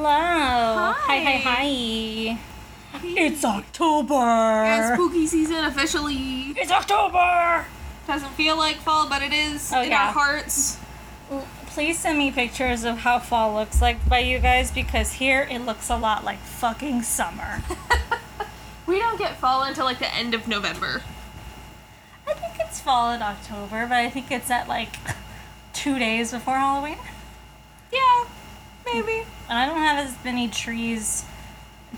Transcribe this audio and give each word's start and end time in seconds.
Hello. 0.00 0.10
Hi, 0.10 1.18
hi, 1.18 1.38
hi. 1.42 2.38
It's 3.02 3.44
October. 3.44 4.14
Yeah, 4.14 4.94
spooky 4.94 5.26
season 5.26 5.64
officially. 5.64 6.54
It's 6.56 6.70
October. 6.70 7.66
Doesn't 8.06 8.30
feel 8.34 8.56
like 8.56 8.76
fall, 8.76 9.08
but 9.08 9.22
it 9.22 9.32
is 9.32 9.72
Oh, 9.74 9.82
in 9.82 9.90
yeah. 9.90 10.06
our 10.06 10.12
hearts. 10.12 10.78
Please 11.66 11.98
send 11.98 12.16
me 12.16 12.30
pictures 12.30 12.84
of 12.84 12.98
how 12.98 13.18
fall 13.18 13.54
looks 13.56 13.82
like 13.82 14.08
by 14.08 14.20
you 14.20 14.38
guys 14.38 14.70
because 14.70 15.14
here 15.14 15.48
it 15.50 15.62
looks 15.62 15.90
a 15.90 15.96
lot 15.96 16.24
like 16.24 16.38
fucking 16.38 17.02
summer. 17.02 17.64
We 18.86 19.00
don't 19.00 19.18
get 19.18 19.34
fall 19.38 19.64
until 19.64 19.84
like 19.84 19.98
the 19.98 20.14
end 20.14 20.32
of 20.32 20.46
November. 20.46 21.02
I 22.24 22.34
think 22.34 22.54
it's 22.60 22.80
fall 22.80 23.10
in 23.10 23.20
October, 23.20 23.84
but 23.88 23.96
I 23.98 24.10
think 24.10 24.30
it's 24.30 24.48
at 24.48 24.68
like 24.68 24.94
two 25.72 25.98
days 25.98 26.30
before 26.30 26.54
Halloween. 26.54 26.98
Yeah, 27.92 28.26
maybe. 28.86 29.24
And 29.48 29.58
I 29.58 29.66
don't 29.66 29.78
have 29.78 30.06
as 30.06 30.14
many 30.24 30.48
trees 30.48 31.24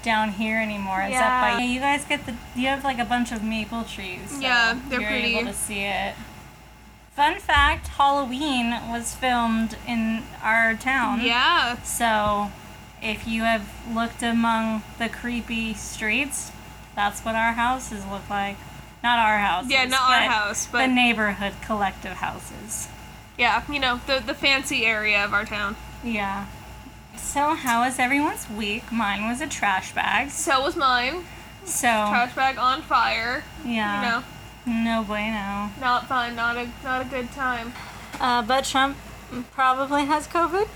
down 0.02 0.30
here 0.32 0.59
anymore. 0.60 1.04
Yeah. 1.09 1.56
by 1.59 1.62
you 1.62 1.80
guys 1.80 2.04
get 2.04 2.24
the 2.26 2.34
you 2.54 2.68
have 2.68 2.84
like 2.84 2.98
a 2.98 3.04
bunch 3.04 3.32
of 3.32 3.42
maple 3.42 3.84
trees. 3.84 4.30
so 4.30 4.40
Yeah, 4.40 4.78
they're 4.88 5.00
you're 5.00 5.10
pretty. 5.10 5.36
able 5.36 5.50
to 5.50 5.56
see 5.56 5.80
it. 5.80 6.14
Fun 7.16 7.38
fact: 7.40 7.88
Halloween 7.88 8.70
was 8.88 9.14
filmed 9.14 9.76
in 9.86 10.23
our 10.42 10.74
town. 10.74 11.20
Yeah. 11.23 11.82
So, 11.82 12.51
if 13.02 13.26
you 13.26 13.42
have 13.42 13.68
looked 13.92 14.23
among 14.23 14.82
the 14.98 15.09
creepy 15.09 15.74
streets, 15.74 16.52
that's 16.95 17.20
what 17.23 17.35
our 17.35 17.52
houses 17.52 18.04
look 18.07 18.30
like. 18.30 18.57
Not 19.02 19.18
our 19.18 19.38
houses. 19.38 19.73
Yeah, 19.73 19.87
not 19.87 20.09
our 20.10 20.29
house, 20.30 20.66
but 20.70 20.87
the 20.87 20.92
neighborhood 20.95 21.54
collective 21.62 22.12
houses. 22.18 22.88
yeah, 23.37 23.64
you 23.70 23.80
know, 23.80 24.01
the 24.07 24.23
the 24.24 24.35
fancy 24.35 24.87
area 24.87 25.23
of 25.24 25.35
our 25.35 25.45
town. 25.45 25.76
Yeah. 26.04 26.46
So, 27.23 27.54
how 27.54 27.82
was 27.85 27.99
everyone's 27.99 28.49
week? 28.51 28.90
Mine 28.90 29.29
was 29.29 29.40
a 29.40 29.46
trash 29.46 29.93
bag. 29.95 30.30
So 30.30 30.60
was 30.63 30.74
mine. 30.76 31.24
So, 31.65 31.87
Trash 31.87 32.35
bag 32.35 32.59
on 32.59 32.82
fire. 32.82 33.45
yeah. 33.65 34.23
You 34.66 34.73
know, 34.73 34.82
No 34.82 35.02
bueno. 35.04 35.71
not 35.80 36.09
fun. 36.09 36.35
Not 36.35 36.57
a 36.57 36.68
not 36.82 37.02
a 37.02 37.04
good 37.04 37.30
time. 37.32 37.73
Uh, 38.18 38.43
but 38.43 38.65
Trump 38.65 38.96
probably 39.52 40.07
has 40.07 40.26
COVID. 40.26 40.68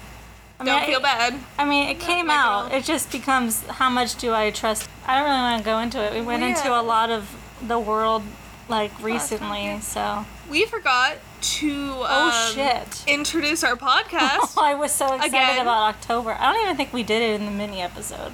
I 0.61 0.65
Don't 0.65 0.83
I- 0.83 0.87
feel 0.87 1.01
bad. 1.01 1.35
I 1.59 1.65
mean, 1.65 1.89
it 1.89 1.99
came 1.99 2.31
out. 2.31 2.69
girl. 2.71 2.79
It 2.79 2.85
just 2.85 3.11
becomes 3.11 3.65
how 3.67 3.91
much 3.91 4.15
do 4.17 4.33
I 4.33 4.51
trust? 4.51 4.89
I 5.07 5.19
don't 5.19 5.25
really 5.29 5.41
want 5.41 5.59
to 5.59 5.65
go 5.65 5.79
into 5.81 6.01
it. 6.05 6.13
We 6.13 6.21
went 6.23 6.43
Well, 6.43 6.51
into 6.51 6.73
a 6.73 6.83
lot 6.83 7.11
of 7.11 7.35
the 7.67 7.79
world 7.79 8.23
like 8.69 8.93
recently, 9.03 9.81
so. 9.81 10.25
We 10.49 10.65
forgot 10.67 11.17
to 11.59 11.93
Oh 11.97 12.49
um, 12.49 12.55
shit! 12.55 13.05
introduce 13.07 13.63
our 13.65 13.77
podcast. 13.77 14.57
I 14.61 14.75
was 14.75 14.93
so 14.93 15.07
excited 15.15 15.29
Again. 15.29 15.61
about 15.61 15.95
October. 15.95 16.37
I 16.39 16.53
don't 16.53 16.63
even 16.65 16.77
think 16.77 16.93
we 16.93 17.03
did 17.03 17.23
it 17.23 17.41
in 17.41 17.47
the 17.47 17.53
mini 17.53 17.81
episode. 17.81 18.33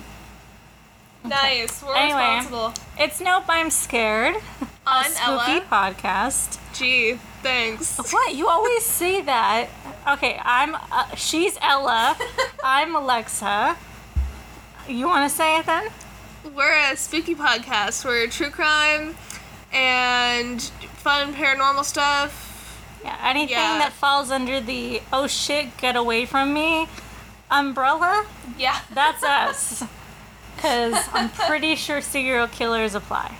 nice. 1.25 1.83
We're 1.83 1.97
Anyway. 1.97 2.37
responsible. 2.37 2.75
It's 2.99 3.21
Nope, 3.21 3.45
I'm 3.49 3.71
Scared. 3.71 4.37
a 4.37 4.41
I'm 4.87 5.11
spooky 5.11 5.27
Ella. 5.31 5.65
podcast. 5.71 6.59
Gee, 6.75 7.15
thanks. 7.43 7.99
What? 8.13 8.35
You 8.35 8.49
always 8.49 8.85
say 9.01 9.21
that. 9.23 9.69
Okay, 10.09 10.41
I'm. 10.43 10.75
Uh, 10.91 11.15
she's 11.17 11.59
Ella. 11.61 12.17
I'm 12.65 12.95
Alexa. 12.95 13.77
You 14.89 15.07
want 15.07 15.31
to 15.31 15.37
say 15.37 15.59
it 15.59 15.67
then? 15.67 15.89
We're 16.55 16.75
a 16.93 16.97
spooky 16.97 17.35
podcast. 17.35 18.05
We're 18.05 18.27
true 18.29 18.51
crime 18.51 19.15
and 19.73 20.61
fun 20.63 21.35
paranormal 21.35 21.85
stuff. 21.85 22.47
Yeah. 23.05 23.17
Anything 23.23 23.57
Yeah. 23.57 23.79
that 23.79 23.93
falls 23.93 24.31
under 24.31 24.61
the 24.61 25.03
oh 25.13 25.27
shit, 25.27 25.77
get 25.77 25.97
away 25.97 26.27
from 26.27 26.53
me 26.53 26.87
umbrella, 27.51 28.27
Yeah. 28.59 28.79
that's 28.95 29.23
us. 29.25 29.83
Because 30.57 31.09
I'm 31.13 31.31
pretty 31.31 31.75
sure 31.75 32.01
serial 32.01 32.47
killers 32.47 32.95
apply. 32.95 33.35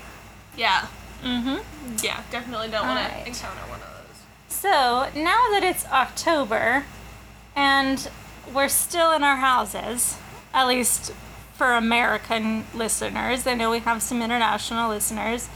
Yeah. 0.57 0.87
Mm-hmm. 1.23 1.97
Yeah, 2.03 2.23
definitely 2.31 2.69
don't 2.69 2.87
want 2.87 2.99
Alright. 2.99 3.25
to 3.25 3.29
encounter 3.29 3.61
one 3.69 3.81
of 3.81 3.87
those. 3.87 4.23
So 4.49 5.09
now 5.15 5.41
that 5.53 5.61
it's 5.63 5.85
October, 5.87 6.85
and 7.55 8.09
we're 8.53 8.69
still 8.69 9.13
in 9.13 9.23
our 9.23 9.37
houses, 9.37 10.17
at 10.55 10.67
least 10.67 11.13
for 11.55 11.75
American 11.75 12.65
listeners. 12.75 13.47
I 13.47 13.53
know 13.55 13.71
we 13.71 13.81
have 13.81 14.03
some 14.03 14.23
international 14.23 14.89
listeners. 14.89 15.49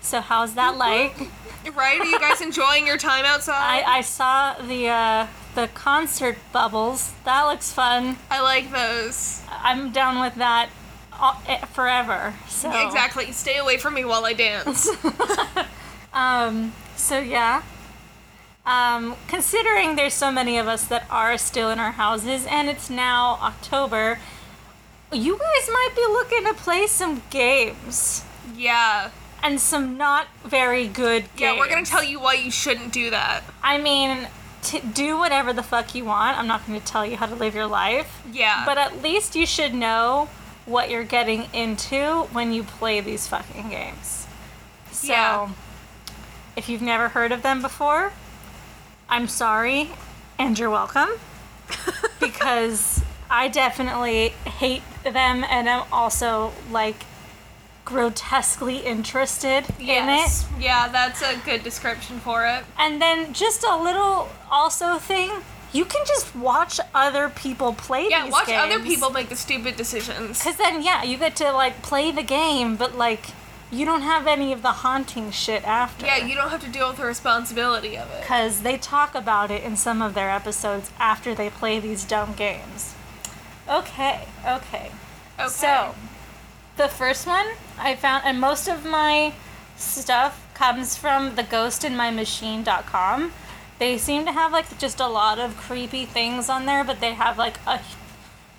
So 0.00 0.20
how's 0.20 0.54
that 0.54 0.76
like? 0.76 1.28
Right? 1.74 2.00
Are 2.00 2.04
you 2.04 2.18
guys 2.18 2.40
enjoying 2.42 2.86
your 2.86 2.98
time 2.98 3.24
outside? 3.24 3.84
I, 3.86 3.98
I 3.98 4.00
saw 4.00 4.54
the 4.54 4.88
uh, 4.88 5.26
the 5.54 5.68
concert 5.68 6.38
bubbles. 6.52 7.12
That 7.24 7.44
looks 7.44 7.72
fun. 7.72 8.16
I 8.30 8.40
like 8.40 8.70
those. 8.72 9.42
I'm 9.48 9.92
down 9.92 10.20
with 10.20 10.34
that 10.36 10.70
all, 11.12 11.40
eh, 11.46 11.64
forever. 11.66 12.34
So 12.48 12.70
Exactly. 12.86 13.32
Stay 13.32 13.58
away 13.58 13.76
from 13.76 13.94
me 13.94 14.04
while 14.04 14.24
I 14.24 14.32
dance. 14.32 14.88
Um, 16.14 16.74
so 16.94 17.20
yeah. 17.20 17.62
Um, 18.66 19.16
considering 19.28 19.96
there's 19.96 20.12
so 20.12 20.30
many 20.30 20.58
of 20.58 20.68
us 20.68 20.84
that 20.84 21.06
are 21.10 21.38
still 21.38 21.70
in 21.70 21.78
our 21.78 21.92
houses 21.92 22.44
and 22.44 22.68
it's 22.68 22.90
now 22.90 23.38
October, 23.40 24.18
you 25.10 25.38
guys 25.38 25.68
might 25.72 25.92
be 25.96 26.02
looking 26.02 26.44
to 26.44 26.52
play 26.52 26.86
some 26.86 27.22
games 27.30 28.26
yeah. 28.56 29.10
And 29.42 29.60
some 29.60 29.96
not 29.96 30.26
very 30.44 30.86
good 30.86 31.22
games. 31.36 31.40
Yeah, 31.40 31.58
we're 31.58 31.68
gonna 31.68 31.84
tell 31.84 32.04
you 32.04 32.20
why 32.20 32.34
you 32.34 32.50
shouldn't 32.50 32.92
do 32.92 33.10
that. 33.10 33.42
I 33.62 33.78
mean, 33.78 34.28
do 34.94 35.18
whatever 35.18 35.52
the 35.52 35.62
fuck 35.62 35.94
you 35.94 36.04
want. 36.04 36.38
I'm 36.38 36.46
not 36.46 36.64
to 36.66 36.80
tell 36.80 37.04
you 37.04 37.16
how 37.16 37.26
to 37.26 37.34
live 37.34 37.54
your 37.54 37.66
life, 37.66 38.22
Yeah. 38.30 38.62
but 38.64 38.78
at 38.78 39.02
least 39.02 39.34
you 39.34 39.44
should 39.46 39.74
know 39.74 40.28
what 40.66 40.88
you're 40.90 41.02
getting 41.04 41.48
into 41.52 42.22
when 42.32 42.52
you 42.52 42.62
play 42.62 43.00
these 43.00 43.26
fucking 43.26 43.68
games. 43.70 44.26
So, 44.92 45.08
Yeah. 45.12 45.48
if 46.54 46.68
you've 46.68 46.82
never 46.82 47.08
heard 47.08 47.32
of 47.32 47.42
them 47.42 47.60
before, 47.60 48.12
I'm 49.08 49.26
sorry 49.26 49.90
and 50.38 50.56
you're 50.58 50.70
welcome 50.70 51.10
because 52.20 53.02
I 53.28 53.48
definitely 53.48 54.28
hate 54.46 54.82
them 55.02 55.44
and 55.48 55.68
I'm 55.68 55.84
also 55.92 56.52
like 56.70 57.04
grotesquely 57.84 58.78
interested 58.78 59.64
in 59.78 59.82
it. 59.82 59.86
yes. 59.86 60.46
Yeah, 60.58 60.88
that's 60.88 61.22
a 61.22 61.36
good 61.44 61.62
description 61.62 62.20
for 62.20 62.46
it. 62.46 62.64
And 62.78 63.00
then 63.02 63.32
just 63.32 63.64
a 63.64 63.76
little 63.76 64.28
also 64.50 64.98
thing, 64.98 65.30
you 65.72 65.84
can 65.84 66.04
just 66.06 66.34
watch 66.36 66.78
other 66.94 67.28
people 67.28 67.72
play 67.72 68.08
Yeah, 68.08 68.28
watch 68.28 68.46
games. 68.46 68.62
other 68.72 68.80
people 68.84 69.10
make 69.10 69.28
the 69.28 69.36
stupid 69.36 69.76
decisions. 69.76 70.42
Cuz 70.42 70.56
then 70.56 70.82
yeah, 70.82 71.02
you 71.02 71.16
get 71.16 71.34
to 71.36 71.50
like 71.52 71.82
play 71.82 72.10
the 72.12 72.22
game, 72.22 72.76
but 72.76 72.96
like 72.96 73.26
you 73.70 73.86
don't 73.86 74.02
have 74.02 74.26
any 74.26 74.52
of 74.52 74.60
the 74.60 74.72
haunting 74.84 75.30
shit 75.30 75.64
after. 75.66 76.04
Yeah, 76.04 76.18
you 76.18 76.34
don't 76.34 76.50
have 76.50 76.60
to 76.60 76.68
deal 76.68 76.88
with 76.88 76.98
the 76.98 77.06
responsibility 77.06 77.96
of 77.96 78.10
it. 78.10 78.24
cuz 78.26 78.60
they 78.60 78.76
talk 78.76 79.14
about 79.14 79.50
it 79.50 79.62
in 79.64 79.76
some 79.76 80.02
of 80.02 80.12
their 80.14 80.30
episodes 80.30 80.90
after 81.00 81.34
they 81.34 81.48
play 81.50 81.80
these 81.80 82.04
dumb 82.04 82.34
games. 82.34 82.94
Okay, 83.68 84.26
okay. 84.46 84.90
Okay. 85.40 85.48
So, 85.48 85.94
the 86.76 86.88
first 86.88 87.26
one 87.26 87.46
I 87.78 87.94
found, 87.96 88.24
and 88.24 88.40
most 88.40 88.68
of 88.68 88.84
my 88.84 89.34
stuff 89.76 90.46
comes 90.54 90.96
from 90.96 91.32
theghostinmymachine.com. 91.36 93.32
They 93.78 93.98
seem 93.98 94.24
to 94.26 94.32
have 94.32 94.52
like 94.52 94.78
just 94.78 95.00
a 95.00 95.08
lot 95.08 95.38
of 95.38 95.56
creepy 95.56 96.04
things 96.06 96.48
on 96.48 96.66
there, 96.66 96.84
but 96.84 97.00
they 97.00 97.14
have 97.14 97.36
like 97.38 97.58
a 97.66 97.80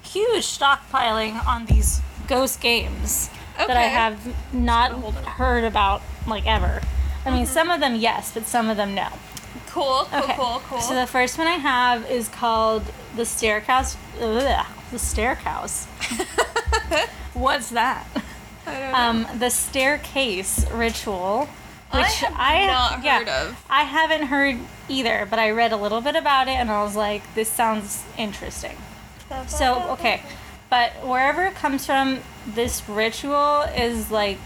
huge 0.03 0.43
stockpiling 0.43 1.45
on 1.47 1.65
these 1.65 2.01
ghost 2.27 2.59
games 2.61 3.29
that 3.57 3.77
I 3.77 3.83
have 3.83 4.53
not 4.53 4.91
heard 5.25 5.63
about 5.63 6.01
like 6.27 6.45
ever. 6.45 6.81
I 7.25 7.31
mean, 7.31 7.45
some 7.45 7.69
of 7.69 7.79
them 7.79 7.95
yes, 7.95 8.31
but 8.33 8.45
some 8.45 8.69
of 8.69 8.75
them 8.77 8.93
no. 8.95 9.07
cool, 9.67 10.07
cool, 10.11 10.19
Okay. 10.23 10.35
cool, 10.35 10.61
cool. 10.67 10.81
So 10.81 10.93
the 10.95 11.07
first 11.07 11.37
one 11.37 11.47
I 11.47 11.53
have 11.57 12.09
is 12.11 12.27
called 12.27 12.83
the 13.15 13.25
Staircase. 13.25 13.95
Ugh, 14.19 14.65
the 14.91 14.99
Staircase. 14.99 15.87
What's 17.33 17.69
that? 17.69 18.05
I. 18.65 18.91
Um, 18.91 19.27
the 19.39 19.49
Staircase 19.49 20.65
Ritual, 20.71 21.49
I 21.91 21.97
which 22.01 22.07
have 22.15 22.33
I 22.35 22.65
not 22.67 23.03
yeah, 23.03 23.19
heard 23.19 23.27
of. 23.29 23.65
I 23.69 23.83
haven't 23.83 24.27
heard 24.27 24.57
either, 24.87 25.27
but 25.29 25.39
I 25.39 25.51
read 25.51 25.71
a 25.71 25.77
little 25.77 26.01
bit 26.01 26.15
about 26.15 26.47
it 26.47 26.51
and 26.51 26.69
I 26.71 26.81
was 26.83 26.95
like, 26.95 27.21
this 27.35 27.49
sounds 27.49 28.03
interesting. 28.17 28.77
So 29.47 29.81
okay, 29.93 30.21
but 30.69 30.91
wherever 31.05 31.43
it 31.43 31.55
comes 31.55 31.85
from, 31.85 32.19
this 32.47 32.87
ritual 32.87 33.61
is 33.75 34.11
like 34.11 34.37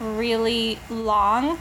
really 0.00 0.78
long 0.90 1.58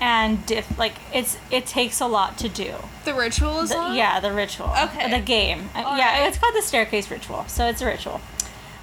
and 0.00 0.44
diff 0.46 0.78
like 0.78 0.94
it's 1.14 1.38
it 1.50 1.66
takes 1.66 2.00
a 2.00 2.06
lot 2.06 2.36
to 2.38 2.48
do. 2.48 2.74
The 3.04 3.14
ritual 3.14 3.60
is 3.60 3.70
The- 3.70 3.78
on? 3.78 3.94
yeah, 3.94 4.20
the 4.20 4.32
ritual. 4.32 4.70
Okay. 4.84 5.10
The 5.10 5.20
game. 5.24 5.68
Uh, 5.74 5.78
yeah, 5.80 5.86
Alright. 5.86 6.28
it's 6.28 6.38
called 6.38 6.54
the 6.54 6.62
staircase 6.62 7.10
ritual. 7.10 7.44
So 7.48 7.66
it's 7.68 7.80
a 7.82 7.86
ritual. 7.86 8.20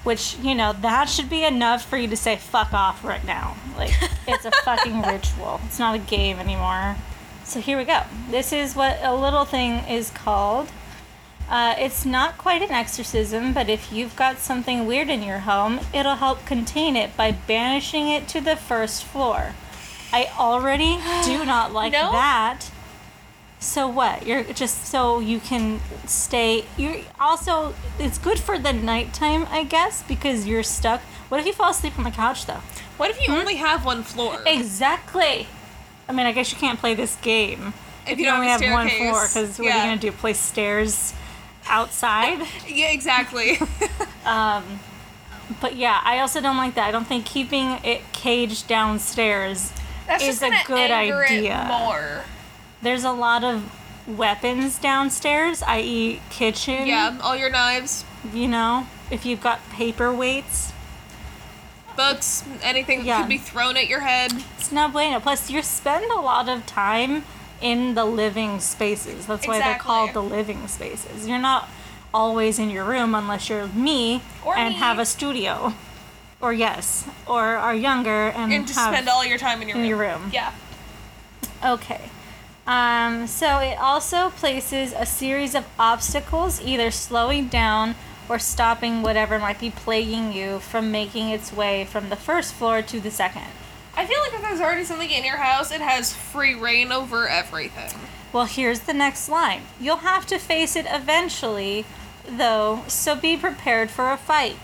Which, 0.04 0.36
you 0.38 0.54
know, 0.54 0.72
that 0.80 1.08
should 1.08 1.28
be 1.30 1.44
enough 1.44 1.84
for 1.84 1.96
you 1.96 2.08
to 2.08 2.16
say 2.16 2.36
fuck 2.36 2.72
off 2.72 3.02
right 3.04 3.24
now. 3.24 3.56
Like, 3.76 3.92
it's 4.28 4.44
a 4.44 4.50
fucking 4.64 5.02
ritual. 5.02 5.60
It's 5.66 5.78
not 5.78 5.94
a 5.94 5.98
game 5.98 6.38
anymore. 6.38 6.96
So 7.44 7.60
here 7.60 7.76
we 7.76 7.84
go. 7.84 8.02
This 8.30 8.52
is 8.52 8.76
what 8.76 8.98
a 9.02 9.14
little 9.14 9.44
thing 9.44 9.84
is 9.88 10.10
called. 10.10 10.68
Uh, 11.48 11.74
it's 11.78 12.06
not 12.06 12.38
quite 12.38 12.62
an 12.62 12.70
exorcism, 12.70 13.52
but 13.52 13.68
if 13.68 13.92
you've 13.92 14.16
got 14.16 14.38
something 14.38 14.86
weird 14.86 15.10
in 15.10 15.22
your 15.22 15.40
home, 15.40 15.80
it'll 15.92 16.14
help 16.16 16.46
contain 16.46 16.96
it 16.96 17.14
by 17.18 17.32
banishing 17.32 18.08
it 18.08 18.26
to 18.28 18.40
the 18.40 18.56
first 18.56 19.04
floor. 19.04 19.54
I 20.12 20.30
already 20.38 20.98
do 21.24 21.44
not 21.44 21.72
like 21.74 21.92
No. 21.92 22.12
that. 22.12 22.70
So 23.64 23.88
what? 23.88 24.26
You're 24.26 24.44
just 24.44 24.84
so 24.86 25.20
you 25.20 25.40
can 25.40 25.80
stay. 26.06 26.66
you're 26.76 26.96
also 27.18 27.74
it's 27.98 28.18
good 28.18 28.38
for 28.38 28.58
the 28.58 28.72
nighttime, 28.74 29.46
I 29.50 29.64
guess, 29.64 30.02
because 30.02 30.46
you're 30.46 30.62
stuck. 30.62 31.00
What 31.30 31.40
if 31.40 31.46
you 31.46 31.54
fall 31.54 31.70
asleep 31.70 31.98
on 31.98 32.04
the 32.04 32.10
couch 32.10 32.44
though? 32.46 32.60
What 32.98 33.10
if 33.10 33.18
you 33.26 33.32
Hmm? 33.32 33.40
only 33.40 33.56
have 33.56 33.84
one 33.84 34.02
floor? 34.02 34.40
Exactly. 34.46 35.48
I 36.08 36.12
mean, 36.12 36.26
I 36.26 36.32
guess 36.32 36.52
you 36.52 36.58
can't 36.58 36.78
play 36.78 36.94
this 36.94 37.16
game 37.16 37.72
If 38.06 38.18
you 38.18 38.26
don't 38.26 38.34
only 38.36 38.48
have 38.48 38.60
have 38.60 38.72
one 38.72 38.88
floor. 38.90 39.26
Because 39.26 39.58
what 39.58 39.68
are 39.72 39.78
you 39.78 39.82
gonna 39.84 39.96
do? 39.96 40.12
Play 40.12 40.34
stairs 40.34 41.14
outside? 41.66 42.46
Yeah, 42.68 42.90
exactly. 42.90 43.58
um, 44.26 44.80
but 45.62 45.74
yeah, 45.76 46.00
I 46.04 46.18
also 46.20 46.40
don't 46.42 46.58
like 46.58 46.74
that. 46.74 46.86
I 46.86 46.90
don't 46.90 47.06
think 47.06 47.24
keeping 47.24 47.78
it 47.82 48.02
caged 48.12 48.68
downstairs 48.68 49.72
That's 50.06 50.22
is 50.22 50.40
just 50.40 50.42
a 50.42 50.66
good 50.66 50.90
idea. 50.90 51.64
more. 51.66 52.24
There's 52.84 53.02
a 53.04 53.12
lot 53.12 53.42
of 53.44 53.72
weapons 54.06 54.78
downstairs, 54.78 55.62
i.e., 55.62 56.20
kitchen. 56.30 56.86
Yeah, 56.86 57.18
all 57.22 57.34
your 57.34 57.48
knives, 57.50 58.04
You 58.32 58.46
know, 58.46 58.86
if 59.10 59.24
you've 59.24 59.40
got 59.42 59.58
paperweights, 59.70 60.72
books, 61.96 62.44
anything 62.62 63.04
that 63.06 63.20
could 63.22 63.28
be 63.28 63.38
thrown 63.38 63.76
at 63.76 63.88
your 63.88 64.00
head. 64.00 64.32
it's 64.58 64.70
no 64.70 64.88
bueno. 64.88 65.18
Plus, 65.20 65.50
you 65.50 65.62
spend 65.62 66.04
a 66.10 66.20
lot 66.20 66.48
of 66.48 66.66
time 66.66 67.24
in 67.62 67.94
the 67.94 68.04
living 68.04 68.60
spaces. 68.60 69.26
That's 69.26 69.46
why 69.48 69.60
they're 69.60 69.78
called 69.78 70.12
the 70.12 70.22
living 70.22 70.66
spaces. 70.68 71.26
You're 71.26 71.38
not 71.38 71.68
always 72.12 72.58
in 72.58 72.68
your 72.70 72.84
room 72.84 73.14
unless 73.14 73.48
you're 73.48 73.66
me 73.68 74.22
Or 74.44 74.56
and 74.56 74.74
me. 74.74 74.80
have 74.80 74.98
a 74.98 75.06
studio. 75.06 75.72
Or 76.40 76.52
yes, 76.52 77.08
or 77.26 77.42
are 77.56 77.74
younger 77.74 78.28
and, 78.28 78.52
And 78.52 78.66
just 78.66 78.78
have 78.78 78.92
spend 78.92 79.08
all 79.08 79.24
your 79.24 79.38
time 79.38 79.62
in 79.62 79.68
your 79.68 79.76
in 79.78 79.82
room. 79.82 79.88
your 79.88 79.98
room. 79.98 80.30
Yeah. 80.32 80.52
Okay. 81.64 82.10
Um, 82.66 83.26
so 83.26 83.58
it 83.58 83.78
also 83.78 84.30
places 84.30 84.94
a 84.96 85.04
series 85.04 85.54
of 85.54 85.66
obstacles, 85.78 86.60
either 86.62 86.90
slowing 86.90 87.48
down 87.48 87.94
or 88.28 88.38
stopping 88.38 89.02
whatever 89.02 89.38
might 89.38 89.60
be 89.60 89.70
plaguing 89.70 90.32
you 90.32 90.58
from 90.60 90.90
making 90.90 91.28
its 91.28 91.52
way 91.52 91.84
from 91.84 92.08
the 92.08 92.16
first 92.16 92.54
floor 92.54 92.80
to 92.80 93.00
the 93.00 93.10
second. 93.10 93.48
I 93.96 94.06
feel 94.06 94.18
like 94.20 94.32
if 94.32 94.40
there's 94.40 94.60
already 94.60 94.84
something 94.84 95.10
in 95.10 95.24
your 95.24 95.36
house, 95.36 95.70
it 95.70 95.80
has 95.80 96.12
free 96.12 96.54
reign 96.54 96.90
over 96.90 97.28
everything. 97.28 97.92
Well, 98.32 98.46
here's 98.46 98.80
the 98.80 98.94
next 98.94 99.28
line. 99.28 99.62
You'll 99.78 99.98
have 99.98 100.26
to 100.26 100.38
face 100.38 100.74
it 100.74 100.86
eventually, 100.88 101.84
though, 102.26 102.82
so 102.88 103.14
be 103.14 103.36
prepared 103.36 103.90
for 103.90 104.10
a 104.10 104.16
fight. 104.16 104.56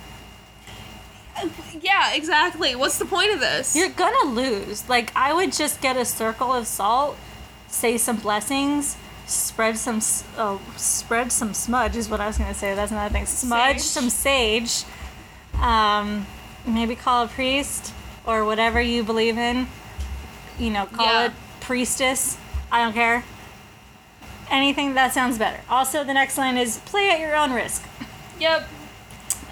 Yeah, 1.80 2.12
exactly. 2.12 2.74
What's 2.74 2.98
the 2.98 3.04
point 3.04 3.32
of 3.32 3.40
this? 3.40 3.76
You're 3.76 3.88
gonna 3.90 4.30
lose. 4.30 4.88
Like, 4.88 5.12
I 5.14 5.32
would 5.32 5.52
just 5.52 5.80
get 5.80 5.96
a 5.96 6.04
circle 6.04 6.52
of 6.52 6.66
salt, 6.66 7.16
say 7.70 7.96
some 7.98 8.16
blessings, 8.16 8.96
spread 9.26 9.78
some, 9.78 10.00
oh, 10.36 10.60
spread 10.76 11.32
some 11.32 11.54
smudge 11.54 11.96
is 11.96 12.08
what 12.08 12.20
I 12.20 12.26
was 12.26 12.36
gonna 12.38 12.54
say. 12.54 12.74
That's 12.74 12.90
another 12.92 13.12
thing. 13.12 13.26
Smudge 13.26 13.78
Sage. 13.80 13.82
some 13.82 14.10
sage. 14.10 14.84
Um, 15.60 16.26
maybe 16.66 16.94
call 16.96 17.24
a 17.24 17.28
priest 17.28 17.92
or 18.26 18.44
whatever 18.44 18.80
you 18.80 19.02
believe 19.04 19.38
in. 19.38 19.68
You 20.58 20.70
know, 20.70 20.86
call 20.86 21.06
Yeah. 21.06 21.24
it 21.26 21.32
priestess. 21.60 22.36
I 22.72 22.82
don't 22.82 22.92
care. 22.92 23.24
Anything 24.50 24.94
that 24.94 25.12
sounds 25.14 25.38
better. 25.38 25.60
Also, 25.70 26.02
the 26.04 26.12
next 26.14 26.36
line 26.36 26.56
is 26.56 26.78
play 26.78 27.10
at 27.10 27.20
your 27.20 27.36
own 27.36 27.52
risk. 27.52 27.84
Yep. 28.40 28.68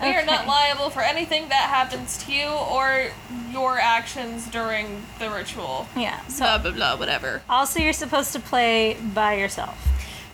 We 0.01 0.15
are 0.15 0.25
not 0.25 0.47
liable 0.47 0.91
for 0.91 1.01
anything 1.03 1.49
that 1.49 1.69
happens 1.71 2.19
to 2.25 2.33
you 2.33 2.47
or 2.49 3.09
your 3.51 3.79
actions 3.79 4.47
during 4.49 5.03
the 5.19 5.29
ritual. 5.31 5.87
Yeah. 5.97 6.25
So 6.27 6.45
Blah 6.45 6.59
blah 6.59 6.71
blah, 6.73 6.97
whatever. 6.97 7.43
also, 7.49 7.81
you're 7.81 7.93
supposed 7.93 8.33
to 8.35 8.41
play 8.41 8.97
by 9.15 9.35
yourself. 9.35 9.77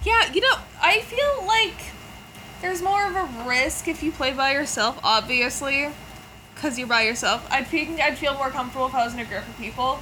Yeah, 0.05 0.31
you 0.33 0.41
know, 0.43 0.57
I 0.83 1.01
feel 1.01 1.47
like 1.47 1.93
there's 2.61 2.83
more 2.83 3.07
of 3.07 3.17
a 3.17 3.49
risk 3.49 3.89
if 3.89 4.03
you 4.03 4.13
play 4.13 4.33
by 4.33 4.53
yourself, 4.53 4.99
obviously, 5.03 5.89
because 6.55 6.79
you're 6.79 6.89
by 6.89 7.03
yourself. 7.03 7.47
I'd 7.51 7.67
feel, 7.67 7.97
I'd 8.03 8.19
feel 8.19 8.35
more 8.35 8.51
comfortable 8.51 8.87
if 8.87 8.95
I 8.95 9.05
was 9.05 9.15
in 9.15 9.21
a 9.21 9.25
group 9.25 9.47
of 9.49 9.57
people. 9.59 10.01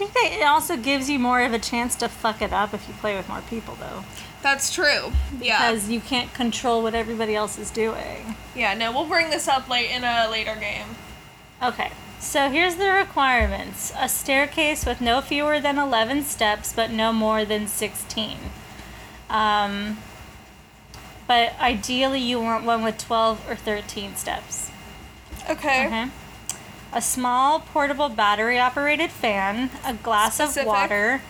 I 0.00 0.06
think 0.06 0.14
that 0.14 0.40
it 0.40 0.42
also 0.44 0.78
gives 0.78 1.10
you 1.10 1.18
more 1.18 1.42
of 1.42 1.52
a 1.52 1.58
chance 1.58 1.94
to 1.96 2.08
fuck 2.08 2.40
it 2.40 2.54
up 2.54 2.72
if 2.72 2.88
you 2.88 2.94
play 2.94 3.18
with 3.18 3.28
more 3.28 3.42
people, 3.42 3.74
though. 3.74 4.02
That's 4.40 4.72
true. 4.72 5.12
Yeah. 5.38 5.70
Because 5.70 5.90
you 5.90 6.00
can't 6.00 6.32
control 6.32 6.82
what 6.82 6.94
everybody 6.94 7.36
else 7.36 7.58
is 7.58 7.70
doing. 7.70 8.34
Yeah, 8.54 8.72
no, 8.72 8.92
we'll 8.92 9.04
bring 9.04 9.28
this 9.28 9.46
up 9.46 9.68
late 9.68 9.90
in 9.90 10.02
a 10.02 10.26
later 10.30 10.56
game. 10.58 10.86
Okay, 11.62 11.92
so 12.18 12.48
here's 12.48 12.76
the 12.76 12.88
requirements 12.88 13.92
a 13.98 14.08
staircase 14.08 14.86
with 14.86 15.02
no 15.02 15.20
fewer 15.20 15.60
than 15.60 15.76
11 15.76 16.22
steps, 16.22 16.72
but 16.72 16.90
no 16.90 17.12
more 17.12 17.44
than 17.44 17.66
16. 17.66 18.38
Um, 19.28 19.98
but 21.26 21.52
ideally, 21.60 22.20
you 22.20 22.40
want 22.40 22.64
one 22.64 22.82
with 22.82 22.96
12 22.96 23.50
or 23.50 23.54
13 23.54 24.16
steps. 24.16 24.70
Okay. 25.50 25.86
Okay. 25.86 26.08
A 26.92 27.00
small 27.00 27.60
portable 27.60 28.08
battery 28.08 28.58
operated 28.58 29.10
fan, 29.10 29.70
a 29.84 29.94
glass 29.94 30.34
Specific. 30.36 30.62
of 30.62 30.66
water, 30.66 31.22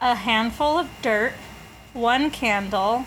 a 0.00 0.14
handful 0.14 0.78
of 0.78 0.88
dirt, 1.02 1.32
one 1.92 2.30
candle, 2.30 3.04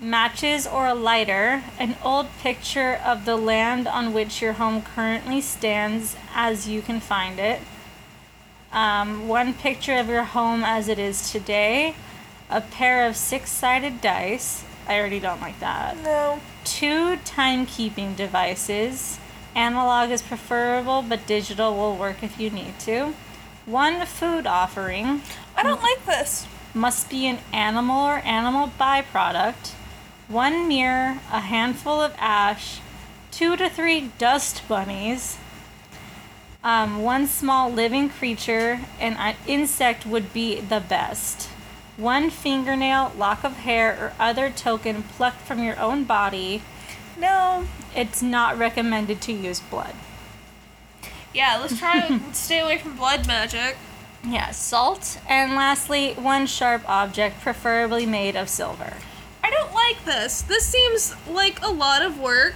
matches 0.00 0.66
or 0.66 0.86
a 0.86 0.94
lighter, 0.94 1.62
an 1.78 1.96
old 2.02 2.28
picture 2.40 2.94
of 3.04 3.24
the 3.24 3.36
land 3.36 3.86
on 3.86 4.12
which 4.12 4.40
your 4.40 4.54
home 4.54 4.82
currently 4.82 5.40
stands 5.40 6.16
as 6.34 6.66
you 6.66 6.80
can 6.82 6.98
find 6.98 7.38
it, 7.38 7.60
um, 8.72 9.28
one 9.28 9.52
picture 9.52 9.96
of 9.98 10.08
your 10.08 10.24
home 10.24 10.64
as 10.64 10.88
it 10.88 10.98
is 10.98 11.30
today, 11.30 11.94
a 12.48 12.60
pair 12.62 13.06
of 13.06 13.16
six 13.16 13.50
sided 13.50 14.00
dice. 14.00 14.64
I 14.88 14.98
already 14.98 15.20
don't 15.20 15.40
like 15.40 15.60
that 15.60 15.96
No. 15.98 16.40
two 16.64 17.18
timekeeping 17.18 18.16
devices. 18.16 19.18
Analog 19.54 20.10
is 20.10 20.22
preferable, 20.22 21.02
but 21.02 21.26
digital 21.26 21.74
will 21.76 21.96
work 21.96 22.22
if 22.22 22.40
you 22.40 22.50
need 22.50 22.78
to. 22.80 23.14
One 23.66 24.04
food 24.06 24.46
offering 24.46 25.22
I 25.56 25.62
don't 25.62 25.82
like 25.82 26.04
this. 26.06 26.46
must 26.74 27.10
be 27.10 27.26
an 27.26 27.38
animal 27.52 28.00
or 28.06 28.18
animal 28.18 28.72
byproduct. 28.80 29.72
One 30.28 30.66
mirror, 30.66 31.20
a 31.30 31.40
handful 31.40 32.00
of 32.00 32.14
ash, 32.18 32.80
two 33.30 33.56
to 33.56 33.68
three 33.68 34.10
dust 34.18 34.66
bunnies, 34.66 35.36
um, 36.64 37.02
one 37.02 37.26
small 37.26 37.70
living 37.70 38.08
creature, 38.08 38.80
and 38.98 39.16
an 39.18 39.34
insect 39.46 40.06
would 40.06 40.32
be 40.32 40.60
the 40.60 40.80
best. 40.80 41.48
One 41.96 42.30
fingernail, 42.30 43.12
lock 43.18 43.44
of 43.44 43.58
hair, 43.58 43.92
or 43.92 44.12
other 44.18 44.48
token 44.48 45.02
plucked 45.02 45.42
from 45.42 45.62
your 45.62 45.78
own 45.78 46.04
body. 46.04 46.62
No. 47.18 47.66
It's 47.94 48.22
not 48.22 48.58
recommended 48.58 49.20
to 49.22 49.32
use 49.32 49.60
blood. 49.60 49.94
Yeah, 51.34 51.58
let's 51.60 51.78
try 51.78 52.06
let's 52.08 52.38
stay 52.44 52.60
away 52.60 52.78
from 52.78 52.96
blood 52.96 53.26
magic. 53.26 53.76
Yeah, 54.24 54.50
salt. 54.50 55.18
And 55.28 55.54
lastly, 55.54 56.14
one 56.14 56.46
sharp 56.46 56.88
object, 56.88 57.40
preferably 57.40 58.06
made 58.06 58.36
of 58.36 58.48
silver. 58.48 58.94
I 59.42 59.50
don't 59.50 59.72
like 59.74 60.04
this. 60.04 60.42
This 60.42 60.64
seems 60.66 61.14
like 61.28 61.60
a 61.62 61.70
lot 61.70 62.02
of 62.02 62.20
work 62.20 62.54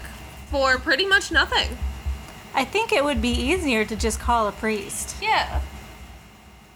for 0.51 0.79
pretty 0.79 1.07
much 1.07 1.33
nothing. 1.33 1.77
I 2.55 2.65
think 2.65 2.93
it 2.93 3.05
would 3.05 3.21
be 3.21 3.31
easier 3.31 3.85
to 3.85 3.97
just 3.97 4.21
call 4.21 4.47
a 4.47 4.53
priest 4.53 5.17
Yeah. 5.21 5.61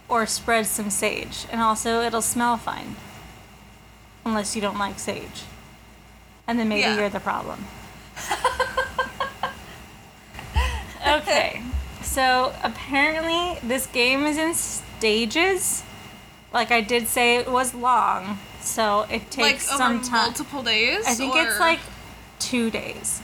or 0.09 0.25
spread 0.27 0.65
some 0.67 0.89
sage, 0.89 1.45
and 1.51 1.61
also 1.61 2.01
it'll 2.01 2.21
smell 2.21 2.57
fine. 2.57 2.97
Unless 4.25 4.55
you 4.55 4.61
don't 4.61 4.77
like 4.77 4.99
sage. 4.99 5.43
And 6.51 6.59
then 6.59 6.67
maybe 6.67 6.81
Yeah. 6.81 6.97
you're 6.97 7.07
the 7.09 7.21
problem. 7.21 7.65
okay. 11.07 11.61
So 12.01 12.53
apparently 12.61 13.57
this 13.65 13.85
game 13.87 14.25
is 14.25 14.37
in 14.37 14.53
stages. 14.53 15.83
Like 16.53 16.69
I 16.71 16.81
did 16.81 17.07
say 17.07 17.37
it 17.37 17.49
was 17.49 17.73
long, 17.73 18.37
so 18.59 19.03
it 19.09 19.31
takes 19.31 19.39
like 19.39 19.61
some 19.61 20.01
time. 20.01 20.25
multiple 20.25 20.61
days. 20.61 21.05
I 21.07 21.13
think 21.13 21.35
or- 21.35 21.41
it's 21.47 21.57
like 21.59 21.79
2 22.39 22.69
days. 22.69 23.21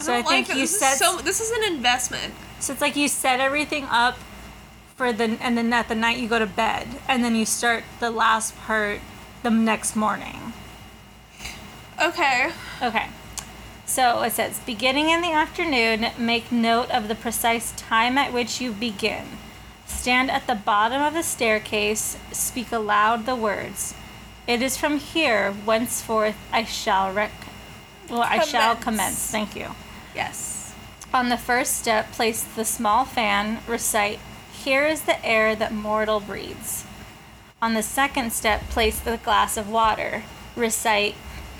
I 0.00 0.04
So 0.04 0.12
I, 0.12 0.16
don't 0.20 0.28
think 0.28 0.48
like 0.48 0.56
you 0.58 0.62
this. 0.64 0.78
set 0.78 0.92
is 0.92 0.98
so 0.98 1.16
this 1.16 1.40
is 1.40 1.50
an 1.50 1.64
investment. 1.72 2.34
So 2.60 2.74
it's 2.74 2.82
like 2.82 2.94
you 2.94 3.08
set 3.08 3.40
everything 3.40 3.84
up 3.90 4.18
for 4.96 5.14
the 5.14 5.38
and 5.40 5.56
then 5.56 5.72
at 5.72 5.88
the 5.88 5.94
night 5.94 6.18
you 6.18 6.28
go 6.28 6.38
to 6.38 6.46
bed 6.46 6.88
and 7.08 7.24
then 7.24 7.34
you 7.34 7.46
start 7.46 7.84
the 8.00 8.10
last 8.10 8.54
part 8.58 9.00
the 9.42 9.50
next 9.50 9.96
morning. 9.96 10.52
Okay. 12.00 12.50
Okay. 12.82 13.06
So 13.86 14.22
it 14.22 14.32
says 14.32 14.60
beginning 14.66 15.08
in 15.10 15.22
the 15.22 15.32
afternoon, 15.32 16.06
make 16.18 16.52
note 16.52 16.90
of 16.90 17.08
the 17.08 17.14
precise 17.14 17.72
time 17.72 18.18
at 18.18 18.32
which 18.32 18.60
you 18.60 18.72
begin. 18.72 19.24
Stand 19.86 20.30
at 20.30 20.46
the 20.46 20.54
bottom 20.54 21.02
of 21.02 21.14
the 21.14 21.22
staircase, 21.22 22.18
speak 22.30 22.70
aloud 22.70 23.24
the 23.24 23.34
words 23.34 23.94
It 24.46 24.60
is 24.62 24.76
from 24.76 24.98
here 24.98 25.52
whenceforth 25.52 26.36
I 26.52 26.64
shall 26.64 27.12
rec. 27.12 27.32
Well, 28.08 28.22
I 28.22 28.40
shall 28.40 28.76
Commence. 28.76 28.84
commence. 28.84 29.30
Thank 29.30 29.56
you. 29.56 29.74
Yes. 30.14 30.74
On 31.12 31.30
the 31.30 31.36
first 31.38 31.76
step, 31.76 32.12
place 32.12 32.42
the 32.42 32.64
small 32.64 33.04
fan. 33.04 33.60
Recite, 33.66 34.18
Here 34.52 34.86
is 34.86 35.02
the 35.02 35.24
air 35.24 35.56
that 35.56 35.72
mortal 35.72 36.20
breathes. 36.20 36.84
On 37.60 37.74
the 37.74 37.82
second 37.82 38.32
step, 38.32 38.68
place 38.68 38.98
the 39.00 39.16
glass 39.18 39.56
of 39.56 39.68
water. 39.70 40.22
Recite, 40.54 41.14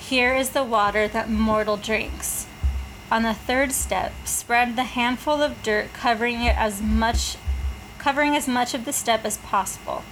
Here 0.08 0.34
is 0.34 0.50
the 0.50 0.64
water 0.64 1.06
that 1.06 1.28
mortal 1.28 1.76
drinks. 1.76 2.46
On 3.12 3.24
the 3.24 3.34
third 3.34 3.72
step, 3.72 4.14
spread 4.24 4.74
the 4.74 4.84
handful 4.84 5.42
of 5.42 5.62
dirt 5.62 5.92
covering 5.92 6.40
it 6.40 6.56
as 6.56 6.80
much 6.80 7.36
covering 7.98 8.34
as 8.34 8.48
much 8.48 8.72
of 8.72 8.86
the 8.86 8.92
step 8.94 9.26
as 9.26 9.36
possible, 9.36 10.04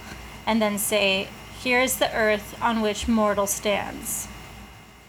and 0.45 0.61
then 0.61 0.77
say, 0.77 1.29
Here 1.59 1.81
is 1.81 1.97
the 1.97 2.13
earth 2.13 2.55
on 2.61 2.81
which 2.81 3.07
mortal 3.07 3.47
stands. 3.47 4.27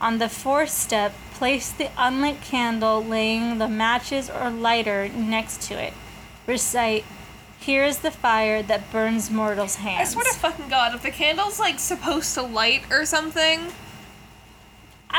On 0.00 0.16
the 0.16 0.28
fourth 0.30 0.70
step, 0.70 1.12
place 1.34 1.70
the 1.70 1.90
unlit 1.98 2.40
candle 2.40 3.04
laying 3.04 3.58
the 3.58 3.68
matches 3.68 4.30
or 4.30 4.48
lighter 4.48 5.10
next 5.10 5.60
to 5.64 5.74
it. 5.74 5.92
Recite, 6.46 7.04
Here 7.60 7.84
is 7.84 7.98
the 7.98 8.10
fire 8.10 8.62
that 8.62 8.90
burns 8.90 9.30
mortals' 9.30 9.76
hands. 9.76 10.08
I 10.08 10.12
swear 10.14 10.24
to 10.24 10.38
fucking 10.38 10.70
god, 10.70 10.94
if 10.94 11.02
the 11.02 11.10
candle's 11.10 11.60
like 11.60 11.78
supposed 11.78 12.32
to 12.36 12.42
light 12.42 12.84
or 12.90 13.04
something, 13.04 13.70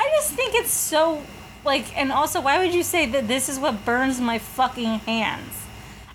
I 0.02 0.10
just 0.16 0.32
think 0.32 0.56
it's 0.56 0.72
so 0.72 1.22
like, 1.66 1.96
and 1.98 2.10
also, 2.12 2.40
why 2.40 2.58
would 2.60 2.74
you 2.74 2.84
say 2.84 3.06
that 3.08 3.28
this 3.28 3.50
is 3.50 3.60
what 3.60 3.84
burns 3.84 4.22
my 4.22 4.38
fucking 4.40 5.00
hands? 5.00 5.66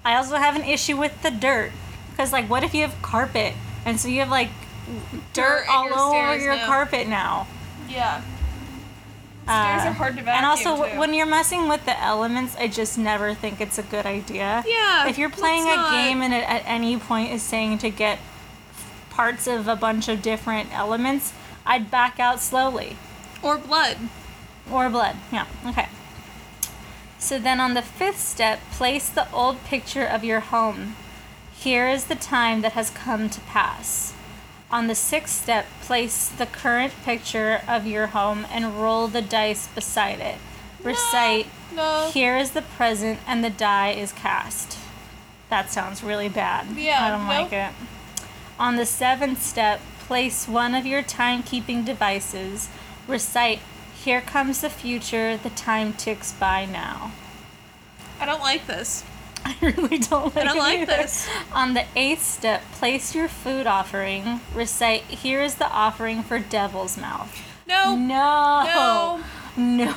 I 0.04 0.16
also 0.16 0.36
have 0.36 0.56
an 0.56 0.62
issue 0.64 0.96
with 0.96 1.20
the 1.22 1.30
dirt 1.30 1.70
because, 2.10 2.32
like, 2.32 2.48
what 2.48 2.62
if 2.64 2.72
you 2.74 2.80
have 2.82 2.94
carpet 3.02 3.52
and 3.84 4.00
so 4.00 4.08
you 4.08 4.20
have 4.20 4.30
like 4.30 4.48
dirt, 5.34 5.64
Dirt 5.64 5.66
all 5.68 5.84
your 5.88 5.98
over 5.98 6.38
your 6.38 6.56
now. 6.56 6.66
carpet 6.66 7.08
now? 7.08 7.46
yeah. 7.88 8.22
Stairs 9.44 9.84
Uh, 9.84 9.88
are 9.88 9.92
hard 9.92 10.16
to 10.16 10.22
And 10.30 10.46
also, 10.46 10.76
too. 10.88 10.98
when 10.98 11.12
you're 11.12 11.26
messing 11.26 11.68
with 11.68 11.84
the 11.84 11.98
elements, 12.00 12.56
I 12.56 12.66
just 12.66 12.96
never 12.96 13.34
think 13.34 13.60
it's 13.60 13.76
a 13.76 13.82
good 13.82 14.06
idea. 14.06 14.64
Yeah, 14.66 15.06
If 15.06 15.18
you're 15.18 15.28
playing 15.28 15.64
a 15.68 15.76
not. 15.76 15.90
game 15.90 16.22
and 16.22 16.32
it 16.32 16.48
at 16.48 16.62
any 16.64 16.96
point 16.96 17.30
is 17.30 17.42
saying 17.42 17.76
to 17.84 17.90
get 17.90 18.18
parts 19.10 19.46
of 19.46 19.68
a 19.68 19.76
bunch 19.76 20.08
of 20.08 20.22
different 20.22 20.72
elements, 20.72 21.34
I'd 21.66 21.90
back 21.90 22.18
out 22.18 22.40
slowly. 22.40 22.96
Or 23.44 23.58
blood. 23.58 23.98
Or 24.70 24.88
blood. 24.88 25.16
Yeah. 25.30 25.46
Okay. 25.66 25.88
So 27.18 27.38
then 27.38 27.60
on 27.60 27.74
the 27.74 27.82
fifth 27.82 28.20
step, 28.20 28.60
place 28.72 29.08
the 29.08 29.30
old 29.32 29.62
picture 29.64 30.04
of 30.04 30.24
your 30.24 30.40
home. 30.40 30.96
Here 31.54 31.88
is 31.88 32.04
the 32.04 32.14
time 32.16 32.60
that 32.62 32.72
has 32.72 32.90
come 32.90 33.30
to 33.30 33.40
pass. 33.42 34.12
On 34.70 34.86
the 34.88 34.94
sixth 34.94 35.42
step, 35.42 35.66
place 35.82 36.28
the 36.28 36.46
current 36.46 36.92
picture 37.04 37.62
of 37.68 37.86
your 37.86 38.08
home 38.08 38.46
and 38.50 38.80
roll 38.80 39.06
the 39.08 39.22
dice 39.22 39.68
beside 39.68 40.20
it. 40.20 40.36
Recite, 40.82 41.46
No. 41.74 42.10
Here 42.12 42.36
is 42.36 42.50
the 42.50 42.62
present 42.62 43.20
and 43.26 43.42
the 43.42 43.50
die 43.50 43.90
is 43.90 44.12
cast. 44.12 44.78
That 45.48 45.70
sounds 45.70 46.02
really 46.02 46.28
bad. 46.28 46.76
Yeah, 46.76 47.04
I 47.06 47.10
don't 47.10 47.26
nope. 47.26 47.50
like 47.50 47.52
it. 47.52 47.72
On 48.58 48.76
the 48.76 48.86
seventh 48.86 49.42
step, 49.42 49.80
place 50.00 50.46
one 50.46 50.74
of 50.74 50.84
your 50.86 51.02
timekeeping 51.02 51.84
devices. 51.84 52.68
Recite, 53.06 53.60
Here 54.02 54.20
comes 54.20 54.60
the 54.60 54.70
future, 54.70 55.36
the 55.36 55.50
time 55.50 55.92
ticks 55.94 56.32
by 56.32 56.64
now. 56.66 57.12
I 58.20 58.26
don't 58.26 58.40
like 58.40 58.66
this. 58.66 59.04
I 59.44 59.56
really 59.60 59.98
don't 59.98 60.34
like 60.34 60.34
this. 60.34 60.42
I 60.42 60.44
don't 60.44 60.58
like 60.58 60.78
either. 60.80 60.86
this. 61.02 61.28
On 61.52 61.74
the 61.74 61.84
eighth 61.96 62.22
step, 62.22 62.62
place 62.72 63.14
your 63.14 63.28
food 63.28 63.66
offering. 63.66 64.40
Recite, 64.54 65.02
Here 65.02 65.40
is 65.42 65.56
the 65.56 65.68
offering 65.70 66.22
for 66.22 66.38
Devil's 66.38 66.96
Mouth. 66.96 67.36
No. 67.66 67.96
No. 67.96 68.64
No. 68.64 69.24
No. 69.56 69.94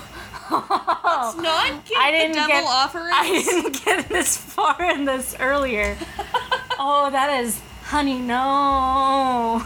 Let's 0.49 1.35
not 1.37 1.85
get 1.85 1.97
I 1.97 2.11
the 2.11 2.17
didn't 2.17 2.35
devil 2.35 2.47
get- 2.47 2.63
offerings. 2.65 3.13
I 3.13 3.43
didn't 3.45 3.85
get 3.85 4.09
this 4.09 4.37
far 4.37 4.81
in 4.91 5.03
this 5.05 5.35
earlier. 5.39 5.97
oh, 6.79 7.09
that 7.11 7.41
is, 7.43 7.59
honey, 7.83 8.19
no. 8.19 9.65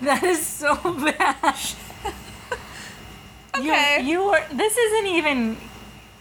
that 0.00 0.22
is 0.24 0.44
so 0.44 0.74
bad. 0.76 1.54
Okay. 3.56 4.00
You, 4.02 4.08
you 4.08 4.22
are. 4.30 4.44
This 4.52 4.76
isn't 4.76 5.06
even 5.06 5.56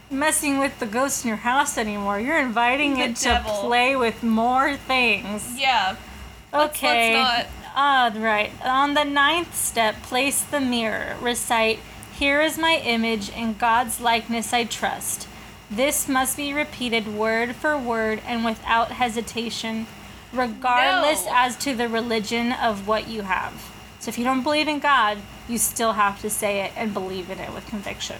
messing 0.10 0.60
with 0.60 0.78
the 0.80 0.86
ghost 0.86 1.24
in 1.24 1.30
your 1.30 1.38
house 1.38 1.78
anymore. 1.78 2.20
You're 2.20 2.40
inviting 2.40 2.96
The 2.96 3.02
it 3.04 3.16
devil. 3.16 3.54
to 3.54 3.60
play 3.62 3.96
with 3.96 4.22
more 4.24 4.76
things. 4.76 5.58
Yeah. 5.58 5.96
Okay. 6.54 7.14
let's 7.14 7.50
Ah, 7.74 8.12
right. 8.14 8.52
On 8.66 8.94
the 8.96 9.06
ninth 9.06 9.56
step, 9.56 10.02
place 10.04 10.42
the 10.42 10.60
mirror. 10.60 11.16
Recite, 11.22 11.80
Here 12.14 12.42
is 12.42 12.58
my 12.58 12.76
image, 12.84 13.30
in 13.30 13.54
God's 13.54 14.02
likeness 14.02 14.52
I 14.52 14.66
trust. 14.66 15.28
This 15.70 16.10
must 16.10 16.36
be 16.36 16.54
repeated 16.54 17.08
word 17.16 17.56
for 17.56 17.78
word 17.78 18.22
and 18.28 18.44
without 18.44 18.92
hesitation, 18.92 19.88
regardless 20.34 21.26
No. 21.26 21.32
as 21.34 21.56
to 21.60 21.74
the 21.74 21.88
religion 21.88 22.52
of 22.52 22.86
what 22.90 23.08
you 23.08 23.22
have. 23.22 23.72
So 24.02 24.10
if 24.10 24.18
you 24.18 24.24
don't 24.24 24.42
believe 24.42 24.68
in 24.68 24.80
God, 24.80 25.20
you 25.48 25.60
still 25.60 25.94
have 25.94 26.20
to 26.22 26.30
say 26.30 26.62
it 26.62 26.72
and 26.76 26.92
believe 26.92 27.30
in 27.30 27.38
it 27.38 27.54
with 27.54 27.68
conviction. 27.68 28.18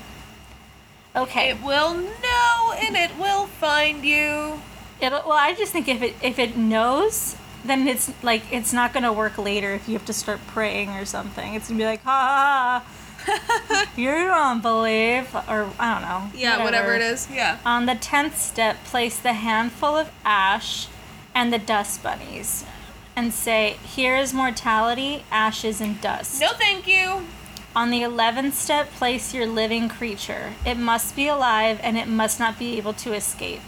Okay. 1.16 1.50
It 1.50 1.64
will 1.64 1.96
know 1.96 2.74
and 2.78 2.96
it 2.96 3.18
will 3.18 3.48
find 3.48 4.06
you. 4.06 4.62
It'll, 5.02 5.24
well, 5.28 5.32
I 5.32 5.56
just 5.56 5.74
think 5.74 5.88
if 5.88 6.04
it 6.04 6.14
if 6.22 6.38
it 6.38 6.56
knows, 6.56 7.36
then 7.66 7.88
it's 7.88 8.12
like 8.22 8.44
it's 8.52 8.72
not 8.72 8.94
gonna 8.94 9.12
work 9.12 9.40
later 9.40 9.74
if 9.74 9.90
you 9.90 9.94
have 9.94 10.06
to 10.06 10.14
start 10.14 10.40
praying 10.46 10.92
or 10.92 11.04
something. 11.04 11.56
It's 11.56 11.68
gonna 11.68 11.80
be 11.80 11.86
like, 11.86 12.04
ha. 12.04 12.86
you 13.96 14.10
don't 14.10 14.62
believe, 14.62 15.34
or 15.36 15.70
I 15.80 15.94
don't 15.94 16.02
know. 16.02 16.40
Yeah, 16.40 16.64
whatever 16.64 16.94
it 16.94 17.02
is. 17.02 17.28
Yeah. 17.32 17.58
On 17.66 17.88
the 17.88 17.96
tenth 17.96 18.40
step, 18.40 18.84
place 18.84 19.18
the 19.18 19.34
handful 19.34 19.96
of 19.96 20.12
ash 20.24 20.88
and 21.34 21.52
the 21.52 21.60
dust 21.60 22.04
bunnies, 22.04 22.66
and 23.16 23.34
say, 23.34 23.78
"Here 23.96 24.16
is 24.16 24.34
mortality, 24.34 25.24
ashes, 25.32 25.82
and 25.82 26.00
dust." 26.02 26.40
No, 26.42 26.50
thank 26.54 26.88
you. 26.88 27.28
On 27.76 27.90
the 27.90 28.02
11th 28.04 28.54
step, 28.56 28.92
place 28.96 29.34
your 29.34 29.46
living 29.46 29.88
creature. 29.90 30.54
It 30.66 30.78
must 30.78 31.16
be 31.16 31.28
alive 31.28 31.80
and 31.84 31.98
it 31.98 32.08
must 32.08 32.40
not 32.40 32.60
be 32.60 32.78
able 32.78 32.94
to 32.94 33.14
escape. 33.14 33.62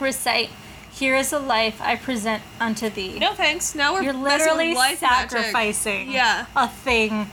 Recite, 0.00 0.50
Here 0.94 1.16
is 1.16 1.32
a 1.32 1.38
life 1.38 1.80
I 1.80 1.96
present 1.96 2.42
unto 2.60 2.90
thee. 2.90 3.18
No 3.18 3.32
thanks. 3.32 3.74
Now 3.74 3.94
we're 3.94 4.02
You're 4.02 4.12
literally 4.12 4.74
magic. 4.74 4.98
sacrificing 4.98 6.10
Yeah. 6.10 6.44
a 6.54 6.68
thing 6.68 7.30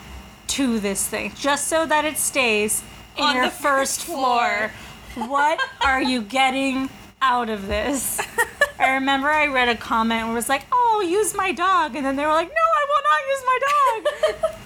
to 0.48 0.80
this 0.80 1.06
thing 1.06 1.34
just 1.38 1.68
so 1.68 1.86
that 1.86 2.06
it 2.06 2.18
stays 2.18 2.82
in 3.18 3.24
On 3.26 3.36
your 3.36 3.46
the 3.46 3.52
first 3.68 4.00
first 4.00 4.02
floor. 4.06 4.72
what 5.16 5.60
are 5.82 6.02
you 6.02 6.22
getting 6.22 6.90
out 7.22 7.50
of 7.50 7.68
this? 7.68 8.22
I 8.80 8.94
remember 8.94 9.30
I 9.30 9.48
read 9.48 9.70
a 9.70 9.76
comment 9.76 10.24
where 10.24 10.32
it 10.32 10.36
was 10.36 10.50
like, 10.50 10.66
"Oh, 10.72 11.06
use 11.08 11.36
my 11.36 11.52
dog," 11.52 11.96
and 11.96 12.06
then 12.06 12.16
they 12.16 12.26
were 12.26 12.32
like, 12.32 12.50
"No, 12.50 12.56
I 12.56 12.86
will 12.90 13.04
not 13.04 13.22
use 13.30 13.44
my 13.46 13.60
dog." 13.70 14.62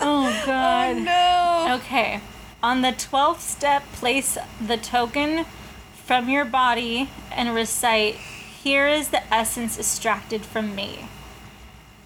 oh 0.00 0.42
God. 0.46 0.96
Oh 0.96 1.00
no. 1.00 1.74
Okay. 1.76 2.20
On 2.62 2.82
the 2.82 2.88
12th 2.92 3.40
step, 3.40 3.90
place 3.92 4.36
the 4.60 4.76
token 4.76 5.46
from 5.94 6.28
your 6.28 6.44
body 6.44 7.08
and 7.30 7.54
recite, 7.54 8.16
Here 8.16 8.86
is 8.86 9.08
the 9.08 9.22
essence 9.32 9.78
extracted 9.78 10.42
from 10.42 10.74
me. 10.74 11.06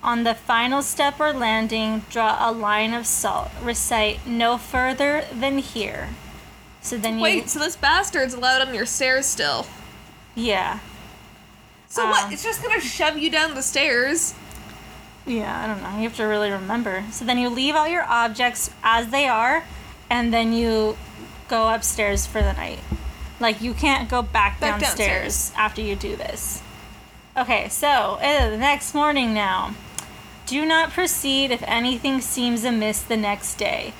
On 0.02 0.22
the 0.22 0.34
final 0.34 0.82
step 0.82 1.18
or 1.18 1.32
landing, 1.32 2.04
draw 2.10 2.36
a 2.38 2.52
line 2.52 2.94
of 2.94 3.06
salt. 3.06 3.50
Recite, 3.62 4.26
No 4.26 4.58
further 4.58 5.24
than 5.32 5.58
here. 5.58 6.10
So 6.84 6.96
then 6.98 7.16
you. 7.16 7.22
Wait, 7.22 7.48
so 7.48 7.58
this 7.58 7.74
bastard's 7.76 8.34
allowed 8.34 8.60
on 8.68 8.74
your 8.74 8.86
stairs 8.86 9.26
still. 9.26 9.66
Yeah. 10.36 10.78
So 11.88 12.04
Um, 12.04 12.10
what? 12.10 12.32
It's 12.32 12.44
just 12.44 12.62
gonna 12.62 12.80
shove 12.80 13.18
you 13.18 13.30
down 13.30 13.54
the 13.54 13.62
stairs. 13.62 14.34
Yeah, 15.26 15.62
I 15.62 15.66
don't 15.66 15.82
know. 15.82 15.96
You 15.96 16.02
have 16.08 16.16
to 16.16 16.24
really 16.24 16.50
remember. 16.50 17.04
So 17.10 17.24
then 17.24 17.38
you 17.38 17.48
leave 17.48 17.74
all 17.74 17.88
your 17.88 18.04
objects 18.04 18.70
as 18.82 19.08
they 19.08 19.26
are, 19.26 19.64
and 20.10 20.32
then 20.32 20.52
you 20.52 20.98
go 21.48 21.72
upstairs 21.72 22.26
for 22.26 22.42
the 22.42 22.52
night. 22.52 22.80
Like 23.40 23.62
you 23.62 23.72
can't 23.74 24.08
go 24.08 24.20
back, 24.20 24.60
Back 24.60 24.80
downstairs, 24.80 24.98
downstairs. 25.48 25.52
after 25.56 25.80
you 25.80 25.96
do 25.96 26.14
this. 26.16 26.62
Okay, 27.36 27.68
so 27.70 27.88
uh, 28.22 28.50
the 28.50 28.58
next 28.58 28.94
morning 28.94 29.32
now. 29.32 29.74
Do 30.46 30.66
not 30.66 30.90
proceed 30.90 31.50
if 31.50 31.62
anything 31.66 32.20
seems 32.20 32.64
amiss 32.64 33.00
the 33.00 33.16
next 33.16 33.54
day. 33.54 33.94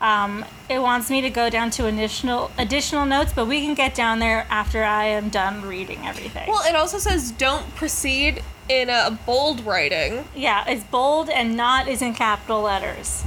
Um, 0.00 0.44
it 0.68 0.80
wants 0.80 1.08
me 1.10 1.20
to 1.22 1.30
go 1.30 1.48
down 1.48 1.70
to 1.72 1.86
additional 1.86 2.50
additional 2.58 3.06
notes, 3.06 3.32
but 3.34 3.46
we 3.46 3.60
can 3.62 3.74
get 3.74 3.94
down 3.94 4.18
there 4.18 4.46
after 4.50 4.84
I 4.84 5.06
am 5.06 5.28
done 5.30 5.62
reading 5.62 6.06
everything. 6.06 6.48
Well, 6.48 6.62
it 6.68 6.74
also 6.74 6.98
says 6.98 7.30
don't 7.30 7.74
proceed 7.74 8.42
in 8.68 8.90
a 8.90 9.18
bold 9.26 9.60
writing. 9.64 10.24
yeah, 10.34 10.64
it's 10.66 10.84
bold 10.84 11.28
and 11.30 11.56
not 11.56 11.86
is 11.88 12.02
in 12.02 12.14
capital 12.14 12.62
letters. 12.62 13.24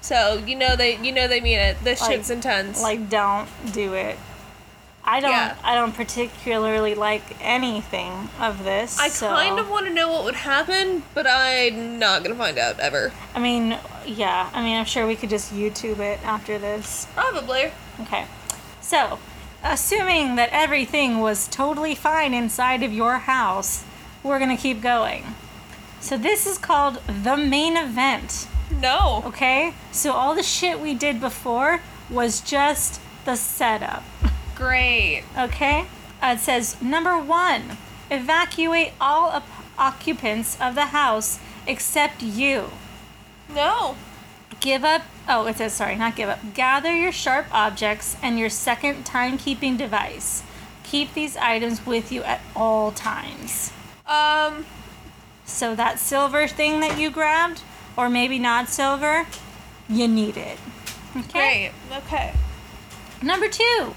So 0.00 0.42
you 0.46 0.56
know 0.56 0.74
they 0.76 0.98
you 0.98 1.12
know 1.12 1.28
they 1.28 1.40
mean 1.40 1.58
it. 1.60 1.76
This 1.84 2.00
Like- 2.00 2.10
shit's 2.12 2.30
intense. 2.30 2.82
Like, 2.82 3.08
don't 3.08 3.48
do 3.72 3.94
it. 3.94 4.18
I 5.04 5.20
don't. 5.20 5.30
Yeah. 5.30 5.56
I 5.64 5.74
don't 5.74 5.94
particularly 5.94 6.94
like 6.94 7.22
anything 7.40 8.30
of 8.40 8.62
this. 8.64 8.98
I 8.98 9.08
so- 9.08 9.28
kind 9.28 9.58
of 9.58 9.68
want 9.68 9.86
to 9.86 9.92
know 9.92 10.10
what 10.10 10.24
would 10.24 10.34
happen, 10.34 11.02
but 11.14 11.26
I'm 11.26 11.98
not 11.98 12.22
gonna 12.22 12.36
find 12.36 12.58
out 12.58 12.78
ever. 12.78 13.12
I 13.34 13.40
mean, 13.40 13.78
yeah. 14.06 14.50
I 14.52 14.62
mean, 14.62 14.76
I'm 14.76 14.84
sure 14.84 15.06
we 15.06 15.16
could 15.16 15.30
just 15.30 15.52
YouTube 15.52 15.98
it 15.98 16.20
after 16.24 16.58
this. 16.58 17.06
Probably. 17.14 17.72
Okay. 18.00 18.26
So, 18.80 19.18
assuming 19.64 20.36
that 20.36 20.50
everything 20.52 21.18
was 21.18 21.48
totally 21.48 21.94
fine 21.94 22.32
inside 22.32 22.82
of 22.82 22.92
your 22.92 23.18
house, 23.18 23.84
we're 24.22 24.38
gonna 24.38 24.56
keep 24.56 24.80
going. 24.80 25.34
So 26.00 26.16
this 26.16 26.46
is 26.46 26.58
called 26.58 27.00
the 27.06 27.36
main 27.36 27.76
event. 27.76 28.46
No. 28.70 29.22
Okay. 29.26 29.74
So 29.90 30.12
all 30.12 30.34
the 30.34 30.42
shit 30.42 30.80
we 30.80 30.94
did 30.94 31.20
before 31.20 31.80
was 32.10 32.40
just 32.40 33.00
the 33.24 33.36
setup. 33.36 34.02
Great. 34.62 35.24
Okay? 35.36 35.86
Uh, 36.22 36.34
it 36.36 36.40
says 36.40 36.80
number 36.80 37.18
one, 37.18 37.78
evacuate 38.10 38.92
all 39.00 39.30
op- 39.30 39.46
occupants 39.78 40.60
of 40.60 40.74
the 40.74 40.86
house 40.86 41.38
except 41.66 42.22
you. 42.22 42.70
No. 43.52 43.96
Give 44.60 44.84
up, 44.84 45.02
oh, 45.28 45.46
it 45.46 45.56
says, 45.56 45.72
sorry, 45.72 45.96
not 45.96 46.14
give 46.14 46.28
up. 46.28 46.54
Gather 46.54 46.94
your 46.94 47.12
sharp 47.12 47.46
objects 47.52 48.16
and 48.22 48.38
your 48.38 48.48
second 48.50 49.04
timekeeping 49.04 49.76
device. 49.76 50.44
Keep 50.84 51.14
these 51.14 51.36
items 51.36 51.84
with 51.84 52.12
you 52.12 52.22
at 52.22 52.40
all 52.54 52.92
times. 52.92 53.72
Um. 54.06 54.66
So 55.44 55.74
that 55.74 55.98
silver 55.98 56.46
thing 56.46 56.80
that 56.80 56.98
you 56.98 57.10
grabbed, 57.10 57.62
or 57.96 58.08
maybe 58.08 58.38
not 58.38 58.68
silver, 58.68 59.26
you 59.88 60.06
need 60.06 60.36
it. 60.36 60.58
Okay? 61.16 61.72
Great. 61.90 61.98
Okay. 61.98 62.32
Number 63.22 63.48
two, 63.48 63.94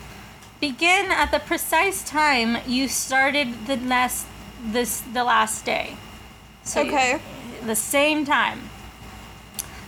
begin 0.60 1.12
at 1.12 1.32
the 1.32 1.40
precise 1.40 2.04
time 2.04 2.58
you 2.68 2.88
started 2.88 3.68
the 3.68 3.78
last 3.78 4.26
this 4.64 5.02
the 5.02 5.24
last 5.24 5.66
day. 5.66 5.98
So 6.64 6.82
you- 6.82 6.92
Okay. 6.92 7.20
the 7.64 7.76
same 7.76 8.26
time. 8.26 8.70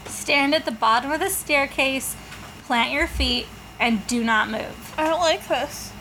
Stand 0.06 0.54
at 0.54 0.66
the 0.66 0.72
bottom 0.72 1.12
of 1.12 1.20
the 1.20 1.30
staircase, 1.30 2.16
plant 2.66 2.92
your 2.92 3.08
feet, 3.08 3.48
and 3.80 4.06
do 4.08 4.24
not 4.24 4.50
move. 4.50 4.94
I 4.98 5.04
don't 5.08 5.20
like 5.22 5.48
this. 5.48 5.92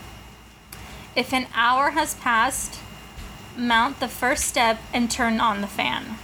If 1.15 1.33
an 1.33 1.47
hour 1.55 1.91
has 1.91 2.15
passed, 2.15 2.79
mount 3.57 4.01
the 4.01 4.09
first 4.09 4.45
step 4.45 4.79
and 4.93 5.11
turn 5.11 5.41
on 5.41 5.61
the 5.61 5.67
fan. 5.67 6.19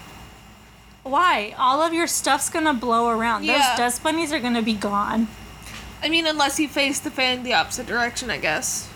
Why? 1.03 1.55
All 1.59 1.81
of 1.83 1.93
your 1.93 2.07
stuff's 2.07 2.49
gonna 2.51 2.75
blow 2.75 3.09
around. 3.09 3.45
Yeah. 3.45 3.59
Those 3.59 3.79
dust 3.79 4.03
bunnies 4.03 4.33
are 4.33 4.39
gonna 4.39 4.63
be 4.63 4.75
gone. 4.75 5.29
I 6.03 6.09
mean, 6.09 6.27
unless 6.27 6.59
you 6.59 6.69
face 6.69 6.99
the 7.01 7.11
fan 7.11 7.43
the 7.45 7.55
opposite 7.55 7.87
direction, 7.87 8.31
I 8.31 8.39
guess. 8.39 8.89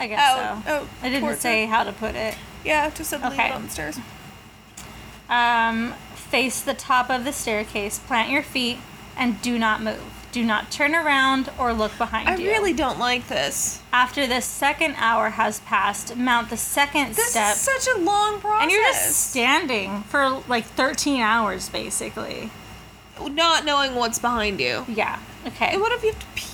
I 0.00 0.06
guess 0.08 0.20
Oh, 0.22 0.62
so. 0.66 0.72
oh, 0.74 0.88
I 1.02 1.08
didn't 1.10 1.36
say 1.36 1.66
how 1.66 1.84
to 1.84 1.92
put 1.92 2.14
it. 2.14 2.34
Yeah, 2.64 2.90
just 2.90 3.10
said 3.10 3.22
Okay. 3.24 3.50
on 3.50 3.64
the 3.64 3.70
stairs. 3.70 3.98
Um, 5.28 5.94
face 6.14 6.60
the 6.60 6.74
top 6.74 7.10
of 7.10 7.24
the 7.24 7.32
staircase, 7.32 7.98
plant 7.98 8.30
your 8.30 8.42
feet, 8.42 8.78
and 9.16 9.40
do 9.42 9.58
not 9.58 9.82
move. 9.82 10.00
Do 10.30 10.44
not 10.44 10.70
turn 10.70 10.94
around 10.94 11.50
or 11.58 11.72
look 11.72 11.96
behind 11.96 12.28
I 12.28 12.36
you. 12.36 12.48
I 12.50 12.52
really 12.52 12.72
don't 12.74 12.98
like 12.98 13.28
this. 13.28 13.80
After 13.92 14.26
the 14.26 14.40
second 14.42 14.94
hour 14.98 15.30
has 15.30 15.60
passed, 15.60 16.16
mount 16.16 16.50
the 16.50 16.56
second 16.56 17.14
This 17.14 17.30
step. 17.30 17.54
is 17.56 17.60
such 17.62 17.88
a 17.94 17.98
long 17.98 18.38
process. 18.40 18.62
and 18.62 18.70
you're 18.70 18.84
just 18.84 19.30
standing 19.30 20.02
for 20.04 20.42
like 20.46 20.64
13 20.66 21.20
hours, 21.22 21.68
basically. 21.70 22.50
not 23.20 23.64
knowing 23.64 23.94
what's 23.94 24.18
behind 24.18 24.60
you. 24.60 24.84
Yeah. 24.86 25.18
Okay. 25.46 25.70
And 25.72 25.80
what 25.80 25.92
if 25.92 26.02
you 26.04 26.10
have 26.12 26.20
to 26.20 26.26
pee? 26.36 26.47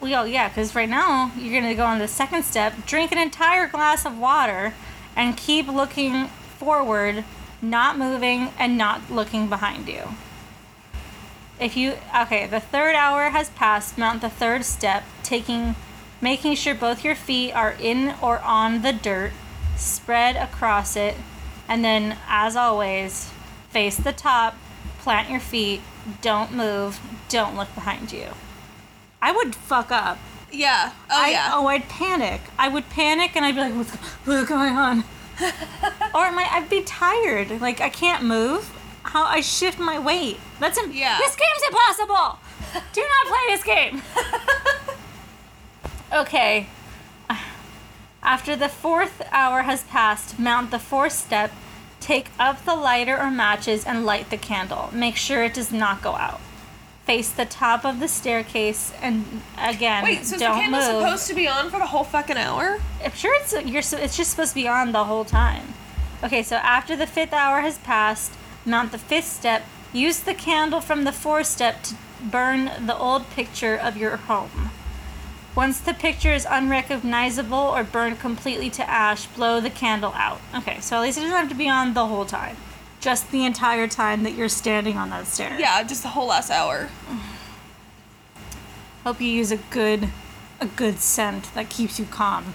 Well, 0.00 0.26
yeah, 0.26 0.48
because 0.48 0.74
right 0.74 0.88
now 0.88 1.30
you're 1.36 1.52
going 1.52 1.70
to 1.70 1.76
go 1.76 1.84
on 1.84 1.98
the 1.98 2.08
second 2.08 2.44
step, 2.44 2.86
drink 2.86 3.12
an 3.12 3.18
entire 3.18 3.68
glass 3.68 4.04
of 4.04 4.18
water, 4.18 4.74
and 5.14 5.36
keep 5.36 5.68
looking 5.68 6.26
forward, 6.58 7.24
not 7.60 7.96
moving, 7.96 8.50
and 8.58 8.76
not 8.76 9.10
looking 9.10 9.48
behind 9.48 9.88
you. 9.88 10.02
If 11.60 11.76
you 11.76 11.94
okay, 12.16 12.46
the 12.46 12.58
third 12.58 12.96
hour 12.96 13.30
has 13.30 13.50
passed. 13.50 13.96
Mount 13.96 14.20
the 14.22 14.28
third 14.28 14.64
step, 14.64 15.04
taking, 15.22 15.76
making 16.20 16.56
sure 16.56 16.74
both 16.74 17.04
your 17.04 17.14
feet 17.14 17.52
are 17.52 17.76
in 17.80 18.16
or 18.20 18.40
on 18.40 18.82
the 18.82 18.92
dirt, 18.92 19.30
spread 19.76 20.34
across 20.34 20.96
it, 20.96 21.14
and 21.68 21.84
then, 21.84 22.16
as 22.26 22.56
always, 22.56 23.30
face 23.70 23.96
the 23.96 24.12
top, 24.12 24.56
plant 24.98 25.30
your 25.30 25.40
feet, 25.40 25.80
don't 26.20 26.52
move, 26.52 27.00
don't 27.28 27.56
look 27.56 27.72
behind 27.74 28.12
you. 28.12 28.30
I 29.22 29.32
would 29.32 29.54
fuck 29.54 29.90
up. 29.90 30.18
Yeah. 30.50 30.92
Oh 31.08 31.22
I, 31.22 31.30
yeah. 31.30 31.50
Oh, 31.52 31.66
I'd 31.68 31.88
panic. 31.88 32.42
I 32.58 32.68
would 32.68 32.90
panic 32.90 33.34
and 33.36 33.44
I'd 33.44 33.54
be 33.54 33.60
like, 33.62 33.74
what's, 33.74 33.90
what's 34.26 34.48
going 34.48 34.76
on? 34.76 35.04
or 36.14 36.30
my, 36.32 36.46
I'd 36.50 36.68
be 36.68 36.82
tired. 36.82 37.60
Like, 37.60 37.80
I 37.80 37.88
can't 37.88 38.24
move. 38.24 38.70
How 39.04 39.24
I 39.24 39.40
shift 39.40 39.78
my 39.78 39.98
weight. 39.98 40.38
That's 40.60 40.76
im- 40.78 40.92
Yeah. 40.92 41.16
This 41.18 41.34
game's 41.36 41.62
impossible. 41.68 42.38
Do 42.92 43.00
not 43.00 43.26
play 43.26 43.46
this 43.48 43.64
game. 43.64 44.02
okay. 46.12 46.66
After 48.22 48.54
the 48.54 48.68
fourth 48.68 49.20
hour 49.32 49.62
has 49.62 49.82
passed, 49.84 50.38
mount 50.38 50.70
the 50.70 50.78
fourth 50.78 51.12
step, 51.12 51.50
take 51.98 52.28
up 52.38 52.64
the 52.64 52.76
lighter 52.76 53.18
or 53.18 53.30
matches, 53.30 53.84
and 53.84 54.06
light 54.06 54.30
the 54.30 54.36
candle. 54.36 54.90
Make 54.92 55.16
sure 55.16 55.42
it 55.42 55.54
does 55.54 55.72
not 55.72 56.02
go 56.02 56.14
out. 56.14 56.40
Face 57.12 57.30
the 57.30 57.44
top 57.44 57.84
of 57.84 58.00
the 58.00 58.08
staircase, 58.08 58.90
and 59.02 59.42
again, 59.58 60.02
Wait, 60.02 60.20
so 60.20 60.22
is 60.22 60.30
the 60.30 60.38
don't 60.38 60.60
candle 60.60 60.80
move. 60.80 61.02
supposed 61.02 61.26
to 61.26 61.34
be 61.34 61.46
on 61.46 61.68
for 61.68 61.78
the 61.78 61.84
whole 61.88 62.04
fucking 62.04 62.38
hour? 62.38 62.78
I'm 63.04 63.12
sure 63.12 63.34
it's 63.38 63.52
you're 63.66 63.82
so- 63.82 63.98
it's 63.98 64.16
just 64.16 64.30
supposed 64.30 64.52
to 64.52 64.54
be 64.54 64.66
on 64.66 64.92
the 64.92 65.04
whole 65.04 65.26
time. 65.26 65.74
Okay, 66.24 66.42
so 66.42 66.56
after 66.56 66.96
the 66.96 67.06
fifth 67.06 67.34
hour 67.34 67.60
has 67.60 67.76
passed, 67.76 68.32
mount 68.64 68.92
the 68.92 68.98
fifth 68.98 69.26
step. 69.28 69.62
Use 69.92 70.20
the 70.20 70.32
candle 70.32 70.80
from 70.80 71.04
the 71.04 71.12
fourth 71.12 71.48
step 71.48 71.82
to 71.82 71.96
burn 72.22 72.70
the 72.86 72.96
old 72.96 73.28
picture 73.28 73.76
of 73.76 73.98
your 73.98 74.16
home. 74.16 74.70
Once 75.54 75.80
the 75.80 75.92
picture 75.92 76.32
is 76.32 76.46
unrecognizable 76.48 77.58
or 77.76 77.84
burned 77.84 78.20
completely 78.20 78.70
to 78.70 78.88
ash, 78.88 79.26
blow 79.26 79.60
the 79.60 79.68
candle 79.68 80.14
out. 80.16 80.40
Okay, 80.54 80.80
so 80.80 80.96
at 80.96 81.02
least 81.02 81.18
it 81.18 81.20
doesn't 81.20 81.36
have 81.36 81.50
to 81.50 81.54
be 81.54 81.68
on 81.68 81.92
the 81.92 82.06
whole 82.06 82.24
time. 82.24 82.56
Just 83.02 83.30
the 83.30 83.44
entire 83.44 83.86
time 83.88 84.22
that 84.22 84.32
you're 84.32 84.48
standing 84.48 84.96
on 84.96 85.10
that 85.10 85.26
stair. 85.26 85.58
Yeah, 85.58 85.82
just 85.82 86.02
the 86.02 86.08
whole 86.08 86.28
last 86.28 86.50
hour. 86.50 86.88
Hope 89.04 89.20
you 89.20 89.28
use 89.28 89.50
a 89.50 89.56
good 89.56 90.08
a 90.60 90.66
good 90.66 91.00
scent 91.00 91.52
that 91.54 91.68
keeps 91.68 91.98
you 91.98 92.04
calm. 92.06 92.54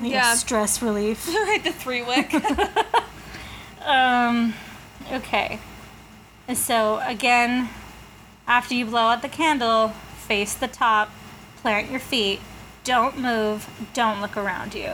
Yeah. 0.00 0.34
stress 0.34 0.80
relief. 0.80 1.28
right, 1.34 1.62
the 1.62 1.72
three 1.72 2.02
wick. 2.02 2.32
Um, 3.84 4.54
okay. 5.10 5.58
So 6.52 7.00
again, 7.04 7.70
after 8.46 8.74
you 8.74 8.86
blow 8.86 9.00
out 9.00 9.22
the 9.22 9.28
candle, 9.28 9.88
face 10.28 10.54
the 10.54 10.68
top, 10.68 11.10
plant 11.62 11.90
your 11.90 11.98
feet, 11.98 12.40
don't 12.84 13.18
move, 13.18 13.68
don't 13.94 14.20
look 14.20 14.36
around 14.36 14.74
you. 14.74 14.92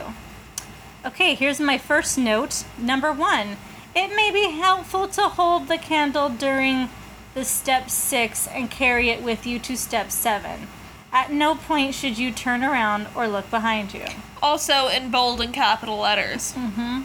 Okay, 1.05 1.35
here's 1.35 1.59
my 1.59 1.77
first 1.77 2.17
note. 2.17 2.63
Number 2.77 3.11
one, 3.11 3.57
it 3.97 4.15
may 4.15 4.29
be 4.31 4.51
helpful 4.51 5.07
to 5.07 5.23
hold 5.23 5.67
the 5.67 5.77
candle 5.77 6.29
during 6.29 6.87
the 7.33 7.43
step 7.43 7.89
six 7.89 8.47
and 8.47 8.69
carry 8.69 9.09
it 9.09 9.23
with 9.23 9.47
you 9.47 9.57
to 9.57 9.75
step 9.75 10.11
seven. 10.11 10.67
At 11.11 11.31
no 11.31 11.55
point 11.55 11.95
should 11.95 12.17
you 12.17 12.31
turn 12.31 12.63
around 12.63 13.07
or 13.15 13.27
look 13.27 13.49
behind 13.49 13.93
you. 13.95 14.05
also 14.41 14.87
in 14.87 15.09
bold 15.09 15.41
and 15.41 15.51
capital 15.53 15.97
letters. 15.97 16.53
Mm-hmm. 16.53 17.01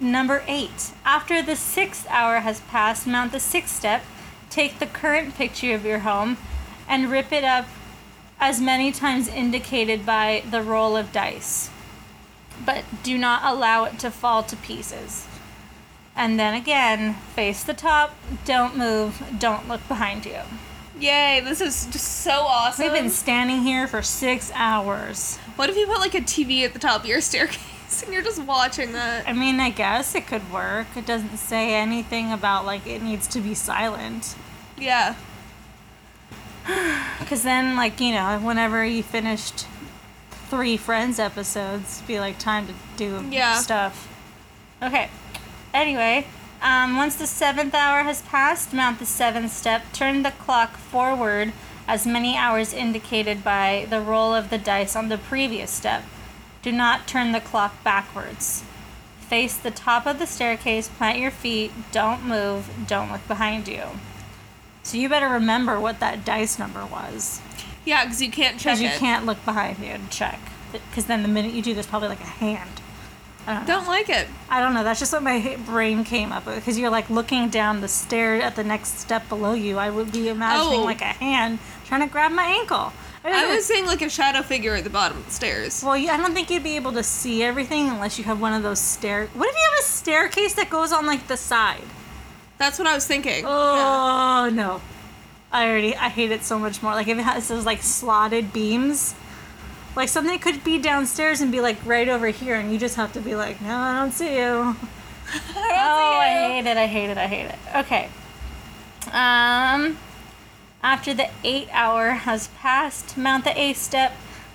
Number 0.00 0.42
eight. 0.46 0.92
After 1.04 1.42
the 1.42 1.54
sixth 1.56 2.06
hour 2.08 2.40
has 2.40 2.60
passed, 2.60 3.06
mount 3.06 3.32
the 3.32 3.40
sixth 3.40 3.76
step, 3.76 4.02
take 4.48 4.78
the 4.78 4.86
current 4.86 5.34
picture 5.34 5.74
of 5.74 5.84
your 5.84 6.00
home, 6.00 6.38
and 6.88 7.10
rip 7.10 7.30
it 7.30 7.44
up 7.44 7.66
as 8.40 8.60
many 8.60 8.90
times 8.90 9.28
indicated 9.28 10.04
by 10.06 10.42
the 10.50 10.62
roll 10.62 10.96
of 10.96 11.12
dice. 11.12 11.70
But 12.64 12.84
do 13.02 13.18
not 13.18 13.42
allow 13.44 13.84
it 13.84 13.98
to 14.00 14.10
fall 14.10 14.42
to 14.44 14.56
pieces. 14.56 15.26
And 16.16 16.38
then 16.38 16.54
again, 16.54 17.14
face 17.34 17.64
the 17.64 17.74
top, 17.74 18.14
don't 18.44 18.76
move, 18.76 19.20
don't 19.38 19.68
look 19.68 19.86
behind 19.88 20.24
you. 20.26 20.40
Yay, 20.98 21.40
this 21.44 21.60
is 21.60 21.86
just 21.86 22.20
so 22.22 22.30
awesome. 22.32 22.84
We've 22.84 22.92
been 22.92 23.10
standing 23.10 23.62
here 23.62 23.88
for 23.88 24.00
six 24.00 24.52
hours. 24.54 25.38
What 25.56 25.68
if 25.70 25.76
you 25.76 25.86
put 25.86 25.98
like 25.98 26.14
a 26.14 26.20
TV 26.20 26.64
at 26.64 26.72
the 26.72 26.78
top 26.78 27.00
of 27.02 27.06
your 27.06 27.20
staircase 27.20 28.02
and 28.04 28.12
you're 28.12 28.22
just 28.22 28.40
watching 28.44 28.92
that? 28.92 29.28
I 29.28 29.32
mean, 29.32 29.58
I 29.58 29.70
guess 29.70 30.14
it 30.14 30.26
could 30.28 30.52
work. 30.52 30.86
It 30.96 31.04
doesn't 31.04 31.36
say 31.38 31.74
anything 31.74 32.30
about 32.32 32.64
like 32.64 32.86
it 32.86 33.02
needs 33.02 33.26
to 33.28 33.40
be 33.40 33.54
silent. 33.54 34.36
Yeah. 34.78 35.16
Because 37.18 37.42
then, 37.42 37.76
like, 37.76 38.00
you 38.00 38.12
know, 38.12 38.38
whenever 38.38 38.84
you 38.84 39.02
finished 39.02 39.66
three 40.48 40.76
Friends 40.76 41.18
episodes, 41.18 42.02
be 42.02 42.20
like 42.20 42.38
time 42.38 42.66
to 42.68 42.72
do 42.96 43.26
Yeah. 43.30 43.56
stuff. 43.58 44.08
Okay. 44.82 45.10
Anyway, 45.74 46.26
um, 46.62 46.96
once 46.96 47.16
the 47.16 47.26
seventh 47.26 47.74
hour 47.74 48.04
has 48.04 48.22
passed, 48.22 48.72
mount 48.72 48.98
the 49.00 49.04
seventh 49.06 49.52
step, 49.52 49.82
turn 49.92 50.22
the 50.22 50.30
clock 50.30 50.76
forward 50.76 51.52
as 51.86 52.06
many 52.06 52.36
hours 52.36 52.72
indicated 52.72 53.44
by 53.44 53.86
the 53.90 54.00
roll 54.00 54.32
of 54.34 54.48
the 54.48 54.56
dice 54.56 54.96
on 54.96 55.08
the 55.10 55.18
previous 55.18 55.70
step. 55.70 56.04
Do 56.62 56.72
not 56.72 57.06
turn 57.06 57.32
the 57.32 57.40
clock 57.40 57.82
backwards. 57.84 58.64
Face 59.18 59.56
the 59.56 59.70
top 59.70 60.06
of 60.06 60.18
the 60.18 60.26
staircase, 60.26 60.88
plant 60.88 61.18
your 61.18 61.30
feet, 61.30 61.72
don't 61.92 62.24
move, 62.24 62.70
don't 62.86 63.10
look 63.10 63.26
behind 63.26 63.66
you. 63.68 63.82
So 64.82 64.96
you 64.96 65.08
better 65.08 65.28
remember 65.28 65.80
what 65.80 65.98
that 66.00 66.24
dice 66.24 66.58
number 66.58 66.86
was. 66.86 67.40
Yeah, 67.84 68.04
because 68.04 68.22
you 68.22 68.30
can't 68.30 68.58
check 68.58 68.78
Because 68.78 68.80
you 68.80 68.88
it. 68.88 68.98
can't 68.98 69.26
look 69.26 69.44
behind 69.44 69.78
you 69.78 69.94
to 69.94 70.08
check. 70.08 70.38
Because 70.72 71.06
then 71.06 71.22
the 71.22 71.28
minute 71.28 71.52
you 71.52 71.62
do, 71.62 71.74
there's 71.74 71.86
probably 71.86 72.08
like 72.08 72.20
a 72.20 72.24
hand. 72.24 72.80
I 73.46 73.54
don't. 73.54 73.66
Don't 73.66 73.86
like 73.86 74.08
it. 74.08 74.26
I 74.48 74.60
don't 74.60 74.72
know. 74.74 74.84
That's 74.84 75.00
just 75.00 75.12
what 75.12 75.22
my 75.22 75.58
brain 75.66 76.04
came 76.04 76.32
up 76.32 76.46
with. 76.46 76.56
Because 76.56 76.78
you're 76.78 76.90
like 76.90 77.10
looking 77.10 77.48
down 77.50 77.80
the 77.82 77.88
stair 77.88 78.40
at 78.40 78.56
the 78.56 78.64
next 78.64 78.98
step 78.98 79.28
below 79.28 79.52
you. 79.52 79.76
I 79.78 79.90
would 79.90 80.12
be 80.12 80.28
imagining 80.28 80.80
Oh. 80.80 80.84
like 80.84 81.00
a 81.02 81.04
hand 81.04 81.58
trying 81.86 82.00
to 82.00 82.06
grab 82.06 82.32
my 82.32 82.44
ankle. 82.44 82.92
I 83.26 83.54
was 83.54 83.64
saying 83.64 83.86
like 83.86 84.02
a 84.02 84.10
shadow 84.10 84.42
figure 84.42 84.74
at 84.74 84.84
the 84.84 84.90
bottom 84.90 85.16
of 85.18 85.24
the 85.26 85.30
stairs. 85.32 85.82
Well, 85.82 85.94
I 85.94 86.16
don't 86.18 86.34
think 86.34 86.50
you'd 86.50 86.62
be 86.62 86.76
able 86.76 86.92
to 86.92 87.02
see 87.02 87.42
everything 87.42 87.88
unless 87.88 88.18
you 88.18 88.24
have 88.24 88.38
one 88.40 88.52
of 88.52 88.62
those 88.62 88.78
stair. 88.80 89.28
What 89.32 89.48
if 89.48 89.54
you 89.54 89.62
have 89.72 89.80
a 89.80 89.82
staircase 89.88 90.52
that 90.54 90.68
goes 90.68 90.92
on 90.92 91.06
like 91.06 91.26
the 91.26 91.38
side? 91.38 91.84
That's 92.58 92.78
what 92.78 92.86
I 92.86 92.94
was 92.94 93.06
thinking. 93.06 93.44
Oh 93.46 94.50
no, 94.52 94.80
I 95.52 95.66
already 95.68 95.96
I 95.96 96.08
hate 96.10 96.32
it 96.32 96.44
so 96.44 96.58
much 96.58 96.82
more. 96.82 96.92
Like 96.92 97.08
if 97.08 97.18
it 97.18 97.22
has 97.22 97.48
those 97.48 97.64
like 97.64 97.82
slotted 97.82 98.52
beams, 98.52 99.14
like 99.96 100.08
something 100.08 100.38
could 100.38 100.64
be 100.64 100.78
downstairs 100.78 101.40
and 101.40 101.50
be 101.52 101.60
like 101.60 101.76
right 101.84 102.08
over 102.08 102.28
here, 102.28 102.56
and 102.56 102.72
you 102.72 102.78
just 102.78 102.96
have 102.96 103.12
to 103.14 103.20
be 103.20 103.34
like, 103.34 103.60
no, 103.60 103.74
I 103.76 104.00
don't 104.00 104.12
see 104.12 104.36
you. 104.36 104.76
I 105.26 105.38
don't 105.46 105.56
Oh, 105.56 106.18
I 106.20 106.28
see 106.28 106.56
you. 106.56 106.62
hate 106.62 106.66
it. 106.70 106.76
I 106.76 106.86
hate 106.86 107.10
it. 107.10 107.18
I 107.18 107.26
hate 107.26 107.46
it. 107.46 107.58
Okay. 107.76 108.08
Um, 109.12 109.98
after 110.82 111.14
the 111.14 111.28
eight 111.42 111.68
hour 111.72 112.10
has 112.10 112.48
passed, 112.48 113.16
mount 113.16 113.44
the 113.44 113.58
A 113.58 113.72
step, 113.72 114.12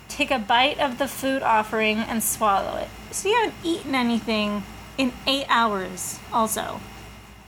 take 0.08 0.30
a 0.30 0.38
bite 0.38 0.78
of 0.78 0.98
the 0.98 1.08
food 1.08 1.42
offering, 1.42 1.98
and 1.98 2.22
swallow 2.22 2.76
it. 2.78 2.88
So 3.10 3.28
you 3.28 3.34
haven't 3.36 3.54
eaten 3.64 3.94
anything 3.94 4.62
in 4.98 5.12
eight 5.26 5.46
hours, 5.48 6.18
also. 6.32 6.80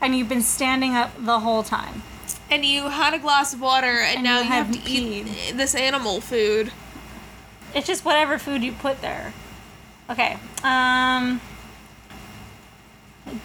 And 0.01 0.17
you've 0.17 0.29
been 0.29 0.43
standing 0.43 0.95
up 0.95 1.13
the 1.19 1.41
whole 1.41 1.63
time. 1.63 2.03
And 2.51 2.65
you 2.65 2.89
had 2.89 3.15
a 3.15 3.19
glass 3.19 3.55
of 3.55 3.61
water, 3.61 3.87
and, 3.87 4.17
And 4.17 4.25
now 4.25 4.39
you 4.39 4.45
you 4.45 4.51
have 4.51 4.73
to 4.73 4.79
haven't 4.79 4.89
eat 4.91 5.57
this 5.57 5.75
animal 5.75 6.21
food. 6.21 6.73
It's 7.75 7.87
just 7.87 8.05
whatever 8.05 8.39
food 8.39 8.63
you 8.63 8.73
put 8.73 9.01
there. 9.01 9.33
Okay. 10.11 10.39
Um 10.63 11.41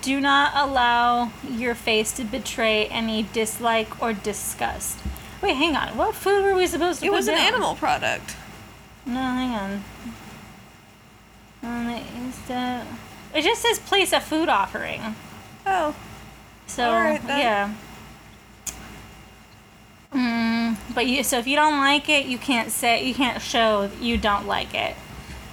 do 0.01 0.19
not 0.19 0.51
allow 0.55 1.31
your 1.49 1.75
face 1.75 2.11
to 2.13 2.23
betray 2.23 2.87
any 2.87 3.23
dislike 3.31 4.01
or 4.01 4.11
disgust. 4.13 4.99
Wait, 5.41 5.55
hang 5.55 5.75
on. 5.75 5.95
What 5.95 6.15
food 6.15 6.43
were 6.43 6.55
we 6.55 6.67
supposed 6.67 6.99
to 6.99 7.05
put? 7.05 7.13
It 7.13 7.15
was 7.15 7.27
an 7.27 7.35
down? 7.35 7.45
animal 7.45 7.75
product. 7.75 8.35
No, 9.05 9.13
hang 9.13 9.51
on. 9.51 9.83
The 11.61 12.01
Insta. 12.17 12.85
It 13.33 13.43
just 13.43 13.61
says 13.61 13.79
place 13.79 14.13
a 14.13 14.19
food 14.19 14.49
offering. 14.49 15.15
Oh. 15.65 15.95
So 16.65 16.89
yeah. 16.89 17.73
Mm, 20.17 20.77
but 20.95 21.06
you 21.06 21.23
so 21.23 21.38
if 21.38 21.45
you 21.45 21.56
don't 21.56 21.77
like 21.77 22.10
it, 22.10 22.25
you 22.25 22.39
can't 22.39 22.71
say 22.71 23.03
you 23.06 23.13
can't 23.13 23.39
show 23.41 23.89
you 24.01 24.17
don't 24.17 24.47
like 24.47 24.73
it. 24.73 24.95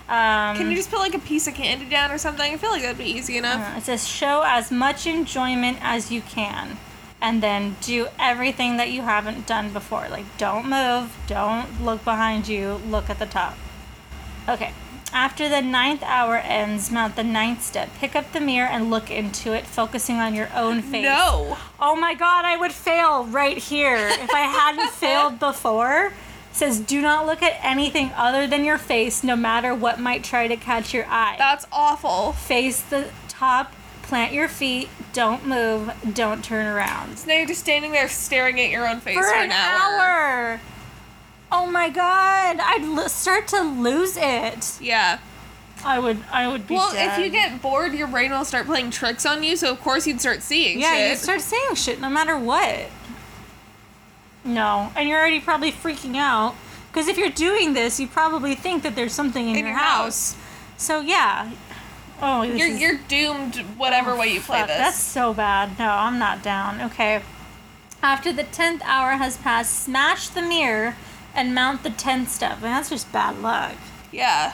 Um, 0.08 0.56
Can 0.56 0.70
you 0.70 0.76
just 0.76 0.90
put 0.90 1.00
like 1.00 1.14
a 1.14 1.18
piece 1.18 1.46
of 1.46 1.54
candy 1.54 1.86
down 1.86 2.10
or 2.10 2.18
something? 2.18 2.52
I 2.52 2.56
feel 2.56 2.70
like 2.70 2.82
that'd 2.82 2.96
be 2.98 3.04
easy 3.04 3.36
enough. 3.36 3.74
uh, 3.74 3.78
it 3.78 3.82
says 3.82 4.08
show 4.08 4.42
as 4.46 4.70
much 4.70 5.06
enjoyment 5.06 5.78
as 5.82 6.10
you 6.10 6.22
can, 6.22 6.78
and 7.20 7.42
then 7.42 7.76
do 7.82 8.08
everything 8.18 8.76
that 8.78 8.90
you 8.90 9.02
haven't 9.02 9.46
done 9.46 9.70
before. 9.72 10.08
Like 10.08 10.24
don't 10.38 10.66
move, 10.68 11.14
don't 11.26 11.82
look 11.84 12.02
behind 12.04 12.48
you, 12.48 12.80
look 12.88 13.10
at 13.10 13.18
the 13.18 13.26
top. 13.26 13.56
Okay. 14.48 14.72
After 15.14 15.48
the 15.48 15.62
ninth 15.62 16.02
hour 16.02 16.36
ends, 16.38 16.90
mount 16.90 17.14
the 17.14 17.22
ninth 17.22 17.62
step. 17.62 17.88
Pick 18.00 18.16
up 18.16 18.32
the 18.32 18.40
mirror 18.40 18.68
and 18.68 18.90
look 18.90 19.12
into 19.12 19.52
it, 19.52 19.64
focusing 19.64 20.16
on 20.16 20.34
your 20.34 20.50
own 20.52 20.82
face. 20.82 21.04
No. 21.04 21.56
Oh 21.78 21.94
my 21.94 22.14
god, 22.14 22.44
I 22.44 22.56
would 22.56 22.72
fail 22.72 23.24
right 23.24 23.56
here. 23.56 24.08
If 24.08 24.30
I 24.30 24.40
hadn't 24.40 24.90
failed 24.92 25.38
before, 25.38 26.06
it 26.06 26.12
says 26.50 26.80
do 26.80 27.00
not 27.00 27.26
look 27.26 27.44
at 27.44 27.56
anything 27.62 28.10
other 28.16 28.48
than 28.48 28.64
your 28.64 28.76
face, 28.76 29.22
no 29.22 29.36
matter 29.36 29.72
what 29.72 30.00
might 30.00 30.24
try 30.24 30.48
to 30.48 30.56
catch 30.56 30.92
your 30.92 31.06
eye. 31.06 31.36
That's 31.38 31.64
awful. 31.70 32.32
Face 32.32 32.82
the 32.82 33.10
top, 33.28 33.72
plant 34.02 34.32
your 34.32 34.48
feet, 34.48 34.88
don't 35.12 35.46
move, 35.46 35.92
don't 36.12 36.42
turn 36.44 36.66
around. 36.66 37.20
So 37.20 37.28
now 37.28 37.36
you're 37.36 37.46
just 37.46 37.60
standing 37.60 37.92
there 37.92 38.08
staring 38.08 38.60
at 38.60 38.70
your 38.70 38.88
own 38.88 38.98
face 38.98 39.16
For 39.16 39.22
for, 39.22 39.32
an 39.32 39.52
hour. 39.52 40.60
Oh 41.56 41.66
my 41.70 41.88
god, 41.88 42.58
I'd 42.60 42.82
l- 42.82 43.08
start 43.08 43.46
to 43.48 43.60
lose 43.62 44.16
it. 44.16 44.80
Yeah. 44.80 45.18
I 45.84 45.98
would, 46.00 46.18
I 46.32 46.48
would 46.48 46.66
be 46.66 46.74
Well, 46.74 46.92
dead. 46.92 47.18
if 47.20 47.24
you 47.24 47.30
get 47.30 47.60
bored, 47.62 47.92
your 47.92 48.08
brain 48.08 48.30
will 48.32 48.44
start 48.44 48.66
playing 48.66 48.90
tricks 48.90 49.24
on 49.26 49.42
you. 49.44 49.54
So 49.56 49.70
of 49.70 49.80
course 49.80 50.06
you'd 50.06 50.20
start 50.20 50.42
seeing 50.42 50.80
Yeah, 50.80 50.94
shit. 50.94 51.10
you 51.10 51.16
start 51.16 51.40
saying 51.42 51.74
shit 51.76 52.00
no 52.00 52.08
matter 52.08 52.36
what. 52.38 52.86
No, 54.44 54.90
and 54.96 55.08
you're 55.08 55.18
already 55.18 55.40
probably 55.40 55.72
freaking 55.72 56.16
out 56.16 56.54
because 56.92 57.08
if 57.08 57.16
you're 57.16 57.30
doing 57.30 57.72
this, 57.72 57.98
you 58.00 58.06
probably 58.08 58.54
think 58.54 58.82
that 58.82 58.94
there's 58.96 59.12
something 59.12 59.44
in, 59.48 59.56
in 59.56 59.58
your, 59.60 59.68
your 59.68 59.78
house. 59.78 60.34
house. 60.34 60.42
So 60.76 61.00
yeah. 61.00 61.50
Oh, 62.20 62.42
You're 62.42 62.68
is- 62.68 62.80
you're 62.80 62.98
doomed 63.08 63.56
whatever 63.76 64.12
oh, 64.12 64.18
way 64.18 64.28
you 64.32 64.40
play 64.40 64.58
fuck, 64.60 64.68
this. 64.68 64.78
That's 64.78 64.96
so 64.98 65.34
bad. 65.34 65.78
No, 65.78 65.88
I'm 65.88 66.18
not 66.18 66.42
down. 66.42 66.80
Okay. 66.80 67.22
After 68.02 68.32
the 68.32 68.44
tenth 68.44 68.82
hour 68.84 69.12
has 69.12 69.36
passed, 69.36 69.82
smash 69.82 70.28
the 70.28 70.42
mirror 70.42 70.94
and 71.34 71.54
mount 71.54 71.82
the 71.82 71.90
tenth 71.90 72.30
step. 72.30 72.54
And 72.56 72.64
that's 72.64 72.90
just 72.90 73.10
bad 73.12 73.40
luck. 73.40 73.74
Yeah. 74.12 74.52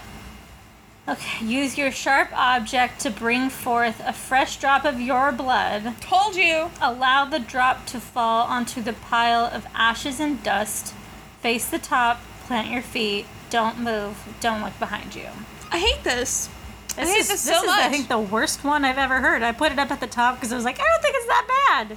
Okay, 1.08 1.44
use 1.44 1.76
your 1.76 1.90
sharp 1.90 2.28
object 2.32 3.00
to 3.00 3.10
bring 3.10 3.50
forth 3.50 4.00
a 4.06 4.12
fresh 4.12 4.58
drop 4.58 4.84
of 4.84 5.00
your 5.00 5.32
blood. 5.32 5.94
Told 6.00 6.36
you. 6.36 6.70
Allow 6.80 7.24
the 7.24 7.40
drop 7.40 7.86
to 7.86 7.98
fall 8.00 8.46
onto 8.46 8.80
the 8.80 8.92
pile 8.92 9.44
of 9.44 9.66
ashes 9.74 10.20
and 10.20 10.42
dust. 10.42 10.94
Face 11.40 11.68
the 11.68 11.78
top, 11.78 12.20
plant 12.46 12.70
your 12.70 12.82
feet, 12.82 13.26
don't 13.48 13.78
move, 13.78 14.16
don't 14.40 14.62
look 14.62 14.78
behind 14.78 15.14
you. 15.14 15.26
I 15.72 15.78
hate 15.78 16.04
this. 16.04 16.48
I 16.96 17.04
This 17.04 17.12
hate 17.12 17.20
is, 17.20 17.28
this 17.28 17.44
this 17.44 17.58
so 17.58 17.64
is. 17.64 17.70
I 17.70 17.88
think, 17.88 18.08
the 18.08 18.18
worst 18.18 18.62
one 18.62 18.84
I've 18.84 18.98
ever 18.98 19.20
heard. 19.20 19.42
I 19.42 19.52
put 19.52 19.72
it 19.72 19.78
up 19.78 19.90
at 19.90 20.00
the 20.00 20.06
top 20.06 20.36
because 20.36 20.52
I 20.52 20.56
was 20.56 20.64
like, 20.64 20.78
I 20.78 20.84
don't 20.84 21.02
think 21.02 21.14
it's 21.16 21.26
that 21.26 21.86
bad. 21.88 21.96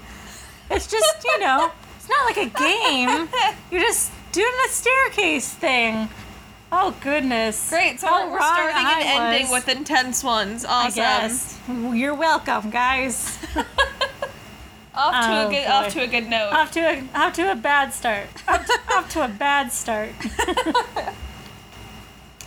It's 0.76 0.88
just, 0.88 1.24
you 1.24 1.40
know, 1.40 1.72
it's 1.98 2.10
not 2.10 2.26
like 2.26 2.38
a 2.38 2.50
game. 2.58 3.30
You're 3.72 3.82
just 3.82 4.12
doing 4.34 4.52
the 4.66 4.70
staircase 4.70 5.50
thing. 5.54 6.10
Oh, 6.72 6.94
goodness. 7.02 7.70
Great. 7.70 8.00
So 8.00 8.08
How 8.08 8.30
we're, 8.32 8.40
starting 8.42 8.76
and 8.78 8.88
I 8.88 9.02
ending 9.36 9.52
with 9.52 9.70
intense 9.70 10.24
ones. 10.24 10.66
I 10.66 10.88
Awesome. 10.88 10.96
guess. 10.96 11.60
You're 11.96 12.16
welcome, 12.16 12.70
guys. 12.72 13.38
Off 14.96 15.12
to 15.14 15.32
Oh, 15.32 15.48
a 15.48 15.52
good 15.52 15.66
boy. 15.66 15.72
off 15.72 15.94
to 15.94 16.02
a 16.02 16.08
good 16.08 16.30
note. 16.30 16.52
off 16.54 16.72
to 16.74 16.80
a 16.82 17.04
off 17.16 17.34
to 17.34 17.52
a 17.52 17.56
bad 17.56 17.94
start. 17.94 18.28
Off 18.48 18.66
to, 18.68 18.80
off 18.96 19.10
to 19.14 19.26
a 19.26 19.28
bad 19.28 19.72
start. 19.72 20.10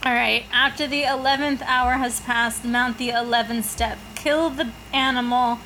All 0.05 0.13
right. 0.13 0.45
After 0.53 0.87
the 0.87 1.03
eleventh 1.03 1.61
hour 1.65 1.93
has 1.93 2.21
passed, 2.21 2.63
mount 2.63 2.97
the 2.99 3.09
eleventh 3.09 3.65
step. 3.65 3.97
Kill 4.15 4.49
the 4.49 4.71
animal 4.93 5.59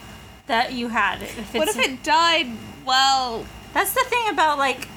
that 0.48 0.74
you 0.74 0.88
had. 0.90 1.22
If 1.22 1.54
what 1.54 1.68
if 1.68 1.78
it 1.78 2.02
died 2.04 2.48
Well, 2.86 3.46
That's 3.74 3.94
the 3.94 4.04
thing 4.08 4.30
about 4.30 4.58
like 4.58 4.88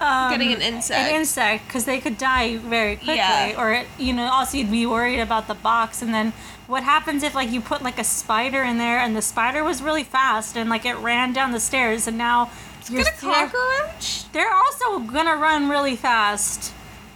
um, 0.00 0.30
Getting 0.30 0.52
an 0.52 0.60
insect. 0.62 0.98
An 1.00 1.14
insect, 1.16 1.66
because 1.66 1.84
they 1.84 1.98
could 2.00 2.18
die 2.18 2.56
very 2.56 2.96
quickly, 2.96 3.16
Yeah. 3.16 3.54
or 3.58 3.84
you 3.98 4.12
know, 4.12 4.30
also 4.30 4.56
you'd 4.58 4.70
be 4.70 4.86
worried 4.86 5.20
about 5.20 5.48
the 5.48 5.54
box. 5.54 6.02
And 6.02 6.14
then 6.14 6.32
what 6.66 6.82
happens 6.84 7.22
if 7.22 7.34
like 7.34 7.50
you 7.50 7.60
put 7.60 7.82
like 7.82 7.98
a 7.98 8.04
spider 8.04 8.62
in 8.62 8.78
there, 8.78 8.98
and 8.98 9.16
the 9.16 9.22
spider 9.22 9.64
was 9.64 9.82
really 9.82 10.04
fast, 10.04 10.56
and 10.56 10.70
like 10.70 10.84
it 10.84 10.96
ran 10.96 11.32
down 11.32 11.52
the 11.52 11.60
stairs, 11.60 12.06
and 12.06 12.16
now 12.16 12.50
you're 12.88 13.02
get 13.02 13.14
a 13.16 13.20
cockroach? 13.20 14.30
they're 14.32 14.54
also 14.54 14.98
gonna 15.00 15.36
run 15.36 15.68
really 15.68 15.96
fast. 15.96 16.72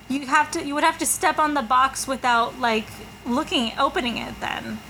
You 0.08 0.26
have 0.26 0.50
to 0.50 0.64
you 0.64 0.74
would 0.74 0.84
have 0.84 0.98
to 0.98 1.06
step 1.06 1.38
on 1.38 1.54
the 1.54 1.62
box 1.62 2.06
without 2.08 2.58
like 2.60 2.86
looking 3.24 3.72
opening 3.78 4.18
it 4.18 4.34
then. 4.40 4.80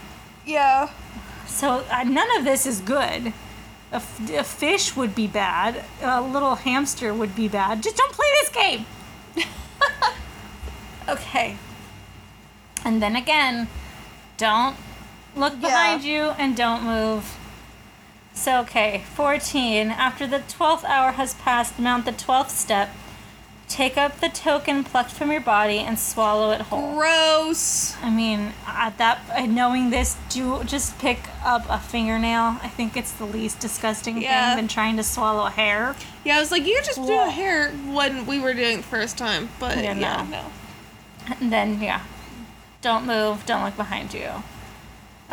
Yeah. 0.46 0.90
So 1.46 1.84
uh, 1.90 2.04
none 2.04 2.28
of 2.38 2.44
this 2.44 2.64
is 2.66 2.80
good. 2.80 3.32
A, 3.92 3.96
f- 3.96 4.30
a 4.30 4.44
fish 4.44 4.96
would 4.96 5.14
be 5.14 5.26
bad. 5.26 5.84
A 6.02 6.20
little 6.20 6.54
hamster 6.56 7.12
would 7.12 7.36
be 7.36 7.46
bad. 7.46 7.82
Just 7.82 7.96
don't 7.96 8.12
play 8.12 8.26
this 8.40 8.48
game. 8.48 8.86
okay. 11.08 11.56
And 12.84 13.02
then 13.02 13.14
again, 13.14 13.68
don't 14.38 14.76
look 15.36 15.60
behind 15.60 16.04
you 16.04 16.30
and 16.38 16.56
don't 16.56 16.82
move. 16.82 17.36
So, 18.34 18.60
okay, 18.60 19.04
14. 19.14 19.88
After 19.90 20.26
the 20.26 20.38
12th 20.38 20.84
hour 20.84 21.12
has 21.12 21.34
passed, 21.34 21.78
mount 21.78 22.06
the 22.06 22.12
12th 22.12 22.48
step. 22.50 22.90
Take 23.72 23.96
up 23.96 24.20
the 24.20 24.28
token 24.28 24.84
plucked 24.84 25.12
from 25.12 25.32
your 25.32 25.40
body 25.40 25.78
and 25.78 25.98
swallow 25.98 26.50
it 26.50 26.60
whole. 26.60 26.94
Gross. 26.94 27.96
I 28.02 28.10
mean, 28.10 28.52
at 28.66 28.98
that 28.98 29.20
uh, 29.34 29.46
knowing 29.46 29.88
this, 29.88 30.18
do 30.28 30.62
just 30.64 30.98
pick 30.98 31.20
up 31.42 31.64
a 31.70 31.78
fingernail. 31.78 32.58
I 32.62 32.68
think 32.68 32.98
it's 32.98 33.12
the 33.12 33.24
least 33.24 33.60
disgusting 33.60 34.20
Yeah. 34.20 34.48
thing 34.50 34.56
than 34.58 34.68
trying 34.68 34.98
to 34.98 35.02
swallow 35.02 35.46
a 35.46 35.50
hair. 35.50 35.96
Yeah, 36.22 36.36
I 36.36 36.40
was 36.40 36.50
like, 36.50 36.66
you 36.66 36.82
just 36.82 36.98
do 37.02 37.18
a 37.18 37.30
hair 37.30 37.70
when 37.70 38.26
we 38.26 38.40
were 38.40 38.52
doing 38.52 38.74
it 38.74 38.76
the 38.82 38.82
first 38.82 39.16
time, 39.16 39.48
but 39.58 39.78
Yeah, 39.78 39.94
yeah, 39.94 40.22
no. 40.22 40.24
no. 40.24 40.44
And 41.40 41.50
then 41.50 41.80
yeah, 41.80 42.02
don't 42.82 43.06
move. 43.06 43.46
Don't 43.46 43.64
look 43.64 43.76
behind 43.78 44.12
you. 44.12 44.28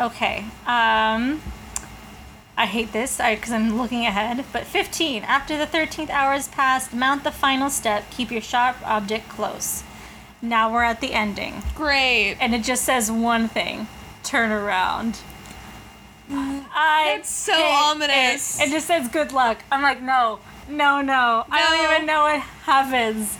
Okay. 0.00 0.46
Um. 0.66 1.42
I 2.60 2.66
hate 2.66 2.92
this 2.92 3.16
because 3.16 3.52
I'm 3.52 3.78
looking 3.78 4.04
ahead. 4.04 4.44
But 4.52 4.66
15. 4.66 5.22
After 5.22 5.56
the 5.56 5.66
13th 5.66 6.10
hour 6.10 6.34
has 6.34 6.46
passed, 6.46 6.92
mount 6.92 7.24
the 7.24 7.30
final 7.30 7.70
step. 7.70 8.04
Keep 8.10 8.30
your 8.30 8.42
sharp 8.42 8.76
object 8.86 9.30
close. 9.30 9.82
Now 10.42 10.70
we're 10.70 10.82
at 10.82 11.00
the 11.00 11.14
ending. 11.14 11.62
Great. 11.74 12.36
and 12.38 12.54
it 12.54 12.62
just 12.62 12.84
says 12.84 13.10
one 13.10 13.48
thing 13.48 13.88
turn 14.22 14.50
around 14.50 15.20
I 16.30 17.14
That's 17.16 17.30
so 17.30 17.54
ominous. 17.54 18.60
It. 18.60 18.68
it 18.68 18.70
just 18.72 18.86
says 18.86 19.08
good 19.08 19.32
luck. 19.32 19.62
I'm 19.72 19.80
like, 19.80 20.02
no, 20.02 20.40
no, 20.68 21.00
no. 21.00 21.46
I 21.50 21.62
don't 21.62 21.90
even 21.90 22.06
know 22.06 22.24
what 22.24 22.40
happens. 22.40 23.38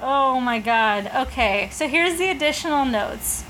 Oh 0.00 0.38
my 0.40 0.60
god. 0.60 1.10
Okay, 1.12 1.70
so 1.72 1.88
here's 1.88 2.18
the 2.18 2.30
additional 2.30 2.84
notes. 2.84 3.42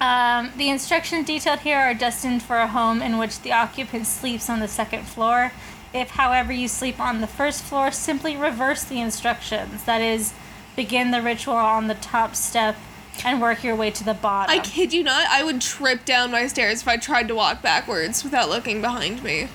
Um, 0.00 0.50
the 0.56 0.70
instructions 0.70 1.26
detailed 1.26 1.60
here 1.60 1.78
are 1.78 1.92
destined 1.92 2.42
for 2.42 2.58
a 2.58 2.66
home 2.66 3.02
in 3.02 3.18
which 3.18 3.40
the 3.40 3.52
occupant 3.52 4.06
sleeps 4.06 4.48
on 4.48 4.60
the 4.60 4.68
second 4.68 5.04
floor. 5.04 5.52
If, 5.92 6.10
however, 6.10 6.52
you 6.52 6.68
sleep 6.68 6.98
on 6.98 7.20
the 7.20 7.26
first 7.26 7.62
floor, 7.62 7.90
simply 7.90 8.36
reverse 8.36 8.82
the 8.84 9.00
instructions. 9.00 9.84
That 9.84 10.00
is, 10.00 10.32
begin 10.74 11.10
the 11.10 11.20
ritual 11.20 11.56
on 11.56 11.88
the 11.88 11.94
top 11.94 12.34
step 12.34 12.76
and 13.24 13.42
work 13.42 13.62
your 13.62 13.76
way 13.76 13.90
to 13.90 14.04
the 14.04 14.14
bottom. 14.14 14.54
I 14.54 14.60
kid 14.60 14.94
you 14.94 15.02
not, 15.02 15.26
I 15.28 15.44
would 15.44 15.60
trip 15.60 16.06
down 16.06 16.30
my 16.30 16.46
stairs 16.46 16.80
if 16.80 16.88
I 16.88 16.96
tried 16.96 17.28
to 17.28 17.34
walk 17.34 17.60
backwards 17.60 18.24
without 18.24 18.48
looking 18.48 18.80
behind 18.80 19.22
me. 19.22 19.48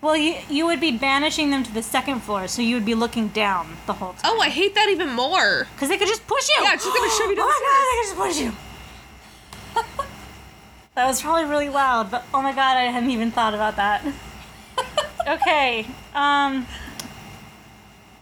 Well, 0.00 0.16
you 0.16 0.36
you 0.48 0.64
would 0.66 0.80
be 0.80 0.96
banishing 0.96 1.50
them 1.50 1.64
to 1.64 1.72
the 1.74 1.82
second 1.82 2.20
floor, 2.20 2.46
so 2.46 2.62
you 2.62 2.76
would 2.76 2.84
be 2.84 2.94
looking 2.94 3.28
down 3.28 3.76
the 3.86 3.94
whole 3.94 4.12
time. 4.12 4.20
Oh, 4.32 4.40
I 4.40 4.48
hate 4.48 4.76
that 4.76 4.88
even 4.90 5.12
more. 5.12 5.66
Because 5.74 5.88
they 5.88 5.96
could 5.96 6.06
just 6.06 6.24
push 6.26 6.48
you. 6.48 6.62
Yeah, 6.62 6.74
it's 6.74 6.84
just 6.84 6.96
gonna 6.96 7.10
shove 7.10 7.30
you 7.30 7.34
down 7.34 7.46
Oh 7.48 7.52
the 7.52 7.64
my 7.64 7.70
god, 7.72 7.82
they 7.82 7.96
could 7.96 8.06
just 8.06 8.16
push 8.16 8.40
you. 8.44 8.67
That 10.98 11.06
was 11.06 11.22
probably 11.22 11.44
really 11.44 11.68
loud, 11.68 12.10
but 12.10 12.24
oh 12.34 12.42
my 12.42 12.50
god, 12.52 12.76
I 12.76 12.82
hadn't 12.86 13.10
even 13.10 13.30
thought 13.30 13.54
about 13.54 13.76
that. 13.76 14.04
okay. 15.28 15.86
Um. 16.12 16.66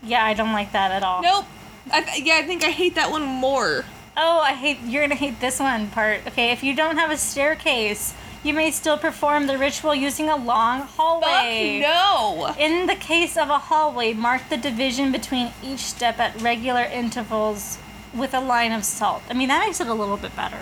Yeah, 0.02 0.22
I 0.22 0.34
don't 0.34 0.52
like 0.52 0.72
that 0.72 0.90
at 0.90 1.02
all. 1.02 1.22
Nope. 1.22 1.46
I 1.90 2.02
th- 2.02 2.22
yeah, 2.22 2.34
I 2.34 2.42
think 2.42 2.62
I 2.64 2.70
hate 2.70 2.94
that 2.96 3.10
one 3.10 3.22
more. 3.22 3.86
Oh, 4.14 4.40
I 4.40 4.52
hate. 4.52 4.78
You're 4.84 5.02
gonna 5.02 5.14
hate 5.14 5.40
this 5.40 5.58
one 5.58 5.88
part. 5.88 6.26
Okay, 6.26 6.52
if 6.52 6.62
you 6.62 6.76
don't 6.76 6.98
have 6.98 7.10
a 7.10 7.16
staircase, 7.16 8.12
you 8.42 8.52
may 8.52 8.70
still 8.70 8.98
perform 8.98 9.46
the 9.46 9.56
ritual 9.56 9.94
using 9.94 10.28
a 10.28 10.36
long 10.36 10.82
hallway. 10.82 11.80
Fuck 11.80 11.90
no. 11.90 12.54
In 12.58 12.84
the 12.84 12.94
case 12.94 13.38
of 13.38 13.48
a 13.48 13.58
hallway, 13.58 14.12
mark 14.12 14.50
the 14.50 14.58
division 14.58 15.12
between 15.12 15.50
each 15.62 15.80
step 15.80 16.18
at 16.18 16.42
regular 16.42 16.82
intervals 16.82 17.78
with 18.14 18.34
a 18.34 18.40
line 18.40 18.72
of 18.72 18.84
salt. 18.84 19.22
I 19.30 19.32
mean, 19.32 19.48
that 19.48 19.64
makes 19.64 19.80
it 19.80 19.86
a 19.86 19.94
little 19.94 20.18
bit 20.18 20.36
better. 20.36 20.60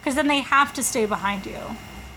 Because 0.00 0.14
then 0.14 0.28
they 0.28 0.40
have 0.40 0.72
to 0.74 0.82
stay 0.82 1.06
behind 1.06 1.46
you 1.46 1.58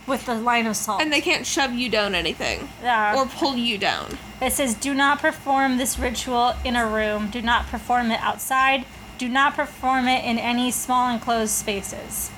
with 0.08 0.26
the 0.26 0.36
line 0.36 0.66
of 0.68 0.76
salt. 0.76 1.02
And 1.02 1.12
they 1.12 1.22
can't 1.22 1.46
shove 1.46 1.74
you 1.74 1.90
down 1.90 2.16
anything 2.16 2.70
Yeah. 2.82 3.16
or 3.18 3.26
pull 3.26 3.56
you 3.56 3.78
down. 3.78 4.18
it 4.42 4.52
says, 4.54 4.74
do 4.76 4.94
not 4.94 5.20
perform 5.20 5.78
this 5.78 5.98
ritual 6.00 6.54
in 6.66 6.76
a 6.76 6.86
room. 6.88 7.30
Do 7.30 7.42
not 7.42 7.68
perform 7.68 8.12
it 8.12 8.20
outside. 8.20 8.86
Do 9.18 9.30
not 9.30 9.54
perform 9.56 10.08
it 10.08 10.26
in 10.26 10.38
any 10.38 10.72
small 10.72 11.10
enclosed 11.14 11.52
spaces. 11.54 12.32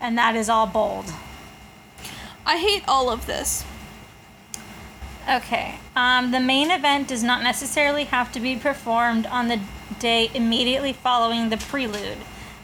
And 0.00 0.16
that 0.18 0.34
is 0.34 0.48
all 0.48 0.66
bold. 0.66 1.12
I 2.46 2.56
hate 2.58 2.82
all 2.88 3.10
of 3.10 3.26
this. 3.26 3.64
Okay. 5.30 5.76
Um, 5.94 6.30
the 6.32 6.40
main 6.40 6.70
event 6.70 7.08
does 7.08 7.22
not 7.22 7.42
necessarily 7.42 8.04
have 8.04 8.32
to 8.32 8.40
be 8.40 8.56
performed 8.56 9.26
on 9.26 9.48
the 9.48 9.60
day 9.98 10.30
immediately 10.34 10.92
following 10.92 11.50
the 11.50 11.56
prelude, 11.58 12.18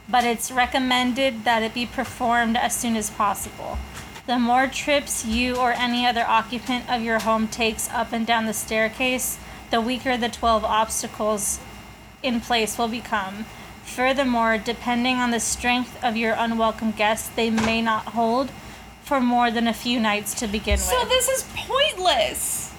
but 0.09 0.25
it's 0.25 0.51
recommended 0.51 1.45
that 1.45 1.63
it 1.63 1.75
be 1.75 1.87
performed 1.87 2.57
as 2.57 2.75
soon 2.75 2.97
as 2.97 3.11
possible. 3.11 3.79
The 4.27 4.39
more 4.39 4.67
trips 4.67 5.25
you 5.25 5.57
or 5.57 5.73
any 5.73 6.07
other 6.07 6.25
occupant 6.27 6.91
of 6.91 7.03
your 7.03 7.21
home 7.21 7.49
takes 7.49 7.89
up 7.91 8.13
and 8.13 8.27
down 8.27 8.47
the 8.47 8.53
staircase, 8.53 9.39
the 9.71 9.81
weaker 9.81 10.17
the 10.17 10.29
12 10.29 10.65
obstacles 10.65 11.61
in 12.23 12.41
place 12.41 12.79
will 12.79 12.89
become. 12.89 13.47
Furthermore, 13.85 14.59
depending 14.59 15.17
on 15.17 15.31
the 15.31 15.41
strength 15.41 16.03
of 16.03 16.17
your 16.17 16.35
unwelcome 16.37 16.91
guests, 16.91 17.29
they 17.29 17.51
may 17.51 17.81
not 17.81 18.07
hold 18.07 18.51
for 19.03 19.21
more 19.21 19.53
than 19.53 19.69
a 19.69 19.73
few 19.73 20.01
nights 20.01 20.35
to 20.35 20.49
begin 20.49 20.79
So 20.79 20.93
with. 20.93 21.03
So 21.03 21.09
this 21.09 21.29
is 21.29 21.47
pointless. 21.55 22.73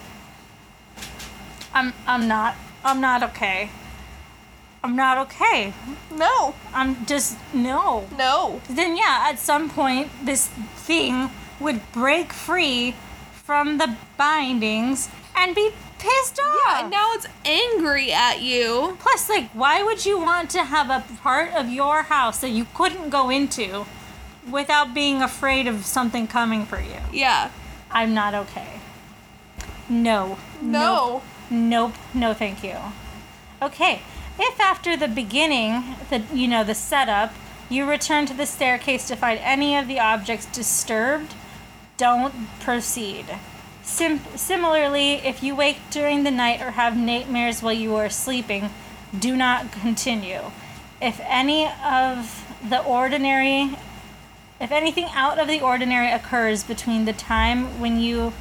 I'm 1.73 1.93
I'm 2.05 2.27
not 2.27 2.55
I'm 2.83 2.99
not 2.99 3.23
okay. 3.23 3.69
I'm 4.83 4.95
not 4.95 5.17
okay. 5.27 5.73
No. 6.11 6.55
I'm 6.73 7.05
just 7.05 7.37
no. 7.53 8.07
No. 8.17 8.61
Then 8.69 8.95
yeah, 8.97 9.25
at 9.29 9.39
some 9.39 9.69
point 9.69 10.09
this 10.23 10.47
thing 10.47 11.29
would 11.59 11.91
break 11.91 12.31
free 12.31 12.95
from 13.33 13.77
the 13.77 13.95
bindings 14.17 15.09
and 15.35 15.55
be 15.55 15.71
pissed 15.97 16.39
off. 16.39 16.59
Yeah, 16.67 16.81
and 16.81 16.91
now 16.91 17.13
it's 17.13 17.27
angry 17.45 18.11
at 18.11 18.41
you. 18.41 18.97
Plus, 18.99 19.29
like, 19.29 19.49
why 19.51 19.81
would 19.83 20.05
you 20.05 20.19
want 20.19 20.49
to 20.51 20.63
have 20.63 20.89
a 20.89 21.03
part 21.21 21.53
of 21.53 21.69
your 21.69 22.03
house 22.03 22.39
that 22.41 22.49
you 22.49 22.67
couldn't 22.73 23.09
go 23.09 23.29
into 23.29 23.85
without 24.49 24.93
being 24.93 25.21
afraid 25.21 25.67
of 25.67 25.85
something 25.85 26.27
coming 26.27 26.65
for 26.65 26.79
you? 26.79 26.99
Yeah. 27.11 27.51
I'm 27.89 28.13
not 28.13 28.35
okay. 28.35 28.79
No. 29.89 30.37
No. 30.61 31.21
Nope, 31.49 31.93
no 32.13 32.33
thank 32.33 32.63
you. 32.63 32.75
Okay, 33.61 34.01
if 34.39 34.59
after 34.59 34.95
the 34.95 35.07
beginning, 35.07 35.95
the 36.09 36.23
you 36.33 36.47
know, 36.47 36.63
the 36.63 36.75
setup, 36.75 37.33
you 37.69 37.89
return 37.89 38.25
to 38.27 38.33
the 38.33 38.45
staircase 38.45 39.07
to 39.07 39.15
find 39.15 39.39
any 39.41 39.75
of 39.75 39.87
the 39.87 39.99
objects 39.99 40.45
disturbed, 40.45 41.33
don't 41.97 42.33
proceed. 42.59 43.25
Sim- 43.83 44.21
similarly, 44.35 45.13
if 45.13 45.41
you 45.41 45.55
wake 45.55 45.77
during 45.89 46.23
the 46.23 46.31
night 46.31 46.61
or 46.61 46.71
have 46.71 46.97
nightmares 46.97 47.61
while 47.61 47.73
you 47.73 47.95
are 47.95 48.09
sleeping, 48.09 48.69
do 49.17 49.35
not 49.35 49.71
continue. 49.71 50.51
If 51.01 51.19
any 51.23 51.69
of 51.83 52.43
the 52.67 52.83
ordinary 52.83 53.77
if 54.59 54.71
anything 54.71 55.05
out 55.13 55.37
of 55.37 55.47
the 55.47 55.61
ordinary 55.61 56.11
occurs 56.11 56.63
between 56.63 57.05
the 57.05 57.13
time 57.13 57.79
when 57.79 57.99
you 57.99 58.33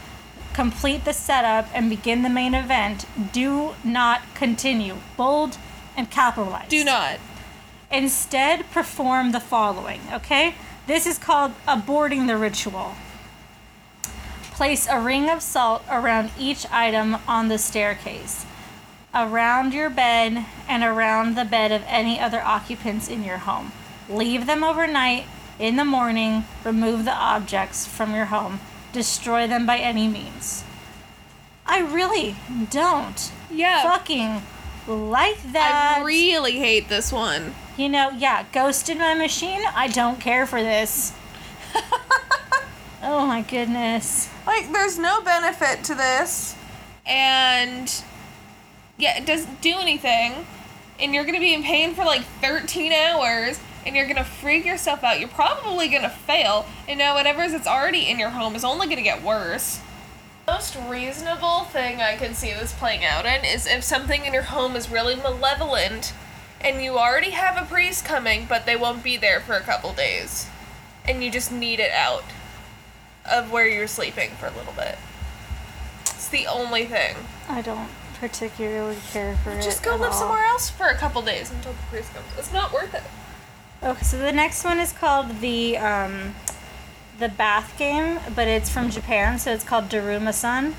complete 0.54 1.04
the 1.04 1.12
setup 1.12 1.68
and 1.74 1.90
begin 1.90 2.22
the 2.22 2.30
main 2.30 2.54
event, 2.54 3.04
do 3.32 3.74
not 3.84 4.22
continue. 4.34 4.96
Bold 5.18 5.58
and 5.96 6.10
capitalized. 6.10 6.68
Do 6.68 6.84
not. 6.84 7.18
Instead, 7.90 8.70
perform 8.70 9.32
the 9.32 9.40
following, 9.40 10.00
okay? 10.12 10.54
This 10.86 11.06
is 11.06 11.18
called 11.18 11.52
aborting 11.66 12.26
the 12.26 12.36
ritual. 12.36 12.94
Place 14.52 14.86
a 14.88 15.00
ring 15.00 15.28
of 15.28 15.42
salt 15.42 15.82
around 15.90 16.30
each 16.38 16.66
item 16.70 17.18
on 17.28 17.48
the 17.48 17.58
staircase, 17.58 18.46
around 19.14 19.74
your 19.74 19.90
bed, 19.90 20.46
and 20.68 20.82
around 20.82 21.36
the 21.36 21.44
bed 21.44 21.72
of 21.72 21.82
any 21.86 22.18
other 22.18 22.40
occupants 22.40 23.08
in 23.08 23.22
your 23.22 23.38
home. 23.38 23.72
Leave 24.08 24.46
them 24.46 24.62
overnight. 24.64 25.24
In 25.58 25.76
the 25.76 25.84
morning, 25.84 26.44
remove 26.64 27.04
the 27.04 27.14
objects 27.14 27.86
from 27.86 28.14
your 28.14 28.26
home. 28.26 28.60
Destroy 28.92 29.46
them 29.46 29.66
by 29.66 29.78
any 29.78 30.06
means. 30.06 30.64
I 31.66 31.80
really 31.80 32.36
don't 32.70 33.30
Yeah. 33.50 33.82
fucking 33.82 34.42
like 34.86 35.52
that. 35.52 35.98
I 35.98 36.04
really 36.04 36.58
hate 36.58 36.88
this 36.88 37.12
one. 37.12 37.54
You 37.76 37.88
know, 37.88 38.10
yeah, 38.10 38.44
ghost 38.52 38.88
in 38.88 38.98
my 38.98 39.14
machine. 39.14 39.60
I 39.74 39.88
don't 39.88 40.20
care 40.20 40.46
for 40.46 40.62
this. 40.62 41.12
oh 43.02 43.26
my 43.26 43.42
goodness. 43.42 44.30
Like, 44.46 44.72
there's 44.72 44.98
no 44.98 45.20
benefit 45.20 45.84
to 45.84 45.94
this. 45.94 46.56
And, 47.04 47.92
yeah, 48.96 49.18
it 49.18 49.26
doesn't 49.26 49.60
do 49.60 49.74
anything. 49.78 50.46
And 50.98 51.14
you're 51.14 51.24
gonna 51.24 51.40
be 51.40 51.52
in 51.52 51.62
pain 51.62 51.94
for 51.94 52.04
like 52.04 52.24
13 52.40 52.92
hours. 52.92 53.60
And 53.84 53.94
you're 53.94 54.08
gonna 54.08 54.24
freak 54.24 54.64
yourself 54.64 55.04
out. 55.04 55.20
You're 55.20 55.28
probably 55.28 55.88
gonna 55.88 56.10
fail. 56.10 56.66
And 56.88 56.98
now, 56.98 57.14
whatever's 57.14 57.52
that's 57.52 57.68
already 57.68 58.08
in 58.08 58.18
your 58.18 58.30
home 58.30 58.56
is 58.56 58.64
only 58.64 58.86
gonna 58.88 59.02
get 59.02 59.22
worse. 59.22 59.80
The 60.46 60.52
most 60.52 60.76
reasonable 60.88 61.64
thing 61.64 62.00
I 62.00 62.14
can 62.14 62.32
see 62.32 62.52
this 62.52 62.72
playing 62.72 63.04
out 63.04 63.26
in 63.26 63.44
is 63.44 63.66
if 63.66 63.82
something 63.82 64.24
in 64.24 64.32
your 64.32 64.44
home 64.44 64.76
is 64.76 64.88
really 64.88 65.16
malevolent 65.16 66.12
and 66.60 66.80
you 66.80 66.98
already 66.98 67.30
have 67.30 67.60
a 67.60 67.66
priest 67.66 68.04
coming, 68.04 68.46
but 68.48 68.64
they 68.64 68.76
won't 68.76 69.02
be 69.02 69.16
there 69.16 69.40
for 69.40 69.54
a 69.54 69.60
couple 69.60 69.92
days. 69.92 70.48
And 71.04 71.24
you 71.24 71.32
just 71.32 71.50
need 71.50 71.80
it 71.80 71.90
out 71.90 72.22
of 73.28 73.50
where 73.50 73.66
you're 73.66 73.88
sleeping 73.88 74.30
for 74.38 74.46
a 74.46 74.52
little 74.52 74.72
bit. 74.74 74.98
It's 76.02 76.28
the 76.28 76.46
only 76.46 76.84
thing. 76.84 77.16
I 77.48 77.60
don't 77.60 77.90
particularly 78.20 78.98
care 79.10 79.34
for 79.42 79.50
it. 79.50 79.64
Just 79.64 79.82
go 79.82 79.96
live 79.96 80.12
all. 80.12 80.18
somewhere 80.18 80.44
else 80.44 80.70
for 80.70 80.86
a 80.86 80.96
couple 80.96 81.22
days 81.22 81.50
until 81.50 81.72
the 81.72 81.82
priest 81.90 82.14
comes. 82.14 82.26
It's 82.38 82.52
not 82.52 82.72
worth 82.72 82.94
it. 82.94 83.02
Okay, 83.82 84.04
so 84.04 84.16
the 84.16 84.32
next 84.32 84.62
one 84.62 84.78
is 84.78 84.92
called 84.92 85.40
the 85.40 85.76
um, 85.76 86.36
the 87.18 87.28
bath 87.28 87.76
game, 87.78 88.20
but 88.34 88.48
it's 88.48 88.70
from 88.70 88.90
Japan, 88.90 89.38
so 89.38 89.52
it's 89.52 89.64
called 89.64 89.88
Daruma-san. 89.88 90.74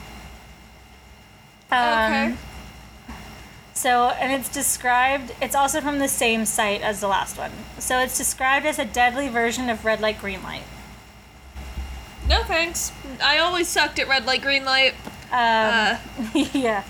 Um, 1.71 1.83
okay. 2.31 2.35
So, 3.73 4.09
and 4.09 4.31
it's 4.33 4.49
described, 4.49 5.33
it's 5.41 5.55
also 5.55 5.81
from 5.81 5.99
the 5.99 6.07
same 6.07 6.45
site 6.45 6.81
as 6.81 6.99
the 6.99 7.07
last 7.07 7.37
one. 7.37 7.51
So, 7.77 7.99
it's 7.99 8.17
described 8.17 8.65
as 8.65 8.79
a 8.79 8.85
deadly 8.85 9.27
version 9.27 9.69
of 9.69 9.85
red 9.85 9.99
light, 10.01 10.19
green 10.19 10.41
light. 10.43 10.63
No 12.27 12.43
thanks. 12.43 12.91
I 13.23 13.37
always 13.37 13.67
sucked 13.67 13.99
at 13.99 14.07
red 14.07 14.25
light, 14.25 14.41
green 14.41 14.65
light. 14.65 14.93
Um, 15.31 15.33
Uh, 15.33 15.97
yeah. 16.53 16.83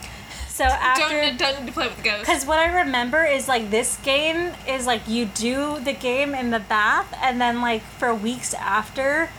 So, 0.58 0.64
after. 0.64 1.22
don't, 1.22 1.38
don't 1.38 1.60
need 1.60 1.68
to 1.68 1.72
play 1.74 1.88
with 1.88 1.98
the 1.98 2.04
ghost. 2.04 2.22
Because 2.22 2.44
what 2.44 2.58
I 2.58 2.80
remember 2.82 3.24
is 3.24 3.48
like 3.48 3.70
this 3.70 3.98
game 3.98 4.54
is 4.68 4.88
like 4.88 5.08
you 5.08 5.26
do 5.26 5.80
the 5.80 5.94
game 5.94 6.34
in 6.34 6.50
the 6.50 6.60
bath, 6.60 7.14
and 7.22 7.40
then 7.40 7.62
like 7.62 7.84
for 7.84 8.12
weeks 8.16 8.56
after, 8.56 9.30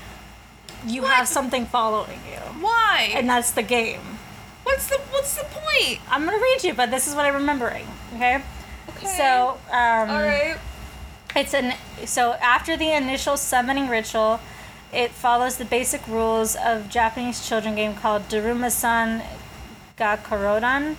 you 0.87 1.03
What? 1.03 1.15
have 1.15 1.27
something 1.27 1.67
following 1.67 2.21
you. 2.31 2.39
Why? 2.63 3.11
And 3.13 3.29
that's 3.29 3.51
the 3.51 3.65
game. 3.65 4.19
what's 4.63 4.87
the 4.87 4.99
What's 5.11 5.35
the 5.35 5.43
point? 5.45 5.99
I'm 6.09 6.25
gonna 6.25 6.39
read 6.39 6.63
you, 6.63 6.73
but 6.73 6.93
this 6.93 7.09
is 7.09 7.17
what 7.17 7.25
I'm 7.25 7.35
remembering. 7.35 7.89
Okay. 8.15 8.41
Okay. 8.91 9.07
So, 9.17 9.59
um, 9.73 10.11
All 10.11 10.23
right. 10.23 10.57
It's 11.35 11.53
an 11.53 11.75
so 12.05 12.35
after 12.35 12.77
the 12.77 12.93
initial 12.97 13.37
summoning 13.37 13.89
ritual, 13.89 14.39
it 14.93 15.11
follows 15.11 15.57
the 15.57 15.65
basic 15.65 16.07
rules 16.07 16.55
of 16.55 16.89
Japanese 16.89 17.47
children 17.47 17.75
game 17.75 17.95
called 17.97 18.29
Daruma-san 18.29 19.25
ga 19.97 20.17
Korodan. 20.17 20.97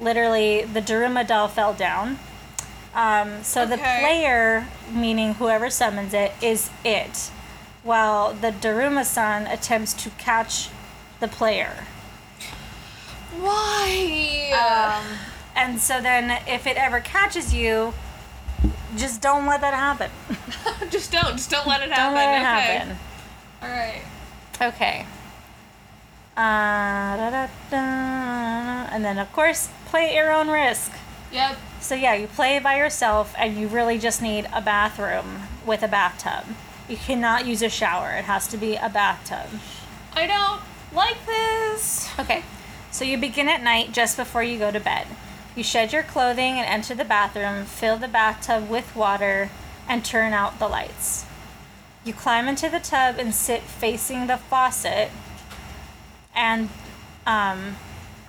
Literally, 0.00 0.62
the 0.64 0.80
Daruma 0.80 1.26
doll 1.26 1.48
fell 1.48 1.74
down. 1.74 2.18
Um, 2.94 3.42
so 3.42 3.66
the 3.66 3.76
player, 3.76 4.66
meaning 4.92 5.34
whoever 5.34 5.70
summons 5.70 6.14
it, 6.14 6.32
is 6.42 6.70
it, 6.84 7.30
while 7.82 8.32
the 8.32 8.50
Daruma-san 8.50 9.46
attempts 9.46 9.92
to 9.94 10.10
catch 10.10 10.68
the 11.20 11.28
player. 11.28 11.86
Why? 13.38 14.52
Um, 14.52 15.18
and 15.54 15.80
so 15.80 16.00
then, 16.00 16.42
if 16.46 16.66
it 16.66 16.76
ever 16.76 17.00
catches 17.00 17.54
you, 17.54 17.92
just 18.96 19.20
don't 19.20 19.46
let 19.46 19.60
that 19.60 19.74
happen. 19.74 20.10
just 20.90 21.12
don't. 21.12 21.32
Just 21.32 21.50
don't 21.50 21.66
let 21.66 21.82
it 21.82 21.90
happen. 21.90 22.04
Don't 22.04 22.14
let 22.14 22.34
it 22.34 22.38
okay. 22.38 22.44
happen. 22.44 22.98
All 23.62 23.68
right. 23.68 24.02
Okay. 24.60 25.06
Uh, 26.38 27.48
da. 27.68 28.88
And 28.92 29.04
then, 29.04 29.18
of 29.18 29.32
course, 29.32 29.68
play 29.86 30.10
at 30.10 30.14
your 30.14 30.32
own 30.32 30.48
risk. 30.48 30.92
Yep. 31.32 31.56
So, 31.80 31.96
yeah, 31.96 32.14
you 32.14 32.28
play 32.28 32.60
by 32.60 32.76
yourself, 32.76 33.34
and 33.36 33.58
you 33.58 33.66
really 33.66 33.98
just 33.98 34.22
need 34.22 34.48
a 34.52 34.60
bathroom 34.60 35.42
with 35.66 35.82
a 35.82 35.88
bathtub. 35.88 36.44
You 36.88 36.96
cannot 36.96 37.44
use 37.44 37.60
a 37.60 37.68
shower, 37.68 38.12
it 38.12 38.26
has 38.26 38.46
to 38.48 38.56
be 38.56 38.76
a 38.76 38.88
bathtub. 38.88 39.60
I 40.12 40.28
don't 40.28 40.60
like 40.92 41.26
this. 41.26 42.08
Okay, 42.20 42.44
so 42.92 43.04
you 43.04 43.18
begin 43.18 43.48
at 43.48 43.62
night 43.62 43.92
just 43.92 44.16
before 44.16 44.44
you 44.44 44.58
go 44.58 44.70
to 44.70 44.80
bed. 44.80 45.08
You 45.56 45.64
shed 45.64 45.92
your 45.92 46.04
clothing 46.04 46.54
and 46.54 46.66
enter 46.66 46.94
the 46.94 47.04
bathroom, 47.04 47.64
fill 47.64 47.96
the 47.96 48.06
bathtub 48.06 48.70
with 48.70 48.94
water, 48.94 49.50
and 49.88 50.04
turn 50.04 50.32
out 50.32 50.60
the 50.60 50.68
lights. 50.68 51.26
You 52.04 52.12
climb 52.12 52.46
into 52.46 52.68
the 52.68 52.78
tub 52.78 53.16
and 53.18 53.34
sit 53.34 53.62
facing 53.62 54.28
the 54.28 54.36
faucet 54.36 55.10
and 56.34 56.68
um, 57.26 57.76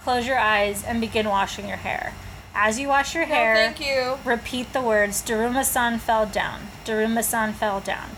close 0.02 0.26
your 0.28 0.40
eyes 0.40 0.84
and 0.84 1.00
begin 1.02 1.28
washing 1.30 1.68
your 1.68 1.78
hair. 1.78 2.14
As 2.54 2.80
you 2.80 2.88
wash 2.88 3.14
your 3.16 3.26
No, 3.28 3.34
hair, 3.36 3.56
thank 3.56 3.80
you. 3.80 4.18
repeat 4.26 4.74
the 4.74 4.82
words 4.82 5.22
Daruma-san 5.22 6.00
fell 6.00 6.26
down. 6.26 6.62
Daruma-san 6.86 7.54
fell 7.54 7.80
down. 7.80 8.10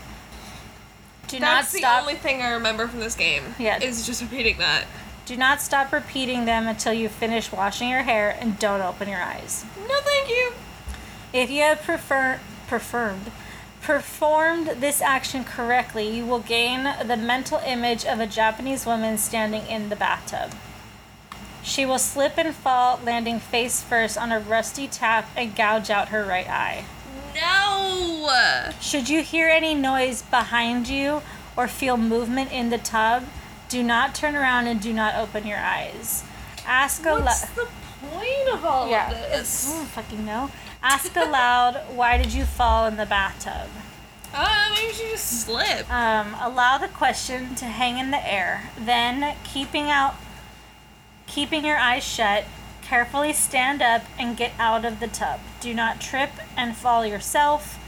Do 1.28 1.38
That's 1.38 1.68
not 1.68 1.72
the 1.72 1.78
stop. 1.78 2.00
only 2.02 2.14
thing 2.14 2.42
I 2.42 2.50
remember 2.50 2.86
from 2.88 3.00
this 3.00 3.14
game. 3.14 3.54
Yeah. 3.58 3.78
Is 3.82 4.04
just 4.06 4.20
repeating 4.22 4.58
that. 4.58 4.84
Do 5.24 5.36
not 5.36 5.60
stop 5.62 5.92
repeating 5.92 6.44
them 6.46 6.66
until 6.66 6.92
you 6.92 7.08
finish 7.08 7.52
washing 7.52 7.88
your 7.88 8.02
hair 8.02 8.36
and 8.40 8.58
don't 8.58 8.80
open 8.82 9.08
your 9.08 9.20
eyes. 9.22 9.64
No, 9.88 10.00
thank 10.00 10.28
you. 10.28 10.52
If 11.32 11.48
you 11.50 11.62
have 11.62 11.82
prefer- 11.82 12.40
performed 12.66 13.30
performed 13.82 14.68
this 14.80 15.02
action 15.02 15.44
correctly, 15.44 16.08
you 16.08 16.24
will 16.24 16.38
gain 16.38 16.84
the 17.04 17.16
mental 17.16 17.58
image 17.66 18.04
of 18.04 18.20
a 18.20 18.26
Japanese 18.26 18.86
woman 18.86 19.18
standing 19.18 19.66
in 19.66 19.88
the 19.88 19.96
bathtub. 19.96 20.52
She 21.62 21.84
will 21.84 21.98
slip 21.98 22.38
and 22.38 22.54
fall, 22.54 23.00
landing 23.04 23.38
face 23.38 23.82
first 23.82 24.16
on 24.16 24.32
a 24.32 24.40
rusty 24.40 24.88
tap 24.88 25.28
and 25.36 25.54
gouge 25.54 25.90
out 25.90 26.08
her 26.08 26.24
right 26.24 26.48
eye. 26.48 26.84
No. 27.34 28.70
Should 28.80 29.08
you 29.08 29.22
hear 29.22 29.48
any 29.48 29.74
noise 29.74 30.22
behind 30.22 30.88
you 30.88 31.22
or 31.56 31.68
feel 31.68 31.96
movement 31.96 32.52
in 32.52 32.70
the 32.70 32.78
tub, 32.78 33.24
do 33.68 33.82
not 33.82 34.14
turn 34.14 34.36
around 34.36 34.66
and 34.66 34.80
do 34.80 34.92
not 34.92 35.14
open 35.16 35.46
your 35.46 35.58
eyes. 35.58 36.24
Ask 36.66 37.04
aloud. 37.04 37.24
What's 37.24 37.50
the 37.50 37.68
point 38.00 38.48
of 38.52 38.64
all 38.64 38.88
Yeah, 38.88 39.10
of 39.10 39.16
this? 39.30 39.70
I 39.70 39.76
don't 39.76 39.86
fucking 39.86 40.24
know. 40.24 40.50
Ask 40.82 41.14
aloud, 41.14 41.76
why 41.94 42.18
did 42.18 42.32
you 42.32 42.44
fall 42.44 42.86
in 42.86 42.96
the 42.96 43.06
bathtub? 43.06 43.68
Uh, 44.34 44.74
maybe 44.74 44.92
she 44.92 45.10
just 45.10 45.44
slipped. 45.44 45.90
Um, 45.92 46.34
allow 46.40 46.78
the 46.78 46.88
question 46.88 47.54
to 47.56 47.66
hang 47.66 47.98
in 47.98 48.10
the 48.10 48.26
air. 48.26 48.70
Then, 48.78 49.36
keeping 49.44 49.90
out, 49.90 50.16
keeping 51.26 51.64
your 51.64 51.76
eyes 51.76 52.02
shut, 52.02 52.44
carefully 52.80 53.32
stand 53.32 53.80
up 53.80 54.02
and 54.18 54.36
get 54.36 54.52
out 54.58 54.84
of 54.84 55.00
the 55.00 55.06
tub. 55.06 55.40
Do 55.60 55.72
not 55.72 56.00
trip 56.00 56.30
and 56.56 56.74
fall 56.74 57.06
yourself, 57.06 57.78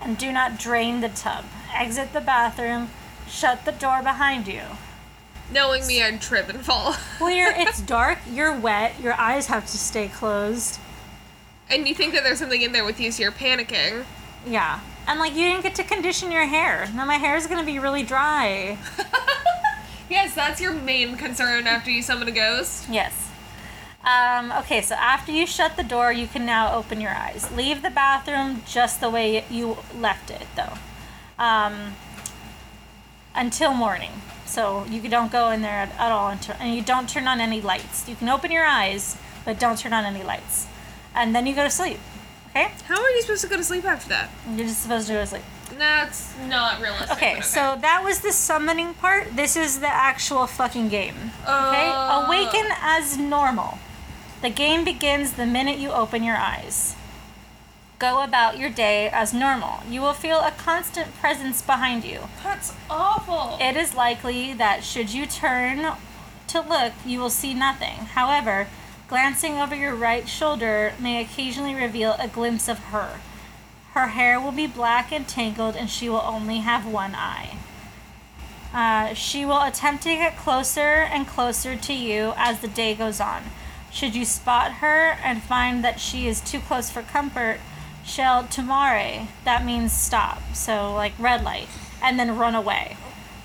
and 0.00 0.16
do 0.16 0.30
not 0.30 0.58
drain 0.58 1.00
the 1.00 1.08
tub. 1.08 1.44
Exit 1.74 2.12
the 2.12 2.20
bathroom. 2.20 2.90
Shut 3.28 3.64
the 3.64 3.72
door 3.72 4.00
behind 4.02 4.46
you. 4.46 4.62
Knowing 5.52 5.86
me, 5.86 6.02
I'd 6.02 6.20
trip 6.20 6.48
and 6.48 6.60
fall. 6.60 6.94
Well, 7.20 7.30
you're, 7.30 7.52
it's 7.56 7.80
dark. 7.80 8.18
You're 8.30 8.56
wet. 8.56 9.00
Your 9.00 9.14
eyes 9.14 9.46
have 9.46 9.66
to 9.66 9.78
stay 9.78 10.08
closed. 10.08 10.78
And 11.70 11.88
you 11.88 11.94
think 11.94 12.14
that 12.14 12.24
there's 12.24 12.38
something 12.38 12.62
in 12.62 12.72
there 12.72 12.84
with 12.84 13.00
you, 13.00 13.10
so 13.10 13.22
you're 13.22 13.32
panicking. 13.32 14.04
Yeah. 14.46 14.80
And 15.06 15.18
like 15.18 15.34
you 15.34 15.48
didn't 15.48 15.62
get 15.62 15.74
to 15.76 15.84
condition 15.84 16.32
your 16.32 16.46
hair. 16.46 16.88
Now 16.94 17.04
my 17.04 17.16
hair 17.16 17.36
is 17.36 17.46
gonna 17.46 17.64
be 17.64 17.78
really 17.78 18.02
dry. 18.02 18.78
Yes, 20.08 20.34
that's 20.34 20.60
your 20.60 20.72
main 20.72 21.16
concern 21.16 21.66
after 21.66 21.90
you 21.90 22.02
summon 22.02 22.28
a 22.28 22.32
ghost. 22.32 22.86
Yes. 22.90 23.30
Um, 24.04 24.52
okay, 24.52 24.82
so 24.82 24.94
after 24.94 25.32
you 25.32 25.46
shut 25.46 25.76
the 25.76 25.82
door, 25.82 26.12
you 26.12 26.26
can 26.26 26.44
now 26.44 26.74
open 26.74 27.00
your 27.00 27.12
eyes. 27.12 27.50
Leave 27.50 27.82
the 27.82 27.90
bathroom 27.90 28.62
just 28.66 29.00
the 29.00 29.08
way 29.08 29.44
you 29.50 29.78
left 29.98 30.30
it, 30.30 30.46
though, 30.56 30.74
um, 31.38 31.94
until 33.34 33.72
morning. 33.72 34.10
So 34.44 34.84
you 34.84 35.00
don't 35.08 35.32
go 35.32 35.50
in 35.50 35.62
there 35.62 35.72
at, 35.72 35.92
at 35.98 36.12
all, 36.12 36.28
until, 36.28 36.54
and 36.60 36.74
you 36.74 36.82
don't 36.82 37.08
turn 37.08 37.26
on 37.26 37.40
any 37.40 37.62
lights. 37.62 38.06
You 38.06 38.14
can 38.14 38.28
open 38.28 38.52
your 38.52 38.66
eyes, 38.66 39.16
but 39.46 39.58
don't 39.58 39.78
turn 39.78 39.94
on 39.94 40.04
any 40.04 40.22
lights. 40.22 40.66
And 41.14 41.34
then 41.34 41.46
you 41.46 41.54
go 41.54 41.64
to 41.64 41.70
sleep. 41.70 41.98
Okay? 42.50 42.70
How 42.86 43.00
are 43.00 43.10
you 43.10 43.22
supposed 43.22 43.42
to 43.42 43.48
go 43.48 43.56
to 43.56 43.64
sleep 43.64 43.84
after 43.84 44.08
that? 44.10 44.30
You're 44.48 44.66
just 44.66 44.82
supposed 44.82 45.06
to 45.08 45.14
go 45.14 45.20
to 45.20 45.26
sleep. 45.26 45.42
That's 45.78 46.34
not 46.48 46.80
realistic. 46.80 47.16
Okay, 47.16 47.34
but 47.36 47.44
so 47.44 47.76
that 47.80 48.02
was 48.04 48.20
the 48.20 48.32
summoning 48.32 48.94
part. 48.94 49.34
This 49.34 49.56
is 49.56 49.80
the 49.80 49.88
actual 49.88 50.46
fucking 50.46 50.88
game. 50.88 51.32
Okay? 51.42 51.88
Uh. 51.88 52.26
Awaken 52.26 52.66
as 52.80 53.18
normal. 53.18 53.78
The 54.42 54.50
game 54.50 54.84
begins 54.84 55.32
the 55.32 55.46
minute 55.46 55.78
you 55.78 55.90
open 55.90 56.22
your 56.22 56.36
eyes. 56.36 56.94
Go 57.98 58.22
about 58.22 58.58
your 58.58 58.70
day 58.70 59.08
as 59.08 59.32
normal. 59.32 59.80
You 59.88 60.00
will 60.00 60.12
feel 60.12 60.40
a 60.40 60.50
constant 60.50 61.14
presence 61.16 61.62
behind 61.62 62.04
you. 62.04 62.20
That's 62.42 62.74
awful. 62.90 63.56
It 63.60 63.76
is 63.76 63.94
likely 63.94 64.52
that 64.52 64.84
should 64.84 65.12
you 65.12 65.26
turn 65.26 65.96
to 66.48 66.60
look, 66.60 66.92
you 67.06 67.18
will 67.20 67.30
see 67.30 67.54
nothing. 67.54 68.06
However, 68.14 68.68
glancing 69.14 69.60
over 69.60 69.76
your 69.76 69.94
right 69.94 70.28
shoulder 70.28 70.92
may 70.98 71.22
occasionally 71.22 71.72
reveal 71.72 72.16
a 72.18 72.26
glimpse 72.26 72.66
of 72.66 72.80
her. 72.90 73.20
Her 73.92 74.08
hair 74.08 74.40
will 74.40 74.50
be 74.50 74.66
black 74.66 75.12
and 75.12 75.28
tangled, 75.28 75.76
and 75.76 75.88
she 75.88 76.08
will 76.08 76.24
only 76.26 76.58
have 76.58 76.84
one 76.84 77.14
eye. 77.14 77.56
Uh, 78.74 79.14
she 79.14 79.44
will 79.44 79.62
attempt 79.62 80.02
to 80.02 80.16
get 80.16 80.36
closer 80.36 80.80
and 80.80 81.28
closer 81.28 81.76
to 81.76 81.92
you 81.92 82.32
as 82.36 82.58
the 82.58 82.66
day 82.66 82.92
goes 82.92 83.20
on. 83.20 83.44
Should 83.92 84.16
you 84.16 84.24
spot 84.24 84.72
her 84.82 85.16
and 85.22 85.40
find 85.40 85.84
that 85.84 86.00
she 86.00 86.26
is 86.26 86.40
too 86.40 86.58
close 86.58 86.90
for 86.90 87.02
comfort, 87.02 87.60
shall 88.04 88.42
tomare, 88.42 89.28
that 89.44 89.64
means 89.64 89.92
stop, 89.92 90.42
so 90.54 90.92
like 90.92 91.12
red 91.20 91.44
light, 91.44 91.68
and 92.02 92.18
then 92.18 92.36
run 92.36 92.56
away. 92.56 92.96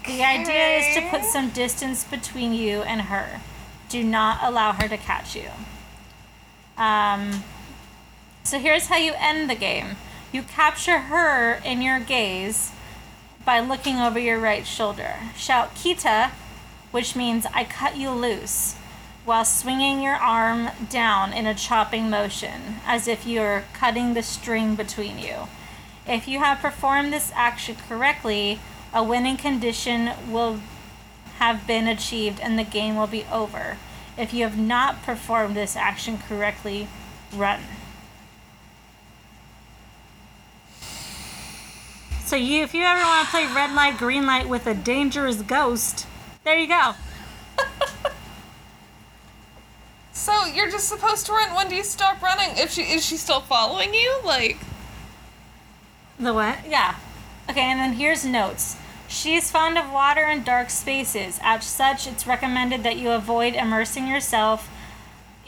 The 0.07 0.23
idea 0.23 0.79
is 0.79 0.95
to 0.95 1.09
put 1.11 1.23
some 1.25 1.51
distance 1.51 2.03
between 2.03 2.53
you 2.53 2.81
and 2.81 3.01
her. 3.01 3.41
Do 3.89 4.03
not 4.03 4.39
allow 4.41 4.71
her 4.71 4.87
to 4.87 4.97
catch 4.97 5.35
you. 5.35 5.49
Um, 6.77 7.43
so 8.43 8.57
here's 8.59 8.85
how 8.87 8.97
you 8.97 9.13
end 9.17 9.49
the 9.49 9.55
game 9.55 9.97
you 10.31 10.43
capture 10.43 10.99
her 10.99 11.55
in 11.65 11.81
your 11.81 11.99
gaze 11.99 12.71
by 13.45 13.59
looking 13.59 13.97
over 13.97 14.19
your 14.19 14.39
right 14.39 14.65
shoulder. 14.65 15.15
Shout 15.35 15.73
Kitta, 15.75 16.31
which 16.91 17.15
means 17.15 17.45
I 17.53 17.63
cut 17.63 17.97
you 17.97 18.11
loose. 18.11 18.75
while 19.29 19.45
swinging 19.45 20.01
your 20.01 20.15
arm 20.15 20.69
down 20.89 21.31
in 21.33 21.45
a 21.45 21.53
chopping 21.53 22.09
motion, 22.09 22.77
as 22.83 23.07
if 23.07 23.27
you're 23.27 23.63
cutting 23.73 24.15
the 24.15 24.23
string 24.23 24.73
between 24.73 25.19
you. 25.19 25.47
If 26.07 26.27
you 26.27 26.39
have 26.39 26.59
performed 26.59 27.13
this 27.13 27.31
action 27.35 27.75
correctly, 27.87 28.59
a 28.91 29.03
winning 29.03 29.37
condition 29.37 30.13
will 30.27 30.61
have 31.39 31.65
been 31.65 31.87
achieved 31.87 32.39
and 32.39 32.59
the 32.59 32.63
game 32.63 32.95
will 32.95 33.07
be 33.07 33.25
over. 33.31 33.77
If 34.17 34.33
you 34.33 34.43
have 34.43 34.57
not 34.57 35.01
performed 35.03 35.55
this 35.55 35.75
action 35.75 36.17
correctly, 36.17 36.87
run. 37.33 37.61
So 42.25 42.35
you 42.35 42.61
if 42.63 42.73
you 42.75 42.83
ever 42.83 43.01
want 43.01 43.25
to 43.25 43.31
play 43.31 43.45
red 43.47 43.73
light 43.73 43.97
green 43.97 44.25
light 44.25 44.47
with 44.47 44.67
a 44.67 44.75
dangerous 44.75 45.41
ghost, 45.41 46.05
there 46.43 46.57
you 46.57 46.67
go. 46.67 46.93
So 50.19 50.45
you're 50.45 50.69
just 50.69 50.89
supposed 50.89 51.25
to 51.27 51.31
run. 51.31 51.55
When 51.55 51.69
do 51.69 51.75
you 51.75 51.83
stop 51.83 52.21
running? 52.21 52.57
If 52.57 52.71
she 52.71 52.81
is 52.81 53.05
she 53.05 53.15
still 53.15 53.39
following 53.39 53.93
you? 53.93 54.19
Like 54.25 54.57
The 56.19 56.33
what? 56.33 56.57
Yeah. 56.67 56.95
Okay, 57.49 57.61
and 57.61 57.79
then 57.79 57.93
here's 57.93 58.25
notes. 58.25 58.75
She 59.09 59.35
is 59.35 59.49
fond 59.49 59.75
of 59.75 59.91
water 59.91 60.23
and 60.23 60.45
dark 60.45 60.69
spaces. 60.69 61.39
As 61.41 61.65
such, 61.65 62.05
it's 62.05 62.27
recommended 62.27 62.83
that 62.83 62.97
you 62.97 63.09
avoid 63.09 63.55
immersing 63.55 64.07
yourself 64.07 64.69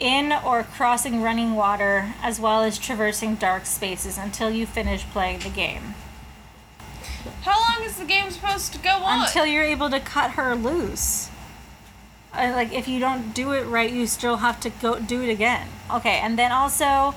in 0.00 0.32
or 0.32 0.64
crossing 0.64 1.22
running 1.22 1.54
water, 1.54 2.12
as 2.22 2.40
well 2.40 2.64
as 2.64 2.76
traversing 2.76 3.36
dark 3.36 3.64
spaces 3.66 4.18
until 4.18 4.50
you 4.50 4.66
finish 4.66 5.04
playing 5.04 5.38
the 5.38 5.48
game. 5.48 5.94
how 7.42 7.52
long 7.52 7.88
is 7.88 7.98
the 7.98 8.04
game 8.04 8.32
supposed 8.32 8.72
to 8.72 8.80
go 8.80 8.90
on? 8.90 9.20
Until 9.20 9.46
you're 9.46 9.62
able 9.62 9.90
to 9.90 10.00
cut 10.00 10.32
her 10.32 10.56
loose. 10.56 11.30
Uh, 12.34 12.50
like 12.54 12.72
if 12.72 12.88
you 12.88 12.98
don't 12.98 13.32
do 13.32 13.52
it 13.52 13.62
right, 13.64 13.92
you 13.92 14.08
still 14.08 14.38
have 14.38 14.58
to 14.58 14.70
go 14.70 14.98
do 14.98 15.22
it 15.22 15.28
again. 15.28 15.68
Okay, 15.88 16.18
and 16.18 16.36
then 16.36 16.50
also, 16.50 17.14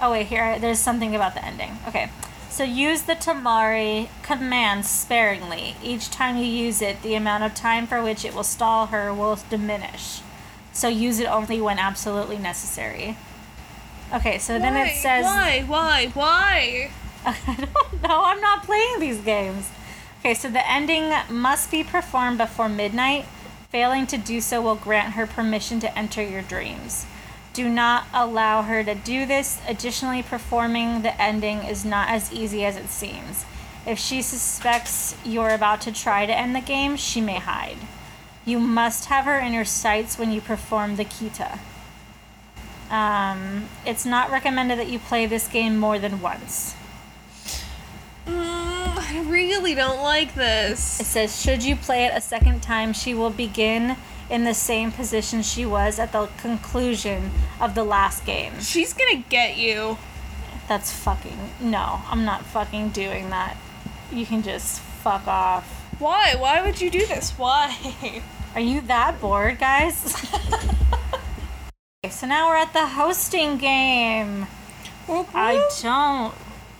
oh 0.00 0.12
wait, 0.12 0.28
here 0.28 0.58
there's 0.58 0.78
something 0.78 1.14
about 1.14 1.34
the 1.34 1.44
ending. 1.44 1.78
Okay, 1.86 2.08
so 2.52 2.64
use 2.64 3.02
the 3.02 3.14
Tomare 3.14 4.08
command 4.22 4.84
sparingly. 4.84 5.74
Each 5.82 6.10
time 6.10 6.36
you 6.36 6.44
use 6.44 6.82
it, 6.82 7.02
the 7.02 7.14
amount 7.14 7.44
of 7.44 7.54
time 7.54 7.86
for 7.86 8.02
which 8.02 8.24
it 8.26 8.34
will 8.34 8.44
stall 8.44 8.86
her 8.86 9.12
will 9.12 9.38
diminish. 9.48 10.20
So 10.72 10.88
use 10.88 11.18
it 11.18 11.26
only 11.26 11.60
when 11.62 11.78
absolutely 11.78 12.36
necessary. 12.36 13.16
Okay, 14.14 14.36
so 14.38 14.58
then 14.58 14.76
it 14.76 14.96
says. 14.96 15.24
why, 15.24 15.64
why, 15.66 16.10
why? 16.12 16.90
I 17.24 17.36
don't 17.56 18.02
know. 18.02 18.22
I'm 18.24 18.40
not 18.40 18.64
playing 18.64 19.00
these 19.00 19.20
games. 19.20 19.70
Okay, 20.20 20.34
so 20.34 20.50
the 20.50 20.68
ending 20.70 21.10
must 21.30 21.70
be 21.70 21.82
performed 21.82 22.38
before 22.38 22.68
midnight. 22.68 23.24
Failing 23.70 24.06
to 24.08 24.18
do 24.18 24.42
so 24.42 24.60
will 24.60 24.74
grant 24.74 25.14
her 25.14 25.26
permission 25.26 25.80
to 25.80 25.98
enter 25.98 26.22
your 26.22 26.42
dreams. 26.42 27.06
Do 27.52 27.68
not 27.68 28.06
allow 28.14 28.62
her 28.62 28.82
to 28.82 28.94
do 28.94 29.26
this. 29.26 29.60
Additionally, 29.68 30.22
performing 30.22 31.02
the 31.02 31.20
ending 31.20 31.58
is 31.58 31.84
not 31.84 32.08
as 32.08 32.32
easy 32.32 32.64
as 32.64 32.76
it 32.76 32.88
seems. 32.88 33.44
If 33.86 33.98
she 33.98 34.22
suspects 34.22 35.16
you're 35.24 35.50
about 35.50 35.80
to 35.82 35.92
try 35.92 36.24
to 36.24 36.36
end 36.36 36.54
the 36.54 36.60
game, 36.60 36.96
she 36.96 37.20
may 37.20 37.38
hide. 37.38 37.78
You 38.44 38.58
must 38.58 39.06
have 39.06 39.24
her 39.26 39.38
in 39.38 39.52
your 39.52 39.64
sights 39.64 40.18
when 40.18 40.32
you 40.32 40.40
perform 40.40 40.96
the 40.96 41.04
Kitta. 41.04 41.58
Um, 42.90 43.68
it's 43.86 44.04
not 44.04 44.30
recommended 44.30 44.78
that 44.78 44.88
you 44.88 44.98
play 44.98 45.26
this 45.26 45.48
game 45.48 45.78
more 45.78 45.98
than 45.98 46.20
once. 46.20 46.74
Mm, 48.26 48.96
I 48.98 49.24
really 49.26 49.74
don't 49.74 50.02
like 50.02 50.34
this. 50.34 51.00
It 51.00 51.06
says, 51.06 51.40
should 51.40 51.64
you 51.64 51.74
play 51.76 52.04
it 52.04 52.12
a 52.14 52.20
second 52.20 52.62
time, 52.62 52.92
she 52.92 53.14
will 53.14 53.30
begin 53.30 53.96
in 54.32 54.44
the 54.44 54.54
same 54.54 54.90
position 54.90 55.42
she 55.42 55.66
was 55.66 55.98
at 55.98 56.10
the 56.12 56.26
conclusion 56.38 57.30
of 57.60 57.74
the 57.74 57.84
last 57.84 58.24
game. 58.24 58.58
She's 58.60 58.94
gonna 58.94 59.22
get 59.28 59.58
you. 59.58 59.98
That's 60.68 60.90
fucking. 60.90 61.38
No, 61.60 62.00
I'm 62.08 62.24
not 62.24 62.46
fucking 62.46 62.88
doing 62.90 63.28
that. 63.28 63.58
You 64.10 64.24
can 64.24 64.42
just 64.42 64.80
fuck 64.80 65.28
off. 65.28 65.68
Why? 65.98 66.34
Why 66.36 66.62
would 66.64 66.80
you 66.80 66.88
do 66.88 67.06
this? 67.06 67.32
Why? 67.32 67.76
Are 68.54 68.60
you 68.60 68.80
that 68.82 69.20
bored, 69.20 69.58
guys? 69.58 70.14
okay, 72.04 72.10
so 72.10 72.26
now 72.26 72.48
we're 72.48 72.56
at 72.56 72.72
the 72.72 72.86
hosting 72.86 73.58
game. 73.58 74.46
I 75.08 75.68
don't 75.82 76.34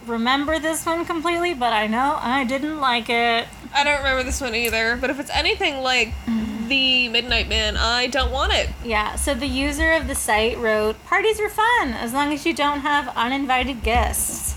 remember 0.07 0.59
this 0.59 0.87
one 0.87 1.05
completely, 1.05 1.53
but 1.53 1.75
I 1.75 1.87
know 1.87 2.19
I 2.19 2.45
didn't 2.45 2.81
like 2.81 3.11
it. 3.11 3.47
I 3.75 3.85
don't 3.85 3.99
remember 3.99 4.23
this 4.23 4.41
one 4.41 4.55
either, 4.55 4.97
but 4.97 5.11
if 5.11 5.21
it's 5.21 5.31
anything 5.31 5.83
like 5.83 6.09
mm-hmm. 6.27 6.62
The 6.73 7.09
Midnight 7.11 7.51
Man, 7.51 7.77
I 7.77 8.07
don't 8.07 8.33
want 8.33 8.55
it. 8.55 8.71
Yeah, 8.83 9.17
so 9.17 9.35
the 9.35 9.47
user 9.47 9.93
of 9.93 10.09
the 10.09 10.15
site 10.15 10.57
wrote, 10.57 10.97
Parties 11.05 11.39
are 11.39 11.51
fun 11.51 11.91
as 11.93 12.15
long 12.15 12.33
as 12.33 12.47
you 12.47 12.55
don't 12.55 12.81
have 12.81 13.15
uninvited 13.15 13.83
guests. 13.83 14.57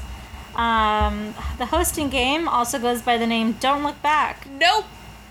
Um, 0.55 1.35
the 1.57 1.65
hosting 1.65 2.07
game 2.07 2.47
also 2.47 2.79
goes 2.79 3.01
by 3.01 3.17
the 3.17 3.27
name 3.27 3.57
Don't 3.59 3.83
Look 3.83 4.01
Back 4.01 4.47
Nope. 4.49 4.85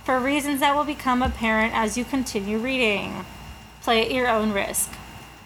for 0.05 0.21
reasons 0.21 0.61
that 0.61 0.77
will 0.77 0.85
become 0.85 1.23
apparent 1.23 1.73
as 1.75 1.97
you 1.97 2.05
continue 2.05 2.59
reading. 2.59 3.25
Play 3.81 4.03
at 4.05 4.11
your 4.13 4.29
own 4.29 4.53
risk. 4.53 4.93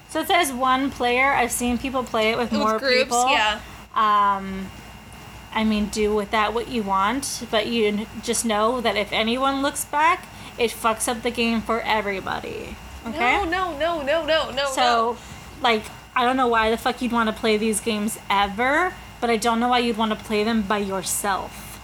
So 0.09 0.19
it 0.23 0.27
says 0.27 0.53
one 0.53 0.91
player. 0.91 1.31
I've 1.35 1.53
seen 1.53 1.79
people 1.79 2.03
play 2.03 2.33
it 2.33 2.37
with, 2.37 2.51
more 2.51 2.81
groups, 2.81 3.05
people. 3.05 3.31
yeah. 3.31 3.61
Um, 3.95 4.71
I 5.55 5.63
mean, 5.63 5.87
do 5.87 6.17
with 6.17 6.33
that 6.33 6.53
what 6.53 6.67
you 6.67 6.83
want, 6.83 7.45
but 7.49 7.69
you 7.69 8.07
just 8.25 8.45
know 8.45 8.81
that 8.81 8.97
if 8.97 9.13
anyone 9.13 9.63
looks 9.63 9.85
back, 9.85 10.27
it 10.59 10.71
fucks 10.71 11.09
up 11.09 11.23
the 11.23 11.31
game 11.31 11.61
for 11.61 11.81
everybody. 11.83 12.77
Okay? 13.07 13.19
No, 13.45 13.45
no, 13.45 13.79
no, 13.79 14.03
no, 14.03 14.27
no, 14.27 14.51
no. 14.51 14.67
So, 14.73 15.17
like, 15.63 15.85
I 16.15 16.25
don't 16.25 16.37
know 16.37 16.49
why 16.49 16.71
the 16.71 16.77
fuck 16.77 17.01
you'd 17.01 17.13
want 17.13 17.29
to 17.29 17.35
play 17.35 17.57
these 17.57 17.81
games 17.81 18.19
ever, 18.29 18.93
but 19.21 19.31
I 19.31 19.37
don't 19.37 19.61
know 19.61 19.69
why 19.69 19.79
you'd 19.79 19.97
want 19.97 20.17
to 20.17 20.25
play 20.25 20.45
them 20.45 20.63
by 20.63 20.79
yourself. 20.79 21.81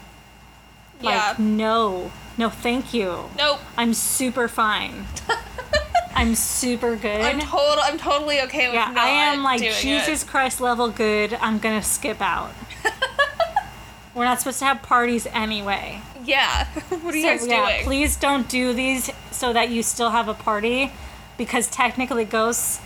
Like, 1.00 1.14
Yeah. 1.14 1.34
no. 1.38 2.10
No, 2.36 2.50
thank 2.50 2.92
you. 2.92 3.30
Nope. 3.38 3.60
I'm 3.76 3.94
super 3.94 4.48
fine. 4.48 5.06
I'm 6.16 6.34
super 6.34 6.96
good. 6.96 7.20
I'm 7.20 7.40
total. 7.40 7.82
I'm 7.82 7.98
totally 7.98 8.40
okay 8.42 8.66
with 8.66 8.74
yeah, 8.74 8.92
I 8.96 9.08
am 9.08 9.42
like 9.42 9.60
Jesus 9.60 10.22
It. 10.22 10.28
Christ 10.28 10.60
level 10.60 10.88
good. 10.88 11.34
I'm 11.40 11.58
gonna 11.58 11.82
skip 11.82 12.20
out. 12.20 12.52
We're 14.14 14.24
not 14.24 14.38
supposed 14.40 14.60
to 14.60 14.64
have 14.64 14.82
parties 14.82 15.26
anyway. 15.32 16.00
Yeah. 16.24 16.66
what 16.88 17.14
are 17.14 17.16
you 17.16 17.22
So, 17.22 17.28
guys 17.38 17.46
yeah, 17.46 17.66
doing? 17.72 17.84
please 17.84 18.16
don't 18.16 18.48
do 18.48 18.72
these 18.72 19.10
so 19.30 19.52
that 19.52 19.70
you 19.70 19.82
still 19.82 20.10
have 20.10 20.28
a 20.28 20.34
party 20.34 20.92
because 21.36 21.68
technically 21.68 22.24
ghosts 22.24 22.80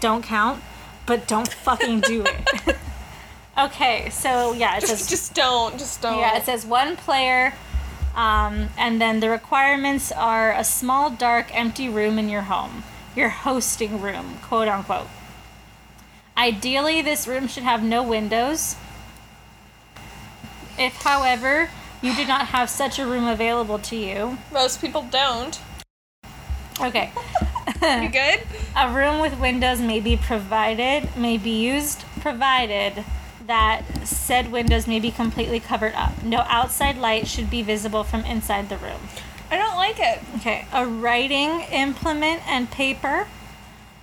don't 0.00 0.22
count, 0.22 0.62
but 1.06 1.26
don't 1.26 1.48
fucking 1.48 2.00
do 2.02 2.24
it. 2.24 2.76
okay, 3.58 4.10
so 4.10 4.52
yeah, 4.52 4.76
it 4.76 4.82
says 4.82 4.98
Just, 5.00 5.10
just 5.10 5.34
don't. 5.34 5.78
Just 5.78 6.00
don't. 6.02 6.18
yeah, 6.18 6.36
it 6.36 6.44
says 6.44 6.64
one 6.66 6.96
player 6.96 7.54
um, 8.18 8.68
and 8.76 9.00
then 9.00 9.20
the 9.20 9.30
requirements 9.30 10.10
are 10.10 10.52
a 10.52 10.64
small 10.64 11.08
dark 11.08 11.54
empty 11.56 11.88
room 11.88 12.18
in 12.18 12.28
your 12.28 12.42
home, 12.42 12.82
your 13.14 13.28
hosting 13.28 14.00
room, 14.00 14.38
quote 14.42 14.66
unquote. 14.66 15.06
Ideally, 16.36 17.00
this 17.00 17.28
room 17.28 17.46
should 17.46 17.62
have 17.62 17.80
no 17.82 18.02
windows. 18.02 18.74
If, 20.76 20.94
however, 21.02 21.70
you 22.02 22.14
do 22.14 22.24
not 22.26 22.48
have 22.48 22.70
such 22.70 22.98
a 22.98 23.06
room 23.06 23.26
available 23.26 23.78
to 23.80 23.96
you, 23.96 24.38
Most 24.52 24.80
people 24.80 25.02
don't. 25.10 25.58
okay, 26.80 27.10
You 27.82 28.08
good? 28.08 28.40
a 28.76 28.92
room 28.92 29.20
with 29.20 29.38
windows 29.38 29.80
may 29.80 30.00
be 30.00 30.16
provided, 30.16 31.16
may 31.16 31.36
be 31.38 31.50
used, 31.50 32.04
provided 32.20 33.04
that 33.46 33.82
said 34.06 34.52
windows 34.52 34.86
may 34.86 35.00
be 35.00 35.10
completely 35.10 35.58
covered 35.58 35.94
up. 35.94 36.22
No 36.22 36.38
outside 36.48 36.98
light 36.98 37.26
should 37.26 37.48
be 37.48 37.62
visible 37.62 38.04
from 38.04 38.20
inside 38.26 38.68
the 38.68 38.76
room. 38.76 39.00
I 39.50 39.56
don't 39.56 39.76
like 39.76 39.96
it. 39.98 40.18
Okay, 40.36 40.66
a 40.72 40.86
writing 40.86 41.62
implement 41.72 42.46
and 42.46 42.70
paper, 42.70 43.26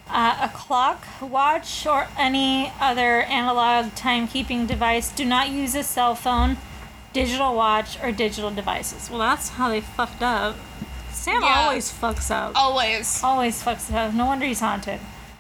uh, 0.10 0.38
a 0.42 0.50
clock, 0.50 1.04
watch, 1.22 1.86
or 1.86 2.08
any 2.18 2.72
other 2.80 3.22
analog 3.22 3.92
timekeeping 3.94 4.66
device. 4.68 5.12
Do 5.12 5.24
not 5.26 5.50
use 5.50 5.76
a 5.76 5.84
cell 5.84 6.16
phone, 6.16 6.58
digital 7.16 7.56
watch, 7.56 7.98
or 8.04 8.12
digital 8.12 8.52
devices. 8.52 9.10
Well, 9.10 9.20
that's 9.20 9.50
how 9.50 9.70
they 9.70 9.80
fucked 9.82 10.22
up. 10.22 10.56
Sam 11.12 11.42
Yeah. 11.42 11.62
always 11.62 11.92
fucks 11.92 12.30
up. 12.30 12.52
Always. 12.56 13.24
Always 13.24 13.64
fucks 13.64 13.92
up. 13.94 14.14
No 14.14 14.26
wonder 14.26 14.46
he's 14.46 14.60
haunted. 14.60 15.00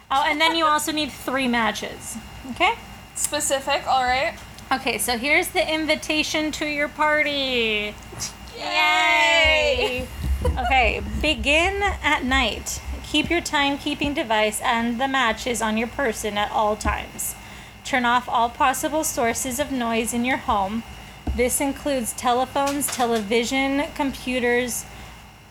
Oh, 0.10 0.24
and 0.26 0.40
then 0.40 0.56
you 0.56 0.66
also 0.74 0.92
need 0.92 1.12
three 1.12 1.48
matches. 1.48 2.18
Okay? 2.52 2.74
Specific. 3.14 3.86
All 3.88 4.04
right. 4.04 4.34
Okay, 4.72 4.98
so 4.98 5.18
here's 5.18 5.50
the 5.50 5.72
invitation 5.72 6.52
to 6.54 6.66
your 6.66 6.88
party. 6.88 7.94
Yay! 8.58 10.08
okay, 10.58 11.02
begin 11.22 11.84
at 12.02 12.24
night. 12.24 12.82
Keep 13.04 13.30
your 13.30 13.42
timekeeping 13.42 14.16
device 14.16 14.60
and 14.62 15.00
the 15.00 15.08
matches 15.08 15.62
on 15.62 15.78
your 15.78 15.88
person 15.90 16.38
at 16.38 16.52
all 16.52 16.76
times. 16.76 17.36
Turn 17.84 18.06
off 18.06 18.28
all 18.28 18.50
possible 18.50 19.04
sources 19.04 19.60
of 19.60 19.72
noise 19.72 20.14
in 20.14 20.26
your 20.26 20.38
home. 20.38 20.84
This 21.36 21.60
includes 21.60 22.14
telephones, 22.14 22.88
television, 22.88 23.84
computers, 23.94 24.86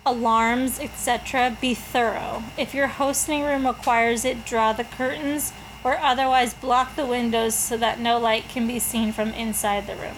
alarms, 0.07 0.81
etc., 0.81 1.57
be 1.61 1.75
thorough. 1.75 2.43
If 2.57 2.75
your 2.75 2.87
hosting 2.87 3.43
room 3.43 3.67
requires 3.67 4.25
it, 4.25 4.47
draw 4.47 4.73
the 4.73 4.85
curtains 4.85 5.53
or 5.83 5.99
otherwise 5.99 6.55
block 6.55 6.97
the 6.97 7.05
windows 7.05 7.55
so 7.55 7.77
that 7.77 8.01
no 8.01 8.19
light 8.19 8.49
can 8.49 8.67
be 8.67 8.79
seen 8.79 9.13
from 9.13 9.29
inside 9.31 9.87
the 9.87 9.97
room. 9.97 10.17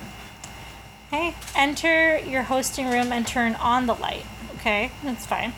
Okay, 1.08 1.34
enter 1.54 2.18
your 2.18 2.44
hosting 2.44 2.88
room 2.88 3.10
and 3.10 3.26
turn 3.26 3.56
on 3.56 3.86
the 3.86 3.94
light. 3.94 4.26
Okay, 4.56 4.92
that's 5.02 5.26
fine. 5.26 5.52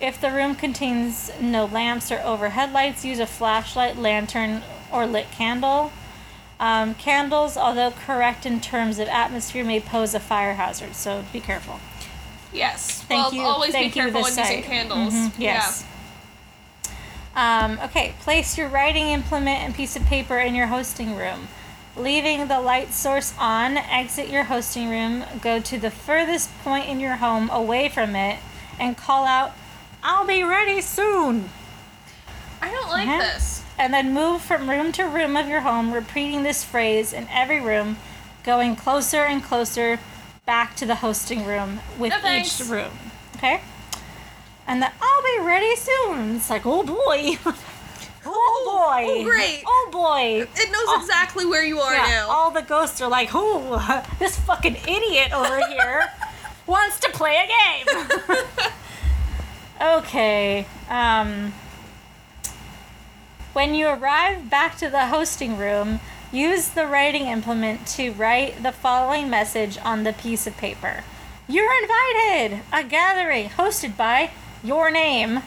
If 0.00 0.20
the 0.20 0.30
room 0.30 0.54
contains 0.54 1.30
no 1.40 1.66
lamps 1.66 2.10
or 2.12 2.20
overhead 2.20 2.72
lights, 2.72 3.04
use 3.04 3.18
a 3.18 3.26
flashlight, 3.26 3.96
lantern, 3.96 4.62
or 4.92 5.06
lit 5.06 5.30
candle. 5.32 5.92
Um, 6.60 6.94
candles, 6.94 7.56
although 7.56 7.90
correct 7.90 8.44
in 8.46 8.60
terms 8.60 8.98
of 8.98 9.08
atmosphere, 9.08 9.64
may 9.64 9.80
pose 9.80 10.14
a 10.14 10.20
fire 10.20 10.54
hazard, 10.54 10.94
so 10.94 11.24
be 11.32 11.40
careful. 11.40 11.80
Yes. 12.52 13.00
Thank 13.02 13.32
well, 13.32 13.34
you. 13.34 13.42
always 13.42 13.72
thank 13.72 13.94
be 13.94 14.00
careful 14.00 14.20
when 14.20 14.30
using 14.30 14.44
site. 14.44 14.64
candles. 14.64 15.14
Mhm, 15.14 15.32
yes. 15.38 15.84
Um, 17.34 17.78
okay, 17.84 18.14
place 18.20 18.58
your 18.58 18.68
writing 18.68 19.08
implement 19.08 19.62
and 19.62 19.74
piece 19.74 19.96
of 19.96 20.04
paper 20.04 20.38
in 20.38 20.54
your 20.54 20.66
hosting 20.66 21.16
room. 21.16 21.48
Leaving 21.96 22.48
the 22.48 22.60
light 22.60 22.92
source 22.92 23.32
on, 23.38 23.76
exit 23.76 24.28
your 24.28 24.44
hosting 24.44 24.90
room, 24.90 25.24
go 25.40 25.60
to 25.60 25.78
the 25.78 25.90
furthest 25.90 26.50
point 26.62 26.88
in 26.88 27.00
your 27.00 27.16
home 27.16 27.48
away 27.50 27.88
from 27.88 28.14
it, 28.14 28.38
and 28.78 28.96
call 28.96 29.24
out, 29.24 29.52
I'll 30.02 30.26
be 30.26 30.42
ready 30.42 30.80
soon! 30.80 31.50
I 32.60 32.70
don't 32.70 32.90
like 32.90 33.08
Uh-huh. 33.08 33.18
this. 33.18 33.59
And 33.80 33.94
then 33.94 34.12
move 34.12 34.42
from 34.42 34.68
room 34.68 34.92
to 34.92 35.04
room 35.04 35.38
of 35.38 35.48
your 35.48 35.62
home, 35.62 35.92
repeating 35.94 36.42
this 36.42 36.62
phrase 36.62 37.14
in 37.14 37.26
every 37.30 37.60
room, 37.62 37.96
going 38.44 38.76
closer 38.76 39.24
and 39.24 39.42
closer 39.42 39.98
back 40.44 40.76
to 40.76 40.84
the 40.84 40.96
hosting 40.96 41.46
room 41.46 41.80
with 41.98 42.12
No 42.22 42.30
each 42.30 42.60
room. 42.68 42.90
Okay? 43.36 43.62
And 44.66 44.82
then 44.82 44.92
I'll 45.00 45.22
be 45.40 45.46
ready 45.46 45.74
soon. 45.76 46.36
It's 46.36 46.50
like, 46.50 46.66
oh 46.66 46.82
boy. 46.82 47.38
oh 48.26 48.62
boy. 48.66 49.04
oh, 49.08 49.24
great. 49.24 49.62
Oh 49.66 49.88
boy. 49.90 50.42
It 50.54 50.70
knows 50.70 50.84
Oh. 50.88 50.98
exactly 51.00 51.46
where 51.46 51.64
you 51.64 51.78
are 51.80 51.94
Yeah, 51.94 52.06
now. 52.06 52.28
all 52.28 52.50
the 52.50 52.60
ghosts 52.62 53.00
are 53.00 53.08
like, 53.08 53.30
oh, 53.32 54.04
this 54.18 54.38
fucking 54.40 54.76
idiot 54.76 55.32
over 55.32 55.58
here 55.70 56.12
wants 56.66 57.00
to 57.00 57.08
play 57.12 57.42
a 57.42 57.46
game. 58.28 58.36
okay. 59.80 60.66
Um, 60.90 61.54
when 63.52 63.74
you 63.74 63.88
arrive 63.88 64.48
back 64.48 64.76
to 64.78 64.88
the 64.88 65.06
hosting 65.06 65.56
room, 65.56 66.00
use 66.32 66.68
the 66.68 66.86
writing 66.86 67.26
implement 67.26 67.86
to 67.86 68.12
write 68.12 68.62
the 68.62 68.72
following 68.72 69.28
message 69.28 69.78
on 69.84 70.04
the 70.04 70.12
piece 70.12 70.46
of 70.46 70.56
paper. 70.56 71.04
You're 71.48 71.72
invited! 71.82 72.62
A 72.72 72.84
gathering 72.84 73.48
hosted 73.48 73.96
by 73.96 74.30
your 74.62 74.90
name 74.90 75.42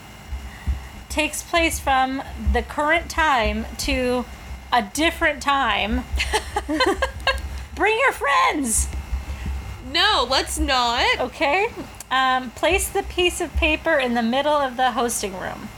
takes 1.09 1.41
place 1.41 1.79
from 1.79 2.21
the 2.51 2.61
current 2.61 3.09
time 3.09 3.65
to 3.77 4.25
a 4.71 4.81
different 4.81 5.41
time. 5.41 6.03
Bring 7.75 7.97
your 7.99 8.11
friends! 8.11 8.89
no, 9.93 10.27
let's 10.29 10.59
not. 10.59 11.19
Okay. 11.19 11.67
Um, 12.11 12.51
place 12.51 12.89
the 12.89 13.03
piece 13.03 13.39
of 13.39 13.55
paper 13.55 13.97
in 13.97 14.13
the 14.13 14.21
middle 14.21 14.53
of 14.53 14.75
the 14.75 14.91
hosting 14.91 15.37
room. 15.39 15.69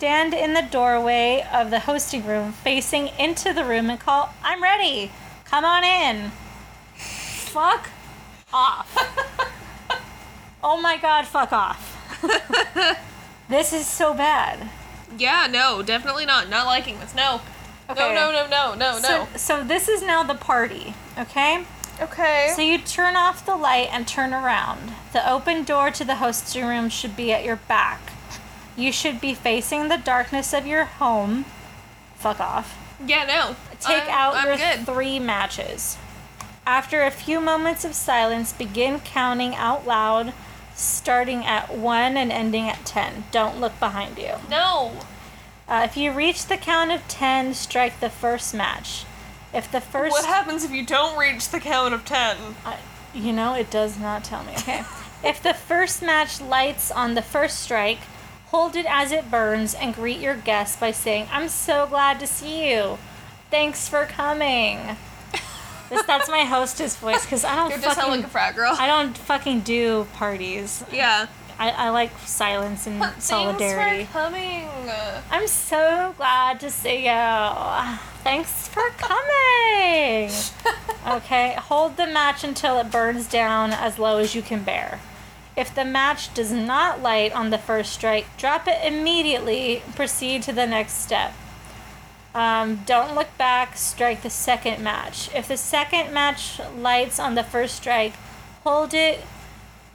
Stand 0.00 0.32
in 0.32 0.54
the 0.54 0.62
doorway 0.62 1.46
of 1.52 1.68
the 1.68 1.80
hosting 1.80 2.24
room, 2.24 2.52
facing 2.52 3.08
into 3.18 3.52
the 3.52 3.66
room, 3.66 3.90
and 3.90 4.00
call, 4.00 4.32
I'm 4.42 4.62
ready. 4.62 5.12
Come 5.44 5.62
on 5.62 5.84
in. 5.84 6.30
Fuck 6.94 7.90
off. 8.50 8.96
oh 10.64 10.80
my 10.80 10.96
god, 10.96 11.26
fuck 11.26 11.52
off. 11.52 12.18
this 13.50 13.74
is 13.74 13.86
so 13.86 14.14
bad. 14.14 14.70
Yeah, 15.18 15.46
no, 15.50 15.82
definitely 15.82 16.24
not. 16.24 16.48
Not 16.48 16.64
liking 16.64 16.98
this. 16.98 17.14
No. 17.14 17.42
No, 17.86 17.92
Okay. 17.92 18.14
no, 18.14 18.32
no, 18.32 18.46
no, 18.46 18.74
no, 18.74 18.98
no. 19.00 19.00
So, 19.00 19.28
so 19.36 19.62
this 19.62 19.86
is 19.86 20.00
now 20.00 20.22
the 20.22 20.34
party, 20.34 20.94
okay? 21.18 21.66
okay. 22.00 22.54
So 22.56 22.62
you 22.62 22.78
turn 22.78 23.16
off 23.16 23.44
the 23.44 23.54
light 23.54 23.90
and 23.92 24.08
turn 24.08 24.32
around. 24.32 24.94
The 25.12 25.30
open 25.30 25.62
door 25.64 25.90
to 25.90 26.06
the 26.06 26.14
hosting 26.14 26.64
room 26.64 26.88
should 26.88 27.16
be 27.16 27.34
at 27.34 27.44
your 27.44 27.56
back. 27.56 28.00
You 28.80 28.92
should 28.92 29.20
be 29.20 29.34
facing 29.34 29.88
the 29.88 29.96
darkness 29.98 30.52
of 30.52 30.66
your 30.66 30.84
home. 30.84 31.44
Fuck 32.16 32.40
off. 32.40 32.76
yeah, 33.06 33.24
no. 33.24 33.56
Take 33.80 34.02
I'm- 34.04 34.10
out 34.10 34.34
I'm 34.36 34.46
your 34.46 34.56
good. 34.56 34.86
three 34.86 35.18
matches. 35.18 35.96
After 36.66 37.02
a 37.04 37.10
few 37.10 37.40
moments 37.40 37.84
of 37.84 37.94
silence, 37.94 38.52
begin 38.52 39.00
counting 39.00 39.54
out 39.54 39.86
loud, 39.86 40.32
starting 40.74 41.44
at 41.44 41.74
1 41.76 42.16
and 42.16 42.30
ending 42.30 42.68
at 42.68 42.84
10. 42.84 43.24
Don't 43.30 43.60
look 43.60 43.78
behind 43.80 44.18
you. 44.18 44.34
no. 44.48 44.92
Uh, 45.68 45.82
if 45.84 45.96
you 45.96 46.10
reach 46.10 46.46
the 46.46 46.56
count 46.56 46.90
of 46.90 47.06
10, 47.06 47.54
strike 47.54 48.00
the 48.00 48.10
first 48.10 48.52
match. 48.52 49.04
If 49.54 49.70
the 49.70 49.80
first 49.80 50.10
What 50.12 50.24
happens 50.26 50.64
if 50.64 50.72
you 50.72 50.84
don't 50.84 51.16
reach 51.16 51.48
the 51.48 51.60
count 51.60 51.94
of 51.94 52.04
ten? 52.04 52.36
I, 52.64 52.76
you 53.14 53.32
know, 53.32 53.54
it 53.54 53.70
does 53.70 53.96
not 53.98 54.24
tell 54.24 54.42
me. 54.42 54.52
Okay. 54.58 54.82
if 55.24 55.40
the 55.42 55.54
first 55.54 56.02
match 56.02 56.40
lights 56.40 56.90
on 56.90 57.14
the 57.14 57.22
first 57.22 57.60
strike, 57.60 58.00
hold 58.50 58.76
it 58.76 58.86
as 58.88 59.12
it 59.12 59.30
burns 59.30 59.74
and 59.74 59.94
greet 59.94 60.18
your 60.18 60.34
guests 60.36 60.76
by 60.78 60.90
saying, 60.90 61.28
I'm 61.32 61.48
so 61.48 61.86
glad 61.86 62.18
to 62.20 62.26
see 62.26 62.70
you. 62.72 62.98
Thanks 63.50 63.88
for 63.88 64.04
coming. 64.06 64.96
This, 65.88 66.02
that's 66.06 66.28
my 66.28 66.42
hostess 66.44 66.96
voice 66.96 67.24
because 67.24 67.44
I 67.44 67.56
don't 67.56 67.70
You 67.70 67.76
just 67.76 67.96
sound 67.96 67.96
fucking 67.96 68.12
like 68.20 68.24
a 68.24 68.28
frat 68.28 68.54
girl. 68.54 68.76
I 68.78 68.86
don't 68.86 69.16
fucking 69.18 69.60
do 69.60 70.06
parties. 70.14 70.84
yeah. 70.92 71.26
I, 71.58 71.70
I 71.70 71.88
like 71.90 72.10
silence 72.20 72.86
and 72.86 73.04
solidarity. 73.18 74.04
Thanks 74.06 74.12
for 74.12 74.18
coming. 74.18 74.68
I'm 75.30 75.46
so 75.46 76.14
glad 76.16 76.58
to 76.60 76.70
see 76.70 77.04
you. 77.04 77.98
Thanks 78.24 78.66
for 78.68 78.88
coming. 78.96 80.30
okay, 81.18 81.54
hold 81.58 81.98
the 81.98 82.06
match 82.06 82.44
until 82.44 82.78
it 82.78 82.90
burns 82.90 83.28
down 83.28 83.72
as 83.72 83.98
low 83.98 84.16
as 84.18 84.34
you 84.34 84.40
can 84.40 84.62
bear. 84.62 85.00
If 85.56 85.74
the 85.74 85.84
match 85.84 86.32
does 86.32 86.52
not 86.52 87.02
light 87.02 87.32
on 87.32 87.50
the 87.50 87.58
first 87.58 87.92
strike, 87.92 88.36
drop 88.36 88.66
it 88.66 88.78
immediately. 88.84 89.82
Proceed 89.94 90.42
to 90.44 90.52
the 90.52 90.66
next 90.66 90.94
step. 90.94 91.34
Um, 92.34 92.82
don't 92.86 93.14
look 93.14 93.36
back, 93.36 93.76
strike 93.76 94.22
the 94.22 94.30
second 94.30 94.82
match. 94.82 95.28
If 95.34 95.48
the 95.48 95.56
second 95.56 96.12
match 96.12 96.60
lights 96.76 97.18
on 97.18 97.34
the 97.34 97.42
first 97.42 97.74
strike, 97.74 98.14
hold 98.62 98.94
it 98.94 99.24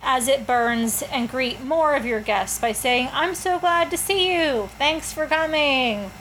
as 0.04 0.28
it 0.28 0.46
burns 0.46 1.02
and 1.02 1.30
greet 1.30 1.64
more 1.64 1.96
of 1.96 2.06
your 2.06 2.20
guests 2.20 2.60
by 2.60 2.74
saying, 2.74 3.10
I'm 3.14 3.34
so 3.34 3.58
glad 3.58 3.90
to 3.92 3.98
see 3.98 4.36
you. 4.36 4.70
Thanks 4.78 5.14
for 5.14 5.26
coming. 5.26 6.12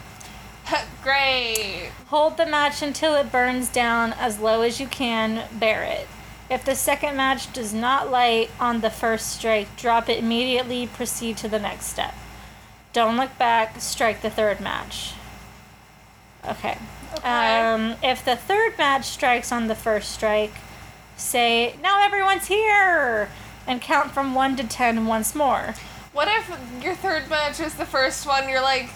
Great. 1.02 1.90
Hold 2.06 2.36
the 2.36 2.46
match 2.46 2.80
until 2.80 3.14
it 3.16 3.32
burns 3.32 3.68
down 3.68 4.12
as 4.14 4.38
low 4.38 4.62
as 4.62 4.80
you 4.80 4.86
can 4.86 5.48
bear 5.52 5.82
it. 5.82 6.06
If 6.50 6.64
the 6.64 6.74
second 6.74 7.16
match 7.16 7.52
does 7.52 7.72
not 7.72 8.10
light 8.10 8.50
on 8.60 8.80
the 8.80 8.90
first 8.90 9.30
strike, 9.30 9.76
drop 9.76 10.08
it 10.08 10.18
immediately, 10.18 10.86
proceed 10.86 11.36
to 11.38 11.48
the 11.48 11.58
next 11.58 11.86
step. 11.86 12.14
Don't 12.92 13.16
look 13.16 13.36
back, 13.38 13.80
strike 13.80 14.20
the 14.20 14.30
third 14.30 14.60
match. 14.60 15.14
Okay. 16.46 16.76
Okay. 17.16 17.28
Um, 17.28 17.96
if 18.02 18.24
the 18.24 18.36
third 18.36 18.76
match 18.76 19.06
strikes 19.06 19.50
on 19.52 19.68
the 19.68 19.74
first 19.74 20.12
strike, 20.12 20.54
say, 21.16 21.76
Now 21.82 22.04
everyone's 22.04 22.46
here! 22.46 23.30
And 23.66 23.80
count 23.80 24.10
from 24.10 24.34
1 24.34 24.56
to 24.56 24.64
10 24.64 25.06
once 25.06 25.34
more. 25.34 25.74
What 26.12 26.28
if 26.28 26.84
your 26.84 26.94
third 26.94 27.30
match 27.30 27.60
is 27.60 27.74
the 27.74 27.86
first 27.86 28.26
one? 28.26 28.48
You're 28.48 28.60
like, 28.60 28.90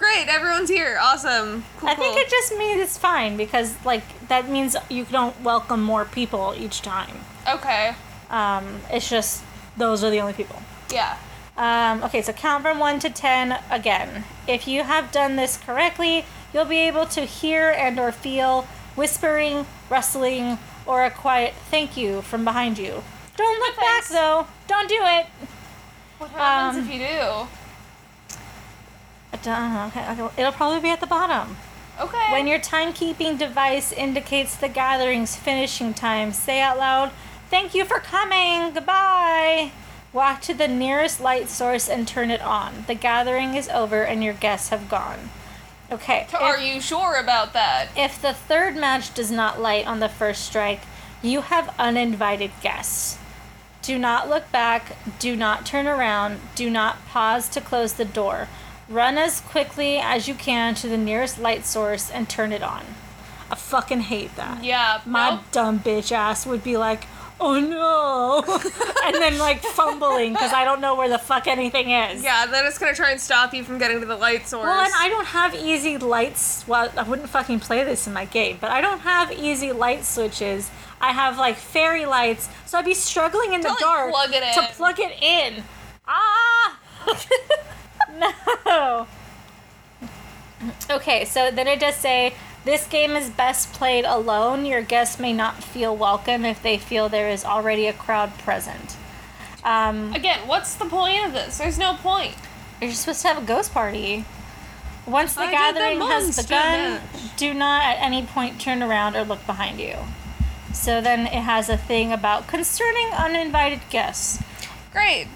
great, 0.00 0.28
everyone's 0.28 0.70
here, 0.70 0.98
awesome. 1.00 1.62
Cool, 1.78 1.90
I 1.90 1.94
think 1.94 2.14
cool. 2.14 2.22
it 2.22 2.30
just 2.30 2.56
means 2.58 2.80
it's 2.80 2.96
fine 2.98 3.36
because, 3.36 3.76
like, 3.84 4.02
that 4.28 4.48
means 4.48 4.74
you 4.88 5.04
don't 5.04 5.38
welcome 5.42 5.82
more 5.82 6.04
people 6.06 6.54
each 6.56 6.80
time. 6.82 7.16
Okay. 7.48 7.94
Um, 8.30 8.80
it's 8.90 9.08
just 9.08 9.44
those 9.76 10.02
are 10.02 10.10
the 10.10 10.18
only 10.20 10.32
people. 10.32 10.60
Yeah. 10.90 11.16
Um, 11.56 12.02
okay, 12.04 12.22
so 12.22 12.32
count 12.32 12.62
from 12.62 12.78
1 12.78 12.98
to 13.00 13.10
10 13.10 13.58
again. 13.70 14.24
If 14.48 14.66
you 14.66 14.82
have 14.84 15.12
done 15.12 15.36
this 15.36 15.58
correctly, 15.58 16.24
you'll 16.54 16.64
be 16.64 16.78
able 16.78 17.04
to 17.06 17.20
hear 17.22 17.70
and 17.70 18.00
or 18.00 18.10
feel 18.10 18.62
whispering, 18.96 19.66
rustling, 19.90 20.58
or 20.86 21.04
a 21.04 21.10
quiet 21.10 21.52
thank 21.70 21.96
you 21.96 22.22
from 22.22 22.44
behind 22.44 22.78
you. 22.78 23.02
Don't 23.36 23.58
look 23.60 23.76
back 23.76 24.06
though. 24.08 24.46
Don't 24.66 24.88
do 24.88 24.98
it. 25.02 25.26
What 26.18 26.30
happens 26.30 26.78
Um, 26.78 26.84
if 26.88 26.92
you 26.94 26.98
do? 27.06 27.48
I 29.32 29.36
don't 29.36 29.72
know. 29.72 29.86
Okay, 29.86 30.10
okay, 30.10 30.40
It'll 30.40 30.52
probably 30.52 30.80
be 30.80 30.90
at 30.90 31.00
the 31.00 31.06
bottom. 31.06 31.56
Okay. 32.00 32.32
When 32.32 32.46
your 32.46 32.58
timekeeping 32.58 33.38
device 33.38 33.92
indicates 33.92 34.56
the 34.56 34.68
gathering's 34.68 35.36
finishing 35.36 35.92
time, 35.92 36.32
say 36.32 36.60
out 36.60 36.78
loud, 36.78 37.12
Thank 37.50 37.74
you 37.74 37.84
for 37.84 37.98
coming! 37.98 38.72
Goodbye! 38.72 39.72
Walk 40.12 40.40
to 40.42 40.54
the 40.54 40.68
nearest 40.68 41.20
light 41.20 41.48
source 41.48 41.88
and 41.88 42.06
turn 42.06 42.30
it 42.30 42.40
on. 42.40 42.84
The 42.86 42.94
gathering 42.94 43.54
is 43.54 43.68
over 43.68 44.04
and 44.04 44.22
your 44.22 44.34
guests 44.34 44.70
have 44.70 44.88
gone. 44.88 45.30
Okay. 45.90 46.26
Are 46.38 46.56
if, 46.56 46.62
you 46.62 46.80
sure 46.80 47.16
about 47.16 47.52
that? 47.52 47.88
if 47.96 48.22
the 48.22 48.32
third 48.32 48.76
match 48.76 49.12
does 49.12 49.30
not 49.30 49.60
light 49.60 49.86
on 49.86 50.00
the 50.00 50.08
first 50.08 50.44
strike, 50.44 50.82
you 51.22 51.42
have 51.42 51.74
uninvited 51.78 52.52
guests. 52.62 53.18
Do 53.82 53.98
not 53.98 54.28
look 54.28 54.50
back. 54.52 54.96
Do 55.18 55.34
not 55.34 55.66
turn 55.66 55.86
around. 55.86 56.40
Do 56.54 56.70
not 56.70 57.04
pause 57.06 57.48
to 57.50 57.60
close 57.60 57.94
the 57.94 58.04
door. 58.04 58.48
Run 58.90 59.18
as 59.18 59.40
quickly 59.40 59.98
as 59.98 60.26
you 60.26 60.34
can 60.34 60.74
to 60.74 60.88
the 60.88 60.98
nearest 60.98 61.38
light 61.38 61.64
source 61.64 62.10
and 62.10 62.28
turn 62.28 62.50
it 62.50 62.62
on. 62.62 62.84
I 63.48 63.54
fucking 63.54 64.00
hate 64.00 64.34
that. 64.34 64.64
Yeah. 64.64 65.00
My 65.06 65.30
nope. 65.30 65.40
dumb 65.52 65.78
bitch 65.78 66.10
ass 66.10 66.44
would 66.44 66.64
be 66.64 66.76
like, 66.76 67.04
oh 67.38 67.60
no. 67.60 68.42
and 69.04 69.14
then 69.14 69.38
like 69.38 69.62
fumbling 69.62 70.32
because 70.32 70.52
I 70.52 70.64
don't 70.64 70.80
know 70.80 70.96
where 70.96 71.08
the 71.08 71.18
fuck 71.18 71.46
anything 71.46 71.90
is. 71.90 72.24
Yeah, 72.24 72.46
then 72.46 72.66
it's 72.66 72.78
gonna 72.78 72.92
try 72.92 73.12
and 73.12 73.20
stop 73.20 73.54
you 73.54 73.62
from 73.62 73.78
getting 73.78 74.00
to 74.00 74.06
the 74.06 74.16
light 74.16 74.48
source. 74.48 74.64
Well, 74.64 74.80
and 74.80 74.92
I 74.96 75.08
don't 75.08 75.26
have 75.26 75.54
easy 75.54 75.96
lights. 75.96 76.66
Well, 76.66 76.92
I 76.96 77.04
wouldn't 77.04 77.28
fucking 77.28 77.60
play 77.60 77.84
this 77.84 78.08
in 78.08 78.12
my 78.12 78.24
game, 78.24 78.58
but 78.60 78.72
I 78.72 78.80
don't 78.80 79.00
have 79.00 79.30
easy 79.30 79.70
light 79.70 80.04
switches. 80.04 80.68
I 81.00 81.12
have 81.12 81.38
like 81.38 81.56
fairy 81.56 82.06
lights, 82.06 82.48
so 82.66 82.76
I'd 82.76 82.84
be 82.84 82.94
struggling 82.94 83.52
in 83.52 83.60
the 83.60 83.68
like, 83.68 83.78
dark 83.78 84.10
plug 84.10 84.30
it 84.32 84.54
to 84.54 84.62
plug 84.74 84.98
it 84.98 85.22
in. 85.22 85.62
Ah! 86.08 86.78
no. 88.66 89.06
Okay, 90.90 91.24
so 91.24 91.50
then 91.50 91.66
it 91.66 91.80
does 91.80 91.94
say 91.96 92.34
this 92.64 92.86
game 92.86 93.12
is 93.12 93.30
best 93.30 93.72
played 93.72 94.04
alone. 94.04 94.66
Your 94.66 94.82
guests 94.82 95.18
may 95.18 95.32
not 95.32 95.62
feel 95.64 95.96
welcome 95.96 96.44
if 96.44 96.62
they 96.62 96.76
feel 96.76 97.08
there 97.08 97.30
is 97.30 97.44
already 97.44 97.86
a 97.86 97.92
crowd 97.92 98.36
present. 98.38 98.96
Um, 99.64 100.12
Again, 100.14 100.46
what's 100.46 100.74
the 100.74 100.84
point 100.84 101.24
of 101.26 101.32
this? 101.32 101.58
There's 101.58 101.78
no 101.78 101.94
point. 101.94 102.34
you're 102.80 102.92
supposed 102.92 103.22
to 103.22 103.28
have 103.28 103.42
a 103.42 103.46
ghost 103.46 103.72
party. 103.72 104.24
Once 105.06 105.34
the 105.34 105.40
I 105.42 105.46
did 105.46 105.52
the 105.52 105.78
gathering 105.80 106.00
has 106.02 106.36
begun, 106.42 107.00
do 107.36 107.54
not 107.54 107.82
at 107.84 107.96
any 108.00 108.22
point 108.24 108.60
turn 108.60 108.82
around 108.82 109.16
or 109.16 109.24
look 109.24 109.44
behind 109.46 109.80
you. 109.80 109.96
So 110.74 111.00
then 111.00 111.20
it 111.26 111.42
has 111.42 111.68
a 111.68 111.76
thing 111.76 112.12
about 112.12 112.46
concerning 112.46 113.08
uninvited 113.12 113.80
guests. 113.90 114.42
Great. 114.92 115.26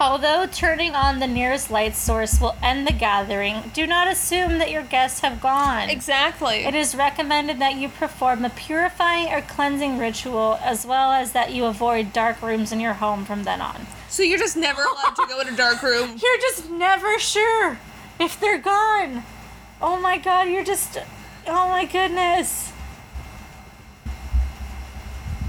Although 0.00 0.46
turning 0.46 0.94
on 0.94 1.18
the 1.18 1.26
nearest 1.26 1.70
light 1.70 1.94
source 1.94 2.40
will 2.40 2.56
end 2.62 2.86
the 2.86 2.92
gathering, 2.92 3.70
do 3.74 3.86
not 3.86 4.08
assume 4.08 4.56
that 4.56 4.70
your 4.70 4.82
guests 4.82 5.20
have 5.20 5.42
gone. 5.42 5.90
Exactly. 5.90 6.64
It 6.64 6.74
is 6.74 6.94
recommended 6.94 7.58
that 7.58 7.74
you 7.74 7.90
perform 7.90 8.46
a 8.46 8.48
purifying 8.48 9.30
or 9.30 9.42
cleansing 9.42 9.98
ritual 9.98 10.58
as 10.62 10.86
well 10.86 11.12
as 11.12 11.32
that 11.32 11.52
you 11.52 11.66
avoid 11.66 12.14
dark 12.14 12.40
rooms 12.40 12.72
in 12.72 12.80
your 12.80 12.94
home 12.94 13.26
from 13.26 13.44
then 13.44 13.60
on. 13.60 13.86
So 14.08 14.22
you're 14.22 14.38
just 14.38 14.56
never 14.56 14.80
allowed 14.80 15.16
to 15.16 15.26
go 15.28 15.38
in 15.40 15.48
a 15.48 15.56
dark 15.56 15.82
room. 15.82 16.16
You're 16.22 16.40
just 16.40 16.70
never 16.70 17.18
sure 17.18 17.78
if 18.18 18.40
they're 18.40 18.58
gone. 18.58 19.22
Oh 19.82 20.00
my 20.00 20.18
god, 20.18 20.48
you're 20.48 20.64
just. 20.64 20.98
Oh 21.46 21.68
my 21.68 21.84
goodness. 21.84 22.72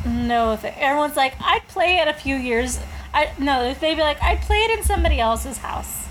No, 0.06 0.60
everyone's 0.64 1.16
like, 1.16 1.34
I'd 1.40 1.68
play 1.68 1.98
it 1.98 2.08
a 2.08 2.14
few 2.14 2.36
years. 2.36 2.80
I 3.14 3.32
no, 3.38 3.74
they'd 3.74 3.96
be 3.96 4.02
like, 4.02 4.22
I 4.22 4.36
played 4.36 4.72
in 4.72 4.84
somebody 4.84 5.20
else's 5.20 5.58
house. 5.58 6.08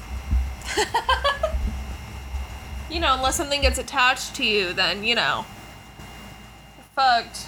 You 2.90 2.98
know, 2.98 3.14
unless 3.14 3.36
something 3.36 3.60
gets 3.62 3.78
attached 3.78 4.34
to 4.36 4.44
you, 4.44 4.72
then 4.72 5.04
you 5.04 5.14
know. 5.14 5.46
Fucked. 6.96 7.46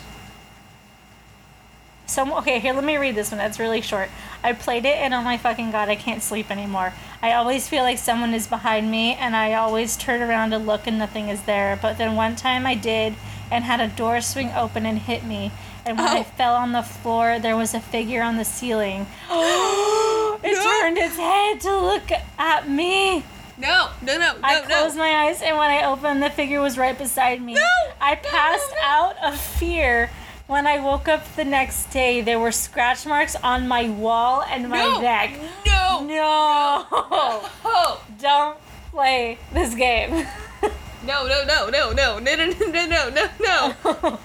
So 2.06 2.38
okay, 2.38 2.60
here 2.60 2.72
let 2.72 2.84
me 2.84 2.96
read 2.96 3.16
this 3.16 3.32
one. 3.32 3.38
That's 3.38 3.58
really 3.58 3.80
short. 3.80 4.08
I 4.44 4.52
played 4.52 4.84
it 4.84 4.96
and 4.98 5.12
oh 5.12 5.22
my 5.22 5.36
fucking 5.36 5.72
god, 5.72 5.88
I 5.88 5.96
can't 5.96 6.22
sleep 6.22 6.50
anymore. 6.50 6.92
I 7.20 7.32
always 7.32 7.68
feel 7.68 7.82
like 7.82 7.98
someone 7.98 8.34
is 8.34 8.46
behind 8.46 8.90
me 8.90 9.14
and 9.14 9.34
I 9.34 9.54
always 9.54 9.96
turn 9.96 10.22
around 10.22 10.50
to 10.50 10.58
look 10.58 10.86
and 10.86 10.98
nothing 10.98 11.28
is 11.28 11.42
there. 11.42 11.76
But 11.80 11.98
then 11.98 12.14
one 12.14 12.36
time 12.36 12.64
I 12.64 12.74
did 12.76 13.14
and 13.50 13.64
had 13.64 13.80
a 13.80 13.88
door 13.88 14.20
swing 14.20 14.50
open 14.54 14.86
and 14.86 14.98
hit 14.98 15.24
me. 15.24 15.50
And 15.84 15.98
when 15.98 16.06
I 16.08 16.20
Oh. 16.20 16.22
fell 16.22 16.54
on 16.54 16.72
the 16.72 16.82
floor, 16.82 17.38
there 17.38 17.56
was 17.56 17.74
a 17.74 17.80
figure 17.80 18.22
on 18.22 18.36
the 18.36 18.44
ceiling. 18.44 19.06
it 19.30 20.54
No. 20.54 20.80
turned 20.80 20.98
its 20.98 21.16
head 21.16 21.60
to 21.62 21.76
look 21.76 22.10
at 22.38 22.68
me. 22.68 23.24
No, 23.58 23.88
no, 24.00 24.18
no, 24.18 24.32
no, 24.32 24.38
I 24.42 24.60
no. 24.60 24.66
closed 24.66 24.96
my 24.96 25.26
eyes, 25.26 25.42
and 25.42 25.56
when 25.58 25.70
I 25.70 25.84
opened, 25.84 26.22
the 26.22 26.30
figure 26.30 26.60
was 26.60 26.78
right 26.78 26.96
beside 26.96 27.40
me. 27.42 27.54
No! 27.54 27.60
I 28.00 28.14
No, 28.14 28.20
passed 28.30 28.70
no. 28.70 28.88
out 28.88 29.16
of 29.22 29.38
fear. 29.38 30.10
When 30.48 30.66
I 30.66 30.80
woke 30.80 31.06
up 31.08 31.22
the 31.36 31.44
next 31.44 31.86
day, 31.90 32.20
there 32.20 32.38
were 32.40 32.50
scratch 32.52 33.06
marks 33.06 33.36
on 33.36 33.68
my 33.68 33.88
wall 33.88 34.42
and 34.42 34.68
my 34.68 34.78
no. 34.84 35.00
neck. 35.00 35.30
No. 35.66 36.00
No! 36.04 36.86
no. 37.64 37.98
Don't 38.20 38.58
play 38.90 39.38
this 39.52 39.74
game. 39.74 40.26
No, 41.04 41.26
no, 41.26 41.44
no, 41.44 41.68
no, 41.68 41.90
no, 41.92 42.18
no, 42.18 42.36
no, 42.36 42.46
no, 42.46 42.86
no, 42.86 43.10
no, 43.10 43.76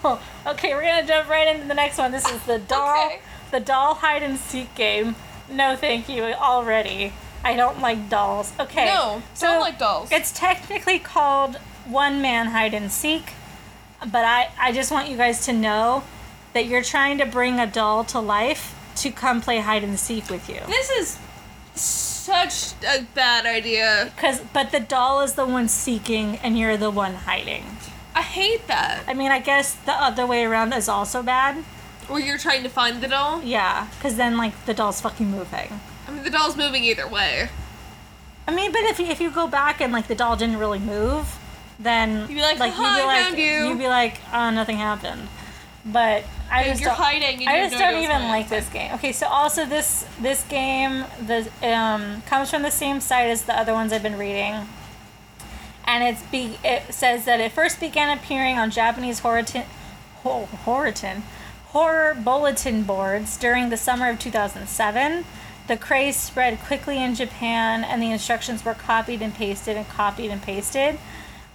no. 0.04 0.20
okay, 0.46 0.74
we're 0.74 0.82
gonna 0.82 1.06
jump 1.06 1.28
right 1.28 1.48
into 1.54 1.66
the 1.66 1.74
next 1.74 1.98
one. 1.98 2.12
This 2.12 2.28
is 2.28 2.42
the 2.44 2.58
doll, 2.58 3.06
Okay. 3.06 3.20
the 3.50 3.60
doll 3.60 3.94
hide 3.94 4.22
and 4.22 4.38
seek 4.38 4.74
game. 4.74 5.16
No, 5.50 5.74
thank 5.76 6.08
you. 6.08 6.22
Already, 6.22 7.12
I 7.44 7.56
don't 7.56 7.80
like 7.80 8.08
dolls. 8.08 8.52
Okay. 8.60 8.86
No, 8.86 9.22
don't 9.40 9.60
like 9.60 9.78
dolls. 9.78 10.10
It's 10.12 10.30
technically 10.32 10.98
called 10.98 11.56
one 11.86 12.20
man 12.22 12.48
hide 12.48 12.74
and 12.74 12.92
seek, 12.92 13.32
but 14.00 14.24
I 14.24 14.50
I 14.60 14.72
just 14.72 14.90
want 14.92 15.08
you 15.08 15.16
guys 15.16 15.44
to 15.46 15.52
know 15.52 16.04
that 16.52 16.66
you're 16.66 16.82
trying 16.84 17.18
to 17.18 17.26
bring 17.26 17.58
a 17.58 17.66
doll 17.66 18.04
to 18.04 18.20
life 18.20 18.74
to 18.96 19.10
come 19.10 19.40
play 19.40 19.58
hide 19.58 19.82
and 19.84 19.98
seek 19.98 20.28
with 20.30 20.48
you. 20.48 20.60
This 20.66 20.90
is 20.90 21.18
such 22.28 22.84
a 22.84 23.02
bad 23.14 23.46
idea. 23.46 24.12
Cause, 24.16 24.40
but 24.52 24.70
the 24.70 24.80
doll 24.80 25.20
is 25.20 25.34
the 25.34 25.46
one 25.46 25.68
seeking 25.68 26.36
and 26.38 26.58
you're 26.58 26.76
the 26.76 26.90
one 26.90 27.14
hiding. 27.14 27.64
I 28.14 28.22
hate 28.22 28.66
that. 28.66 29.04
I 29.06 29.14
mean, 29.14 29.30
I 29.30 29.38
guess 29.40 29.74
the 29.74 29.92
other 29.92 30.26
way 30.26 30.44
around 30.44 30.72
is 30.72 30.88
also 30.88 31.22
bad. 31.22 31.56
Where 32.08 32.20
you're 32.20 32.38
trying 32.38 32.62
to 32.64 32.68
find 32.68 33.00
the 33.00 33.08
doll. 33.08 33.42
Yeah, 33.42 33.88
because 33.96 34.16
then 34.16 34.36
like 34.36 34.54
the 34.66 34.74
doll's 34.74 35.00
fucking 35.00 35.30
moving. 35.30 35.80
I 36.06 36.10
mean, 36.10 36.24
the 36.24 36.30
doll's 36.30 36.56
moving 36.56 36.84
either 36.84 37.06
way. 37.06 37.48
I 38.46 38.54
mean, 38.54 38.72
but 38.72 38.80
if 38.82 38.98
you, 38.98 39.06
if 39.06 39.20
you 39.20 39.30
go 39.30 39.46
back 39.46 39.80
and 39.80 39.92
like 39.92 40.08
the 40.08 40.14
doll 40.14 40.34
didn't 40.36 40.58
really 40.58 40.78
move, 40.78 41.38
then 41.78 42.20
You'd 42.28 42.28
be 42.36 42.40
like, 42.40 42.58
you'd 42.58 42.72
"Haha, 42.72 42.96
be 43.00 43.06
like, 43.06 43.24
found 43.26 43.38
you." 43.38 43.68
would 43.68 43.78
be 43.78 43.88
like, 43.88 44.20
oh, 44.32 44.50
nothing 44.50 44.78
happened. 44.78 45.28
But 45.90 46.24
I 46.50 46.64
just 46.64 46.80
you're 46.80 46.90
don't, 46.90 46.98
hiding, 46.98 47.48
I 47.48 47.68
just 47.68 47.78
don't 47.78 48.02
even 48.02 48.22
like 48.28 48.48
this 48.48 48.68
game. 48.68 48.92
Okay, 48.94 49.12
so 49.12 49.26
also 49.26 49.64
this 49.64 50.04
this 50.20 50.44
game 50.44 51.04
the 51.26 51.48
um 51.62 52.22
comes 52.22 52.50
from 52.50 52.62
the 52.62 52.70
same 52.70 53.00
site 53.00 53.28
as 53.28 53.42
the 53.42 53.58
other 53.58 53.72
ones 53.72 53.92
I've 53.92 54.02
been 54.02 54.18
reading. 54.18 54.68
And 55.86 56.04
it's 56.04 56.22
be 56.24 56.58
it 56.64 56.92
says 56.92 57.24
that 57.24 57.40
it 57.40 57.52
first 57.52 57.80
began 57.80 58.16
appearing 58.16 58.58
on 58.58 58.70
Japanese 58.70 59.20
horror 59.20 59.44
ho- 60.22 60.48
horror 61.72 62.16
bulletin 62.22 62.82
boards 62.82 63.36
during 63.36 63.70
the 63.70 63.76
summer 63.76 64.08
of 64.10 64.18
2007. 64.18 65.24
The 65.68 65.76
craze 65.76 66.16
spread 66.16 66.58
quickly 66.60 67.02
in 67.02 67.14
Japan, 67.14 67.84
and 67.84 68.02
the 68.02 68.10
instructions 68.10 68.64
were 68.64 68.72
copied 68.72 69.20
and 69.20 69.34
pasted 69.34 69.76
and 69.76 69.86
copied 69.86 70.30
and 70.30 70.42
pasted. 70.42 70.98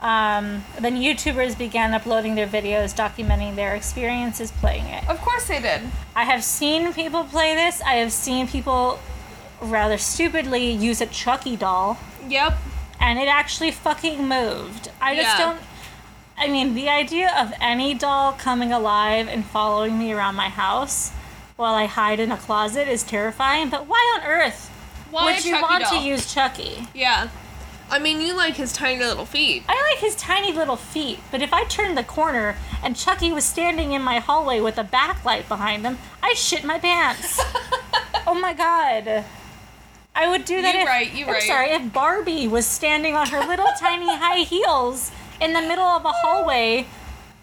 Um, 0.03 0.65
then 0.81 0.97
YouTubers 0.97 1.57
began 1.57 1.93
uploading 1.93 2.35
their 2.35 2.45
videos 2.47 2.93
documenting 2.93 3.55
their 3.55 3.73
experiences 3.73 4.51
playing 4.51 4.85
it. 4.87 5.07
Of 5.09 5.21
course 5.21 5.47
they 5.47 5.61
did. 5.61 5.81
I 6.13 6.25
have 6.25 6.43
seen 6.43 6.91
people 6.93 7.23
play 7.23 7.55
this. 7.55 7.81
I 7.81 7.93
have 7.93 8.11
seen 8.11 8.47
people 8.47 8.99
rather 9.61 9.97
stupidly 9.97 10.69
use 10.69 10.99
a 10.99 11.05
Chucky 11.05 11.55
doll, 11.55 11.97
Yep. 12.27 12.57
and 12.99 13.17
it 13.17 13.29
actually 13.29 13.71
fucking 13.71 14.27
moved. 14.27 14.89
I 15.01 15.15
just 15.15 15.37
Yeah. 15.39 15.45
don't. 15.45 15.61
I 16.37 16.47
mean, 16.49 16.75
the 16.75 16.89
idea 16.89 17.33
of 17.39 17.53
any 17.61 17.93
doll 17.93 18.33
coming 18.33 18.73
alive 18.73 19.29
and 19.29 19.45
following 19.45 19.97
me 19.97 20.11
around 20.11 20.35
my 20.35 20.49
house 20.49 21.11
while 21.55 21.75
I 21.75 21.85
hide 21.85 22.19
in 22.19 22.29
a 22.31 22.37
closet 22.37 22.89
is 22.89 23.03
terrifying, 23.03 23.69
but 23.69 23.87
why 23.87 24.01
on 24.19 24.25
earth 24.27 24.69
Why 25.11 25.25
would 25.25 25.45
you 25.45 25.61
want 25.61 25.83
doll? 25.85 25.91
to 25.93 25.97
use 26.05 26.33
Chucky? 26.33 26.87
Yeah. 26.93 27.29
I 27.93 27.99
mean, 27.99 28.21
you 28.21 28.35
like 28.35 28.55
his 28.55 28.73
tiny 28.73 29.03
little 29.03 29.23
feet. 29.27 29.63
I 29.69 29.79
like 29.91 30.01
his 30.01 30.15
tiny 30.15 30.51
little 30.51 30.77
feet, 30.77 31.19
but 31.29 31.43
if 31.43 31.53
I 31.53 31.63
turned 31.65 31.95
the 31.95 32.03
corner 32.03 32.55
and 32.81 32.95
Chucky 32.95 33.31
was 33.31 33.45
standing 33.45 33.91
in 33.91 34.01
my 34.01 34.17
hallway 34.17 34.59
with 34.59 34.79
a 34.79 34.83
backlight 34.83 35.47
behind 35.47 35.85
him, 35.85 35.99
I 36.23 36.33
shit 36.33 36.63
my 36.63 36.79
pants. 36.79 37.39
oh 38.25 38.33
my 38.33 38.55
god. 38.55 39.25
I 40.15 40.27
would 40.27 40.43
do 40.43 40.59
that 40.63 40.73
You 40.73 40.81
if 40.81 40.87
right, 40.87 41.13
You're 41.13 41.27
I'm 41.27 41.33
right. 41.35 41.43
sorry, 41.43 41.69
if 41.69 41.93
Barbie 41.93 42.47
was 42.47 42.65
standing 42.65 43.13
on 43.15 43.27
her 43.27 43.41
little 43.45 43.69
tiny 43.79 44.07
high 44.09 44.39
heels 44.39 45.11
in 45.39 45.53
the 45.53 45.61
middle 45.61 45.85
of 45.85 46.03
a 46.03 46.13
hallway, 46.13 46.87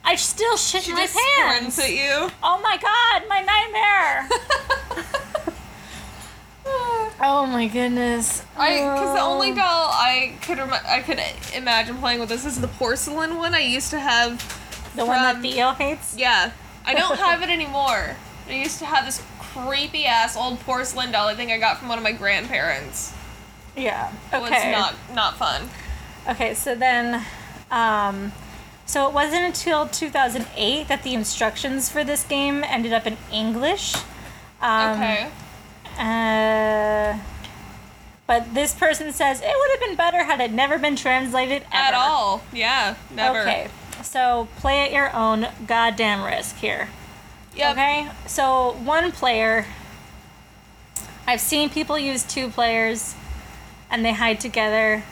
I'd 0.05 0.19
still 0.19 0.57
shit 0.57 0.83
She 0.83 0.93
my 0.93 1.03
just 1.03 1.17
pants. 1.17 1.79
at 1.79 1.93
you. 1.93 2.29
Oh 2.43 2.61
my 2.61 2.77
god, 2.77 3.29
my 3.29 3.41
nightmare. 3.41 4.29
oh 7.21 7.47
my 7.47 7.67
goodness. 7.69 8.43
I 8.57 8.71
because 8.79 9.15
the 9.15 9.21
only 9.23 9.53
Oh. 9.53 9.57
doll 9.57 9.89
I 9.93 10.35
could 10.43 10.59
rem- 10.59 10.73
I 10.87 11.01
could 11.01 11.21
imagine 11.55 11.99
playing 11.99 12.21
with 12.21 12.29
this 12.29 12.45
is 12.45 12.61
the 12.61 12.69
porcelain 12.69 13.37
one 13.37 13.55
I 13.55 13.61
used 13.61 13.91
to 13.91 14.01
have. 14.01 14.39
the 14.97 15.05
one 15.07 15.23
that 15.23 15.35
from- 15.35 15.43
Theo 15.43 15.73
hates? 15.73 16.15
Yeah, 16.17 16.51
I 16.85 16.95
don't 16.95 17.19
have 17.29 17.43
it 17.43 17.49
anymore. 17.51 18.17
I 18.49 18.53
used 18.53 18.79
to 18.81 18.87
have 18.87 19.05
this 19.07 19.23
creepy 19.39 20.07
ass 20.07 20.37
old 20.37 20.59
porcelain 20.61 21.13
doll. 21.13 21.29
I 21.29 21.35
think 21.35 21.51
I 21.53 21.59
got 21.59 21.79
from 21.79 21.89
one 21.89 21.99
of 21.99 22.05
my 22.05 22.13
grandparents. 22.13 23.13
Yeah. 23.77 24.11
It 24.33 24.37
Okay. 24.37 24.73
was 24.73 24.79
not 24.79 24.95
not 25.15 25.37
fun. 25.37 25.71
Okay, 26.29 26.55
so 26.55 26.75
then, 26.75 27.25
um, 27.71 28.33
so 28.85 29.07
it 29.09 29.15
wasn't 29.15 29.43
until 29.45 29.87
2008 29.89 30.89
that 30.89 31.03
the 31.03 31.15
instructions 31.15 31.89
for 31.89 32.03
this 32.05 32.25
game 32.25 32.63
ended 32.65 32.93
up 32.93 33.07
in 33.07 33.17
English. 33.33 33.95
Um, 34.61 34.91
okay. 35.01 35.29
Uh, 35.99 37.19
but 38.27 38.55
this 38.55 38.75
person 38.75 39.13
says 39.13 39.41
it 39.41 39.53
would 39.55 39.71
have 39.73 39.81
been 39.81 39.97
better 39.97 40.25
had 40.25 40.41
it 40.41 40.53
never 40.53 40.79
been 40.79 40.97
translated 40.97 41.65
At 41.73 41.95
all. 41.95 42.43
Yeah. 42.53 42.95
Never. 43.15 43.41
Okay, 43.41 43.69
so 44.03 44.49
play 44.59 44.85
at 44.85 44.93
your 44.93 45.15
own 45.15 45.49
goddamn 45.67 46.23
risk 46.23 46.57
here. 46.57 46.89
Yep. 47.57 47.73
Okay, 47.73 48.09
so 48.27 48.77
one 48.85 49.11
player. 49.13 49.67
I've 51.27 51.41
seen 51.41 51.71
people 51.71 51.99
use 51.99 52.25
two 52.25 52.49
players, 52.49 53.15
and 53.91 54.05
they 54.05 54.13
hide 54.13 54.41
together. 54.41 55.03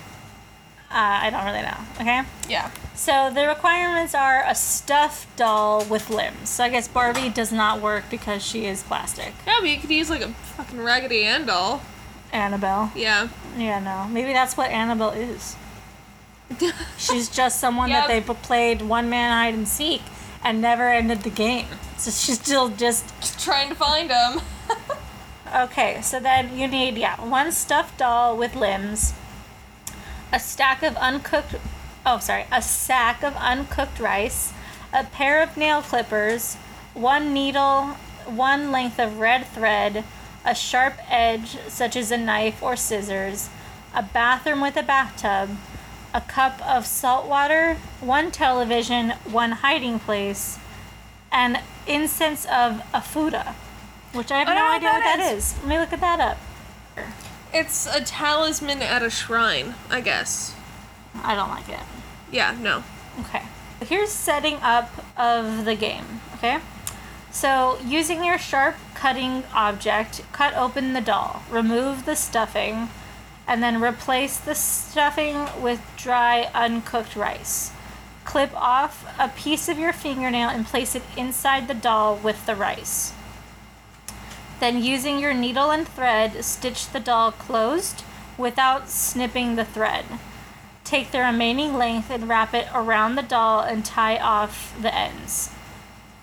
Uh, 0.90 0.94
I 1.22 1.30
don't 1.30 1.44
really 1.44 1.62
know. 1.62 1.76
Okay. 2.00 2.22
Yeah. 2.48 2.70
So 2.94 3.30
the 3.32 3.46
requirements 3.46 4.14
are 4.14 4.42
a 4.46 4.54
stuffed 4.54 5.34
doll 5.36 5.84
with 5.84 6.08
limbs. 6.10 6.48
So 6.48 6.64
I 6.64 6.70
guess 6.70 6.88
Barbie 6.88 7.28
does 7.28 7.52
not 7.52 7.80
work 7.80 8.04
because 8.10 8.42
she 8.44 8.64
is 8.64 8.82
plastic. 8.82 9.34
Yeah, 9.46 9.56
but 9.60 9.68
you 9.68 9.78
could 9.78 9.90
use 9.90 10.08
like 10.10 10.22
a 10.22 10.28
fucking 10.28 10.80
Raggedy 10.80 11.24
Ann 11.24 11.46
doll. 11.46 11.82
Annabelle. 12.32 12.90
Yeah. 12.96 13.28
Yeah, 13.56 13.78
no. 13.80 14.06
Maybe 14.12 14.32
that's 14.32 14.56
what 14.56 14.70
Annabelle 14.70 15.10
is. 15.10 15.56
She's 16.96 17.28
just 17.28 17.60
someone 17.60 17.90
Yep. 17.90 18.08
that 18.08 18.26
they 18.26 18.34
played 18.34 18.80
one 18.82 19.10
man 19.10 19.30
hide 19.32 19.54
and 19.54 19.68
seek 19.68 20.02
and 20.42 20.60
never 20.62 20.88
ended 20.88 21.22
the 21.22 21.30
game. 21.30 21.66
So 21.98 22.10
she's 22.10 22.40
still 22.40 22.68
just 22.70 23.04
Just 23.20 23.40
trying 23.44 23.68
to 23.68 23.74
find 23.74 24.08
them. 24.08 24.40
okay. 25.54 26.00
So 26.02 26.20
then 26.20 26.56
you 26.56 26.66
need 26.68 26.96
yeah 26.96 27.20
one 27.24 27.52
stuffed 27.52 27.98
doll 27.98 28.36
with 28.36 28.54
limbs, 28.54 29.12
a 30.32 30.40
stack 30.40 30.82
of 30.82 30.96
uncooked 30.96 31.54
oh 32.04 32.18
sorry 32.18 32.44
a 32.52 32.62
sack 32.62 33.22
of 33.22 33.36
uncooked 33.36 33.98
rice, 34.00 34.52
a 34.92 35.04
pair 35.04 35.42
of 35.42 35.56
nail 35.56 35.82
clippers, 35.82 36.54
one 36.94 37.32
needle, 37.32 37.96
one 38.26 38.70
length 38.70 38.98
of 38.98 39.18
red 39.18 39.46
thread, 39.46 40.04
a 40.44 40.54
sharp 40.54 40.94
edge 41.08 41.58
such 41.68 41.96
as 41.96 42.10
a 42.10 42.16
knife 42.16 42.62
or 42.62 42.76
scissors, 42.76 43.50
a 43.94 44.02
bathroom 44.02 44.60
with 44.60 44.76
a 44.76 44.82
bathtub, 44.82 45.56
a 46.14 46.20
cup 46.20 46.60
of 46.66 46.86
salt 46.86 47.26
water, 47.26 47.76
one 48.00 48.30
television, 48.30 49.10
one 49.24 49.52
hiding 49.52 49.98
place, 49.98 50.58
and 51.30 51.60
incense 51.86 52.44
of 52.46 52.82
ofuda, 52.94 53.54
which 54.12 54.30
I 54.30 54.38
have 54.38 54.48
oh, 54.48 54.52
I 54.52 54.54
no 54.54 54.60
don't 54.60 54.74
idea 54.76 54.88
what 54.90 55.00
that 55.00 55.34
is. 55.34 55.56
Let 55.58 55.66
me 55.66 55.78
look 55.78 55.92
at 55.92 56.00
that 56.00 56.20
up. 56.20 56.38
It's 57.52 57.86
a 57.86 58.02
talisman 58.02 58.82
at 58.82 59.02
a 59.02 59.10
shrine, 59.10 59.74
I 59.90 60.00
guess. 60.00 60.54
I 61.22 61.34
don't 61.34 61.48
like 61.48 61.68
it. 61.68 61.80
Yeah, 62.30 62.56
no. 62.60 62.84
Okay. 63.20 63.42
Here's 63.80 64.10
setting 64.10 64.56
up 64.56 64.90
of 65.16 65.64
the 65.64 65.74
game. 65.74 66.20
Okay. 66.34 66.58
So, 67.30 67.78
using 67.84 68.24
your 68.24 68.38
sharp 68.38 68.76
cutting 68.94 69.44
object, 69.54 70.22
cut 70.32 70.54
open 70.54 70.92
the 70.92 71.00
doll, 71.00 71.42
remove 71.50 72.04
the 72.04 72.16
stuffing, 72.16 72.88
and 73.46 73.62
then 73.62 73.82
replace 73.82 74.36
the 74.36 74.54
stuffing 74.54 75.46
with 75.60 75.80
dry, 75.96 76.50
uncooked 76.54 77.16
rice. 77.16 77.72
Clip 78.24 78.54
off 78.54 79.06
a 79.18 79.28
piece 79.28 79.68
of 79.68 79.78
your 79.78 79.92
fingernail 79.92 80.50
and 80.50 80.66
place 80.66 80.94
it 80.94 81.02
inside 81.16 81.66
the 81.66 81.74
doll 81.74 82.16
with 82.16 82.44
the 82.44 82.54
rice. 82.54 83.12
Then, 84.60 84.82
using 84.82 85.18
your 85.20 85.34
needle 85.34 85.70
and 85.70 85.86
thread, 85.86 86.44
stitch 86.44 86.88
the 86.90 87.00
doll 87.00 87.30
closed 87.32 88.02
without 88.36 88.88
snipping 88.88 89.56
the 89.56 89.64
thread. 89.64 90.04
Take 90.84 91.10
the 91.10 91.20
remaining 91.20 91.76
length 91.76 92.10
and 92.10 92.28
wrap 92.28 92.54
it 92.54 92.66
around 92.74 93.14
the 93.14 93.22
doll 93.22 93.60
and 93.60 93.84
tie 93.84 94.16
off 94.18 94.74
the 94.80 94.94
ends. 94.94 95.50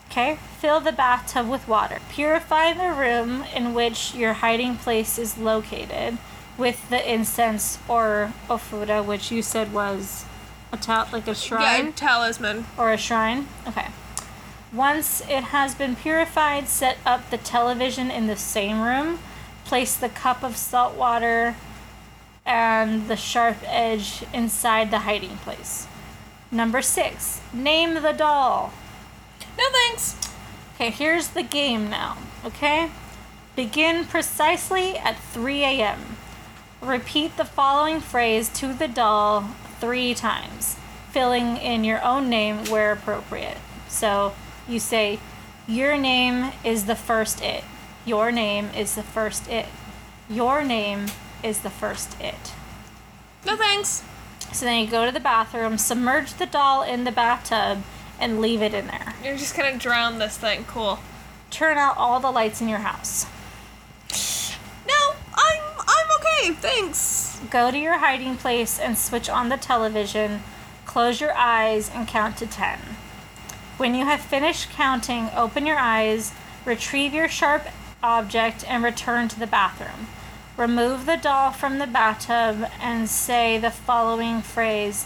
Okay, 0.09 0.37
fill 0.59 0.79
the 0.79 0.91
bathtub 0.91 1.49
with 1.49 1.67
water. 1.67 1.99
Purify 2.09 2.73
the 2.73 2.93
room 2.93 3.43
in 3.53 3.73
which 3.73 4.15
your 4.15 4.33
hiding 4.33 4.75
place 4.77 5.17
is 5.17 5.37
located 5.37 6.17
with 6.57 6.89
the 6.89 7.11
incense 7.13 7.77
or 7.87 8.33
ofuda, 8.49 9.03
which 9.05 9.29
you 9.31 9.41
said 9.41 9.73
was 9.73 10.25
a 10.71 10.77
ta- 10.77 11.07
like 11.11 11.27
a 11.27 11.35
shrine 11.35 11.87
Yeah, 11.87 11.91
talisman. 11.95 12.65
or 12.77 12.91
a 12.91 12.97
shrine. 12.97 13.47
Okay. 13.67 13.87
Once 14.75 15.21
it 15.29 15.45
has 15.45 15.73
been 15.73 15.95
purified, 15.95 16.67
set 16.67 16.97
up 17.05 17.29
the 17.29 17.37
television 17.37 18.11
in 18.11 18.27
the 18.27 18.35
same 18.35 18.81
room. 18.81 19.19
Place 19.63 19.95
the 19.95 20.09
cup 20.09 20.43
of 20.43 20.57
salt 20.57 20.95
water 20.95 21.55
and 22.45 23.07
the 23.07 23.15
sharp 23.15 23.55
edge 23.63 24.25
inside 24.33 24.91
the 24.91 24.99
hiding 24.99 25.37
place. 25.37 25.87
Number 26.51 26.81
six, 26.81 27.39
name 27.53 27.93
the 27.93 28.11
doll. 28.11 28.73
No 29.57 29.63
thanks. 29.71 30.17
Okay, 30.75 30.89
here's 30.89 31.29
the 31.29 31.43
game 31.43 31.89
now. 31.89 32.17
Okay? 32.43 32.91
Begin 33.55 34.03
precisely 34.03 34.97
at 34.97 35.17
3 35.17 35.63
a.m. 35.63 36.17
Repeat 36.81 37.37
the 37.37 37.45
following 37.45 38.01
phrase 38.01 38.49
to 38.49 38.73
the 38.73 38.89
doll 38.89 39.51
three 39.79 40.13
times, 40.13 40.75
filling 41.11 41.55
in 41.55 41.85
your 41.85 42.03
own 42.03 42.29
name 42.29 42.65
where 42.65 42.91
appropriate. 42.91 43.57
So 43.87 44.33
you 44.67 44.79
say, 44.79 45.19
Your 45.67 45.97
name 45.97 46.51
is 46.63 46.85
the 46.85 46.95
first 46.95 47.41
it. 47.41 47.63
Your 48.05 48.31
name 48.31 48.69
is 48.75 48.95
the 48.95 49.03
first 49.03 49.49
it. 49.49 49.67
Your 50.29 50.63
name 50.63 51.07
is 51.43 51.59
the 51.59 51.69
first 51.69 52.19
it. 52.21 52.53
No 53.45 53.55
thanks. 53.55 54.03
So 54.51 54.65
then 54.65 54.83
you 54.83 54.89
go 54.89 55.05
to 55.05 55.11
the 55.11 55.19
bathroom, 55.19 55.77
submerge 55.77 56.33
the 56.35 56.45
doll 56.45 56.83
in 56.83 57.03
the 57.03 57.11
bathtub, 57.11 57.83
and 58.19 58.39
leave 58.39 58.61
it 58.61 58.73
in 58.73 58.87
there. 58.87 59.13
You're 59.23 59.37
just 59.37 59.55
gonna 59.55 59.77
drown 59.77 60.19
this 60.19 60.37
thing. 60.37 60.65
Cool. 60.65 60.99
Turn 61.49 61.77
out 61.77 61.97
all 61.97 62.19
the 62.19 62.31
lights 62.31 62.61
in 62.61 62.69
your 62.69 62.79
house. 62.79 63.25
No, 64.87 65.15
I'm 65.33 65.61
I'm 65.79 66.07
okay. 66.19 66.53
Thanks. 66.53 67.39
Go 67.49 67.71
to 67.71 67.77
your 67.77 67.97
hiding 67.99 68.37
place 68.37 68.79
and 68.79 68.97
switch 68.97 69.29
on 69.29 69.49
the 69.49 69.57
television. 69.57 70.41
Close 70.85 71.19
your 71.19 71.33
eyes 71.33 71.89
and 71.89 72.07
count 72.07 72.37
to 72.37 72.47
10. 72.47 72.79
When 73.77 73.93
you 73.93 74.05
have 74.05 74.21
finished 74.21 74.69
counting, 74.71 75.29
open 75.35 75.65
your 75.65 75.77
eyes, 75.77 76.31
retrieve 76.63 77.13
your 77.13 77.27
sharp 77.27 77.67
object, 78.01 78.63
and 78.67 78.83
return 78.83 79.27
to 79.29 79.39
the 79.39 79.47
bathroom. 79.47 80.07
Remove 80.57 81.05
the 81.05 81.17
doll 81.17 81.51
from 81.51 81.79
the 81.79 81.87
bathtub 81.87 82.69
and 82.79 83.09
say 83.09 83.57
the 83.57 83.71
following 83.71 84.41
phrase, 84.41 85.05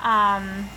um, 0.00 0.68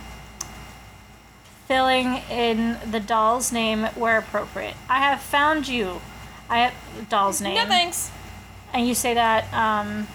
filling 1.66 2.22
in 2.30 2.78
the 2.88 3.00
doll's 3.00 3.50
name 3.52 3.84
where 3.96 4.18
appropriate. 4.18 4.74
I 4.88 5.00
have 5.00 5.20
found 5.20 5.66
you. 5.66 6.00
I 6.48 6.58
have 6.60 7.08
doll's 7.08 7.40
name 7.40 7.56
No 7.56 7.66
thanks. 7.66 8.12
and 8.72 8.86
you 8.86 8.94
say 8.94 9.14
that 9.14 9.52
um 9.52 10.06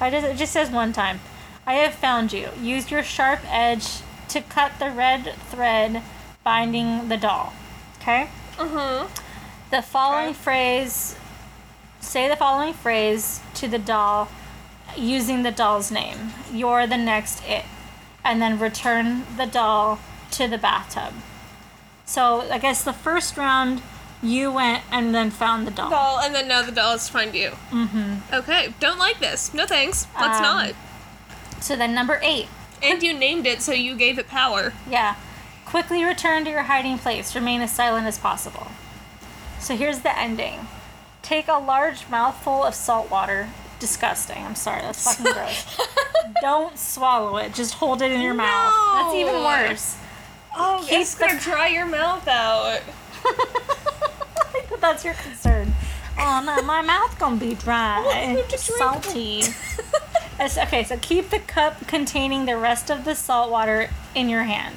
I 0.00 0.08
just, 0.10 0.26
it 0.26 0.36
just 0.38 0.52
says 0.52 0.70
one 0.70 0.94
time. 0.94 1.20
I 1.66 1.74
have 1.74 1.92
found 1.92 2.32
you. 2.32 2.48
Use 2.62 2.90
your 2.90 3.02
sharp 3.02 3.40
edge 3.46 3.98
to 4.28 4.40
cut 4.42 4.72
the 4.78 4.90
red 4.90 5.34
thread 5.50 6.02
binding 6.44 7.08
the 7.08 7.16
doll. 7.16 7.52
Okay? 8.00 8.28
Mm-hmm. 8.56 9.06
The 9.70 9.82
following 9.82 10.28
Okay. 10.30 10.34
phrase 10.34 11.16
say 12.00 12.28
the 12.28 12.36
following 12.36 12.72
phrase 12.74 13.40
to 13.54 13.68
the 13.68 13.78
doll 13.78 14.28
using 14.96 15.42
the 15.42 15.50
doll's 15.50 15.90
name. 15.90 16.32
You're 16.52 16.86
the 16.86 16.96
next 16.96 17.42
it. 17.46 17.64
And 18.24 18.40
then 18.40 18.58
return 18.58 19.24
the 19.36 19.46
doll 19.46 19.98
to 20.32 20.48
the 20.48 20.58
bathtub. 20.58 21.12
So 22.04 22.50
I 22.50 22.58
guess 22.58 22.82
the 22.84 22.92
first 22.92 23.36
round 23.36 23.82
you 24.22 24.50
went 24.50 24.82
and 24.90 25.14
then 25.14 25.30
found 25.30 25.66
the 25.66 25.70
doll. 25.70 25.90
Doll, 25.90 26.18
and 26.20 26.34
then 26.34 26.48
now 26.48 26.62
the 26.62 26.72
doll 26.72 26.92
has 26.92 27.06
to 27.06 27.12
find 27.12 27.34
you. 27.34 27.50
Mm-hmm. 27.70 28.34
Okay. 28.34 28.74
Don't 28.80 28.98
like 28.98 29.20
this. 29.20 29.52
No 29.54 29.66
thanks. 29.66 30.06
Let's 30.18 30.38
Um, 30.38 30.42
not. 30.42 30.72
So 31.60 31.76
then 31.76 31.94
number 31.94 32.18
eight. 32.22 32.48
And 32.82 33.02
you 33.02 33.12
named 33.12 33.46
it, 33.46 33.60
so 33.62 33.72
you 33.72 33.96
gave 33.96 34.18
it 34.18 34.28
power. 34.28 34.72
Yeah. 34.90 35.16
Quickly 35.64 36.04
return 36.04 36.44
to 36.44 36.50
your 36.50 36.62
hiding 36.62 36.98
place. 36.98 37.34
Remain 37.34 37.60
as 37.60 37.72
silent 37.72 38.06
as 38.06 38.18
possible. 38.18 38.68
So 39.58 39.76
here's 39.76 40.00
the 40.00 40.16
ending. 40.18 40.68
Take 41.22 41.48
a 41.48 41.58
large 41.58 42.08
mouthful 42.08 42.64
of 42.64 42.74
salt 42.74 43.10
water. 43.10 43.48
Disgusting. 43.80 44.38
I'm 44.44 44.54
sorry. 44.54 44.82
That's 44.82 45.04
fucking 45.04 45.32
gross. 45.32 45.80
Don't 46.40 46.78
swallow 46.78 47.36
it. 47.36 47.54
Just 47.54 47.74
hold 47.74 48.02
it 48.02 48.10
in 48.10 48.20
your 48.20 48.34
mouth. 48.34 48.72
That's 48.94 49.14
even 49.14 49.34
worse. 49.34 49.96
Oh, 50.56 50.84
Keep 50.88 50.98
it's 51.00 51.14
gonna 51.14 51.38
dry 51.38 51.68
your 51.68 51.86
mouth 51.86 52.26
out. 52.26 52.80
That's 54.80 55.04
your 55.04 55.14
concern. 55.14 55.74
Oh 56.18 56.42
no, 56.44 56.62
my 56.62 56.82
mouth 56.82 57.16
gonna 57.18 57.36
be 57.36 57.54
dry, 57.54 58.42
salty. 58.56 59.42
Okay, 60.40 60.84
so 60.84 60.96
keep 61.00 61.30
the 61.30 61.40
cup 61.40 61.86
containing 61.86 62.46
the 62.46 62.56
rest 62.56 62.90
of 62.90 63.04
the 63.04 63.14
salt 63.14 63.50
water 63.50 63.90
in 64.14 64.28
your 64.28 64.44
hand. 64.44 64.76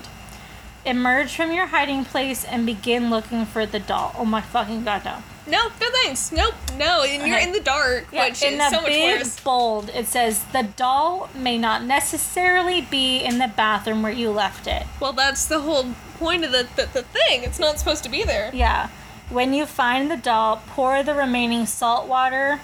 Emerge 0.85 1.35
from 1.35 1.51
your 1.51 1.67
hiding 1.67 2.03
place 2.03 2.43
and 2.43 2.65
begin 2.65 3.09
looking 3.11 3.45
for 3.45 3.65
the 3.67 3.79
doll. 3.79 4.15
Oh 4.17 4.25
my 4.25 4.41
fucking 4.41 4.83
god, 4.83 5.05
no! 5.05 5.17
No, 5.47 5.67
no 5.79 5.87
thanks. 6.03 6.31
Nope, 6.31 6.55
no. 6.77 7.03
And 7.03 7.27
you're 7.27 7.35
Okay. 7.37 7.47
in 7.47 7.51
the 7.51 7.59
dark, 7.59 8.07
Yeah, 8.11 8.25
which 8.25 8.41
in 8.41 8.53
is 8.53 8.59
the 8.59 8.69
so 8.69 8.81
much 8.81 8.91
worse. 8.91 9.39
bold, 9.41 9.89
it 9.93 10.07
says 10.07 10.43
the 10.53 10.63
doll 10.63 11.29
may 11.35 11.57
not 11.57 11.83
necessarily 11.83 12.81
be 12.81 13.19
in 13.19 13.37
the 13.37 13.47
bathroom 13.47 14.01
where 14.01 14.11
you 14.11 14.31
left 14.31 14.65
it. 14.67 14.83
Well, 14.99 15.13
that's 15.13 15.45
the 15.45 15.59
whole 15.59 15.93
point 16.17 16.43
of 16.43 16.51
the, 16.51 16.67
the, 16.75 16.87
the 16.93 17.03
thing. 17.03 17.43
It's 17.43 17.59
not 17.59 17.77
supposed 17.79 18.03
to 18.03 18.09
be 18.09 18.23
there. 18.23 18.49
Yeah. 18.53 18.89
When 19.29 19.53
you 19.53 19.65
find 19.65 20.09
the 20.09 20.17
doll, 20.17 20.61
pour 20.67 21.03
the 21.03 21.13
remaining 21.13 21.65
salt 21.65 22.07
water 22.07 22.59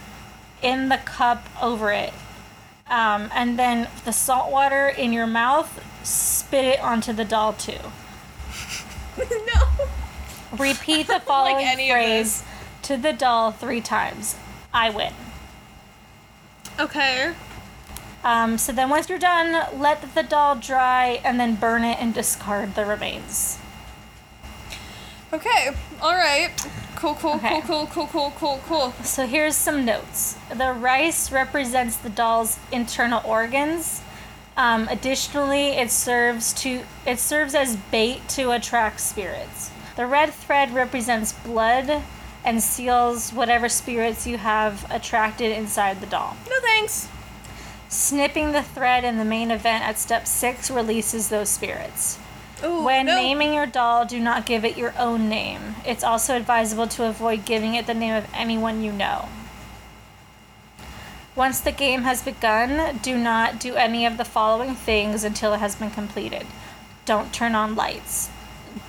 in 0.61 0.89
the 0.89 0.97
cup 0.97 1.45
over 1.61 1.91
it. 1.91 2.13
Um, 2.89 3.29
and 3.33 3.59
then 3.59 3.89
the 4.05 4.13
salt 4.13 4.51
water 4.51 4.88
in 4.88 5.11
your 5.11 5.27
mouth, 5.27 5.83
spit 6.03 6.65
it 6.65 6.79
onto 6.79 7.11
the 7.13 7.25
doll 7.25 7.53
too. 7.53 7.79
no. 9.17 9.88
Repeat 10.57 11.07
the 11.07 11.13
like 11.13 11.23
following 11.23 11.65
any 11.65 11.89
phrase 11.89 12.43
to 12.83 12.97
the 12.97 13.13
doll 13.13 13.51
three 13.51 13.81
times. 13.81 14.35
I 14.73 14.89
win. 14.89 15.13
Okay. 16.79 17.33
Um, 18.23 18.57
so 18.57 18.71
then 18.71 18.89
once 18.89 19.09
you're 19.09 19.19
done, 19.19 19.79
let 19.79 20.13
the 20.13 20.23
doll 20.23 20.55
dry 20.55 21.21
and 21.23 21.39
then 21.39 21.55
burn 21.55 21.83
it 21.83 21.97
and 21.99 22.13
discard 22.13 22.75
the 22.75 22.85
remains. 22.85 23.57
Okay. 25.33 25.71
All 26.01 26.15
right. 26.15 26.49
Cool. 26.97 27.13
Cool. 27.13 27.35
Okay. 27.35 27.61
Cool. 27.61 27.85
Cool. 27.85 28.07
Cool. 28.07 28.07
Cool. 28.07 28.33
Cool. 28.39 28.59
Cool. 28.65 28.91
So 29.03 29.27
here's 29.27 29.55
some 29.55 29.85
notes. 29.85 30.35
The 30.49 30.73
rice 30.73 31.31
represents 31.31 31.95
the 31.95 32.09
doll's 32.09 32.57
internal 32.71 33.21
organs. 33.23 34.01
Um, 34.57 34.87
additionally, 34.89 35.77
it 35.77 35.91
serves 35.91 36.53
to 36.53 36.81
it 37.05 37.19
serves 37.19 37.53
as 37.53 37.75
bait 37.75 38.27
to 38.29 38.49
attract 38.49 38.99
spirits. 38.99 39.69
The 39.95 40.07
red 40.07 40.33
thread 40.33 40.73
represents 40.73 41.33
blood 41.33 42.01
and 42.43 42.63
seals 42.63 43.31
whatever 43.31 43.69
spirits 43.69 44.25
you 44.25 44.39
have 44.39 44.89
attracted 44.91 45.51
inside 45.51 46.01
the 46.01 46.07
doll. 46.07 46.35
No 46.49 46.59
thanks. 46.61 47.09
Snipping 47.89 48.53
the 48.53 48.63
thread 48.63 49.03
in 49.03 49.19
the 49.19 49.25
main 49.25 49.51
event 49.51 49.83
at 49.83 49.99
step 49.99 50.25
six 50.25 50.71
releases 50.71 51.29
those 51.29 51.49
spirits. 51.49 52.17
Ooh, 52.64 52.84
When 52.84 53.05
no. 53.05 53.16
naming 53.16 53.53
your 53.53 53.66
doll, 53.66 54.05
do 54.05 54.20
not 54.20 54.45
give 54.45 54.66
it 54.66 54.78
your 54.78 54.93
own 54.97 55.30
name. 55.30 55.76
It's 55.86 56.03
also 56.03 56.36
advisable 56.36 56.88
to 56.88 57.05
avoid 57.05 57.45
giving 57.45 57.76
it 57.76 57.86
the 57.86 57.93
name 57.93 58.14
of 58.14 58.28
anyone 58.34 58.84
you 58.84 58.91
know. 58.91 59.30
Once 61.36 61.60
the 61.60 61.72
game 61.72 62.01
has 62.01 62.24
begun, 62.24 62.97
do 62.97 63.16
not 63.16 63.60
do 63.60 63.76
any 63.76 64.08
of 64.08 64.18
the 64.18 64.26
following 64.26 64.74
things 64.74 65.24
until 65.24 65.53
it 65.53 65.60
has 65.60 65.76
been 65.76 65.91
completed. 65.91 66.47
Don't 67.05 67.32
turn 67.32 67.53
on 67.53 67.76
lights. 67.76 68.30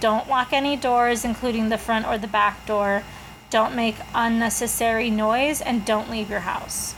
Don't 0.01 0.29
lock 0.29 0.53
any 0.53 0.75
doors, 0.75 1.25
including 1.25 1.69
the 1.69 1.77
front 1.77 2.07
or 2.07 2.16
the 2.16 2.27
back 2.27 2.64
door. 2.64 3.03
Don't 3.51 3.77
make 3.77 3.97
unnecessary 4.14 5.11
noise, 5.11 5.61
and 5.61 5.85
don't 5.85 6.11
leave 6.11 6.31
your 6.31 6.41
house. 6.41 6.95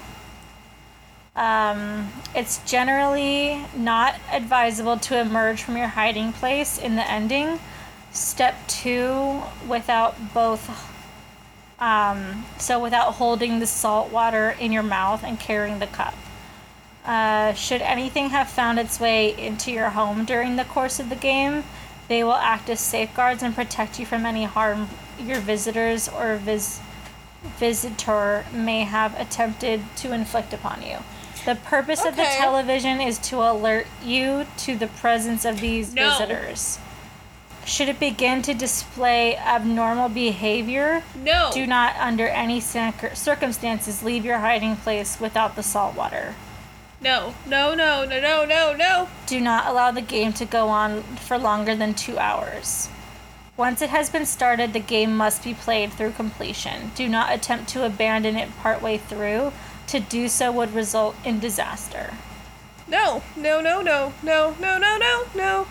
Um, 1.37 2.13
it's 2.35 2.59
generally 2.71 3.65
not 3.77 4.17
advisable 4.33 4.99
to 4.99 5.19
emerge 5.19 5.63
from 5.63 5.77
your 5.77 5.87
hiding 5.89 6.33
place 6.33 6.79
in 6.79 6.97
the 6.97 7.09
ending. 7.09 7.61
Step 8.11 8.57
two, 8.67 9.43
without 9.69 10.35
both, 10.35 10.69
um, 11.79 12.45
so 12.59 12.81
without 12.81 13.15
holding 13.15 13.61
the 13.61 13.67
salt 13.67 14.11
water 14.11 14.57
in 14.59 14.73
your 14.73 14.83
mouth 14.83 15.23
and 15.23 15.39
carrying 15.39 15.79
the 15.79 15.87
cup. 15.87 16.15
Uh, 17.05 17.55
should 17.55 17.81
anything 17.81 18.31
have 18.31 18.49
found 18.49 18.79
its 18.79 19.01
way 19.01 19.37
into 19.39 19.71
your 19.71 19.91
home 19.91 20.25
during 20.25 20.57
the 20.57 20.65
course 20.65 21.01
of 21.01 21.09
the 21.09 21.17
game, 21.17 21.65
they 22.09 22.25
will 22.25 22.35
act 22.35 22.69
as 22.69 22.81
safeguards 22.81 23.43
and 23.43 23.55
protect 23.55 23.99
you 23.99 24.05
from 24.05 24.27
any 24.27 24.45
harm 24.45 24.89
your 25.19 25.39
visitors 25.39 26.09
or 26.09 26.37
vis- 26.37 26.81
visitor 27.57 28.45
may 28.53 28.81
have 28.85 29.19
attempted 29.19 29.81
to 29.97 30.13
inflict 30.13 30.53
upon 30.53 30.83
you. 30.83 30.99
The 31.45 31.55
purpose 31.57 32.05
of 32.05 32.17
the 32.17 32.25
television 32.25 33.01
is 33.01 33.19
to 33.31 33.37
alert 33.39 33.87
you 34.05 34.47
to 34.59 34.77
the 34.77 34.87
presence 34.87 35.45
of 35.45 35.61
these 35.61 35.95
No. 35.95 36.11
visitors. 36.11 36.79
Should 37.65 37.89
it 37.89 38.01
begin 38.01 38.43
to 38.43 38.55
display 38.55 39.37
abnormal 39.37 40.09
behavior, 40.09 41.03
No. 41.15 41.51
do 41.53 41.67
not, 41.67 41.95
under 41.99 42.27
any 42.29 42.61
circumstances, 42.61 44.03
leave 44.03 44.25
your 44.25 44.39
hiding 44.39 44.77
place 44.77 45.19
without 45.21 45.57
the 45.57 45.63
salt 45.63 45.95
water. 45.95 46.35
No. 47.01 47.35
No. 47.47 47.75
No. 47.75 48.05
No. 48.05 48.21
No. 48.21 48.45
No. 48.45 48.75
No. 48.75 49.09
Do 49.27 49.41
not 49.41 49.67
allow 49.67 49.91
the 49.91 50.03
game 50.03 50.33
to 50.35 50.45
go 50.45 50.69
on 50.69 51.03
for 51.17 51.39
longer 51.39 51.75
than 51.75 51.95
two 51.95 52.19
hours. 52.19 52.89
Once 53.57 53.83
it 53.83 53.91
has 53.91 54.09
been 54.11 54.27
started, 54.27 54.73
the 54.73 54.81
game 54.81 55.17
must 55.17 55.45
be 55.45 55.55
played 55.55 55.93
through 55.93 56.13
completion. 56.13 56.93
Do 56.95 57.09
not 57.09 57.33
attempt 57.33 57.69
to 57.71 57.85
abandon 57.85 58.37
it 58.37 58.49
partway 58.61 58.97
through. 58.99 59.53
To 59.91 59.99
do 59.99 60.29
so 60.29 60.53
would 60.53 60.73
result 60.73 61.17
in 61.25 61.41
disaster. 61.41 62.15
No. 62.87 63.23
No. 63.37 63.61
No. 63.61 63.83
No. 63.83 64.13
No. 64.23 64.55
No. 64.61 64.79
No. 64.79 64.99
No. 64.99 65.25
No. 65.35 65.67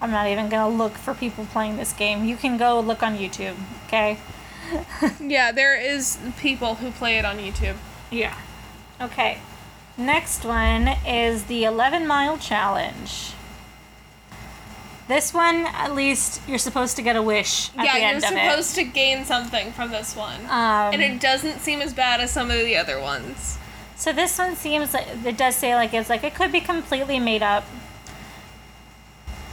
I'm 0.00 0.10
not 0.10 0.26
even 0.26 0.48
gonna 0.48 0.74
look 0.74 0.94
for 0.94 1.14
people 1.14 1.46
playing 1.46 1.76
this 1.76 1.92
game. 1.92 2.24
You 2.24 2.36
can 2.36 2.56
go 2.58 2.80
look 2.80 3.04
on 3.04 3.16
YouTube, 3.16 3.54
okay? 3.86 4.18
Yeah, 5.20 5.52
there 5.52 5.78
is 5.80 6.18
people 6.38 6.76
who 6.76 6.90
play 6.90 7.18
it 7.18 7.24
on 7.24 7.38
YouTube. 7.38 7.76
Yeah. 8.10 8.36
Okay. 9.00 9.38
Next 9.96 10.44
one 10.44 10.88
is 11.06 11.44
the 11.44 11.64
11 11.64 12.06
mile 12.06 12.36
challenge. 12.36 13.34
This 15.08 15.34
one, 15.34 15.66
at 15.66 15.94
least, 15.94 16.40
you're 16.48 16.58
supposed 16.58 16.96
to 16.96 17.02
get 17.02 17.16
a 17.16 17.22
wish 17.22 17.70
at 17.76 17.84
yeah, 17.84 17.94
the 17.94 18.00
you're 18.00 18.16
of 18.16 18.22
supposed 18.22 18.74
to 18.76 18.84
gain 18.84 19.24
something 19.24 19.72
from 19.72 19.90
this 19.90 20.14
one. 20.14 20.40
Um, 20.42 20.94
and 20.94 21.02
it 21.02 21.20
doesn't 21.20 21.60
seem 21.60 21.80
as 21.80 21.92
bad 21.92 22.20
as 22.20 22.30
some 22.30 22.50
of 22.50 22.56
the 22.58 22.76
other 22.76 23.00
ones. 23.00 23.58
so 23.96 24.12
this 24.12 24.38
one 24.38 24.54
seems 24.56 24.94
like 24.94 25.06
it 25.24 25.36
does 25.36 25.56
say 25.56 25.74
like 25.74 25.92
it's 25.92 26.08
like 26.08 26.24
it 26.24 26.34
could 26.34 26.52
be 26.52 26.60
completely 26.60 27.18
made 27.18 27.42
up. 27.42 27.64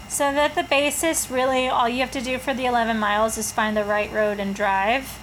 So 0.08 0.32
that 0.34 0.56
the 0.56 0.64
basis 0.64 1.30
really 1.30 1.68
all 1.68 1.88
you 1.88 2.00
have 2.00 2.12
to 2.12 2.22
do 2.22 2.38
for 2.39 2.54
the 2.54 2.66
11 2.66 2.97
miles 2.97 3.38
is 3.38 3.52
find 3.52 3.76
the 3.78 3.84
right 3.84 4.12
road 4.12 4.39
and 4.39 4.56
drive. 4.56 5.20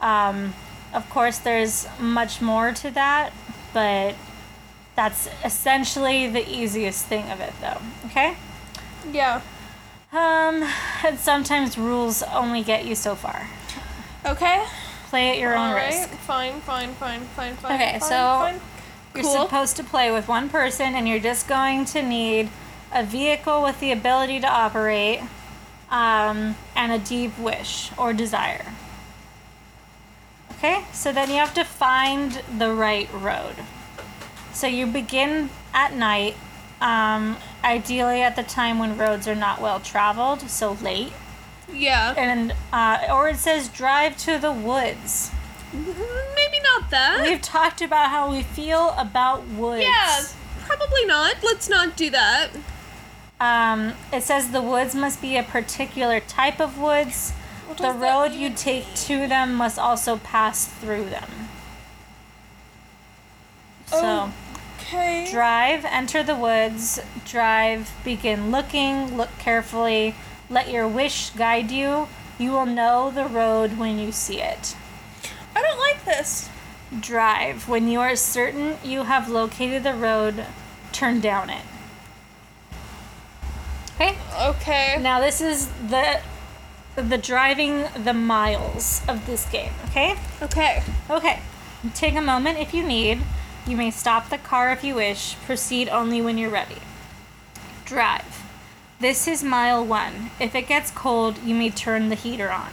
Um, 0.00 0.54
of 0.92 1.08
course, 1.10 1.38
there's 1.38 1.86
much 2.00 2.40
more 2.40 2.72
to 2.72 2.90
that, 2.92 3.32
but 3.72 4.14
that's 4.94 5.28
essentially 5.44 6.28
the 6.28 6.48
easiest 6.48 7.06
thing 7.06 7.30
of 7.30 7.40
it, 7.40 7.52
though. 7.60 7.80
Okay. 8.06 8.34
Yeah. 9.12 9.42
Um, 10.12 10.64
and 11.04 11.18
sometimes 11.18 11.76
rules 11.76 12.22
only 12.22 12.62
get 12.62 12.84
you 12.84 12.94
so 12.94 13.14
far. 13.14 13.48
Okay. 14.24 14.64
Play 15.08 15.30
at 15.30 15.38
your 15.38 15.54
own 15.54 15.68
Alright. 15.70 15.94
risk. 15.94 16.08
Fine, 16.10 16.60
fine, 16.62 16.92
fine, 16.94 17.20
fine, 17.20 17.54
fine. 17.56 17.72
Okay, 17.74 17.92
fine, 17.92 18.00
so- 18.00 18.08
fine. 18.08 18.60
You're 19.14 19.24
Cool. 19.24 19.44
supposed 19.44 19.76
to 19.76 19.84
play 19.84 20.10
with 20.10 20.28
one 20.28 20.50
person, 20.50 20.94
and 20.94 21.08
you're 21.08 21.18
just 21.18 21.48
going 21.48 21.86
to 21.86 22.02
need 22.02 22.50
a 22.92 23.02
vehicle 23.02 23.62
with 23.62 23.80
the 23.80 23.90
ability 23.90 24.40
to 24.40 24.46
operate, 24.46 25.20
um, 25.90 26.54
and 26.74 26.92
a 26.92 26.98
deep 26.98 27.38
wish 27.38 27.90
or 27.96 28.12
desire. 28.12 28.74
Okay, 30.58 30.84
so 30.92 31.12
then 31.12 31.30
you 31.30 31.36
have 31.36 31.54
to 31.54 31.64
find 31.64 32.42
the 32.58 32.72
right 32.74 33.08
road. 33.10 33.54
So 34.52 34.66
you 34.66 34.86
begin 34.86 35.48
at 35.72 35.94
night, 35.94 36.36
um, 36.80 37.36
ideally 37.64 38.22
at 38.22 38.36
the 38.36 38.42
time 38.42 38.78
when 38.78 38.96
roads 38.98 39.26
are 39.26 39.34
not 39.34 39.60
well 39.60 39.80
traveled, 39.80 40.42
so 40.50 40.72
late. 40.82 41.12
Yeah. 41.72 42.14
And 42.16 42.54
uh, 42.72 43.06
or 43.10 43.28
it 43.28 43.36
says 43.36 43.68
drive 43.68 44.16
to 44.18 44.38
the 44.38 44.52
woods. 44.52 45.30
Maybe 45.72 46.60
not 46.62 46.90
that. 46.90 47.20
We've 47.22 47.42
talked 47.42 47.82
about 47.82 48.10
how 48.10 48.30
we 48.30 48.42
feel 48.42 48.94
about 48.96 49.46
woods. 49.48 49.82
yeah, 49.82 50.24
probably 50.64 51.04
not. 51.06 51.36
Let's 51.42 51.68
not 51.68 51.96
do 51.96 52.08
that. 52.10 52.50
Um, 53.40 53.94
it 54.12 54.22
says 54.22 54.52
the 54.52 54.62
woods 54.62 54.94
must 54.94 55.20
be 55.20 55.36
a 55.36 55.42
particular 55.42 56.20
type 56.20 56.60
of 56.60 56.78
woods. 56.78 57.32
What 57.66 57.78
The 57.78 57.90
road 57.92 58.32
you 58.32 58.50
take 58.50 58.94
to 58.94 59.26
them 59.26 59.54
must 59.54 59.78
also 59.78 60.16
pass 60.18 60.66
through 60.66 61.10
them. 61.10 61.28
So, 63.86 64.00
Oh. 64.02 64.32
Okay. 64.88 65.28
drive, 65.28 65.84
enter 65.84 66.22
the 66.22 66.36
woods, 66.36 67.00
drive, 67.24 67.92
begin 68.04 68.52
looking, 68.52 69.16
look 69.16 69.36
carefully, 69.38 70.14
let 70.48 70.70
your 70.70 70.86
wish 70.86 71.30
guide 71.30 71.72
you. 71.72 72.06
You 72.38 72.52
will 72.52 72.66
know 72.66 73.10
the 73.10 73.24
road 73.24 73.78
when 73.78 73.98
you 73.98 74.12
see 74.12 74.40
it. 74.40 74.76
I 75.56 75.62
don't 75.62 75.78
like 75.78 76.04
this. 76.04 76.48
Drive. 77.00 77.68
When 77.68 77.88
you 77.88 77.98
are 78.00 78.14
certain 78.14 78.76
you 78.84 79.04
have 79.04 79.28
located 79.28 79.82
the 79.82 79.94
road, 79.94 80.46
turn 80.92 81.20
down 81.20 81.50
it. 81.50 81.62
Okay? 83.96 84.16
Okay. 84.40 84.98
Now 85.00 85.20
this 85.20 85.40
is 85.40 85.66
the 85.88 86.20
the 86.94 87.18
driving 87.18 87.86
the 88.04 88.14
miles 88.14 89.02
of 89.08 89.26
this 89.26 89.46
game, 89.50 89.72
okay? 89.86 90.16
Okay. 90.40 90.82
Okay. 91.10 91.40
Take 91.94 92.14
a 92.14 92.22
moment 92.22 92.58
if 92.58 92.72
you 92.72 92.82
need. 92.86 93.20
You 93.66 93.76
may 93.76 93.90
stop 93.90 94.28
the 94.28 94.38
car 94.38 94.70
if 94.70 94.84
you 94.84 94.94
wish. 94.94 95.34
Proceed 95.44 95.88
only 95.88 96.22
when 96.22 96.38
you're 96.38 96.50
ready. 96.50 96.78
Drive. 97.84 98.44
This 99.00 99.26
is 99.26 99.42
mile 99.42 99.84
1. 99.84 100.30
If 100.38 100.54
it 100.54 100.68
gets 100.68 100.92
cold, 100.92 101.38
you 101.44 101.54
may 101.54 101.70
turn 101.70 102.08
the 102.08 102.14
heater 102.14 102.50
on. 102.50 102.70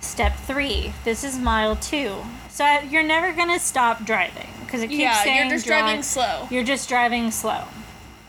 Step 0.00 0.36
3. 0.36 0.92
This 1.04 1.24
is 1.24 1.38
mile 1.38 1.74
2. 1.74 2.22
So 2.48 2.64
uh, 2.64 2.82
you're 2.88 3.02
never 3.02 3.32
going 3.32 3.48
to 3.48 3.58
stop 3.58 4.04
driving 4.04 4.48
because 4.60 4.80
it 4.82 4.88
keeps 4.88 5.00
Yeah, 5.00 5.22
saying 5.24 5.48
you're 5.48 5.56
just 5.56 5.66
driving 5.66 6.02
slow. 6.02 6.46
You're 6.50 6.64
just 6.64 6.88
driving 6.88 7.30
slow. 7.32 7.64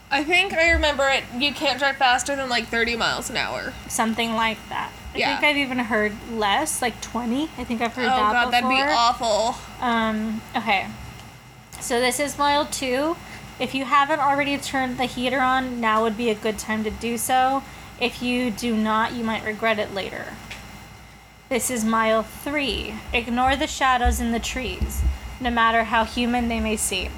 I 0.10 0.20
I 0.20 0.24
think 0.24 0.54
I 0.54 0.72
remember 0.72 1.08
it. 1.10 1.26
You 1.38 1.54
can't 1.54 1.78
drive 1.78 1.98
faster 1.98 2.36
than 2.36 2.50
like 2.50 2.68
30 2.68 2.96
miles 2.96 3.30
an 3.30 3.38
hour. 3.38 3.74
Something 3.88 4.34
like 4.34 4.58
that. 4.70 4.92
I 5.14 5.18
Yeah. 5.18 5.38
think 5.40 5.44
I've 5.52 5.58
even 5.58 5.80
heard 5.80 6.14
less, 6.32 6.82
like 6.82 7.00
20. 7.02 7.50
I 7.58 7.64
think 7.64 7.82
I've 7.82 7.94
heard 7.94 8.06
oh 8.06 8.10
that 8.10 8.30
Oh 8.30 8.34
god, 8.34 8.52
that'd 8.52 8.70
be 8.70 8.82
awful. 8.82 9.56
Um, 9.80 10.42
okay. 10.56 10.88
So 11.80 12.00
this 12.00 12.20
is 12.20 12.38
mile 12.38 12.66
two. 12.66 13.16
If 13.60 13.74
you 13.74 13.86
haven't 13.86 14.20
already 14.20 14.58
turned 14.58 14.98
the 14.98 15.06
heater 15.06 15.40
on, 15.40 15.80
now 15.82 16.04
would 16.04 16.18
be 16.18 16.30
a 16.30 16.36
good 16.36 16.60
time 16.60 16.84
to 16.84 16.92
do 16.92 17.18
so. 17.18 17.64
If 18.00 18.22
you 18.22 18.52
do 18.52 18.76
not, 18.76 19.14
you 19.14 19.24
might 19.24 19.44
regret 19.44 19.80
it 19.80 19.94
later. 19.94 20.26
This 21.50 21.72
is 21.72 21.84
mile 21.86 22.24
three. 22.24 22.96
Ignore 23.14 23.56
the 23.56 23.68
shadows 23.68 24.20
in 24.20 24.32
the 24.32 24.40
trees, 24.40 25.02
no 25.40 25.50
matter 25.50 25.86
how 25.86 26.04
human 26.04 26.50
they 26.50 26.60
may 26.60 26.76
seem. 26.76 27.12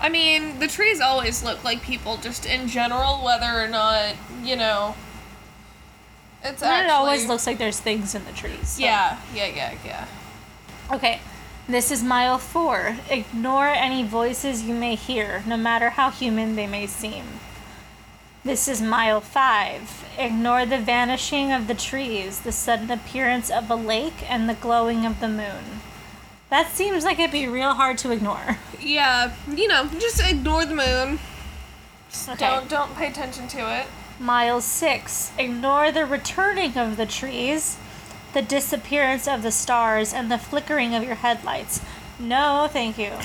I 0.00 0.08
mean, 0.08 0.58
the 0.58 0.68
trees 0.68 1.00
always 1.00 1.42
look 1.42 1.64
like 1.64 1.82
people, 1.82 2.18
just 2.18 2.46
in 2.46 2.68
general, 2.68 3.16
whether 3.24 3.46
or 3.46 3.66
not 3.68 4.14
you 4.42 4.56
know. 4.56 4.94
It's 6.44 6.62
And 6.62 6.70
actually 6.70 6.86
it 6.86 6.90
always 6.90 7.26
looks 7.26 7.46
like 7.46 7.58
there's 7.58 7.80
things 7.80 8.14
in 8.14 8.24
the 8.24 8.32
trees. 8.32 8.68
so- 8.68 8.82
Yeah, 8.82 9.18
yeah, 9.34 9.46
yeah, 9.46 9.74
yeah. 9.84 10.06
Okay. 10.92 11.20
This 11.68 11.90
is 11.90 12.02
mile 12.02 12.38
four. 12.38 12.96
Ignore 13.10 13.66
any 13.68 14.04
voices 14.04 14.62
you 14.62 14.74
may 14.74 14.94
hear, 14.94 15.42
no 15.46 15.56
matter 15.56 15.90
how 15.90 16.10
human 16.10 16.54
they 16.54 16.68
may 16.68 16.86
seem. 16.86 17.24
This 18.44 18.68
is 18.68 18.80
mile 18.80 19.20
five. 19.20 20.04
Ignore 20.16 20.66
the 20.66 20.78
vanishing 20.78 21.50
of 21.50 21.66
the 21.66 21.74
trees, 21.74 22.40
the 22.40 22.52
sudden 22.52 22.92
appearance 22.92 23.50
of 23.50 23.68
a 23.68 23.74
lake, 23.74 24.30
and 24.30 24.48
the 24.48 24.54
glowing 24.54 25.04
of 25.04 25.18
the 25.18 25.28
moon. 25.28 25.80
That 26.50 26.70
seems 26.70 27.02
like 27.02 27.18
it'd 27.18 27.32
be 27.32 27.48
real 27.48 27.74
hard 27.74 27.98
to 27.98 28.12
ignore. 28.12 28.58
Yeah, 28.80 29.34
you 29.52 29.66
know, 29.66 29.88
just 29.98 30.22
ignore 30.24 30.64
the 30.64 30.76
moon. 30.76 31.18
Just 32.08 32.28
Okay. 32.28 32.46
Don't 32.46 32.68
don't 32.68 32.94
pay 32.94 33.08
attention 33.08 33.48
to 33.48 33.80
it. 33.80 33.86
Mile 34.20 34.60
six. 34.60 35.32
Ignore 35.36 35.90
the 35.90 36.06
returning 36.06 36.78
of 36.78 36.96
the 36.96 37.06
trees, 37.06 37.76
the 38.36 38.42
disappearance 38.42 39.26
of 39.26 39.42
the 39.42 39.50
stars, 39.50 40.12
and 40.12 40.30
the 40.30 40.36
flickering 40.36 40.94
of 40.94 41.02
your 41.02 41.14
headlights. 41.14 41.80
No, 42.18 42.68
thank 42.70 42.98
you. 42.98 43.12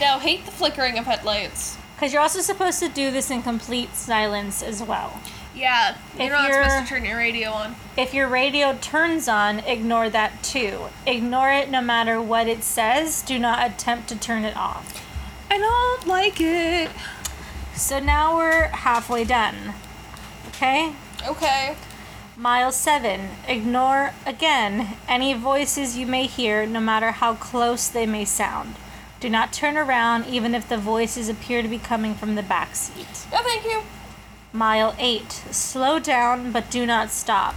No, 0.00 0.20
hate 0.20 0.44
the 0.46 0.52
flickering 0.52 0.96
of 0.96 1.06
headlights. 1.06 1.76
Because 1.96 2.12
you're 2.12 2.22
also 2.22 2.40
supposed 2.40 2.78
to 2.78 2.88
do 2.88 3.10
this 3.10 3.32
in 3.32 3.42
complete 3.42 3.96
silence 3.96 4.62
as 4.62 4.80
well. 4.80 5.20
Yeah, 5.56 5.96
you're 6.16 6.26
If 6.26 6.32
not 6.32 6.48
you're- 6.48 6.64
supposed 6.64 6.86
to 6.86 6.94
turn 6.94 7.04
your 7.04 7.18
radio 7.18 7.50
on. 7.50 7.74
If 7.96 8.14
your 8.14 8.28
radio 8.28 8.78
turns 8.80 9.26
on, 9.26 9.58
ignore 9.60 10.08
that 10.08 10.40
too. 10.44 10.90
Ignore 11.04 11.50
it 11.50 11.68
no 11.68 11.80
matter 11.82 12.22
what 12.22 12.46
it 12.46 12.62
says. 12.62 13.22
Do 13.22 13.40
not 13.40 13.68
attempt 13.68 14.08
to 14.10 14.16
turn 14.16 14.44
it 14.44 14.56
off. 14.56 15.04
I 15.50 15.58
don't 15.58 16.06
like 16.06 16.40
it. 16.40 16.90
So 17.74 17.98
now 17.98 18.36
we're 18.36 18.68
halfway 18.68 19.24
done. 19.24 19.74
Okay? 20.50 20.92
Okay. 21.26 21.74
Mile 22.38 22.70
7. 22.70 23.30
Ignore, 23.48 24.12
again, 24.24 24.96
any 25.08 25.34
voices 25.34 25.98
you 25.98 26.06
may 26.06 26.26
hear, 26.26 26.66
no 26.66 26.78
matter 26.78 27.10
how 27.10 27.34
close 27.34 27.88
they 27.88 28.06
may 28.06 28.24
sound. 28.24 28.76
Do 29.18 29.28
not 29.28 29.52
turn 29.52 29.76
around, 29.76 30.24
even 30.26 30.54
if 30.54 30.68
the 30.68 30.78
voices 30.78 31.28
appear 31.28 31.62
to 31.62 31.68
be 31.68 31.80
coming 31.80 32.14
from 32.14 32.36
the 32.36 32.44
back 32.44 32.76
seat. 32.76 33.26
No, 33.32 33.38
thank 33.38 33.64
you. 33.64 33.82
Mile 34.52 34.94
8. 35.00 35.32
Slow 35.50 35.98
down, 35.98 36.52
but 36.52 36.70
do 36.70 36.86
not 36.86 37.10
stop. 37.10 37.56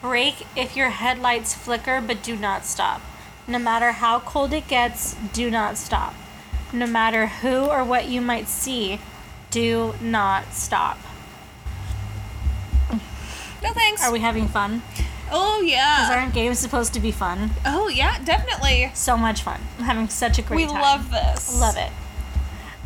Brake 0.00 0.46
if 0.56 0.74
your 0.74 0.88
headlights 0.88 1.52
flicker, 1.52 2.00
but 2.00 2.22
do 2.22 2.34
not 2.34 2.64
stop. 2.64 3.02
No 3.46 3.58
matter 3.58 3.92
how 3.92 4.20
cold 4.20 4.54
it 4.54 4.68
gets, 4.68 5.16
do 5.34 5.50
not 5.50 5.76
stop. 5.76 6.14
No 6.72 6.86
matter 6.86 7.26
who 7.26 7.66
or 7.66 7.84
what 7.84 8.08
you 8.08 8.22
might 8.22 8.48
see, 8.48 9.00
do 9.50 9.94
not 10.00 10.54
stop. 10.54 10.98
No 13.62 13.72
thanks. 13.72 14.02
Are 14.04 14.12
we 14.12 14.20
having 14.20 14.48
fun? 14.48 14.82
oh 15.30 15.60
yeah. 15.62 15.96
Because 16.02 16.16
aren't 16.16 16.34
games 16.34 16.58
supposed 16.58 16.92
to 16.94 17.00
be 17.00 17.10
fun? 17.10 17.50
Oh 17.64 17.88
yeah, 17.88 18.18
definitely. 18.24 18.90
So 18.94 19.16
much 19.16 19.42
fun. 19.42 19.60
I'm 19.78 19.84
having 19.84 20.08
such 20.08 20.38
a 20.38 20.42
great 20.42 20.56
We 20.56 20.66
time. 20.66 20.80
love 20.82 21.10
this. 21.10 21.58
Love 21.60 21.76
it. 21.76 21.90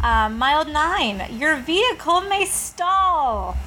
Um, 0.04 0.38
mile 0.38 0.64
9. 0.64 1.38
Your 1.38 1.56
vehicle 1.56 2.20
may 2.22 2.44
stall. 2.46 3.56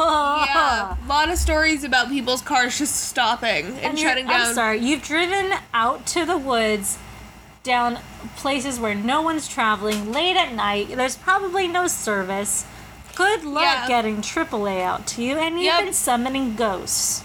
Yeah, 0.00 0.94
a 1.04 1.08
lot 1.08 1.28
of 1.28 1.38
stories 1.38 1.82
about 1.82 2.08
people's 2.08 2.40
cars 2.40 2.78
just 2.78 2.94
stopping 3.08 3.66
and, 3.66 3.78
And 3.80 3.98
shutting 3.98 4.28
down. 4.28 4.42
I'm 4.42 4.54
sorry, 4.54 4.78
you've 4.78 5.02
driven 5.02 5.52
out 5.74 6.06
to 6.08 6.24
the 6.24 6.38
woods, 6.38 6.98
down 7.64 7.98
places 8.36 8.78
where 8.78 8.94
no 8.94 9.22
one's 9.22 9.48
traveling, 9.48 10.12
late 10.12 10.36
at 10.36 10.54
night. 10.54 10.94
There's 10.94 11.16
probably 11.16 11.66
no 11.66 11.88
service. 11.88 12.64
Good 13.18 13.42
luck 13.42 13.64
Yeah. 13.64 13.88
getting 13.88 14.22
AAA 14.22 14.80
out 14.80 15.04
to 15.08 15.22
you, 15.24 15.36
and 15.40 15.60
Yep. 15.60 15.80
even 15.80 15.92
summoning 15.92 16.54
ghosts. 16.54 17.24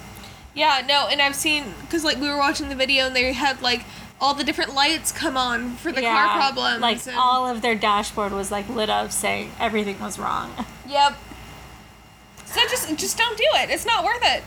Yeah, 0.56 0.82
no, 0.88 1.06
and 1.08 1.22
I've 1.22 1.36
seen 1.36 1.76
because 1.82 2.04
like 2.04 2.18
we 2.18 2.28
were 2.28 2.38
watching 2.38 2.70
the 2.70 2.76
video 2.76 3.06
and 3.06 3.16
they 3.16 3.32
had 3.34 3.62
like 3.62 3.86
all 4.20 4.34
the 4.34 4.44
different 4.44 4.74
lights 4.74 5.12
come 5.12 5.38
on 5.38 5.76
for 5.76 5.92
the 5.92 6.02
car 6.02 6.30
problems. 6.30 6.82
Like 6.82 7.06
and- 7.06 7.16
all 7.16 7.48
of 7.48 7.62
their 7.62 7.76
dashboard 7.76 8.32
was 8.32 8.50
like 8.50 8.68
lit 8.70 8.90
up, 8.90 9.12
saying 9.12 9.52
everything 9.60 10.00
was 10.00 10.18
wrong. 10.18 10.66
Yep. 10.88 11.14
So 12.46 12.62
just 12.70 12.96
just 12.96 13.16
don't 13.18 13.38
do 13.38 13.46
it. 13.62 13.70
It's 13.70 13.86
not 13.86 14.04
worth 14.04 14.24
it. 14.24 14.44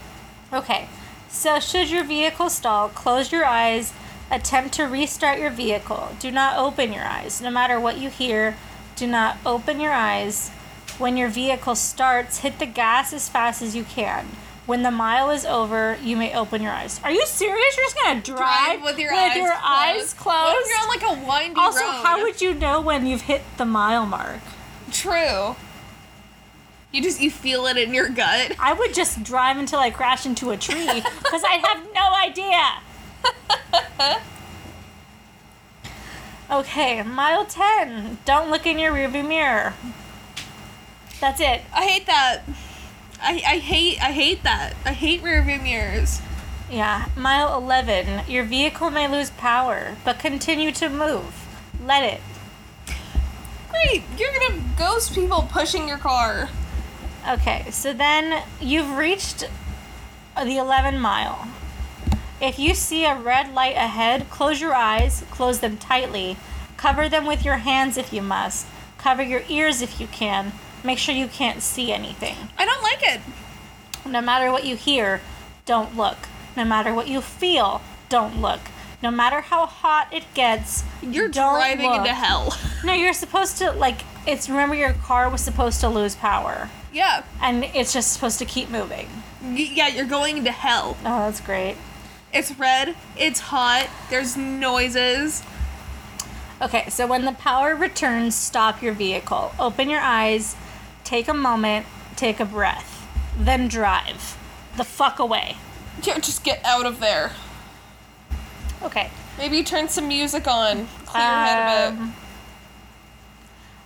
Okay, 0.53 0.89
so 1.29 1.61
should 1.61 1.91
your 1.91 2.03
vehicle 2.05 2.51
stall, 2.51 2.89
close 2.89 3.31
your 3.31 3.45
eyes, 3.45 3.93
attempt 4.33 4.75
to 4.75 4.85
restart 4.85 5.39
your 5.39 5.51
vehicle. 5.51 6.17
Do 6.19 6.31
not 6.33 6.57
open 6.57 6.93
your 6.93 7.05
eyes. 7.05 7.41
No 7.41 7.51
matter 7.51 7.79
what 7.79 7.99
you 7.99 8.11
hear, 8.11 8.57
do 8.97 9.07
not 9.07 9.37
open 9.47 9.79
your 9.81 9.93
eyes. 9.93 10.51
When 10.99 11.17
your 11.17 11.29
vehicle 11.29 11.75
starts, 11.75 12.39
hit 12.39 12.59
the 12.59 12.67
gas 12.67 13.13
as 13.13 13.29
fast 13.29 13.63
as 13.63 13.77
you 13.77 13.85
can. 13.85 14.27
When 14.65 14.83
the 14.83 14.91
mile 14.91 15.31
is 15.31 15.45
over, 15.45 15.97
you 16.03 16.17
may 16.17 16.35
open 16.35 16.63
your 16.63 16.73
eyes. 16.73 17.01
Are 17.05 17.11
you 17.11 17.25
serious? 17.27 17.77
You're 17.77 17.85
just 17.87 17.97
gonna 18.03 18.21
drive, 18.21 18.83
with 18.83 18.99
your 18.99 19.13
eyes 19.15 19.37
your 19.37 19.49
closed. 19.51 19.63
eyes 19.65 20.15
closed? 20.15 20.67
You're 20.69 20.79
on 20.79 20.89
like 20.89 21.03
a 21.03 21.29
windy 21.29 21.61
also, 21.61 21.81
road? 21.81 22.03
how 22.03 22.23
would 22.23 22.41
you 22.41 22.55
know 22.55 22.81
when 22.81 23.07
you've 23.07 23.23
hit 23.23 23.43
the 23.59 23.65
mile 23.65 24.07
mark? 24.07 24.41
True. 24.91 25.55
You 26.91 27.03
just 27.03 27.21
you 27.21 27.31
feel 27.31 27.67
it 27.67 27.77
in 27.77 27.93
your 27.95 28.09
gut. 28.09 28.57
I 28.59 28.73
would 28.73 28.95
just 28.95 29.23
drive 29.23 29.59
until 29.59 29.79
I 29.79 29.91
crash 29.91 30.25
into 30.25 30.51
a 30.51 30.57
tree 30.57 30.87
because 31.23 31.45
I 31.45 31.61
have 31.63 31.87
no 31.95 32.15
idea. 32.15 34.23
Okay, 36.49 37.03
mile 37.03 37.45
10. 37.45 38.19
Don't 38.25 38.53
look 38.53 38.67
in 38.67 38.79
your 38.79 38.93
rearview 38.93 39.27
mirror. 39.27 39.75
That's 41.21 41.41
it. 41.41 41.63
I 41.73 41.87
hate 41.87 42.07
that. 42.07 42.43
I, 43.21 43.43
I 43.47 43.59
hate 43.59 44.03
I 44.03 44.13
hate 44.13 44.43
that. 44.43 44.75
I 44.85 44.93
hate 44.93 45.23
rearview 45.23 45.63
mirrors. 45.63 46.21
Yeah. 46.71 47.09
Mile 47.17 47.57
11. 47.57 48.29
Your 48.29 48.45
vehicle 48.45 48.91
may 48.91 49.09
lose 49.09 49.31
power, 49.31 49.97
but 50.05 50.19
continue 50.19 50.73
to 50.73 50.89
move. 50.89 51.47
Let 51.85 52.03
it. 52.03 52.21
Great, 53.71 54.03
you're 54.19 54.33
gonna 54.33 54.63
ghost 54.79 55.15
people 55.15 55.49
pushing 55.51 55.87
your 55.87 55.99
car. 55.99 56.49
Okay, 57.29 57.67
so 57.71 57.93
then 57.93 58.43
you've 58.61 58.97
reached 58.97 59.49
the 60.35 60.57
11 60.59 60.99
mile. 60.99 61.49
If 62.41 62.59
you 62.59 62.75
see 62.75 63.05
a 63.05 63.17
red 63.17 63.55
light 63.55 63.77
ahead, 63.77 64.29
close 64.31 64.61
your 64.61 64.75
eyes, 64.75 65.25
close 65.31 65.61
them 65.61 65.77
tightly, 65.77 66.37
cover 66.77 67.09
them 67.09 67.27
with 67.27 67.45
your 67.45 67.57
hands 67.57 67.97
if 67.97 68.13
you 68.13 68.23
must, 68.23 68.67
cover 68.99 69.23
your 69.23 69.43
ears 69.49 69.83
if 69.83 70.01
you 70.01 70.07
can. 70.07 70.53
Make 70.87 70.99
sure 70.99 71.15
you 71.15 71.27
can't 71.29 71.63
see 71.63 71.93
anything. 71.93 72.37
I 72.57 72.65
don't 72.65 72.83
like 72.83 73.03
it. 73.03 73.21
No 74.09 74.21
matter 74.21 74.53
what 74.53 74.65
you 74.65 74.77
hear, 74.77 75.21
don't 75.65 75.97
look. 75.97 76.17
No 76.57 76.65
matter 76.65 76.95
what 76.95 77.09
you 77.09 77.21
feel, 77.21 77.83
don't 78.09 78.41
look. 78.41 78.61
No 79.03 79.11
matter 79.11 79.41
how 79.41 79.67
hot 79.67 80.09
it 80.13 80.23
gets, 80.33 80.85
You're 81.03 81.29
driving 81.29 81.87
look. 81.91 81.99
into 81.99 82.15
hell. 82.15 82.57
No, 82.85 82.93
you're 82.93 83.13
supposed 83.13 83.59
to 83.59 83.73
like. 83.73 84.03
It's 84.27 84.49
remember 84.49 84.75
your 84.77 84.93
car 84.93 85.29
was 85.29 85.41
supposed 85.41 85.81
to 85.81 85.89
lose 85.89 86.15
power, 86.17 86.71
yeah. 86.93 87.23
and 87.43 87.65
it's 87.65 87.93
just 87.93 88.13
supposed 88.13 88.39
to 88.39 88.45
keep 88.45 88.71
moving. 88.71 89.09
Y- 89.43 89.71
Yeah, 89.73 89.89
you're 89.89 90.07
going 90.07 90.39
into 90.39 90.51
hell. 90.53 90.97
Oh, 91.05 91.19
that's 91.27 91.41
great. 91.41 91.77
It's 92.33 92.53
red, 92.59 92.95
it's 93.17 93.39
hot, 93.41 93.89
there's 94.11 94.37
noises. 94.37 95.43
Okay, 96.61 96.89
so 96.89 97.07
when 97.07 97.25
the 97.25 97.33
power 97.33 97.75
returns, 97.75 98.35
stop 98.35 98.83
your 98.83 98.95
vehicle. 98.95 99.53
Open 99.59 99.89
your 99.91 100.01
eyes, 100.01 100.57
take 101.07 101.29
a 101.29 101.35
moment, 101.35 101.87
take 102.17 102.41
a 102.41 102.45
breath, 102.45 103.07
then 103.39 103.69
drive 103.69 104.37
the 104.77 104.85
fuck 104.85 105.19
away. 105.19 105.57
Yeah, 106.03 106.19
just 106.19 106.45
get 106.45 106.63
out 106.65 106.85
of 106.85 107.01
there. 107.01 107.33
Okay. 108.83 109.11
Maybe 109.39 109.63
turn 109.63 109.89
some 109.89 110.09
music 110.09 110.47
on. 110.47 110.87
Clear 111.07 111.23
your 111.25 111.33
head 111.33 111.89
a 111.89 111.91
bit. 111.91 112.01
Um, 112.01 112.15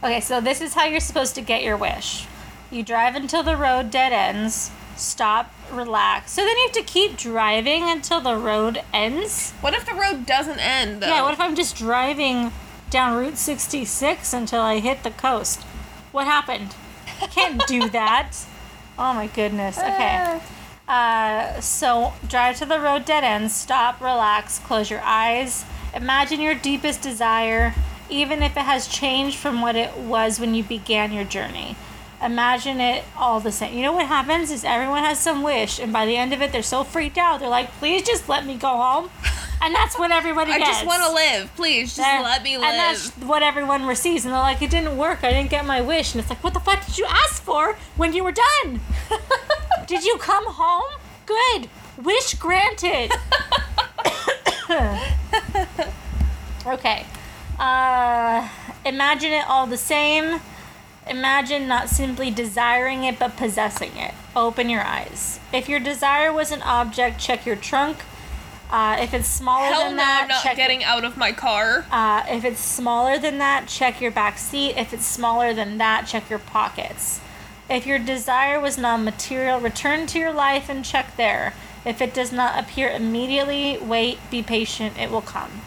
Okay, 0.02 0.20
so 0.20 0.40
this 0.40 0.62
is 0.62 0.72
how 0.72 0.86
you're 0.86 0.98
supposed 0.98 1.34
to 1.34 1.42
get 1.42 1.62
your 1.62 1.76
wish. 1.76 2.26
You 2.70 2.82
drive 2.82 3.14
until 3.14 3.42
the 3.42 3.54
road 3.54 3.90
dead 3.90 4.14
ends, 4.14 4.70
stop, 4.96 5.52
relax. 5.70 6.32
So 6.32 6.40
then 6.40 6.56
you 6.56 6.62
have 6.62 6.72
to 6.72 6.82
keep 6.82 7.18
driving 7.18 7.82
until 7.86 8.20
the 8.22 8.34
road 8.36 8.80
ends? 8.94 9.52
What 9.60 9.74
if 9.74 9.84
the 9.84 9.92
road 9.92 10.24
doesn't 10.24 10.58
end 10.58 11.02
though? 11.02 11.08
Yeah, 11.08 11.22
what 11.22 11.34
if 11.34 11.40
I'm 11.40 11.54
just 11.54 11.76
driving 11.76 12.50
down 12.88 13.14
Route 13.18 13.36
66 13.36 14.32
until 14.32 14.62
I 14.62 14.80
hit 14.80 15.02
the 15.02 15.10
coast? 15.10 15.60
What 16.12 16.26
happened? 16.26 16.74
I 17.20 17.26
can't 17.26 17.66
do 17.66 17.88
that. 17.90 18.32
Oh 18.98 19.14
my 19.14 19.26
goodness. 19.26 19.78
Okay. 19.78 20.40
Uh, 20.88 21.60
so 21.60 22.12
drive 22.26 22.56
to 22.56 22.66
the 22.66 22.80
road 22.80 23.04
dead 23.04 23.22
end, 23.22 23.50
stop, 23.50 24.00
relax, 24.00 24.58
close 24.58 24.90
your 24.90 25.00
eyes. 25.02 25.64
Imagine 25.94 26.40
your 26.40 26.54
deepest 26.54 27.00
desire, 27.00 27.74
even 28.08 28.42
if 28.42 28.56
it 28.56 28.62
has 28.62 28.88
changed 28.88 29.36
from 29.36 29.60
what 29.60 29.76
it 29.76 29.96
was 29.96 30.40
when 30.40 30.54
you 30.54 30.64
began 30.64 31.12
your 31.12 31.24
journey. 31.24 31.76
Imagine 32.22 32.80
it 32.80 33.04
all 33.16 33.40
the 33.40 33.52
same. 33.52 33.74
You 33.74 33.82
know 33.82 33.92
what 33.92 34.06
happens 34.06 34.50
is 34.50 34.64
everyone 34.64 35.04
has 35.04 35.18
some 35.18 35.42
wish, 35.42 35.78
and 35.78 35.92
by 35.92 36.06
the 36.06 36.16
end 36.16 36.32
of 36.32 36.42
it, 36.42 36.52
they're 36.52 36.62
so 36.62 36.84
freaked 36.84 37.16
out. 37.16 37.40
They're 37.40 37.48
like, 37.48 37.72
"Please 37.78 38.02
just 38.02 38.28
let 38.28 38.44
me 38.44 38.56
go 38.56 38.68
home," 38.68 39.10
and 39.62 39.74
that's 39.74 39.98
what 39.98 40.10
everybody 40.10 40.52
I 40.52 40.58
gets. 40.58 40.70
just 40.70 40.86
want 40.86 41.02
to 41.04 41.12
live. 41.12 41.54
Please, 41.56 41.94
just 41.96 42.08
let 42.22 42.42
me 42.42 42.56
live. 42.56 42.66
And 42.66 42.78
that's 42.78 43.10
what 43.16 43.42
everyone 43.42 43.86
receives. 43.86 44.24
And 44.24 44.32
they're 44.32 44.40
like, 44.40 44.62
it 44.62 44.70
didn't 44.70 44.96
work. 44.96 45.22
I 45.22 45.30
didn't 45.30 45.50
get 45.50 45.66
my 45.66 45.80
wish. 45.80 46.14
And 46.14 46.20
it's 46.20 46.30
like, 46.30 46.42
what 46.42 46.54
the 46.54 46.60
fuck 46.60 46.84
did 46.86 46.98
you 46.98 47.06
ask 47.06 47.42
for 47.42 47.76
when 47.96 48.12
you 48.12 48.24
were 48.24 48.32
done? 48.32 48.80
did 49.86 50.04
you 50.04 50.16
come 50.18 50.46
home? 50.46 51.00
Good. 51.26 51.68
Wish 52.02 52.34
granted. 52.34 53.12
okay. 56.66 57.06
Uh, 57.58 58.48
imagine 58.84 59.32
it 59.32 59.44
all 59.46 59.66
the 59.66 59.76
same. 59.76 60.40
Imagine 61.06 61.66
not 61.66 61.88
simply 61.88 62.30
desiring 62.30 63.04
it, 63.04 63.18
but 63.18 63.36
possessing 63.36 63.96
it. 63.96 64.14
Open 64.36 64.70
your 64.70 64.82
eyes. 64.82 65.40
If 65.52 65.68
your 65.68 65.80
desire 65.80 66.32
was 66.32 66.52
an 66.52 66.62
object, 66.62 67.18
check 67.18 67.44
your 67.44 67.56
trunk. 67.56 67.98
Uh, 68.70 68.96
if 69.00 69.12
it's 69.12 69.26
smaller 69.28 69.66
Hell 69.66 69.80
than 69.86 69.96
no, 69.96 70.02
that, 70.02 70.20
I'm 70.22 70.28
not 70.28 70.42
check 70.44 70.56
getting 70.56 70.84
out 70.84 71.04
of 71.04 71.16
my 71.16 71.32
car. 71.32 71.86
uh, 71.90 72.22
if 72.28 72.44
it's 72.44 72.60
smaller 72.60 73.18
than 73.18 73.38
that, 73.38 73.66
check 73.66 74.00
your 74.00 74.12
back 74.12 74.38
seat. 74.38 74.76
If 74.76 74.92
it's 74.92 75.06
smaller 75.06 75.52
than 75.52 75.78
that, 75.78 76.06
check 76.06 76.30
your 76.30 76.38
pockets. 76.38 77.20
If 77.68 77.86
your 77.86 77.98
desire 77.98 78.60
was 78.60 78.78
non 78.78 79.04
material, 79.04 79.58
return 79.60 80.06
to 80.08 80.18
your 80.18 80.32
life 80.32 80.68
and 80.68 80.84
check 80.84 81.16
there. 81.16 81.54
If 81.84 82.00
it 82.00 82.14
does 82.14 82.32
not 82.32 82.58
appear 82.62 82.90
immediately, 82.90 83.78
wait, 83.78 84.18
be 84.30 84.42
patient, 84.42 84.98
it 84.98 85.10
will 85.10 85.22
come. 85.22 85.62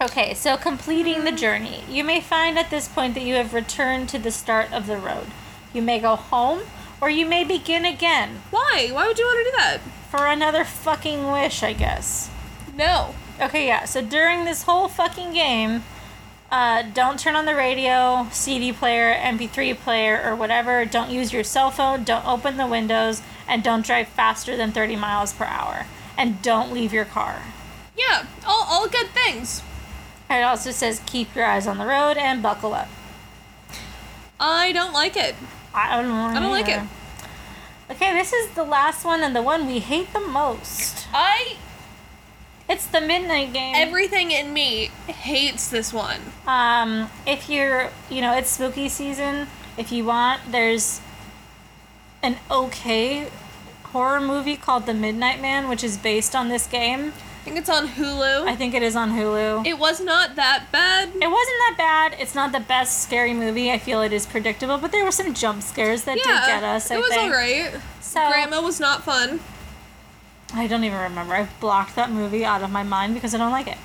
Okay, 0.00 0.34
so 0.34 0.56
completing 0.56 1.24
the 1.24 1.32
journey. 1.32 1.82
You 1.88 2.04
may 2.04 2.20
find 2.20 2.58
at 2.58 2.70
this 2.70 2.86
point 2.86 3.14
that 3.14 3.22
you 3.22 3.34
have 3.34 3.54
returned 3.54 4.08
to 4.10 4.18
the 4.18 4.30
start 4.30 4.72
of 4.72 4.86
the 4.86 4.98
road. 4.98 5.28
You 5.72 5.80
may 5.80 5.98
go 5.98 6.16
home, 6.16 6.60
or 7.00 7.10
you 7.10 7.26
may 7.26 7.44
begin 7.44 7.84
again 7.84 8.42
Why? 8.50 8.88
Why 8.92 9.06
would 9.06 9.18
you 9.18 9.24
want 9.24 9.46
to 9.46 9.50
do 9.50 9.56
that? 9.58 9.80
for 10.16 10.26
another 10.26 10.64
fucking 10.64 11.30
wish, 11.30 11.62
I 11.62 11.72
guess. 11.72 12.30
No. 12.74 13.14
Okay, 13.40 13.66
yeah. 13.66 13.84
So 13.84 14.00
during 14.00 14.44
this 14.44 14.62
whole 14.62 14.88
fucking 14.88 15.32
game, 15.32 15.82
uh, 16.50 16.82
don't 16.82 17.18
turn 17.18 17.36
on 17.36 17.44
the 17.44 17.54
radio, 17.54 18.28
CD 18.30 18.72
player, 18.72 19.14
MP3 19.14 19.76
player, 19.78 20.22
or 20.24 20.34
whatever. 20.34 20.84
Don't 20.84 21.10
use 21.10 21.32
your 21.32 21.44
cell 21.44 21.70
phone. 21.70 22.04
Don't 22.04 22.26
open 22.26 22.56
the 22.56 22.66
windows, 22.66 23.20
and 23.48 23.62
don't 23.62 23.84
drive 23.84 24.08
faster 24.08 24.56
than 24.56 24.72
30 24.72 24.96
miles 24.96 25.32
per 25.32 25.44
hour. 25.44 25.86
And 26.16 26.40
don't 26.40 26.72
leave 26.72 26.92
your 26.92 27.04
car. 27.04 27.42
Yeah, 27.96 28.26
all, 28.46 28.64
all 28.68 28.88
good 28.88 29.08
things. 29.08 29.62
It 30.30 30.42
also 30.42 30.70
says 30.70 31.02
keep 31.06 31.34
your 31.34 31.44
eyes 31.44 31.66
on 31.66 31.78
the 31.78 31.86
road 31.86 32.16
and 32.16 32.42
buckle 32.42 32.74
up. 32.74 32.88
I 34.40 34.72
don't 34.72 34.92
like 34.92 35.16
it. 35.16 35.34
I 35.76 36.00
don't, 36.00 36.08
know. 36.08 36.14
I 36.14 36.40
don't 36.40 36.50
like 36.50 36.68
it. 36.68 36.80
Okay, 37.90 38.12
this 38.14 38.32
is 38.32 38.50
the 38.50 38.64
last 38.64 39.04
one 39.04 39.22
and 39.22 39.36
the 39.36 39.42
one 39.42 39.66
we 39.66 39.78
hate 39.78 40.12
the 40.12 40.20
most. 40.20 41.06
I 41.12 41.56
It's 42.68 42.86
the 42.86 43.00
midnight 43.00 43.52
game. 43.52 43.74
everything 43.76 44.30
in 44.32 44.52
me 44.52 44.90
hates 45.06 45.68
this 45.68 45.92
one. 45.92 46.20
Um, 46.46 47.10
if 47.26 47.48
you're, 47.48 47.90
you 48.10 48.20
know, 48.22 48.32
it's 48.36 48.50
spooky 48.50 48.88
season. 48.88 49.46
If 49.76 49.92
you 49.92 50.04
want, 50.06 50.40
there's 50.50 51.00
an 52.22 52.38
okay 52.50 53.28
horror 53.84 54.20
movie 54.20 54.56
called 54.56 54.86
The 54.86 54.94
Midnight 54.94 55.40
Man, 55.40 55.68
which 55.68 55.84
is 55.84 55.96
based 55.96 56.34
on 56.34 56.48
this 56.48 56.66
game. 56.66 57.12
I 57.46 57.48
think 57.48 57.60
it's 57.60 57.70
on 57.70 57.86
Hulu. 57.86 58.48
I 58.48 58.56
think 58.56 58.74
it 58.74 58.82
is 58.82 58.96
on 58.96 59.12
Hulu. 59.12 59.64
It, 59.64 59.78
was 59.78 60.00
not 60.00 60.34
that 60.34 60.64
bad. 60.72 61.10
It 61.10 61.30
wasn't 61.30 61.30
that 61.30 61.74
bad. 61.78 62.16
It's 62.20 62.34
not 62.34 62.50
the 62.50 62.58
best 62.58 63.04
scary 63.04 63.32
movie. 63.34 63.70
I 63.70 63.78
feel 63.78 64.02
it 64.02 64.12
is 64.12 64.26
predictable, 64.26 64.78
but 64.78 64.90
there 64.90 65.04
were 65.04 65.12
some 65.12 65.32
jump 65.32 65.62
scares 65.62 66.02
that 66.04 66.16
yeah, 66.16 66.24
did 66.24 66.46
get 66.46 66.64
us. 66.64 66.90
I 66.90 66.96
it 66.96 66.98
was 66.98 67.08
think. 67.08 67.32
alright. 67.32 67.80
So 68.00 68.28
Grandma 68.28 68.60
was 68.60 68.80
not 68.80 69.04
fun. 69.04 69.38
I 70.54 70.66
don't 70.66 70.82
even 70.82 70.98
remember. 70.98 71.34
I 71.34 71.48
blocked 71.60 71.94
that 71.94 72.10
movie 72.10 72.44
out 72.44 72.64
of 72.64 72.72
my 72.72 72.82
mind 72.82 73.14
because 73.14 73.32
I 73.32 73.38
don't 73.38 73.52
like 73.52 73.68
it. 73.68 73.78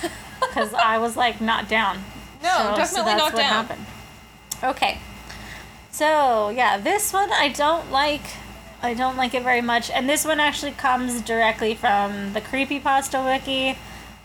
Because 0.40 0.72
I 0.72 0.98
was 0.98 1.16
like 1.16 1.40
not 1.40 1.68
down. 1.68 1.98
No, 2.40 2.72
definitely 2.76 3.16
not 3.16 3.34
down. 3.34 3.66
happened. 3.66 3.86
Okay. 4.62 4.98
So 5.90 6.50
yeah, 6.50 6.78
this 6.78 7.12
one 7.12 7.32
I 7.32 7.48
don't 7.48 7.90
like. 7.90 8.22
I 8.82 8.94
don't 8.94 9.16
like 9.16 9.34
it 9.34 9.42
very 9.42 9.60
much, 9.60 9.90
and 9.90 10.08
this 10.08 10.24
one 10.24 10.38
actually 10.40 10.72
comes 10.72 11.20
directly 11.20 11.74
from 11.74 12.32
the 12.32 12.40
creepypasta 12.40 13.24
wiki. 13.24 13.76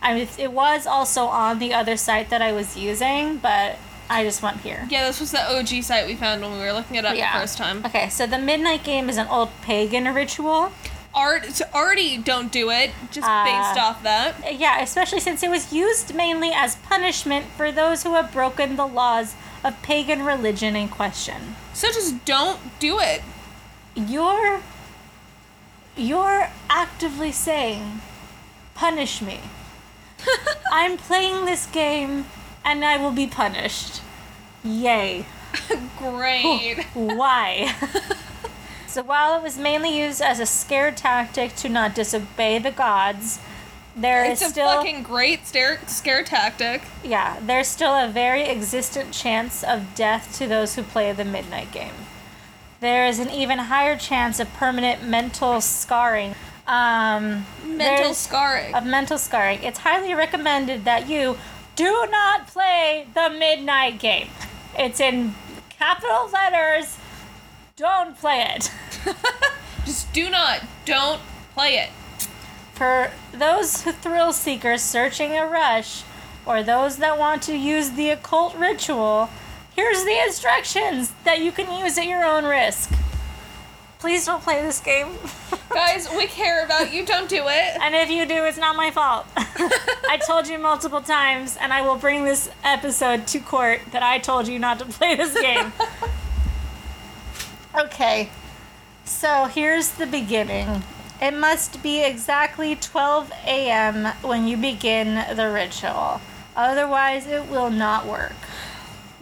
I 0.02 0.14
mean, 0.14 0.28
it 0.38 0.52
was 0.52 0.86
also 0.86 1.26
on 1.26 1.60
the 1.60 1.74
other 1.74 1.98
site 1.98 2.30
that 2.30 2.42
I 2.42 2.52
was 2.52 2.78
using, 2.78 3.38
but 3.38 3.78
I 4.10 4.24
just 4.24 4.44
went 4.44 4.62
here. 4.62 4.86
Yeah, 4.90 5.08
this 5.08 5.20
was 5.20 5.32
the 5.32 5.42
OG 5.42 5.82
site 5.84 6.06
we 6.06 6.16
found 6.16 6.42
when 6.42 6.52
we 6.54 6.60
were 6.60 6.74
looking 6.74 6.98
it 6.98 7.06
up 7.06 7.16
the 7.16 7.40
first 7.40 7.58
time. 7.58 7.84
Okay, 7.86 8.10
so 8.10 8.28
the 8.28 8.38
midnight 8.38 8.84
game 8.84 9.10
is 9.10 9.18
an 9.18 9.28
old 9.28 9.50
pagan 9.62 10.14
ritual. 10.14 10.72
Art 11.16 11.46
so 11.52 11.66
already 11.74 12.18
don't 12.18 12.52
do 12.52 12.70
it, 12.72 12.92
just 13.12 13.28
Uh, 13.28 13.44
based 13.46 13.80
off 13.80 14.02
that. 14.04 14.60
Yeah, 14.60 14.82
especially 14.82 15.20
since 15.20 15.44
it 15.44 15.50
was 15.50 15.72
used 15.72 16.14
mainly 16.16 16.52
as 16.52 16.76
punishment 16.78 17.46
for 17.56 17.72
those 17.72 18.04
who 18.04 18.16
have 18.16 18.32
broken 18.32 18.76
the 18.76 18.88
laws 18.88 19.36
of 19.64 19.80
pagan 19.84 20.24
religion 20.26 20.76
in 20.76 20.90
question. 20.90 21.56
So 21.74 21.88
just 21.88 22.26
don't 22.26 22.60
do 22.80 23.00
it. 23.00 23.22
You're 23.96 24.62
you're 25.96 26.50
actively 26.70 27.32
saying 27.32 28.02
punish 28.74 29.22
me. 29.22 29.40
I'm 30.72 30.98
playing 30.98 31.46
this 31.46 31.68
game 31.68 32.26
and 32.66 32.84
I 32.84 32.98
will 32.98 33.12
be 33.12 33.28
punished. 33.28 34.02
Yay. 34.64 35.26
Great. 35.98 36.84
Why? 36.94 37.76
so 38.88 39.04
while 39.04 39.38
it 39.38 39.44
was 39.44 39.58
mainly 39.58 39.96
used 39.98 40.22
as 40.22 40.40
a 40.40 40.46
scare 40.46 40.92
tactic 40.92 41.56
to 41.58 41.70
not 41.70 41.94
disobey 41.94 42.58
the 42.58 42.72
gods, 42.72 43.40
there 43.96 44.26
is 44.26 44.42
it's 44.42 44.50
a 44.50 44.54
still 44.54 44.70
fucking 44.70 45.04
great 45.04 45.46
scare, 45.46 45.80
scare 45.86 46.24
tactic. 46.24 46.82
Yeah, 47.04 47.40
there's 47.40 47.68
still 47.68 47.94
a 47.94 48.10
very 48.10 48.44
existent 48.44 49.14
chance 49.14 49.64
of 49.64 49.94
death 49.94 50.36
to 50.40 50.48
those 50.48 50.74
who 50.74 50.82
play 50.82 51.12
the 51.12 51.26
midnight 51.26 51.72
game. 51.72 51.94
There 52.84 53.08
is 53.08 53.20
an 53.20 53.30
even 53.30 53.60
higher 53.60 53.96
chance 53.96 54.42
of 54.42 54.54
permanent 54.56 55.08
mental 55.08 55.62
scarring. 55.62 56.36
Um, 56.68 57.46
Mental 57.66 58.14
scarring. 58.14 58.76
Of 58.76 58.86
mental 58.86 59.18
scarring. 59.18 59.64
It's 59.64 59.80
highly 59.80 60.14
recommended 60.14 60.84
that 60.84 61.08
you 61.08 61.38
do 61.78 62.06
not 62.12 62.48
play 62.48 63.08
the 63.14 63.30
midnight 63.30 64.00
game. 64.00 64.28
It's 64.78 65.00
in 65.00 65.34
capital 65.70 66.30
letters. 66.34 66.98
Don't 67.78 68.18
play 68.18 68.46
it. 68.54 68.70
Just 69.86 70.12
do 70.12 70.30
not. 70.30 70.60
Don't 70.84 71.22
play 71.54 71.76
it. 71.78 71.90
For 72.74 73.12
those 73.32 73.82
thrill 73.82 74.34
seekers 74.34 74.82
searching 74.82 75.38
a 75.38 75.48
rush, 75.48 76.04
or 76.46 76.64
those 76.64 76.98
that 76.98 77.18
want 77.18 77.44
to 77.44 77.56
use 77.56 77.92
the 77.92 78.10
occult 78.10 78.58
ritual, 78.58 79.30
here's 79.76 80.04
the 80.04 80.24
instructions 80.26 81.12
that 81.24 81.40
you 81.40 81.52
can 81.52 81.72
use 81.80 81.98
at 81.98 82.08
your 82.08 82.24
own 82.24 82.46
risk. 82.46 82.92
Please 84.00 84.26
don't 84.26 84.44
play 84.44 84.62
this 84.62 84.80
game. 84.80 85.08
Guys, 85.70 86.10
we 86.16 86.28
care 86.28 86.66
about 86.66 86.94
you. 86.94 87.06
Don't 87.06 87.30
do 87.30 87.44
it. 87.48 87.82
and 87.82 87.96
if 87.96 88.10
you 88.10 88.26
do, 88.26 88.44
it's 88.44 88.58
not 88.58 88.76
my 88.76 88.92
fault. 88.92 89.26
I 89.38 90.20
told 90.28 90.48
you 90.48 90.60
multiple 90.60 91.02
times, 91.02 91.58
and 91.60 91.72
I 91.72 91.82
will 91.82 91.96
bring 91.96 92.26
this 92.26 92.50
episode 92.64 93.26
to 93.28 93.40
court 93.40 93.82
that 93.92 94.04
I 94.04 94.20
told 94.20 94.48
you 94.48 94.60
not 94.60 94.80
to 94.80 94.86
play 94.86 95.16
this 95.16 95.34
game. 95.40 95.72
okay, 97.80 98.30
so 99.06 99.46
here's 99.46 99.92
the 99.92 100.06
beginning. 100.06 100.84
It 101.22 101.34
must 101.34 101.82
be 101.82 102.04
exactly 102.04 102.76
12 102.76 103.32
a.m. 103.46 104.08
when 104.22 104.48
you 104.48 104.58
begin 104.58 105.36
the 105.36 105.50
ritual. 105.50 106.20
Otherwise, 106.58 107.26
it 107.26 107.48
will 107.48 107.70
not 107.70 108.06
work. 108.06 108.36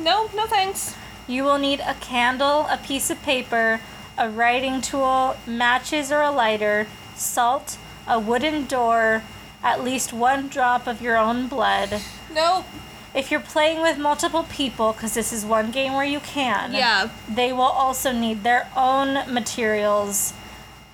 No, 0.02 0.30
no 0.36 0.46
thanks. 0.46 0.96
You 1.28 1.44
will 1.44 1.58
need 1.58 1.80
a 1.80 1.94
candle, 1.96 2.66
a 2.70 2.78
piece 2.78 3.10
of 3.10 3.22
paper, 3.22 3.82
a 4.18 4.30
writing 4.30 4.82
tool, 4.82 5.38
matches 5.46 6.12
or 6.12 6.22
a 6.22 6.32
lighter, 6.32 6.88
salt, 7.16 7.78
a 8.08 8.20
wooden 8.20 8.66
door, 8.66 9.24
at 9.64 9.84
least 9.84 10.12
one 10.12 10.48
drop 10.48 10.88
of 10.88 11.02
your 11.02 11.18
own 11.18 11.48
blood. 11.48 12.02
Nope. 12.34 12.66
If 13.14 13.30
you're 13.30 13.42
playing 13.42 13.82
with 13.82 13.98
multiple 13.98 14.44
people, 14.50 14.94
because 14.94 15.14
this 15.14 15.32
is 15.34 15.46
one 15.46 15.70
game 15.72 15.94
where 15.94 16.06
you 16.06 16.20
can, 16.22 16.74
Yeah. 16.74 17.10
they 17.30 17.52
will 17.54 17.62
also 17.64 18.12
need 18.12 18.44
their 18.44 18.70
own 18.76 19.32
materials 19.32 20.34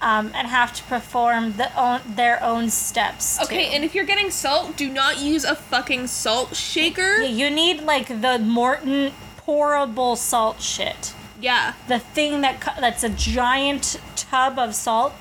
um, 0.02 0.32
and 0.36 0.48
have 0.48 0.74
to 0.74 0.84
perform 0.84 1.54
the 1.54 1.76
own, 1.80 2.02
their 2.06 2.42
own 2.44 2.70
steps. 2.70 3.42
Okay, 3.44 3.66
too. 3.66 3.72
and 3.76 3.84
if 3.84 3.96
you're 3.96 4.06
getting 4.06 4.30
salt, 4.32 4.78
do 4.78 4.90
not 4.90 5.20
use 5.20 5.44
a 5.44 5.56
fucking 5.56 6.08
salt 6.08 6.56
shaker. 6.56 7.18
Yeah, 7.22 7.28
you 7.28 7.50
need 7.50 7.82
like 7.82 8.08
the 8.22 8.38
Morton 8.40 9.12
pourable 9.46 10.16
salt 10.18 10.62
shit. 10.62 11.14
Yeah. 11.42 11.74
The 11.88 12.00
thing 12.00 12.42
that 12.42 12.76
that's 12.80 13.04
a 13.04 13.10
giant 13.10 14.00
tub 14.16 14.60
of 14.60 14.76
salt. 14.76 15.14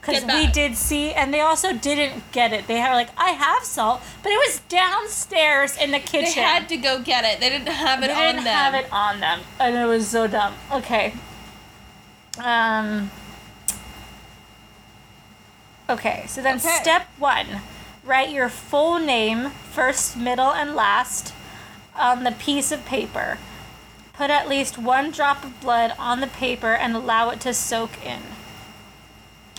Because 0.00 0.24
we 0.24 0.48
did 0.48 0.76
see, 0.76 1.12
and 1.12 1.32
they 1.32 1.38
also 1.38 1.72
didn't 1.72 2.32
get 2.32 2.52
it. 2.52 2.66
They 2.66 2.78
had 2.78 2.92
like, 2.94 3.10
I 3.16 3.30
have 3.30 3.62
salt, 3.62 4.00
but 4.24 4.32
it 4.32 4.36
was 4.48 4.58
downstairs 4.68 5.76
in 5.76 5.92
the 5.92 6.00
kitchen. 6.00 6.32
They 6.34 6.40
had 6.42 6.68
to 6.70 6.76
go 6.76 7.00
get 7.00 7.24
it. 7.24 7.38
They 7.38 7.48
didn't 7.48 7.68
have 7.68 8.02
it 8.02 8.08
They 8.08 8.12
on 8.12 8.20
didn't 8.34 8.42
them. 8.42 8.52
have 8.52 8.74
it 8.74 8.92
on 8.92 9.20
them, 9.20 9.40
and 9.60 9.76
it 9.76 9.84
was 9.86 10.08
so 10.08 10.26
dumb. 10.26 10.54
Okay. 10.72 11.14
Um. 12.36 13.12
Okay, 15.92 16.24
so 16.26 16.40
then 16.40 16.56
Okay. 16.56 16.78
step 16.80 17.06
one, 17.18 17.60
write 18.02 18.30
your 18.30 18.48
full 18.48 18.98
name, 18.98 19.50
first, 19.50 20.16
middle, 20.16 20.50
and 20.50 20.74
last, 20.74 21.34
on 21.94 22.24
the 22.24 22.32
piece 22.32 22.72
of 22.72 22.86
paper. 22.86 23.36
Put 24.14 24.30
at 24.30 24.48
least 24.48 24.78
one 24.78 25.10
drop 25.10 25.44
of 25.44 25.60
blood 25.60 25.92
on 25.98 26.20
the 26.20 26.26
paper 26.26 26.72
and 26.72 26.94
allow 26.96 27.28
it 27.28 27.40
to 27.40 27.52
soak 27.52 27.90
in. 28.02 28.22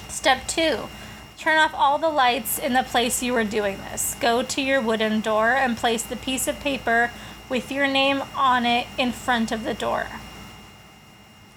Step 0.07 0.47
two, 0.47 0.89
turn 1.37 1.59
off 1.59 1.73
all 1.75 1.99
the 1.99 2.09
lights 2.09 2.57
in 2.57 2.73
the 2.73 2.81
place 2.81 3.21
you 3.21 3.33
were 3.33 3.43
doing 3.43 3.77
this. 3.91 4.15
Go 4.19 4.41
to 4.41 4.61
your 4.61 4.81
wooden 4.81 5.21
door 5.21 5.51
and 5.53 5.77
place 5.77 6.01
the 6.01 6.15
piece 6.15 6.47
of 6.47 6.59
paper 6.59 7.11
with 7.47 7.71
your 7.71 7.87
name 7.87 8.23
on 8.35 8.65
it 8.65 8.87
in 8.97 9.11
front 9.11 9.51
of 9.51 9.63
the 9.63 9.75
door. 9.75 10.07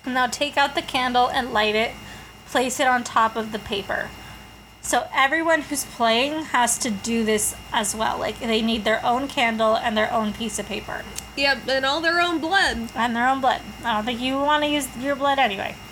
Now 0.04 0.26
take 0.26 0.58
out 0.58 0.74
the 0.74 0.82
candle 0.82 1.28
and 1.28 1.54
light 1.54 1.74
it. 1.74 1.92
Place 2.46 2.78
it 2.78 2.86
on 2.86 3.04
top 3.04 3.36
of 3.36 3.52
the 3.52 3.58
paper. 3.58 4.10
So 4.86 5.08
everyone 5.12 5.62
who's 5.62 5.84
playing 5.84 6.44
has 6.54 6.78
to 6.78 6.90
do 6.90 7.24
this 7.24 7.56
as 7.72 7.92
well. 7.96 8.18
Like 8.18 8.38
they 8.38 8.62
need 8.62 8.84
their 8.84 9.04
own 9.04 9.26
candle 9.26 9.76
and 9.76 9.96
their 9.96 10.12
own 10.12 10.32
piece 10.32 10.60
of 10.60 10.66
paper 10.66 11.02
Yep, 11.36 11.66
and 11.68 11.84
all 11.84 12.00
their 12.00 12.20
own 12.20 12.38
blood. 12.38 12.90
and 12.94 13.16
their 13.16 13.28
own 13.28 13.40
blood. 13.40 13.62
I 13.84 13.94
don't 13.94 14.04
think 14.04 14.20
you 14.20 14.36
want 14.36 14.62
to 14.62 14.70
use 14.70 14.86
your 14.96 15.16
blood 15.16 15.40
anyway. 15.40 15.74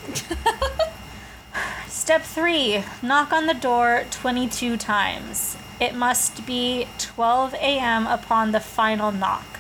Step 1.89 2.23
three 2.23 2.85
knock 3.03 3.33
on 3.33 3.47
the 3.47 3.55
door 3.55 4.05
22 4.13 4.77
times. 4.77 5.57
It 5.81 5.97
must 5.97 6.47
be 6.47 6.87
12 6.99 7.55
a.m. 7.55 8.07
upon 8.07 8.53
the 8.53 8.61
final 8.61 9.11
knock. 9.11 9.59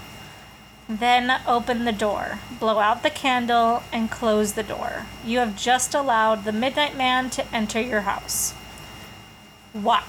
Then 0.88 1.40
open 1.44 1.86
the 1.86 1.92
door, 1.92 2.38
blow 2.60 2.78
out 2.78 3.02
the 3.02 3.10
candle, 3.10 3.82
and 3.92 4.12
close 4.12 4.52
the 4.52 4.62
door. 4.62 5.06
You 5.24 5.40
have 5.40 5.56
just 5.56 5.92
allowed 5.92 6.44
the 6.44 6.52
Midnight 6.52 6.96
Man 6.96 7.30
to 7.30 7.52
enter 7.52 7.80
your 7.80 8.02
house. 8.02 8.54
Why? 9.74 10.02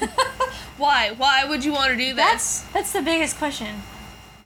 Why? 0.78 1.10
Why 1.16 1.44
would 1.44 1.62
you 1.64 1.72
want 1.72 1.90
to 1.92 1.96
do 1.96 2.14
That's 2.14 2.62
this? 2.62 2.72
that's 2.72 2.92
the 2.92 3.02
biggest 3.02 3.36
question. 3.36 3.82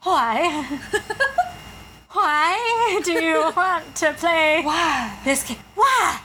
Why? 0.03 0.67
Why 2.11 3.01
do 3.05 3.13
you 3.13 3.53
want 3.57 3.95
to 3.97 4.13
play 4.15 4.63
Why? 4.63 5.17
this 5.25 5.45
game? 5.47 5.59
Why? 5.77 6.19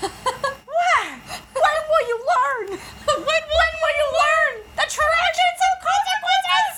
Why? 0.00 1.18
When 1.52 1.78
will 1.90 2.08
you 2.08 2.18
learn? 2.32 2.68
When, 3.08 3.18
when 3.26 3.72
will 3.82 3.96
you 4.02 4.08
learn 4.22 4.54
the 4.76 4.86
tragic 4.88 5.52
consequences? 5.88 6.74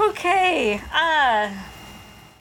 okay. 0.00 0.80
Uh. 0.92 1.50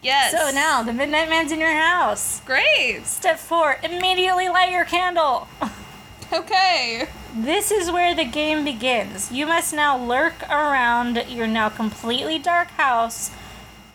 Yes. 0.02 0.32
So 0.32 0.52
now 0.52 0.84
the 0.84 0.94
Midnight 0.94 1.30
Man's 1.30 1.52
in 1.52 1.60
your 1.60 1.74
house. 1.74 2.42
Great. 2.46 3.06
Step 3.06 3.38
four: 3.38 3.78
immediately 3.84 4.48
light 4.50 4.72
your 4.72 4.86
candle. 4.86 5.48
Okay. 6.32 7.08
This 7.36 7.72
is 7.72 7.92
where 7.92 8.14
the 8.14 8.24
game 8.26 8.64
begins. 8.64 9.32
You 9.32 9.48
must 9.48 9.74
now 9.74 9.98
lurk 9.98 10.48
around 10.48 11.24
your 11.28 11.48
now 11.48 11.70
completely 11.70 12.38
dark 12.38 12.70
house 12.72 13.32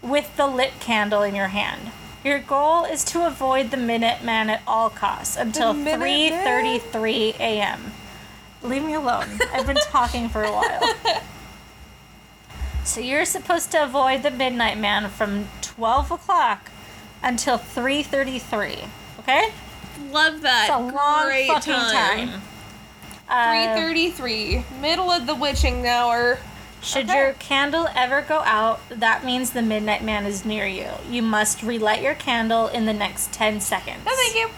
with 0.02 0.36
the 0.36 0.48
lit 0.48 0.80
candle 0.80 1.22
in 1.22 1.36
your 1.36 1.48
hand. 1.48 1.92
Your 2.24 2.40
goal 2.40 2.84
is 2.84 3.04
to 3.04 3.24
avoid 3.26 3.70
the 3.70 3.76
Midnight 3.76 4.24
Man 4.24 4.50
at 4.50 4.62
all 4.66 4.90
costs 4.90 5.36
until 5.36 5.74
3:33 5.74 7.34
a.m. 7.38 7.92
Leave 8.62 8.82
me 8.84 8.94
alone. 8.94 9.38
I've 9.52 9.66
been 9.66 9.76
talking 9.76 10.28
for 10.28 10.42
a 10.42 10.50
while. 10.50 10.94
So 12.84 13.00
you're 13.00 13.24
supposed 13.24 13.70
to 13.72 13.82
avoid 13.82 14.22
the 14.22 14.30
Midnight 14.30 14.78
Man 14.78 15.08
from 15.08 15.48
12 15.62 16.10
o'clock 16.10 16.70
until 17.22 17.58
3:33. 17.58 18.84
Okay? 19.20 19.52
Love 20.10 20.42
that. 20.42 20.68
It's 20.68 20.74
a 20.76 20.94
long 20.94 21.24
Great 21.26 21.48
fucking 21.48 21.72
time. 21.72 22.28
time. 22.30 22.42
Uh, 23.28 23.74
333, 23.74 24.64
middle 24.80 25.10
of 25.10 25.26
the 25.26 25.34
witching 25.34 25.86
hour. 25.86 26.38
Should 26.82 27.08
Okay. 27.08 27.16
your 27.18 27.32
candle 27.34 27.88
ever 27.96 28.20
go 28.20 28.40
out, 28.40 28.80
that 28.90 29.24
means 29.24 29.50
the 29.52 29.62
Midnight 29.62 30.02
Man 30.02 30.26
is 30.26 30.44
near 30.44 30.66
you. 30.66 30.90
You 31.08 31.22
must 31.22 31.62
relight 31.62 32.02
your 32.02 32.14
candle 32.14 32.68
in 32.68 32.84
the 32.84 32.92
next 32.92 33.32
10 33.32 33.62
seconds. 33.62 34.04
No, 34.04 34.14
thank 34.14 34.34
you. 34.34 34.50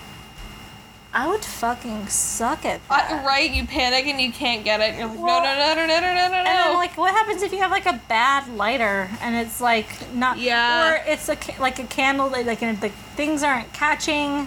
I 1.19 1.27
would 1.29 1.43
fucking 1.43 2.09
suck 2.09 2.67
at 2.67 2.87
that. 2.89 3.11
Uh, 3.11 3.27
right, 3.27 3.51
you 3.51 3.67
panic 3.67 4.07
and 4.07 4.21
you 4.21 4.31
can't 4.31 4.65
get 4.65 4.81
it. 4.83 4.99
You're 4.99 5.07
like, 5.09 5.19
Well- 5.19 5.43
no, 5.43 5.57
no, 5.57 5.75
no, 5.75 5.87
no, 5.87 5.99
no, 5.99 6.01
no, 6.01 6.15
no, 6.15 6.29
no. 6.29 6.37
And 6.37 6.47
then, 6.47 6.75
like, 6.75 6.99
what 6.99 7.11
happens 7.13 7.43
if 7.43 7.53
you 7.53 7.59
have 7.61 7.71
like 7.71 7.87
a 7.87 7.99
bad 8.07 8.47
lighter 8.55 9.09
and 9.23 9.35
it's 9.35 9.59
like 9.59 10.13
not, 10.15 10.37
Yeah. 10.37 10.91
or 10.93 11.03
it's 11.07 11.31
a 11.31 11.39
like 11.59 11.79
a 11.79 11.85
candle 11.85 12.29
that 12.29 12.45
like 12.45 12.61
and 12.63 12.79
the 12.83 12.91
things 13.17 13.43
aren't 13.43 13.73
catching. 13.73 14.47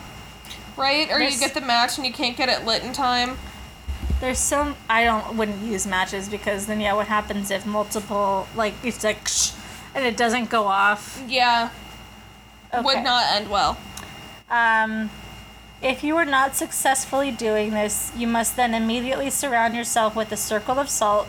right? 0.78 1.10
Or 1.10 1.18
There's- 1.18 1.34
you 1.34 1.40
get 1.40 1.56
the 1.56 1.62
match 1.62 1.98
and 1.98 2.06
you 2.06 2.14
can't 2.14 2.38
get 2.38 2.50
it 2.50 2.66
lit 2.66 2.84
in 2.84 2.94
time. 2.94 3.38
There's 4.22 4.38
some 4.40 4.76
I 4.90 5.04
don't 5.06 5.38
wouldn't 5.38 5.64
use 5.64 5.88
matches 5.88 6.30
because 6.30 6.68
then 6.68 6.80
yeah, 6.80 6.94
what 6.94 7.08
happens 7.08 7.50
if 7.52 7.66
multiple 7.66 8.48
like 8.56 8.76
it's 8.84 9.04
like 9.04 9.28
and 9.96 10.06
it 10.06 10.16
doesn't 10.16 10.50
go 10.52 10.68
off? 10.68 11.20
Yeah, 11.28 11.70
Okay. 12.72 12.84
would 12.84 13.04
not 13.04 13.24
end 13.34 13.50
well. 13.50 13.76
Um, 14.52 15.10
if 15.82 16.04
you 16.04 16.18
are 16.18 16.26
not 16.26 16.56
successfully 16.56 17.32
doing 17.32 17.72
this, 17.72 18.12
you 18.16 18.28
must 18.28 18.56
then 18.56 18.74
immediately 18.74 19.30
surround 19.30 19.76
yourself 19.76 20.16
with 20.16 20.32
a 20.32 20.38
circle 20.38 20.80
of 20.80 20.90
salt. 20.90 21.28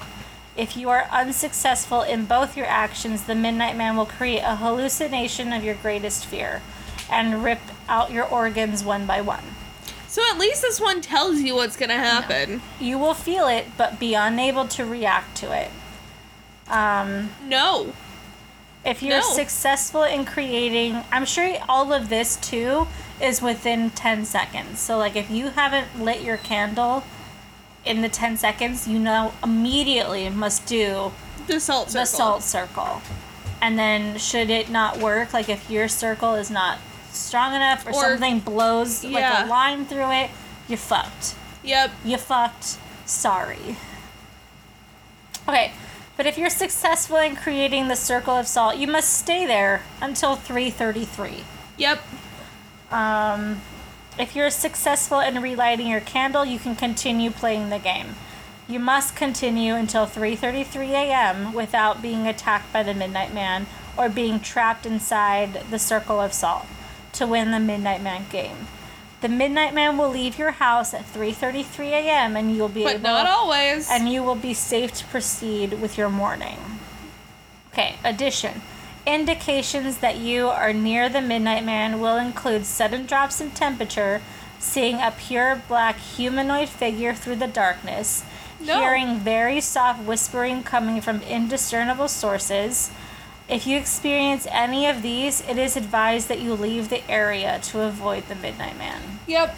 If 0.56 0.76
you 0.76 0.90
are 0.90 1.06
unsuccessful 1.12 2.02
in 2.02 2.24
both 2.24 2.56
your 2.56 2.66
actions, 2.66 3.24
the 3.24 3.34
Midnight 3.34 3.76
Man 3.76 3.96
will 3.96 4.06
create 4.06 4.42
a 4.42 4.56
hallucination 4.56 5.52
of 5.52 5.62
your 5.64 5.76
greatest 5.76 6.26
fear 6.26 6.62
and 7.10 7.44
rip 7.44 7.60
out 7.88 8.10
your 8.10 8.24
organs 8.24 8.82
one 8.84 9.06
by 9.06 9.20
one. 9.20 9.44
So 10.08 10.22
at 10.30 10.38
least 10.38 10.62
this 10.62 10.80
one 10.80 11.00
tells 11.00 11.40
you 11.40 11.54
what's 11.54 11.76
gonna 11.76 11.94
happen. 11.94 12.62
You 12.80 12.98
will 12.98 13.14
feel 13.14 13.46
it, 13.46 13.66
but 13.76 14.00
be 14.00 14.14
unable 14.14 14.66
to 14.68 14.84
react 14.84 15.36
to 15.38 15.52
it. 15.52 15.70
Um, 16.68 17.30
No. 17.46 17.92
If 18.84 19.02
you're 19.02 19.18
No. 19.18 19.22
successful 19.34 20.02
in 20.04 20.24
creating, 20.24 21.04
I'm 21.12 21.24
sure 21.26 21.54
all 21.68 21.92
of 21.92 22.08
this 22.08 22.36
too 22.36 22.86
is 23.20 23.42
within 23.42 23.90
10 23.90 24.24
seconds. 24.24 24.80
So, 24.80 24.96
like, 24.96 25.16
if 25.16 25.30
you 25.30 25.50
haven't 25.50 26.00
lit 26.02 26.22
your 26.22 26.38
candle 26.38 27.04
in 27.84 28.00
the 28.00 28.08
10 28.08 28.36
seconds, 28.38 28.88
you 28.88 28.98
know 28.98 29.32
immediately 29.44 30.28
must 30.30 30.64
do 30.66 31.12
The 31.46 31.60
salt 31.60 31.90
circle. 31.90 32.00
the 32.00 32.06
salt 32.06 32.42
circle. 32.42 33.02
And 33.60 33.78
then, 33.78 34.16
should 34.16 34.48
it 34.48 34.70
not 34.70 34.96
work, 34.96 35.34
like 35.34 35.50
if 35.50 35.68
your 35.70 35.86
circle 35.86 36.34
is 36.34 36.50
not 36.50 36.78
strong 37.12 37.54
enough 37.54 37.86
or, 37.86 37.90
Or- 37.90 38.02
something 38.02 38.38
blows 38.40 39.04
Yeah. 39.04 39.10
like 39.40 39.46
a 39.46 39.50
line 39.50 39.84
through 39.84 40.10
it, 40.12 40.30
you're 40.68 40.78
fucked 40.78 41.34
Yep. 41.62 41.90
you 42.04 42.16
fucked. 42.16 42.78
Sorry. 43.04 43.76
Okay, 45.48 45.72
but 46.20 46.26
if 46.26 46.36
you're 46.36 46.50
successful 46.50 47.16
in 47.16 47.34
creating 47.34 47.88
the 47.88 47.96
circle 47.96 48.36
of 48.36 48.46
salt, 48.46 48.76
you 48.76 48.86
must 48.86 49.10
stay 49.10 49.46
there 49.46 49.84
until 50.02 50.36
3:33. 50.36 51.44
Yep. 51.78 52.02
Um, 52.90 53.62
if 54.18 54.36
you're 54.36 54.50
successful 54.50 55.20
in 55.20 55.40
relighting 55.40 55.86
your 55.86 56.02
candle, 56.02 56.44
you 56.44 56.58
can 56.58 56.76
continue 56.76 57.30
playing 57.30 57.70
the 57.70 57.78
game. 57.78 58.16
You 58.68 58.80
must 58.80 59.16
continue 59.16 59.74
until 59.74 60.04
3:33 60.04 60.90
a.m. 60.90 61.54
without 61.54 62.02
being 62.02 62.26
attacked 62.26 62.70
by 62.70 62.82
the 62.82 62.92
Midnight 62.92 63.32
Man 63.32 63.66
or 63.96 64.10
being 64.10 64.40
trapped 64.40 64.84
inside 64.84 65.70
the 65.70 65.78
circle 65.78 66.20
of 66.20 66.34
salt 66.34 66.66
to 67.14 67.26
win 67.26 67.50
the 67.50 67.58
Midnight 67.58 68.02
Man 68.02 68.26
game. 68.28 68.66
The 69.20 69.28
Midnight 69.28 69.74
Man 69.74 69.98
will 69.98 70.08
leave 70.08 70.38
your 70.38 70.52
house 70.52 70.94
at 70.94 71.04
3:33 71.12 71.90
a.m. 71.90 72.36
and 72.36 72.56
you'll 72.56 72.68
be 72.68 72.84
But 72.84 72.94
able 72.96 73.02
not 73.04 73.26
always. 73.26 73.90
and 73.90 74.08
you 74.08 74.22
will 74.22 74.34
be 74.34 74.54
safe 74.54 74.92
to 74.94 75.04
proceed 75.06 75.74
with 75.80 75.98
your 75.98 76.08
morning. 76.08 76.78
Okay, 77.72 77.96
addition. 78.02 78.62
Indications 79.06 79.98
that 79.98 80.16
you 80.16 80.48
are 80.48 80.72
near 80.72 81.08
the 81.08 81.20
Midnight 81.20 81.64
Man 81.64 82.00
will 82.00 82.16
include 82.16 82.64
sudden 82.66 83.06
drops 83.06 83.40
in 83.40 83.50
temperature, 83.50 84.22
seeing 84.58 84.96
a 85.00 85.10
pure 85.16 85.62
black 85.68 85.98
humanoid 85.98 86.68
figure 86.68 87.14
through 87.14 87.36
the 87.36 87.46
darkness, 87.46 88.24
No. 88.58 88.78
hearing 88.80 89.18
very 89.18 89.60
soft 89.60 90.00
whispering 90.00 90.62
coming 90.62 91.00
from 91.00 91.20
indiscernible 91.22 92.08
sources. 92.08 92.90
If 93.50 93.66
you 93.66 93.76
experience 93.76 94.46
any 94.50 94.86
of 94.86 95.02
these, 95.02 95.40
it 95.40 95.58
is 95.58 95.76
advised 95.76 96.28
that 96.28 96.40
you 96.40 96.54
leave 96.54 96.88
the 96.88 97.08
area 97.10 97.58
to 97.64 97.80
avoid 97.80 98.28
the 98.28 98.36
Midnight 98.36 98.78
Man. 98.78 99.02
yep. 99.26 99.56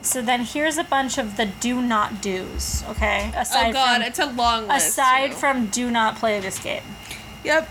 So 0.00 0.22
then 0.22 0.44
here's 0.44 0.78
a 0.78 0.84
bunch 0.84 1.18
of 1.18 1.36
the 1.36 1.46
do 1.46 1.82
not 1.82 2.22
do's, 2.22 2.84
okay? 2.88 3.32
Oh, 3.34 3.40
aside 3.40 3.70
oh 3.70 3.72
god, 3.72 3.96
from 3.96 4.02
it's 4.02 4.18
a 4.20 4.26
long 4.26 4.68
list. 4.68 4.88
aside 4.88 5.30
too. 5.32 5.36
from 5.36 5.66
do 5.66 5.90
not 5.90 6.16
play 6.16 6.38
this 6.38 6.58
game. 6.58 6.82
Yep. 7.44 7.68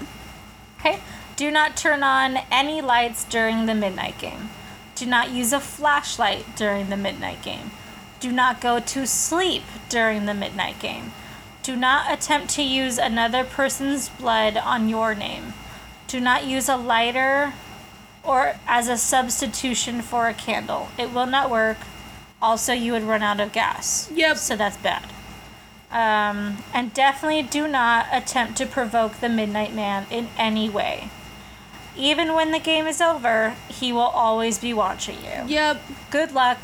Okay? 0.79 0.99
Do 1.37 1.49
not 1.51 1.77
turn 1.77 2.03
on 2.03 2.39
any 2.51 2.81
lights 2.81 3.23
during 3.23 3.65
the 3.65 3.75
midnight 3.75 4.17
game. 4.17 4.49
Do 4.95 5.05
not 5.05 5.31
use 5.31 5.53
a 5.53 5.59
flashlight 5.59 6.55
during 6.55 6.89
the 6.89 6.97
midnight 6.97 7.41
game. 7.41 7.71
Do 8.19 8.31
not 8.31 8.59
go 8.59 8.79
to 8.79 9.05
sleep 9.05 9.63
during 9.89 10.25
the 10.25 10.33
midnight 10.33 10.79
game. 10.79 11.11
Do 11.67 11.75
not 11.75 12.09
attempt 12.09 12.51
to 12.51 12.63
use 12.63 12.97
another 12.97 13.43
person's 13.43 14.07
blood 14.07 14.55
on 14.55 14.87
your 14.87 15.13
name. 15.13 15.53
Do 16.07 16.21
not 16.21 16.45
use 16.45 16.69
a 16.69 16.77
lighter 16.77 17.55
or 18.23 18.55
as 18.65 18.87
a 18.87 18.95
substitution 18.95 20.01
for 20.01 20.29
a 20.29 20.33
candle. 20.33 20.87
It 20.97 21.11
will 21.11 21.25
not 21.25 21.49
work. 21.49 21.79
Also, 22.41 22.71
you 22.71 22.93
would 22.93 23.03
run 23.03 23.21
out 23.21 23.41
of 23.41 23.51
gas. 23.51 24.09
Yep. 24.13 24.37
So 24.37 24.55
that's 24.55 24.77
bad. 24.77 25.03
Um, 25.91 26.63
and 26.73 26.93
definitely 26.93 27.43
do 27.43 27.67
not 27.67 28.07
attempt 28.13 28.57
to 28.59 28.65
provoke 28.65 29.19
the 29.19 29.27
Midnight 29.27 29.73
Man 29.73 30.07
in 30.09 30.29
any 30.37 30.69
way. 30.69 31.09
Even 31.97 32.33
when 32.33 32.51
the 32.53 32.59
game 32.59 32.87
is 32.87 33.01
over, 33.01 33.57
he 33.67 33.91
will 33.91 33.99
always 33.99 34.57
be 34.57 34.73
watching 34.73 35.17
you. 35.17 35.43
Yep. 35.47 35.81
Good 36.11 36.31
luck. 36.31 36.59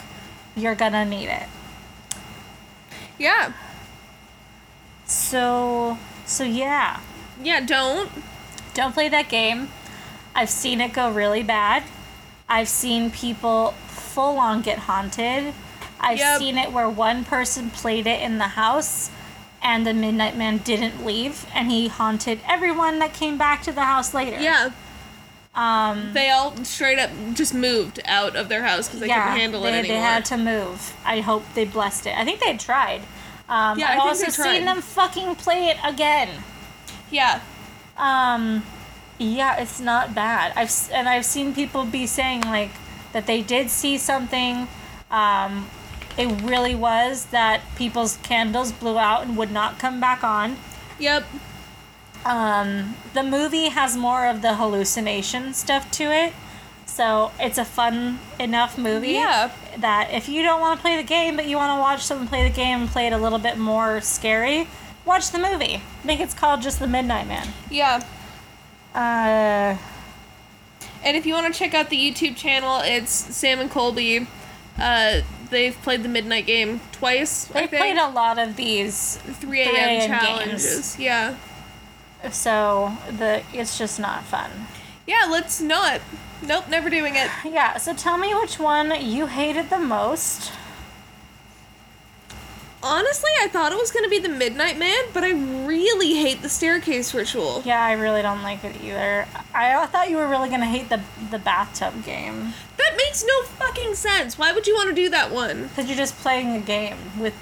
You're 0.55 0.75
gonna 0.75 1.03
need 1.03 1.27
it. 1.27 1.49
Yeah. 3.19 3.51
So, 5.14 5.98
so 6.26 6.44
yeah. 6.44 6.99
Yeah, 7.41 7.60
don't. 7.61 8.10
Don't 8.73 8.94
play 8.94 9.10
that 9.10 9.30
game. 9.30 9.69
I've 10.35 10.49
seen 10.49 10.81
it 10.81 10.94
go 10.94 11.11
really 11.11 11.44
bad. 11.44 11.84
I've 12.49 12.68
seen 12.68 13.11
people 13.11 13.72
full 13.88 14.38
on 14.40 14.61
get 14.61 14.80
haunted. 14.80 15.53
I've 15.99 16.18
Yep. 16.18 16.40
seen 16.40 16.57
it 16.57 16.72
where 16.72 16.90
one 16.90 17.23
person 17.23 17.69
played 17.69 18.07
it 18.07 18.22
in 18.22 18.38
the 18.40 18.49
house 18.49 19.10
and 19.61 19.85
the 19.88 19.94
Midnight 19.94 20.35
Man 20.35 20.57
didn't 20.57 21.06
leave 21.06 21.45
and 21.53 21.72
he 21.72 21.88
haunted 21.88 22.40
everyone 22.48 22.99
that 22.99 23.14
came 23.14 23.38
back 23.38 23.61
to 23.64 23.72
the 23.72 23.84
house 23.85 24.14
later. 24.14 24.40
Yeah. 24.41 24.72
Um 25.56 26.11
They 26.14 26.30
all 26.31 26.56
straight 26.65 26.99
up 26.99 27.11
just 27.34 27.53
moved 27.53 27.99
out 28.06 28.35
of 28.35 28.49
their 28.49 28.64
house 28.64 28.88
because 28.88 28.99
they 29.02 29.07
yeah, 29.07 29.23
couldn't 29.23 29.40
handle 29.40 29.61
they, 29.61 29.69
it 29.69 29.73
anymore. 29.80 29.98
they 29.98 30.02
had 30.02 30.26
to 30.26 30.38
move. 30.38 30.94
I 31.06 31.22
hope 31.22 31.45
they 31.53 31.64
blessed 31.65 32.07
it. 32.07 32.18
I 32.18 32.26
think 32.26 32.40
they 32.40 32.57
tried. 32.57 33.03
Um, 33.49 33.78
Yeah, 33.78 33.90
I've 33.91 33.99
also 33.99 34.30
seen 34.30 34.65
them 34.65 34.82
fucking 34.82 35.36
play 35.36 35.68
it 35.68 35.78
again. 35.84 36.30
yeah. 37.11 37.41
Um, 37.98 38.64
yeah, 39.20 39.57
it's 39.61 39.80
not 39.80 40.15
bad. 40.15 40.52
I've 40.56 40.72
and 40.91 41.07
I've 41.07 41.26
seen 41.26 41.53
people 41.53 41.86
be 41.86 42.07
saying 42.07 42.41
like 42.41 42.72
that 43.11 43.28
they 43.28 43.41
did 43.41 43.70
see 43.70 43.98
something. 43.99 44.68
Um, 45.11 45.70
it 46.18 46.28
really 46.41 46.74
was 46.76 47.26
that 47.28 47.61
people's 47.76 48.18
candles 48.18 48.72
blew 48.72 48.98
out 48.98 49.24
and 49.24 49.38
would 49.38 49.52
not 49.52 49.78
come 49.78 49.99
back 49.99 50.24
on. 50.24 50.57
Yep. 50.99 51.26
Um, 52.26 52.95
the 53.14 53.24
movie 53.24 53.70
has 53.70 53.95
more 53.98 54.26
of 54.28 54.41
the 54.41 54.56
hallucination 54.56 55.53
stuff 55.53 55.91
to 55.91 56.06
it, 56.06 56.34
so 56.94 57.32
it's 57.40 57.57
a 57.57 57.65
fun 57.65 58.20
enough 58.40 58.78
movie. 58.78 59.14
Yeah. 59.14 59.52
That 59.78 60.11
if 60.11 60.30
you 60.30 60.44
don't 60.44 60.61
want 60.61 60.78
to 60.78 60.82
play 60.82 60.95
the 60.95 61.03
game, 61.07 61.36
but 61.36 61.48
you 61.48 61.57
want 61.57 61.76
to 61.76 61.82
watch 61.82 62.03
someone 62.03 62.28
play 62.28 62.48
the 62.48 62.53
game 62.53 62.82
and 62.82 62.90
play 62.90 63.07
it 63.07 63.14
a 63.14 63.18
little 63.18 63.40
bit 63.40 63.57
more 63.57 63.99
scary, 64.02 64.68
watch 65.06 65.32
the 65.32 65.40
movie. 65.40 65.76
I 65.76 66.06
think 66.06 66.22
it's 66.22 66.34
called 66.36 66.61
just 66.61 66.80
The 66.80 66.88
Midnight 66.88 67.28
Man. 67.28 67.48
Yeah. 67.72 68.03
Uh. 68.94 69.78
And 71.06 71.18
if 71.18 71.26
you 71.26 71.34
want 71.34 71.52
to 71.53 71.57
check 71.57 71.74
out 71.74 71.90
the 71.90 71.98
YouTube 71.98 72.36
channel, 72.38 72.80
it's 72.84 73.11
Sam 73.11 73.60
and 73.60 73.70
Colby. 73.70 74.28
Uh, 74.80 75.22
they've 75.49 75.76
played 75.82 76.02
the 76.03 76.10
midnight 76.10 76.45
game 76.45 76.80
twice. 76.94 77.49
I 77.52 77.53
They 77.53 77.68
think. 77.68 77.82
played 77.82 77.98
a 77.98 78.10
lot 78.10 78.40
of 78.40 78.56
these, 78.56 79.18
3 79.18 79.61
a.m. 79.61 79.70
3 79.70 79.80
a.m. 79.80 80.10
challenges. 80.10 80.64
games. 80.95 80.99
Yeah. 80.99 81.36
so 82.32 82.94
the 83.11 83.44
it's 83.53 83.78
just 83.78 83.99
not 83.99 84.24
fun. 84.24 84.49
Yeah, 85.06 85.28
let's 85.30 85.60
not. 85.60 85.99
Nope, 86.48 86.68
never 86.70 86.90
doing 86.90 87.15
it. 87.15 87.30
Yeah, 87.45 87.78
so 87.78 87.94
tell 87.94 88.18
me 88.18 88.34
which 88.36 88.60
one 88.60 88.94
you 89.02 89.28
hated 89.28 89.70
the 89.70 89.80
most. 89.80 90.52
Honestly, 92.86 93.32
I 93.41 93.48
thought 93.48 93.72
it 93.72 93.78
was 93.78 93.91
going 93.91 94.03
to 94.03 94.10
be 94.10 94.20
the 94.20 94.28
Midnight 94.28 94.78
Man, 94.78 95.06
but 95.14 95.24
I 95.24 95.32
really 95.65 96.15
hate 96.15 96.41
the 96.41 96.49
staircase 96.49 97.14
ritual. 97.14 97.61
Yeah, 97.65 97.82
I 97.82 97.94
really 97.94 98.22
don't 98.22 98.44
like 98.44 98.65
it 98.65 98.76
either. 98.84 99.26
I 99.56 99.86
thought 99.86 100.10
you 100.10 100.18
were 100.18 100.28
really 100.28 100.49
gonna 100.49 100.65
hate 100.65 100.90
the 100.90 100.99
the 101.32 101.40
bathtub 101.40 102.03
game 102.03 102.53
That 102.78 102.94
makes 102.98 103.24
no 103.24 103.44
fucking 103.44 103.95
sense. 103.95 104.38
Why 104.38 104.52
would 104.52 104.68
you 104.68 104.76
want 104.76 104.90
to 104.90 104.95
do 104.95 105.10
that 105.10 105.32
one? 105.32 105.68
because 105.68 105.88
you're 105.88 105.98
just 105.98 106.18
playing 106.18 106.56
a 106.57 106.60
game 106.60 106.98
with 107.18 107.34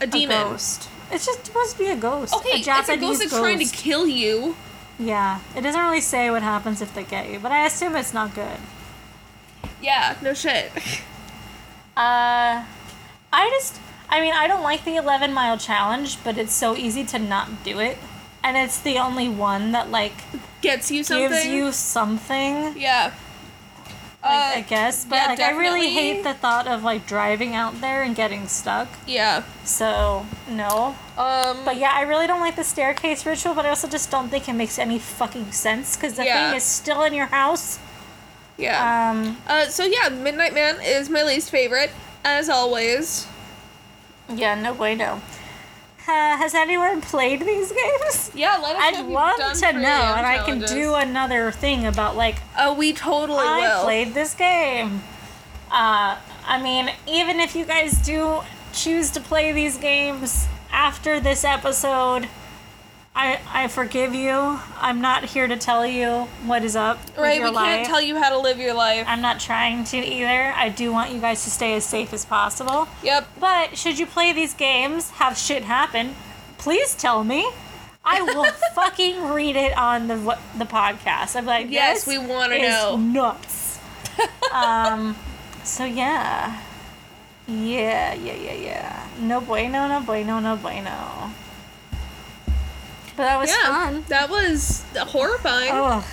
A 0.00 0.06
demon. 0.06 0.42
ghost. 0.42 0.88
It's 1.10 1.26
just 1.26 1.44
supposed 1.44 1.72
to 1.72 1.78
be 1.78 1.86
a 1.86 1.96
ghost. 1.96 2.34
Okay, 2.34 2.52
a 2.52 2.78
it's 2.78 2.88
a 2.88 2.96
ghost 2.96 3.20
that's 3.20 3.32
trying 3.36 3.58
to 3.58 3.76
kill 3.76 4.06
you. 4.06 4.56
Yeah, 4.98 5.40
it 5.56 5.60
doesn't 5.62 5.80
really 5.80 6.00
say 6.00 6.30
what 6.30 6.42
happens 6.42 6.82
if 6.82 6.92
they 6.94 7.04
get 7.04 7.30
you, 7.30 7.38
but 7.38 7.52
I 7.52 7.64
assume 7.66 7.94
it's 7.96 8.12
not 8.12 8.34
good. 8.34 8.58
Yeah, 9.80 10.16
no 10.22 10.34
shit. 10.34 10.72
Uh, 11.96 12.62
I 13.32 13.50
just, 13.58 13.80
I 14.08 14.20
mean, 14.20 14.32
I 14.32 14.46
don't 14.46 14.62
like 14.62 14.84
the 14.84 14.94
11 14.94 15.32
mile 15.32 15.58
challenge, 15.58 16.22
but 16.22 16.38
it's 16.38 16.54
so 16.54 16.76
easy 16.76 17.02
to 17.06 17.18
not 17.18 17.64
do 17.64 17.80
it. 17.80 17.98
And 18.44 18.56
it's 18.56 18.78
the 18.80 18.98
only 18.98 19.28
one 19.28 19.72
that, 19.72 19.90
like, 19.90 20.12
Gets 20.60 20.92
you 20.92 21.02
something. 21.02 21.28
gives 21.28 21.44
you 21.46 21.72
something, 21.72 22.78
Yeah. 22.78 23.12
Like, 24.22 24.30
Uh, 24.30 24.58
I 24.58 24.60
guess. 24.62 25.04
But, 25.04 25.16
yeah, 25.16 25.26
like, 25.28 25.40
I 25.40 25.50
really 25.52 25.90
hate 25.90 26.22
the 26.24 26.34
thought 26.34 26.66
of, 26.66 26.82
like, 26.84 27.06
driving 27.06 27.54
out 27.54 27.80
there 27.80 28.02
and 28.02 28.14
getting 28.16 28.48
stuck. 28.48 28.88
Yeah. 29.06 29.42
So, 29.64 30.26
no. 30.48 30.96
Um. 31.16 31.64
But 31.64 31.76
yeah, 31.76 31.92
I 31.94 32.02
really 32.02 32.26
don't 32.26 32.40
like 32.40 32.56
the 32.56 32.64
staircase 32.64 33.24
ritual, 33.26 33.54
but 33.54 33.64
I 33.66 33.70
also 33.70 33.88
just 33.88 34.10
don't 34.10 34.28
think 34.28 34.48
it 34.48 34.52
makes 34.54 34.78
any 34.78 34.98
fucking 34.98 35.52
sense 35.52 35.96
because 35.96 36.14
the 36.14 36.24
Yeah. 36.24 36.50
thing 36.50 36.56
is 36.56 36.64
still 36.64 37.02
in 37.04 37.12
your 37.14 37.26
house. 37.26 37.78
yeah. 38.56 39.10
Um, 39.10 39.36
Uh. 39.48 39.66
So 39.66 39.84
yeah, 39.84 40.08
Midnight 40.08 40.52
Man 40.54 40.80
is 40.82 41.08
my 41.08 41.22
least 41.22 41.50
favorite, 41.50 41.90
as 42.24 42.48
always. 42.48 43.26
yeah, 44.28 44.54
no 44.54 44.74
bueno. 44.74 45.20
Uh, 46.08 46.36
has 46.38 46.54
anyone 46.54 47.02
played 47.02 47.40
these 47.42 47.70
games? 47.70 48.30
Yeah. 48.34 48.56
Let 48.62 48.76
us 48.76 48.80
know 48.80 48.86
I'd 48.86 48.92
if 48.94 48.98
you've 49.00 49.08
love 49.08 49.36
done 49.36 49.54
to 49.56 49.72
know, 49.74 50.14
and 50.16 50.26
I 50.26 50.42
can 50.44 50.60
do 50.60 50.94
another 50.94 51.50
thing 51.52 51.84
about 51.84 52.16
like 52.16 52.36
Oh, 52.58 52.72
we 52.74 52.92
totally 52.94 53.40
I 53.46 53.60
will. 53.76 53.84
played 53.84 54.14
this 54.14 54.32
game. 54.34 55.02
Uh, 55.70 56.16
I 56.46 56.62
mean, 56.62 56.90
even 57.06 57.40
if 57.40 57.54
you 57.54 57.66
guys 57.66 57.92
do 57.98 58.40
choose 58.72 59.10
to 59.10 59.20
play 59.20 59.52
these 59.52 59.76
games 59.76 60.46
after 60.72 61.20
this 61.20 61.44
episode, 61.44 62.28
I 63.14 63.40
I 63.52 63.68
forgive 63.68 64.14
you. 64.14 64.58
I'm 64.80 65.00
not 65.00 65.24
here 65.24 65.46
to 65.48 65.56
tell 65.56 65.84
you 65.86 66.28
what 66.46 66.62
is 66.64 66.76
up 66.76 66.98
with 67.04 67.18
right. 67.18 67.42
We 67.42 67.50
life. 67.50 67.64
can't 67.64 67.86
tell 67.86 68.00
you 68.00 68.16
how 68.16 68.30
to 68.30 68.38
live 68.38 68.58
your 68.58 68.74
life. 68.74 69.04
I'm 69.08 69.20
not 69.20 69.40
trying 69.40 69.84
to 69.84 69.96
either. 69.96 70.52
I 70.56 70.68
do 70.68 70.92
want 70.92 71.12
you 71.12 71.20
guys 71.20 71.42
to 71.44 71.50
stay 71.50 71.74
as 71.74 71.84
safe 71.84 72.12
as 72.12 72.24
possible. 72.24 72.88
Yep. 73.02 73.26
But 73.40 73.76
should 73.76 73.98
you 73.98 74.06
play 74.06 74.32
these 74.32 74.54
games, 74.54 75.10
have 75.12 75.36
shit 75.36 75.64
happen, 75.64 76.14
please 76.58 76.94
tell 76.94 77.24
me. 77.24 77.48
I 78.04 78.22
will 78.22 78.44
fucking 78.74 79.30
read 79.30 79.56
it 79.56 79.76
on 79.76 80.06
the 80.08 80.38
the 80.56 80.64
podcast. 80.64 81.34
I'm 81.36 81.44
like, 81.46 81.70
Yes, 81.70 82.06
we 82.06 82.18
wanna 82.18 82.54
is 82.56 82.70
know." 82.70 82.96
Nuts. 82.96 83.78
um. 84.52 85.16
So 85.64 85.84
yeah. 85.84 86.62
Yeah, 87.48 88.12
yeah, 88.12 88.34
yeah, 88.34 88.52
yeah. 88.52 89.08
No 89.20 89.40
bueno, 89.40 89.88
no 89.88 90.00
bueno, 90.02 90.38
no 90.40 90.56
bueno. 90.56 91.32
But 93.18 93.24
that 93.24 93.40
was 93.40 93.50
yeah. 93.50 93.66
fun. 93.66 94.04
That 94.06 94.30
was 94.30 94.84
horrifying. 94.96 95.70
Oh, 95.72 96.06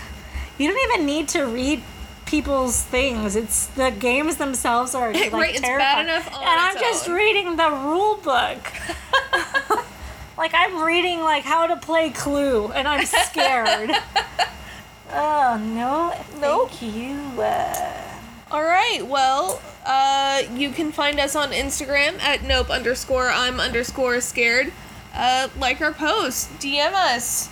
you 0.57 0.68
don't 0.68 0.91
even 0.91 1.06
need 1.06 1.27
to 1.30 1.44
read 1.45 1.84
people's 2.26 2.82
things. 2.82 3.36
It's 3.36 3.68
the 3.68 3.91
games 3.91 4.38
themselves 4.38 4.95
are 4.95 5.14
like 5.14 5.32
Right, 5.32 5.56
terrifying. 5.56 6.10
and 6.10 6.23
I'm 6.36 6.76
just 6.80 7.07
own. 7.07 7.14
reading 7.15 7.57
the 7.57 7.69
rule 7.69 8.15
book. 8.18 8.57
like 10.38 10.52
I'm 10.56 10.84
reading 10.84 11.19
like 11.22 11.44
how 11.44 11.68
to 11.68 11.76
play 11.77 12.10
Clue, 12.10 12.72
and 12.72 12.88
I'm 12.88 13.06
scared. 13.06 13.91
oh 15.14 15.57
no, 15.61 16.11
Nope. 16.41 16.72
thank 16.72 16.95
you. 16.95 17.40
Uh, 17.40 18.02
All 18.49 18.64
right. 18.64 19.06
Well, 19.06 19.61
uh, 19.86 20.41
you 20.56 20.72
can 20.72 20.91
find 20.91 21.19
us 21.19 21.36
on 21.36 21.52
Instagram 21.52 22.19
at 22.19 22.41
nope 22.41 22.72
underscore 22.72 23.30
I'm 23.30 23.60
underscore 23.60 24.19
scared. 24.22 24.73
Uh, 25.16 25.48
like 25.60 25.80
our 25.82 25.94
post, 25.94 26.50
DM 26.60 26.94
us. 26.94 27.50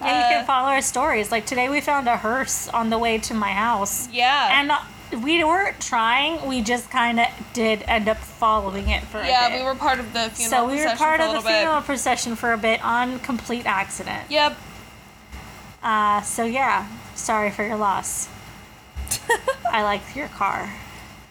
yeah, 0.00 0.06
you 0.06 0.24
Uh, 0.24 0.28
can 0.30 0.44
follow 0.46 0.68
our 0.70 0.82
stories. 0.82 1.30
Like 1.30 1.46
today, 1.46 1.68
we 1.68 1.80
found 1.80 2.08
a 2.08 2.16
hearse 2.16 2.68
on 2.68 2.90
the 2.90 2.98
way 2.98 3.18
to 3.18 3.34
my 3.34 3.52
house. 3.52 4.08
Yeah. 4.10 4.58
And 4.60 4.72
uh, 4.72 4.78
we 5.22 5.44
weren't 5.44 5.80
trying. 5.80 6.46
We 6.48 6.62
just 6.62 6.90
kind 6.90 7.20
of 7.20 7.26
did 7.52 7.84
end 7.86 8.08
up 8.08 8.16
following 8.18 8.88
it 8.88 9.04
for 9.04 9.20
a 9.20 9.26
yeah, 9.26 9.56
we 9.56 9.62
were 9.64 9.74
part 9.76 10.00
of 10.00 10.12
the 10.12 10.30
funeral. 10.30 10.30
Procession. 10.30 10.50
So 10.50 10.66
we 10.68 10.84
were 10.84 10.96
part 10.96 11.20
of 11.20 11.32
the 11.32 11.40
bit. 11.48 11.58
funeral 11.58 11.80
procession 11.82 12.34
for 12.36 12.52
a 12.52 12.58
bit 12.58 12.84
on 12.84 13.20
complete 13.20 13.66
accident. 13.66 14.28
Yep. 14.30 14.56
Uh, 15.82 16.20
so 16.22 16.44
yeah, 16.44 16.88
sorry 17.14 17.50
for 17.52 17.64
your 17.64 17.76
loss. 17.76 18.28
I 19.72 19.82
like 19.84 20.16
your 20.16 20.28
car. 20.28 20.72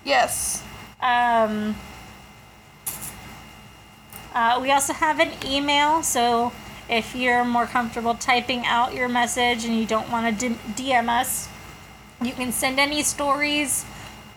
Yes. 0.06 0.64
Um, 1.02 1.76
uh, 4.36 4.60
we 4.62 4.72
also 4.72 4.94
have 4.94 5.20
an 5.20 5.32
email, 5.45 6.03
so 6.03 6.52
If 6.88 7.16
you're 7.16 7.44
more 7.44 7.66
comfortable 7.66 8.14
typing 8.14 8.64
out 8.68 8.94
your 8.94 9.10
message 9.10 9.66
and 9.66 9.74
you 9.76 9.88
don't 9.88 10.12
want 10.12 10.40
to 10.40 10.49
DM 10.78 11.10
us, 11.10 11.49
you 12.22 12.32
can 12.32 12.52
send 12.52 12.80
any 12.80 13.02
stories 13.02 13.86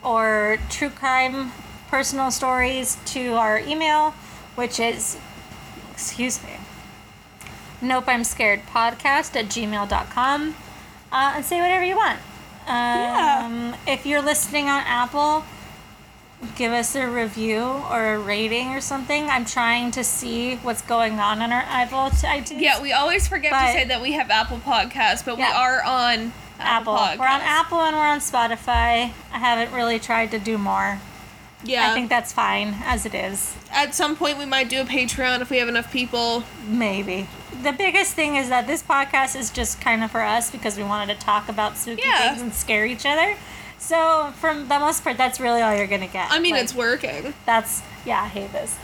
or 0.02 0.56
true 0.70 0.88
crime 0.88 1.52
personal 1.90 2.30
stories 2.30 2.96
to 3.12 3.34
our 3.34 3.58
email, 3.58 4.12
which 4.56 4.80
is, 4.80 5.18
excuse 5.92 6.42
me, 6.42 6.56
nope, 7.82 8.04
I'm 8.06 8.24
scared 8.24 8.62
podcast 8.72 9.36
at 9.36 9.46
gmail.com. 9.52 10.54
Uh, 11.12 11.32
and 11.36 11.44
say 11.44 11.60
whatever 11.60 11.84
you 11.84 11.96
want. 11.96 12.18
Um, 12.66 12.72
Yeah. 12.72 13.76
If 13.86 14.06
you're 14.06 14.22
listening 14.22 14.68
on 14.70 14.82
Apple, 14.86 15.44
give 16.56 16.72
us 16.72 16.94
a 16.94 17.06
review 17.08 17.60
or 17.90 18.14
a 18.14 18.18
rating 18.18 18.68
or 18.68 18.80
something. 18.80 19.28
I'm 19.28 19.44
trying 19.44 19.90
to 19.92 20.04
see 20.04 20.56
what's 20.56 20.82
going 20.82 21.18
on 21.18 21.42
in 21.42 21.50
our 21.52 21.62
Apple 21.66 21.98
iTunes. 21.98 22.60
Yeah, 22.60 22.80
we 22.80 22.92
always 22.92 23.26
forget 23.26 23.50
But- 23.52 23.66
to 23.66 23.72
say 23.72 23.84
that 23.86 24.00
we 24.00 24.12
have 24.12 24.30
Apple 24.30 24.58
Podcasts, 24.58 25.24
but 25.24 25.38
Yeah. 25.38 25.48
we 25.50 25.52
are 25.56 25.82
on 25.82 26.32
Apple. 26.60 26.96
Apple. 26.96 27.18
We're 27.20 27.28
on 27.28 27.40
Apple 27.40 27.80
and 27.82 27.96
we're 27.96 28.06
on 28.06 28.20
Spotify. 28.20 29.12
I 29.32 29.38
haven't 29.38 29.72
really 29.72 29.98
tried 29.98 30.30
to 30.32 30.38
do 30.38 30.58
more. 30.58 31.00
Yeah. 31.64 31.90
I 31.90 31.94
think 31.94 32.08
that's 32.08 32.32
fine 32.32 32.76
as 32.84 33.04
it 33.04 33.14
is. 33.14 33.54
at 33.72 33.94
some 33.94 34.16
point 34.16 34.38
we 34.38 34.44
might 34.46 34.68
do 34.68 34.80
a 34.80 34.84
Patreon 34.84 35.40
if 35.42 35.50
we 35.50 35.58
have 35.58 35.68
enough 35.68 35.92
people. 35.92 36.42
Maybe. 36.66 37.26
The 37.62 37.72
biggest 37.72 38.14
thing 38.14 38.36
is 38.36 38.48
that 38.48 38.66
this 38.66 38.82
podcast 38.82 39.36
is 39.36 39.50
just 39.50 39.80
kind 39.80 40.02
of 40.04 40.10
for 40.12 40.22
us 40.22 40.50
because 40.50 40.76
we 40.76 40.84
wanted 40.84 41.18
to 41.18 41.24
talk 41.26 41.48
about 41.48 41.76
spooky 41.76 42.02
Yeah. 42.04 42.28
things 42.30 42.40
and 42.42 42.54
scare 42.54 42.86
each 42.86 43.04
other. 43.04 43.34
So, 43.78 44.32
for 44.40 44.52
the 44.54 44.78
most 44.78 45.04
part, 45.04 45.16
that's 45.16 45.38
really 45.40 45.62
all 45.62 45.74
you're 45.76 45.86
going 45.86 46.00
to 46.00 46.06
get. 46.08 46.30
I 46.30 46.38
mean, 46.40 46.52
Like, 46.54 46.64
it's 46.64 46.74
working. 46.74 47.32
That's, 47.46 47.82
yeah, 48.04 48.22
I 48.22 48.26
hate 48.28 48.52
this. 48.52 48.76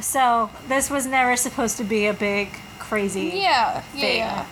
so, 0.00 0.50
this 0.68 0.90
was 0.90 1.06
never 1.06 1.36
supposed 1.36 1.76
to 1.78 1.84
be 1.84 2.06
a 2.06 2.14
big, 2.14 2.48
crazy. 2.78 3.32
Yeah, 3.34 3.80
thing. 3.80 4.16
yeah. 4.18 4.46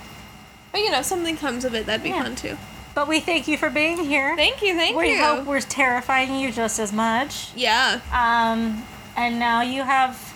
But 0.72 0.80
you 0.82 0.90
know, 0.90 1.02
something 1.02 1.36
comes 1.36 1.64
of 1.64 1.74
it. 1.74 1.86
That'd 1.86 2.02
be 2.02 2.10
Yeah. 2.10 2.22
fun 2.22 2.36
too. 2.36 2.56
But 2.94 3.08
we 3.08 3.20
thank 3.20 3.48
you 3.48 3.56
for 3.56 3.70
being 3.70 4.04
here. 4.04 4.34
Thank 4.36 4.60
you, 4.62 4.74
thank 4.74 4.96
we 4.96 5.06
you. 5.08 5.12
We 5.14 5.18
hope 5.20 5.46
we're 5.46 5.60
terrifying 5.60 6.34
you 6.34 6.52
just 6.52 6.78
as 6.78 6.92
much. 6.92 7.50
yeah, 7.54 8.00
Um, 8.12 8.84
and 9.16 9.38
now 9.38 9.62
you 9.62 9.82
have 9.84 10.34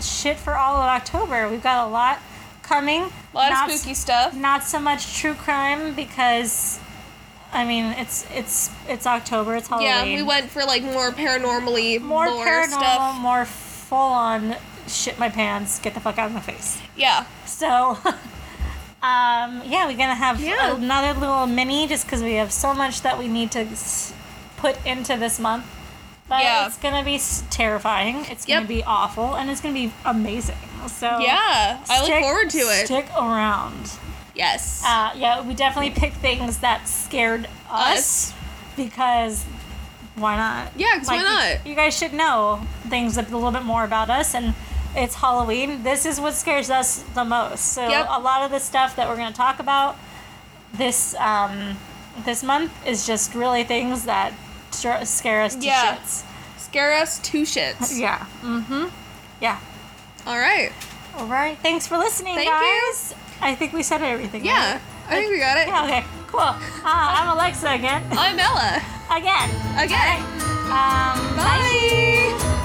shit 0.00 0.36
for 0.36 0.54
all 0.56 0.76
of 0.76 0.82
October. 0.88 1.48
We've 1.48 1.62
got 1.62 1.86
a 1.86 1.90
lot 1.90 2.18
coming. 2.62 3.02
a 3.02 3.10
lot 3.36 3.50
Not 3.50 3.70
of 3.70 3.76
spooky 3.76 3.94
stuff. 3.94 4.34
Not 4.34 4.62
so 4.62 4.78
much 4.78 5.16
true 5.18 5.34
crime 5.34 5.94
because, 5.94 6.78
I 7.56 7.64
mean, 7.64 7.86
it's 7.98 8.26
it's 8.32 8.70
it's 8.88 9.06
October. 9.06 9.56
It's 9.56 9.68
Halloween. 9.68 9.88
Yeah, 9.88 10.04
we 10.04 10.22
went 10.22 10.50
for 10.50 10.62
like 10.64 10.82
more 10.82 11.10
paranormally, 11.10 12.00
more 12.00 12.26
paranormal, 12.28 12.68
stuff. 12.68 13.20
more 13.20 13.44
full 13.46 13.98
on 13.98 14.56
shit 14.86 15.18
my 15.18 15.28
pants, 15.28 15.78
get 15.80 15.94
the 15.94 16.00
fuck 16.00 16.18
out 16.18 16.26
of 16.28 16.32
my 16.34 16.40
face. 16.40 16.78
Yeah, 16.96 17.24
So, 17.44 17.98
um, 19.02 19.62
yeah, 19.64 19.86
we're 19.86 19.96
gonna 19.96 20.14
have 20.14 20.40
Yeah. 20.40 20.76
another 20.76 21.18
little 21.18 21.46
mini 21.46 21.86
just 21.86 22.04
because 22.06 22.22
we 22.22 22.34
have 22.34 22.52
so 22.52 22.72
much 22.74 23.02
that 23.02 23.18
we 23.18 23.26
need 23.28 23.50
to 23.52 23.66
put 24.56 24.76
into 24.86 25.16
this 25.16 25.38
month. 25.38 25.64
But 26.28 26.42
Yeah. 26.42 26.66
it's 26.66 26.76
gonna 26.78 27.04
be 27.04 27.20
terrifying. 27.50 28.26
It's 28.26 28.44
gonna 28.44 28.60
Yep. 28.60 28.68
be 28.68 28.84
awful, 28.84 29.34
and 29.34 29.48
it's 29.50 29.60
gonna 29.60 29.74
be 29.74 29.92
amazing. 30.04 30.56
So 30.88 31.18
yeah. 31.18 31.78
I 31.88 32.00
look 32.02 32.20
forward 32.20 32.50
to 32.50 32.58
it. 32.58 32.86
Stick 32.86 33.08
around. 33.16 33.90
Yes. 34.36 34.82
Uh, 34.84 35.12
yeah, 35.16 35.40
we 35.40 35.54
definitely 35.54 35.90
picked 35.90 36.16
things 36.16 36.58
that 36.58 36.86
scared 36.86 37.48
us, 37.70 38.30
Us. 38.30 38.34
because 38.76 39.44
why 40.16 40.36
not? 40.36 40.72
Yeah, 40.76 40.98
'cause 40.98 41.08
why 41.08 41.18
not? 41.18 41.66
You, 41.66 41.74
guys 41.74 41.96
should 41.96 42.12
know 42.12 42.60
things 42.88 43.16
a 43.16 43.22
little 43.22 43.50
bit 43.50 43.64
more 43.64 43.84
about 43.84 44.10
us, 44.10 44.34
and 44.34 44.54
it's 44.94 45.14
Halloween. 45.16 45.82
This 45.82 46.04
is 46.06 46.20
what 46.20 46.34
scares 46.34 46.70
us 46.70 47.02
the 47.14 47.24
most. 47.24 47.72
So 47.72 47.88
Yep. 47.88 48.06
a 48.10 48.20
lot 48.20 48.42
of 48.42 48.50
the 48.50 48.60
stuff 48.60 48.96
that 48.96 49.08
we're 49.08 49.16
going 49.16 49.32
to 49.32 49.36
talk 49.36 49.58
about 49.58 49.96
this 50.72 51.14
um, 51.18 51.76
this 52.24 52.42
month 52.42 52.72
is 52.86 53.06
just 53.06 53.34
really 53.34 53.64
things 53.64 54.04
that 54.04 54.32
scare 54.70 55.42
us 55.42 55.54
to 55.54 55.64
Yeah. 55.64 55.96
shits. 55.96 56.22
Scare 56.58 56.94
us 56.94 57.18
two 57.20 57.42
shits. 57.42 57.98
Yeah. 57.98 58.24
Mm-hmm. 58.42 58.86
Yeah. 59.40 59.58
All 60.26 60.38
right. 60.38 60.72
All 61.18 61.26
right. 61.26 61.56
Thanks 61.58 61.86
for 61.86 61.96
listening, 61.98 62.34
Thank 62.34 62.48
you. 62.48 62.92
I 63.40 63.54
think 63.54 63.72
we 63.72 63.82
said 63.82 64.02
everything. 64.02 64.44
Yeah, 64.44 64.72
right? 64.72 64.80
I 65.08 65.14
think 65.16 65.30
we 65.30 65.38
got 65.38 65.58
it. 65.58 65.68
Yeah, 65.68 65.84
okay, 65.84 66.04
cool. 66.28 66.40
Uh, 66.40 66.56
I'm 66.84 67.28
Alexa 67.36 67.68
again. 67.70 68.02
I'm 68.12 68.38
Ella. 68.38 68.82
again. 69.10 69.50
Again. 69.78 70.22
Um, 70.66 71.36
Bye. 71.36 72.55